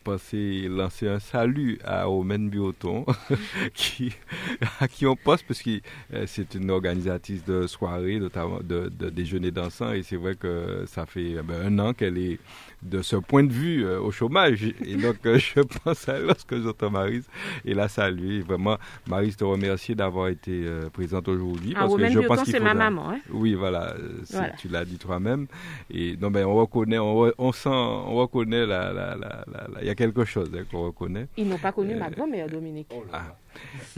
penser 0.04 0.66
lancer 0.68 1.08
un 1.08 1.20
salut 1.20 1.78
à 1.84 2.04
Romaine 2.04 2.50
Bioton, 2.50 3.06
qui, 3.74 4.12
à 4.80 4.88
qui 4.88 5.06
on 5.06 5.16
pense, 5.16 5.42
parce 5.42 5.62
que 5.62 5.80
euh, 6.12 6.24
c'est 6.26 6.54
une 6.54 6.70
organisatrice 6.70 7.44
de 7.44 7.66
soirée, 7.66 8.18
notamment 8.18 8.60
de, 8.60 8.88
de 8.88 9.10
déjeuner 9.10 9.50
dansant, 9.50 9.92
et 9.92 10.02
c'est 10.02 10.16
vrai 10.16 10.34
que 10.34 10.84
ça 10.86 11.06
fait 11.06 11.36
euh, 11.36 11.42
ben, 11.42 11.60
un 11.64 11.78
an 11.78 11.94
qu'elle 11.94 12.18
est 12.18 12.38
de 12.82 13.02
ce 13.02 13.16
point 13.16 13.44
de 13.44 13.52
vue 13.52 13.84
euh, 13.84 14.00
au 14.00 14.10
chômage. 14.10 14.64
Et 14.84 14.96
donc, 14.96 15.16
euh, 15.26 15.38
je 15.54 15.60
pense 15.60 16.08
à 16.08 16.18
lorsque 16.18 16.56
j'entends 16.60 16.90
Marise 16.90 17.28
et 17.64 17.74
la 17.74 17.88
saluer. 17.88 18.40
Vraiment, 18.40 18.78
Marise, 19.06 19.36
te 19.36 19.44
remercier 19.44 19.94
d'avoir 19.94 20.28
été 20.28 20.50
euh, 20.64 20.88
présente 20.90 21.28
aujourd'hui. 21.28 21.72
Ah, 21.76 21.80
parce 21.80 21.88
que 21.88 21.92
Romaine 21.92 22.12
je 22.12 22.20
pense 22.20 22.42
qu'il 22.42 22.52
c'est 22.52 22.60
ma 22.60 22.74
maman. 22.74 23.10
Hein? 23.10 23.20
oui, 23.30 23.54
voilà, 23.54 23.94
tu 24.58 24.68
l'as 24.68 24.84
dit 24.84 24.98
toi-même. 24.98 25.46
Et 25.90 26.16
non, 26.16 26.30
ben, 26.30 26.46
on 26.46 26.54
reconnaît, 26.54 26.98
on, 26.98 27.26
re- 27.26 27.34
on 27.38 27.52
sent, 27.52 27.68
on 27.70 28.14
reconnaît 28.16 28.66
la, 28.66 28.92
la, 28.92 29.16
la, 29.16 29.44
il 29.80 29.86
y 29.86 29.90
a 29.90 29.94
quelque 29.94 30.24
chose 30.24 30.50
hein, 30.54 30.64
qu'on 30.70 30.84
reconnaît. 30.84 31.28
Ils 31.36 31.48
n'ont 31.48 31.58
pas 31.58 31.72
connu 31.72 31.94
ma 31.94 32.10
grand-mère, 32.10 32.48
Dominique. 32.48 32.88
Ah. 33.12 33.36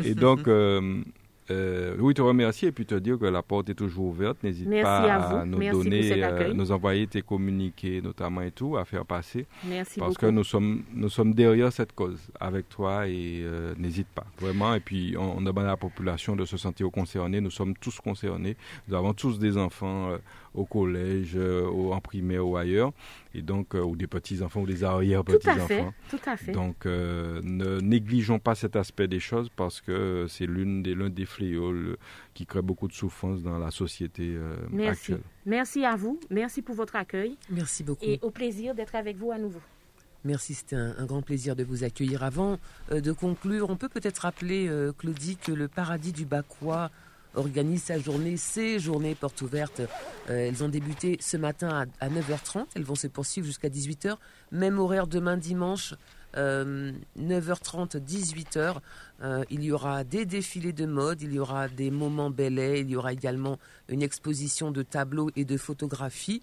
Et 0.02 0.14
donc, 0.14 0.48
euh, 1.50 1.96
oui, 1.98 2.14
te 2.14 2.22
remercier 2.22 2.68
et 2.68 2.72
puis 2.72 2.86
te 2.86 2.94
dire 2.94 3.18
que 3.18 3.24
la 3.24 3.42
porte 3.42 3.68
est 3.68 3.74
toujours 3.74 4.06
ouverte. 4.06 4.42
N'hésite 4.42 4.70
pas 4.82 5.40
à 5.40 5.44
nous 5.44 5.58
Merci 5.58 5.82
donner, 5.82 6.22
euh, 6.22 6.54
nous 6.54 6.70
envoyer 6.70 7.06
tes 7.06 7.22
communiqués, 7.22 8.00
notamment 8.00 8.42
et 8.42 8.52
tout, 8.52 8.76
à 8.76 8.84
faire 8.84 9.04
passer. 9.04 9.46
Merci 9.64 9.98
parce 9.98 10.14
beaucoup. 10.14 10.26
que 10.26 10.30
nous 10.30 10.44
sommes, 10.44 10.82
nous 10.94 11.08
sommes 11.08 11.34
derrière 11.34 11.72
cette 11.72 11.94
cause 11.94 12.20
avec 12.38 12.68
toi 12.68 13.08
et 13.08 13.42
euh, 13.42 13.74
n'hésite 13.76 14.08
pas, 14.08 14.26
vraiment. 14.40 14.74
Et 14.74 14.80
puis, 14.80 15.16
on, 15.18 15.38
on 15.38 15.40
demande 15.40 15.64
à 15.64 15.68
la 15.68 15.76
population 15.76 16.36
de 16.36 16.44
se 16.44 16.56
sentir 16.56 16.90
concernée. 16.90 17.40
Nous 17.40 17.50
sommes 17.50 17.74
tous 17.76 17.98
concernés. 17.98 18.56
Nous 18.88 18.94
avons 18.94 19.12
tous 19.12 19.38
des 19.38 19.58
enfants 19.58 20.10
euh, 20.10 20.18
au 20.54 20.64
collège, 20.64 21.32
euh, 21.36 21.66
au- 21.66 21.92
en 21.92 22.00
primaire 22.00 22.46
ou 22.46 22.56
ailleurs, 22.56 22.92
et 23.34 23.42
donc, 23.42 23.74
euh, 23.74 23.80
ou 23.82 23.96
des 23.96 24.06
petits-enfants 24.06 24.62
ou 24.62 24.66
des 24.66 24.78
Tout 24.78 24.84
à 24.84 24.88
fait, 24.88 24.94
arrière-petits-enfants. 24.94 25.94
tout 26.10 26.20
à 26.26 26.36
fait. 26.36 26.52
Donc, 26.52 26.86
euh, 26.86 27.40
ne 27.42 27.80
négligeons 27.80 28.38
pas 28.38 28.54
cet 28.54 28.76
aspect 28.76 29.08
des 29.08 29.20
choses 29.20 29.48
parce 29.56 29.80
que 29.80 30.26
c'est 30.28 30.46
l'une 30.46 30.82
des, 30.82 30.94
l'un 30.94 31.08
des 31.10 31.24
fléaux 31.26 31.72
le- 31.72 31.96
qui 32.34 32.44
crée 32.46 32.62
beaucoup 32.62 32.88
de 32.88 32.92
souffrance 32.92 33.42
dans 33.42 33.58
la 33.58 33.70
société 33.70 34.34
euh, 34.36 34.56
Merci. 34.70 35.12
actuelle. 35.12 35.20
Merci 35.46 35.84
à 35.84 35.96
vous. 35.96 36.20
Merci 36.30 36.62
pour 36.62 36.74
votre 36.74 36.96
accueil. 36.96 37.36
Merci 37.50 37.82
beaucoup. 37.84 38.04
Et 38.04 38.18
au 38.22 38.30
plaisir 38.30 38.74
d'être 38.74 38.94
avec 38.94 39.16
vous 39.16 39.32
à 39.32 39.38
nouveau. 39.38 39.60
Merci, 40.24 40.54
c'était 40.54 40.76
un, 40.76 40.94
un 40.98 41.04
grand 41.06 41.20
plaisir 41.22 41.56
de 41.56 41.64
vous 41.64 41.82
accueillir. 41.82 42.22
Avant 42.22 42.58
euh, 42.92 43.00
de 43.00 43.10
conclure, 43.10 43.68
on 43.70 43.76
peut 43.76 43.88
peut-être 43.88 44.20
rappeler, 44.20 44.68
euh, 44.68 44.92
Claudie, 44.92 45.36
que 45.36 45.50
le 45.50 45.66
paradis 45.66 46.12
du 46.12 46.24
Bacois 46.26 46.90
organise 47.34 47.84
sa 47.84 47.98
journée, 47.98 48.36
ses 48.36 48.78
journées 48.78 49.14
portes 49.14 49.42
ouvertes. 49.42 49.82
elles 50.28 50.62
ont 50.62 50.68
débuté 50.68 51.18
ce 51.20 51.36
matin 51.36 51.86
à, 52.00 52.08
9h30, 52.08 52.66
elles 52.74 52.84
vont 52.84 52.94
se 52.94 53.06
poursuivre 53.06 53.46
jusqu'à 53.46 53.68
18h. 53.68 54.16
Même 54.50 54.78
horaire 54.78 55.06
demain 55.06 55.36
dimanche, 55.36 55.94
9h30, 56.34 57.98
18h. 57.98 58.76
il 59.50 59.64
y 59.64 59.72
aura 59.72 60.04
des 60.04 60.24
défilés 60.24 60.72
de 60.72 60.86
mode, 60.86 61.22
il 61.22 61.32
y 61.32 61.38
aura 61.38 61.68
des 61.68 61.90
moments 61.90 62.30
bellets, 62.30 62.80
il 62.80 62.90
y 62.90 62.96
aura 62.96 63.12
également 63.12 63.58
une 63.88 64.02
exposition 64.02 64.70
de 64.70 64.82
tableaux 64.82 65.30
et 65.36 65.44
de 65.44 65.56
photographies. 65.56 66.42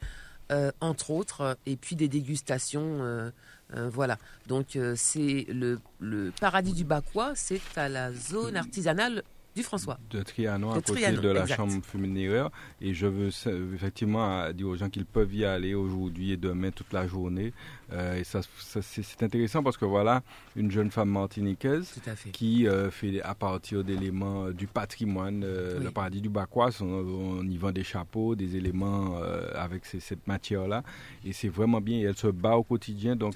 Euh, 0.51 0.71
entre 0.81 1.11
autres, 1.11 1.59
et 1.67 1.75
puis 1.75 1.95
des 1.95 2.07
dégustations. 2.07 3.03
Euh, 3.03 3.29
euh, 3.75 3.87
voilà. 3.87 4.17
Donc 4.47 4.79
c'est 4.95 5.45
le, 5.47 5.79
le, 5.99 6.31
paradis 6.41 6.73
du 6.73 6.83
Bacois, 6.83 7.33
c'est 7.35 7.61
à 7.75 7.87
la 7.87 8.11
zone 8.11 8.57
artisanale 8.57 9.21
du 9.55 9.63
François. 9.63 9.99
De 10.09 10.21
Trianon, 10.21 10.71
à 10.71 10.81
côté 10.81 11.11
de 11.11 11.29
la 11.29 11.45
chambre 11.47 11.83
féminine. 11.83 12.49
Et 12.81 12.93
je 12.93 13.07
veux 13.07 13.29
effectivement 13.75 14.51
dire 14.51 14.67
aux 14.67 14.75
gens 14.75 14.89
qu'ils 14.89 15.05
peuvent 15.05 15.33
y 15.33 15.45
aller 15.45 15.73
aujourd'hui 15.73 16.31
et 16.31 16.37
demain 16.37 16.71
toute 16.71 16.93
la 16.93 17.07
journée. 17.07 17.53
Euh, 17.93 18.19
et 18.19 18.23
ça, 18.23 18.41
c'est 18.81 19.23
intéressant 19.23 19.63
parce 19.63 19.77
que 19.77 19.85
voilà 19.85 20.21
une 20.55 20.69
jeune 20.71 20.91
femme 20.91 21.09
martiniquaise 21.09 21.95
qui 22.31 22.67
euh, 22.67 22.91
fait 22.91 23.21
à 23.21 23.33
partir 23.33 23.83
d'éléments 23.83 24.45
euh, 24.45 24.53
du 24.53 24.67
patrimoine, 24.67 25.41
le 25.41 25.89
paradis 25.91 26.21
du 26.21 26.29
Bacois, 26.29 26.69
on, 26.81 27.43
y 27.47 27.57
vend 27.57 27.71
des 27.71 27.83
chapeaux, 27.83 28.35
des 28.35 28.55
éléments 28.55 29.15
avec 29.55 29.85
cette 29.85 30.27
matière-là. 30.27 30.83
Et 31.25 31.33
c'est 31.33 31.49
vraiment 31.49 31.81
bien. 31.81 31.97
Et 31.97 32.03
elle 32.03 32.17
se 32.17 32.27
bat 32.27 32.55
au 32.55 32.63
quotidien. 32.63 33.15
Donc 33.15 33.35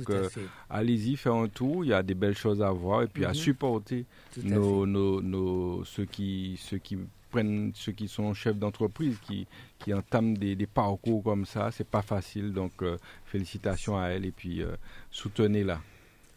allez-y, 0.69 1.15
faire 1.15 1.35
un 1.35 1.47
tour. 1.47 1.83
Il 1.83 1.89
y 1.89 1.93
a 1.93 2.03
des 2.03 2.15
belles 2.15 2.37
choses 2.37 2.61
à 2.61 2.71
voir 2.71 3.03
et 3.03 3.07
puis 3.07 3.25
à 3.25 3.29
mhm. 3.29 3.35
supporter 3.35 4.05
nos, 4.43 4.85
nos, 4.85 5.21
nos, 5.21 5.83
ceux, 5.85 6.05
qui, 6.05 6.59
ceux 6.61 6.77
qui 6.77 6.97
prennent, 7.33 7.71
ceux 7.73 7.91
qui 7.91 8.07
sont 8.07 8.33
chefs 8.33 8.57
d'entreprise, 8.57 9.17
qui, 9.25 9.47
qui 9.79 9.93
entament 9.93 10.37
des, 10.37 10.67
parcours 10.67 11.23
comme 11.23 11.45
ça. 11.45 11.71
C'est 11.71 11.87
pas 11.87 12.03
facile. 12.03 12.53
Donc 12.53 12.83
félicitations 13.25 13.97
à 13.97 14.09
elle 14.09 14.25
et 14.25 14.31
puis 14.31 14.61
euh, 14.61 14.75
soutenez-la. 15.09 15.81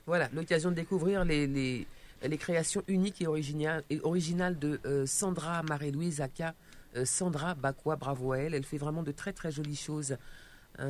Voilà, 0.07 0.29
l'occasion 0.33 0.71
de 0.71 0.77
découvrir 0.77 1.25
les, 1.25 1.47
les, 1.47 1.87
les, 2.23 2.39
créations 2.39 2.83
uniques 2.89 3.21
et 3.21 3.27
originales, 3.27 4.59
de 4.59 4.81
euh, 4.87 5.05
Sandra 5.05 5.63
Marie-Louise 5.63 6.21
Aka. 6.21 6.55
Euh, 6.97 7.05
Sandra 7.05 7.55
Bakwa, 7.55 7.97
bravo 7.97 8.33
à 8.33 8.39
elle. 8.39 8.55
Elle 8.55 8.65
fait 8.65 8.79
vraiment 8.79 9.03
de 9.03 9.13
très 9.13 9.33
très 9.33 9.53
jolies 9.53 9.77
choses. 9.77 10.17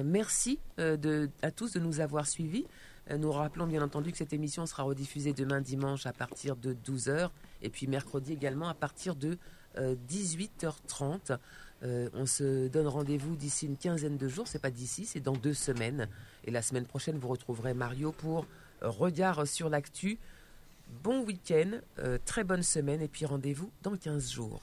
merci 0.05 0.59
à 0.79 1.51
tous 1.51 1.73
de 1.73 1.81
nous 1.81 2.01
avoir 2.01 2.27
suivis. 2.27 2.67
nous 3.11 3.33
rappelons 3.33 3.67
bien 3.67 3.83
entendu 3.83 4.11
que 4.13 4.19
cette 4.19 4.33
émission 4.33 4.67
sera 4.67 4.83
rediffusée 4.83 5.33
demain 5.33 5.61
dimanche 5.61 6.07
à 6.07 6.13
partir 6.13 6.57
de 6.57 6.75
12h 6.75 7.31
et 7.63 7.71
puis 7.71 7.87
mercredi 7.87 8.33
également 8.33 8.69
à 8.69 8.75
partir 8.75 9.15
de 9.15 9.39
18h30. 9.77 11.39
Euh, 11.83 12.09
on 12.15 12.27
se 12.27 12.69
donne 12.69 12.87
rendez-vous 12.87 13.37
d'ici 13.37 13.67
une 13.67 13.77
quinzaine 13.77 14.17
de 14.17 14.29
jours. 14.29 14.49
C'est 14.49 14.59
pas 14.59 14.71
d'ici, 14.71 15.05
c'est 15.07 15.21
dans 15.21 15.35
deux 15.35 15.55
semaines. 15.55 16.09
Et 16.45 16.51
la 16.51 16.63
semaine 16.63 16.87
prochaine, 16.87 17.19
vous 17.19 17.29
retrouverez 17.29 17.75
Mario 17.75 18.13
pour 18.13 18.47
Regard 18.81 19.47
sur 19.47 19.69
l'actu. 19.69 20.19
Bon 21.03 21.25
week-end, 21.25 21.81
euh, 21.99 22.19
très 22.25 22.45
bonne 22.45 22.63
semaine 22.63 23.03
et 23.03 23.09
puis 23.09 23.27
rendez-vous 23.27 23.71
dans 23.83 23.97
15 23.97 24.31
jours. 24.31 24.63